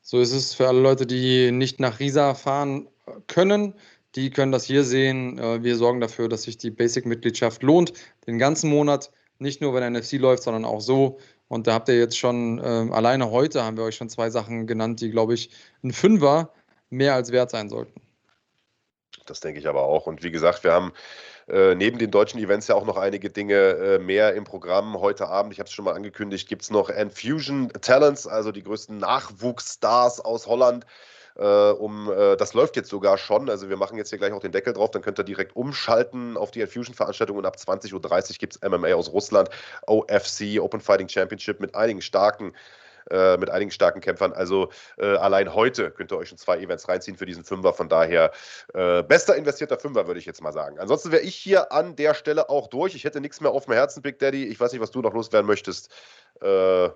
So 0.03 0.21
ist 0.21 0.33
es 0.33 0.55
für 0.55 0.69
alle 0.69 0.81
Leute, 0.81 1.07
die 1.07 1.51
nicht 1.51 1.81
nach 1.81 1.99
Riesa 1.99 2.35
fahren 2.35 2.89
können. 3.27 3.75
Die 4.15 4.31
können 4.31 4.53
das 4.53 4.65
hier 4.65 4.85
sehen. 4.85 5.39
Äh, 5.39 5.63
wir 5.63 5.77
sorgen 5.77 6.01
dafür, 6.01 6.29
dass 6.29 6.45
sich 6.45 6.57
die 6.57 6.71
Basic-Mitgliedschaft 6.71 7.63
lohnt. 7.63 7.93
Den 8.27 8.39
ganzen 8.39 8.71
Monat, 8.71 9.11
nicht 9.39 9.61
nur 9.61 9.75
wenn 9.75 9.93
NFC 9.93 10.13
läuft, 10.13 10.45
sondern 10.45 10.65
auch 10.65 10.81
so. 10.81 11.19
Und 11.49 11.67
da 11.67 11.75
habt 11.75 11.89
ihr 11.89 11.99
jetzt 11.99 12.19
schon, 12.19 12.59
äh, 12.59 12.63
alleine 12.93 13.31
heute 13.31 13.63
haben 13.65 13.77
wir 13.77 13.85
euch 13.85 13.97
schon 13.97 14.09
zwei 14.09 14.31
Sachen 14.31 14.67
genannt, 14.67 15.01
die, 15.01 15.11
glaube 15.11 15.35
ich, 15.35 15.51
ein 15.83 15.93
Fünfer 15.93 16.53
mehr 16.97 17.15
als 17.15 17.33
wert 17.33 17.51
sein 17.51 17.69
sollten. 17.69 18.01
Das 19.27 19.41
denke 19.41 19.59
ich 19.61 19.69
aber 19.69 19.83
auch. 19.83 20.07
Und 20.07 20.23
wie 20.23 20.31
gesagt, 20.31 20.65
wir 20.65 20.73
haben 20.73 20.93
äh, 21.49 21.75
neben 21.75 21.99
den 21.99 22.11
deutschen 22.11 22.41
Events 22.41 22.69
ja 22.69 22.75
auch 22.75 22.85
noch 22.85 22.97
einige 22.97 23.31
Dinge 23.31 23.55
äh, 23.55 23.99
mehr 23.99 24.35
im 24.35 24.45
Programm. 24.45 25.01
Heute 25.01 25.29
Abend, 25.29 25.53
ich 25.53 25.59
habe 25.59 25.69
es 25.69 25.73
schon 25.73 25.85
mal 25.85 25.95
angekündigt, 25.95 26.49
gibt 26.49 26.63
es 26.63 26.71
noch 26.71 26.89
Infusion 26.89 27.69
Talents, 27.81 28.27
also 28.27 28.53
die 28.53 28.63
größten 28.63 28.99
Nachwuchsstars 28.99 30.21
aus 30.21 30.47
Holland. 30.47 30.87
Äh, 31.37 31.45
um, 31.45 32.11
äh, 32.11 32.37
das 32.37 32.55
läuft 32.55 32.77
jetzt 32.77 32.89
sogar 32.89 33.19
schon. 33.19 33.51
Also 33.51 33.69
wir 33.69 33.77
machen 33.77 33.99
jetzt 33.99 34.11
hier 34.11 34.19
gleich 34.19 34.33
auch 34.33 34.41
den 34.41 34.53
Deckel 34.53 34.73
drauf, 34.73 34.91
dann 34.91 35.03
könnt 35.03 35.19
ihr 35.19 35.25
direkt 35.25 35.55
umschalten 35.55 36.37
auf 36.37 36.51
die 36.51 36.61
Infusion-Veranstaltung 36.61 37.37
und 37.37 37.47
ab 37.47 37.57
20.30 37.57 37.95
Uhr 37.95 38.37
gibt 38.39 38.57
es 38.57 38.69
MMA 38.69 38.95
aus 38.95 39.13
Russland, 39.13 39.51
OFC, 39.87 40.61
Open 40.61 40.81
Fighting 40.81 41.09
Championship 41.09 41.61
mit 41.61 41.75
einigen 41.75 42.01
starken 42.01 42.55
äh, 43.11 43.37
mit 43.37 43.51
einigen 43.51 43.71
starken 43.71 44.01
Kämpfern. 44.01 44.33
Also 44.33 44.71
äh, 44.99 45.17
allein 45.17 45.55
heute 45.55 45.91
könnt 45.91 46.13
ihr 46.13 46.19
euch 46.19 46.29
schon 46.29 46.39
zwei 46.39 46.59
Events 46.59 46.89
reinziehen 46.89 47.17
für 47.17 47.27
diesen 47.27 47.45
Fünfer. 47.45 47.73
Von 47.73 47.89
daher 47.89 48.33
äh, 48.75 49.03
bester 49.03 49.37
investierter 49.37 49.79
Fünfer, 49.79 50.07
würde 50.07 50.21
ich 50.21 50.27
jetzt 50.27 50.43
mal 50.43 50.53
sagen. 50.53 50.79
Ansonsten 50.79 51.13
wäre 51.13 51.23
ich 51.23 51.35
hier 51.35 51.73
an 51.73 51.97
der 51.97 52.15
Stelle 52.15 52.49
auch 52.49 52.69
durch. 52.69 52.95
Ich 52.95 53.05
hätte 53.05 53.21
nichts 53.21 53.41
mehr 53.41 53.51
auf 53.51 53.67
dem 53.67 53.75
Herzen, 53.75 54.03
Big 54.03 54.19
Daddy. 54.19 54.47
Ich 54.47 54.59
weiß 54.59 54.73
nicht, 54.73 54.81
was 54.81 54.91
du 54.91 55.01
noch 55.01 55.15
loswerden 55.15 55.47
möchtest. 55.47 55.91
Äh, 56.41 56.89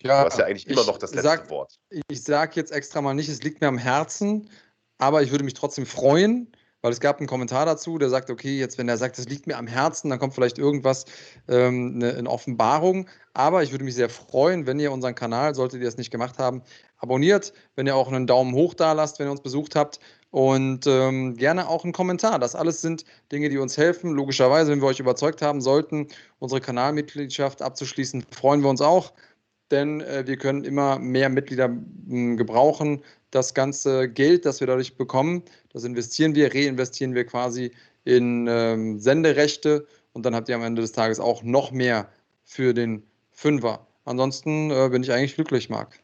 ja, 0.00 0.20
du 0.20 0.26
hast 0.26 0.38
ja 0.38 0.44
eigentlich 0.44 0.66
immer 0.66 0.84
noch 0.84 0.98
das 0.98 1.12
letzte 1.12 1.28
sag, 1.28 1.50
Wort. 1.50 1.78
Ich 2.08 2.22
sage 2.22 2.52
jetzt 2.56 2.72
extra 2.72 3.00
mal 3.00 3.14
nicht, 3.14 3.28
es 3.28 3.42
liegt 3.42 3.60
mir 3.60 3.68
am 3.68 3.78
Herzen, 3.78 4.50
aber 4.98 5.22
ich 5.22 5.30
würde 5.30 5.44
mich 5.44 5.54
trotzdem 5.54 5.86
freuen, 5.86 6.55
weil 6.86 6.92
es 6.92 7.00
gab 7.00 7.18
einen 7.18 7.26
Kommentar 7.26 7.66
dazu, 7.66 7.98
der 7.98 8.10
sagt, 8.10 8.30
okay, 8.30 8.60
jetzt 8.60 8.78
wenn 8.78 8.88
er 8.88 8.96
sagt, 8.96 9.18
das 9.18 9.26
liegt 9.26 9.48
mir 9.48 9.56
am 9.56 9.66
Herzen, 9.66 10.08
dann 10.08 10.20
kommt 10.20 10.34
vielleicht 10.34 10.56
irgendwas, 10.56 11.04
ähm, 11.48 11.94
eine, 11.96 12.14
eine, 12.14 12.30
Offenbarung. 12.30 13.08
Aber 13.34 13.64
ich 13.64 13.72
würde 13.72 13.82
mich 13.82 13.96
sehr 13.96 14.08
freuen, 14.08 14.68
wenn 14.68 14.78
ihr 14.78 14.92
unseren 14.92 15.16
Kanal, 15.16 15.56
solltet 15.56 15.82
ihr 15.82 15.88
es 15.88 15.96
nicht 15.96 16.12
gemacht 16.12 16.38
haben, 16.38 16.62
abonniert, 16.98 17.52
wenn 17.74 17.88
ihr 17.88 17.96
auch 17.96 18.06
einen 18.06 18.28
Daumen 18.28 18.54
hoch 18.54 18.72
da 18.72 18.92
lasst, 18.92 19.18
wenn 19.18 19.26
ihr 19.26 19.32
uns 19.32 19.40
besucht 19.40 19.74
habt 19.74 19.98
und 20.30 20.86
ähm, 20.86 21.34
gerne 21.36 21.68
auch 21.68 21.82
einen 21.82 21.92
Kommentar. 21.92 22.38
Das 22.38 22.54
alles 22.54 22.82
sind 22.82 23.04
Dinge, 23.32 23.48
die 23.48 23.58
uns 23.58 23.76
helfen. 23.76 24.12
Logischerweise, 24.12 24.70
wenn 24.70 24.80
wir 24.80 24.86
euch 24.86 25.00
überzeugt 25.00 25.42
haben 25.42 25.60
sollten, 25.60 26.06
unsere 26.38 26.60
Kanalmitgliedschaft 26.60 27.62
abzuschließen, 27.62 28.24
freuen 28.30 28.62
wir 28.62 28.70
uns 28.70 28.80
auch 28.80 29.12
denn 29.70 30.00
äh, 30.00 30.26
wir 30.26 30.36
können 30.36 30.64
immer 30.64 30.98
mehr 30.98 31.28
Mitglieder 31.28 31.64
m, 31.64 32.36
gebrauchen 32.36 33.02
das 33.30 33.54
ganze 33.54 34.08
Geld, 34.08 34.46
das 34.46 34.60
wir 34.60 34.66
dadurch 34.66 34.96
bekommen, 34.96 35.42
das 35.72 35.84
investieren 35.84 36.34
wir, 36.34 36.54
reinvestieren 36.54 37.14
wir 37.14 37.26
quasi 37.26 37.72
in 38.04 38.46
ähm, 38.48 38.98
Senderechte 38.98 39.86
und 40.12 40.24
dann 40.24 40.34
habt 40.34 40.48
ihr 40.48 40.54
am 40.54 40.62
Ende 40.62 40.80
des 40.80 40.92
Tages 40.92 41.20
auch 41.20 41.42
noch 41.42 41.72
mehr 41.72 42.08
für 42.44 42.72
den 42.72 43.02
Fünfer. 43.32 43.86
Ansonsten 44.04 44.70
äh, 44.70 44.88
bin 44.88 45.02
ich 45.02 45.12
eigentlich 45.12 45.34
glücklich, 45.34 45.68
Marc. 45.68 45.98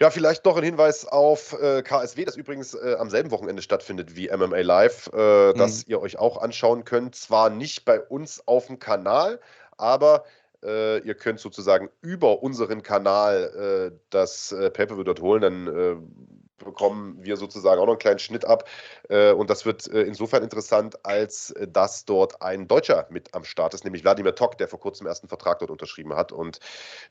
Ja, 0.00 0.10
vielleicht 0.10 0.44
noch 0.44 0.56
ein 0.56 0.64
Hinweis 0.64 1.06
auf 1.06 1.52
äh, 1.62 1.80
KSW, 1.82 2.24
das 2.24 2.36
übrigens 2.36 2.74
äh, 2.74 2.96
am 2.98 3.08
selben 3.08 3.30
Wochenende 3.30 3.62
stattfindet 3.62 4.16
wie 4.16 4.28
MMA 4.28 4.60
Live, 4.62 5.08
äh, 5.14 5.52
mhm. 5.52 5.58
das 5.58 5.86
ihr 5.86 6.00
euch 6.00 6.18
auch 6.18 6.42
anschauen 6.42 6.84
könnt. 6.84 7.14
Zwar 7.14 7.48
nicht 7.48 7.84
bei 7.84 8.00
uns 8.00 8.46
auf 8.48 8.66
dem 8.66 8.80
Kanal, 8.80 9.40
aber 9.76 10.24
ihr 10.66 11.14
könnt 11.14 11.40
sozusagen 11.40 11.90
über 12.00 12.42
unseren 12.42 12.82
Kanal 12.82 13.92
äh, 13.92 13.98
das 14.10 14.52
äh, 14.52 14.70
Pay-Per-View 14.70 15.04
dort 15.04 15.20
holen. 15.20 15.42
Dann 15.42 15.66
äh, 15.66 15.96
bekommen 16.58 17.18
wir 17.20 17.36
sozusagen 17.36 17.80
auch 17.80 17.86
noch 17.86 17.94
einen 17.94 17.98
kleinen 17.98 18.18
Schnitt 18.18 18.44
ab. 18.44 18.68
Äh, 19.08 19.32
und 19.32 19.50
das 19.50 19.66
wird 19.66 19.86
äh, 19.88 20.02
insofern 20.02 20.42
interessant, 20.42 21.04
als 21.04 21.50
äh, 21.50 21.66
dass 21.66 22.04
dort 22.04 22.40
ein 22.42 22.68
Deutscher 22.68 23.06
mit 23.10 23.34
am 23.34 23.44
Start 23.44 23.74
ist, 23.74 23.84
nämlich 23.84 24.04
Wladimir 24.04 24.34
Tok, 24.34 24.58
der 24.58 24.68
vor 24.68 24.80
kurzem 24.80 25.06
ersten 25.06 25.28
Vertrag 25.28 25.58
dort 25.58 25.70
unterschrieben 25.70 26.14
hat 26.14 26.32
und 26.32 26.60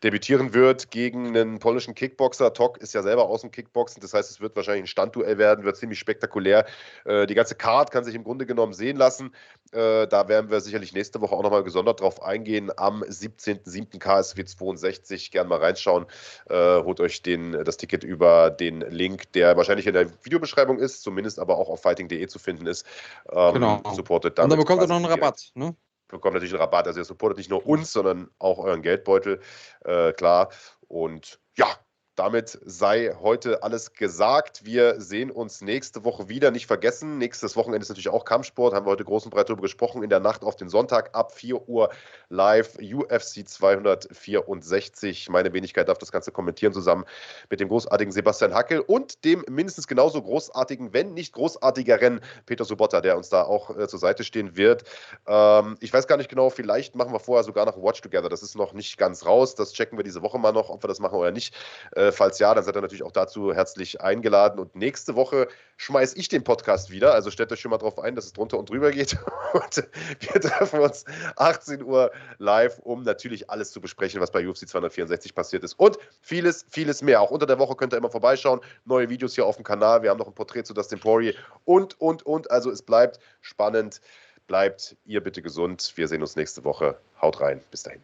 debütieren 0.03 0.53
wird 0.53 0.91
gegen 0.91 1.28
einen 1.28 1.60
polnischen 1.60 1.95
Kickboxer. 1.95 2.53
Tok 2.53 2.78
ist 2.78 2.94
ja 2.94 3.03
selber 3.03 3.26
aus 3.26 3.41
dem 3.41 3.52
Kickboxen, 3.52 4.02
das 4.02 4.14
heißt, 4.14 4.30
es 4.30 4.41
wird 4.41 4.56
wahrscheinlich 4.56 4.84
ein 4.84 4.88
Standduell 4.88 5.38
werden, 5.38 5.65
wird 5.65 5.78
ziemlich 5.78 5.99
spektakulär. 5.99 6.65
Die 7.06 7.34
ganze 7.34 7.56
Card 7.56 7.91
kann 7.91 8.03
sich 8.03 8.15
im 8.15 8.24
Grunde 8.24 8.45
genommen 8.45 8.74
sehen 8.74 8.98
lassen. 8.98 9.34
Da 9.72 10.28
werden 10.28 10.49
wir 10.49 10.61
sicherlich 10.61 10.94
nächste 10.94 11.22
Woche 11.22 11.36
auch 11.36 11.44
nochmal 11.44 11.64
gesondert 11.64 12.02
drauf 12.02 12.22
eingehen. 12.22 12.72
Am 12.78 13.03
17.07. 13.03 13.99
KSW 13.99 14.45
62. 14.45 15.32
Gern 15.32 15.48
mal 15.48 15.60
reinschauen. 15.60 16.06
Holt 16.49 16.99
euch 16.99 17.22
den, 17.22 17.64
das 17.64 17.78
Ticket 17.78 18.03
über 18.03 18.49
den 18.49 18.82
Link, 18.82 19.32
der 19.35 19.57
wahrscheinlich 19.57 19.88
in 19.88 19.93
der 19.93 20.10
Videobeschreibung 20.23 20.80
ist, 20.80 21.03
zumindest 21.03 21.39
aber 21.39 21.57
auch 21.57 21.69
auf 21.69 21.81
fighting.de 21.81 22.27
zu 22.27 22.39
finden 22.39 22.68
ist. 22.68 22.85
Ähm, 23.31 23.53
genau. 23.53 23.81
Supportet 23.93 24.39
Und 24.39 24.49
dann 24.49 24.60
bekommt 24.60 24.81
ihr 24.81 24.88
noch 24.88 24.97
einen 24.97 25.05
Rabatt, 25.05 25.51
ne? 25.55 25.76
Bekommt 26.07 26.35
natürlich 26.35 26.53
einen 26.53 26.61
Rabatt. 26.61 26.88
Also 26.88 26.99
ihr 26.99 27.05
supportet 27.05 27.38
nicht 27.38 27.49
nur 27.49 27.65
uns, 27.65 27.91
sondern 27.91 28.30
auch 28.38 28.60
euren 28.60 28.81
Geldbeutel, 28.81 29.41
äh, 29.84 30.14
klar. 30.14 30.49
Und 30.88 31.39
ja, 31.55 31.68
damit 32.15 32.60
sei 32.64 33.15
heute 33.19 33.64
alles 33.64 33.94
gesagt. 33.94 34.65
Wir 34.65 35.02
sehen 35.02 35.31
uns 35.31 35.61
nächste 35.61 36.06
Woche 36.06 36.30
wieder. 36.30 36.52
Nicht 36.52 36.68
vergessen, 36.68 37.18
nächstes 37.18 37.56
Wochenende 37.56 37.84
ist 37.84 37.90
natürlich 37.90 38.10
auch 38.10 38.23
Kampfsport. 38.23 38.73
Haben 38.73 38.85
wir 38.85 38.91
heute 38.91 39.03
groß 39.03 39.26
und 39.26 39.31
breit 39.31 39.49
darüber 39.49 39.64
gesprochen. 39.64 40.03
In 40.03 40.10
der 40.10 40.19
Nacht 40.19 40.44
auf 40.44 40.56
den 40.56 40.69
Sonntag 40.69 41.15
ab 41.15 41.31
4 41.31 41.68
Uhr 41.68 41.90
live 42.30 42.77
UFC 42.77 43.48
264. 43.48 45.30
Meine 45.30 45.53
Wenigkeit 45.53 45.90
darf 45.90 45.98
das 45.98 46.11
Ganze 46.11 46.31
kommentieren 46.31 46.73
zusammen 46.73 47.06
mit 47.49 47.60
dem 47.60 47.68
großartigen 47.68 48.11
Sebastian 48.11 48.53
Hackel 48.53 48.80
und 48.81 49.26
dem 49.26 49.44
mindestens 49.49 49.88
genauso 49.88 50.22
großartigen, 50.22 50.94
wenn 50.94 51.14
nicht 51.14 51.34
großartigeren 51.34 52.22
Peter 52.45 52.65
Sobotta, 52.65 53.02
der 53.02 53.18
uns 53.18 53.30
da 53.30 53.44
auch 53.44 53.76
äh, 53.76 53.88
zur 53.88 53.99
Seite 53.99 54.23
stehen 54.23 54.56
wird. 54.56 54.84
Ähm, 55.26 55.77
ich 55.80 55.91
weiß 55.91 56.07
gar 56.07 56.18
nicht 56.18 56.30
genau, 56.30 56.52
vielleicht 56.52 56.95
machen 56.95 57.11
wir 57.11 57.19
vorher 57.19 57.44
sogar 57.44 57.65
noch 57.65 57.77
Watch 57.77 58.02
Together. 58.02 58.30
Das 58.30 58.44
ist 58.44 58.56
noch 58.56 58.73
nicht 58.73 58.99
ganz 58.99 59.26
raus. 59.26 59.56
Das 59.56 59.73
checken 59.73 59.98
wir 59.98 60.03
diese 60.03 60.22
Woche 60.22 60.38
mal 60.38 60.52
noch, 60.52 60.69
ob 60.69 60.84
wir 60.84 60.88
das 60.88 60.99
machen 60.99 61.15
oder 61.15 61.31
nicht. 61.31 61.56
Äh, 61.95 62.02
äh, 62.03 62.11
falls 62.11 62.39
ja, 62.39 62.53
dann 62.53 62.63
seid 62.63 62.75
ihr 62.75 62.81
natürlich 62.81 63.03
auch 63.03 63.11
dazu 63.11 63.53
herzlich 63.53 64.01
eingeladen. 64.01 64.59
Und 64.59 64.75
nächste 64.75 65.15
Woche 65.15 65.47
schmeiße 65.77 66.17
ich 66.17 66.27
den 66.27 66.43
Podcast 66.43 66.91
wieder. 66.91 67.13
Also 67.13 67.31
stellt 67.31 67.51
euch 67.51 67.59
schon 67.59 67.71
mal 67.71 67.77
darauf 67.77 67.99
ein, 67.99 68.15
dass 68.15 68.25
es 68.25 68.34
drunter 68.34 68.57
und 68.57 68.69
drüber 68.69 68.91
geht. 68.91 69.17
Und 69.53 69.88
wir 70.19 70.41
treffen 70.41 70.80
uns 70.80 71.05
18 71.35 71.84
Uhr 71.84 72.11
live, 72.39 72.80
um 72.80 73.03
natürlich 73.03 73.51
alles 73.51 73.71
zu 73.71 73.80
besprechen, 73.80 74.19
was 74.19 74.31
bei 74.31 74.47
UFC 74.47 74.67
264 74.67 75.35
passiert 75.35 75.63
ist. 75.63 75.73
Und 75.73 75.99
vieles, 76.21 76.65
vieles 76.69 77.03
mehr. 77.03 77.21
Auch 77.21 77.30
unter 77.30 77.45
der 77.45 77.59
Woche 77.59 77.75
könnt 77.75 77.93
ihr 77.93 77.97
immer 77.97 78.09
vorbeischauen. 78.09 78.61
Neue 78.85 79.09
Videos 79.09 79.35
hier 79.35 79.45
auf 79.45 79.57
dem 79.57 79.63
Kanal. 79.63 80.01
Wir 80.01 80.09
haben 80.09 80.17
noch 80.17 80.27
ein 80.27 80.34
Porträt 80.34 80.63
zu 80.63 80.73
Dustin 80.73 80.99
Poirier 80.99 81.35
und, 81.65 81.99
und, 82.01 82.25
und. 82.25 82.49
Also 82.49 82.71
es 82.71 82.81
bleibt 82.81 83.19
spannend. 83.41 84.01
Bleibt 84.47 84.97
ihr 85.05 85.21
bitte 85.21 85.41
gesund. 85.41 85.93
Wir 85.95 86.07
sehen 86.07 86.21
uns 86.21 86.35
nächste 86.35 86.63
Woche. 86.63 86.97
Haut 87.21 87.39
rein. 87.39 87.61
Bis 87.69 87.84
dahin. 87.84 88.01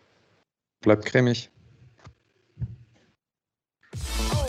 Bleibt 0.82 1.06
cremig. 1.06 1.50
Oh. 4.02 4.49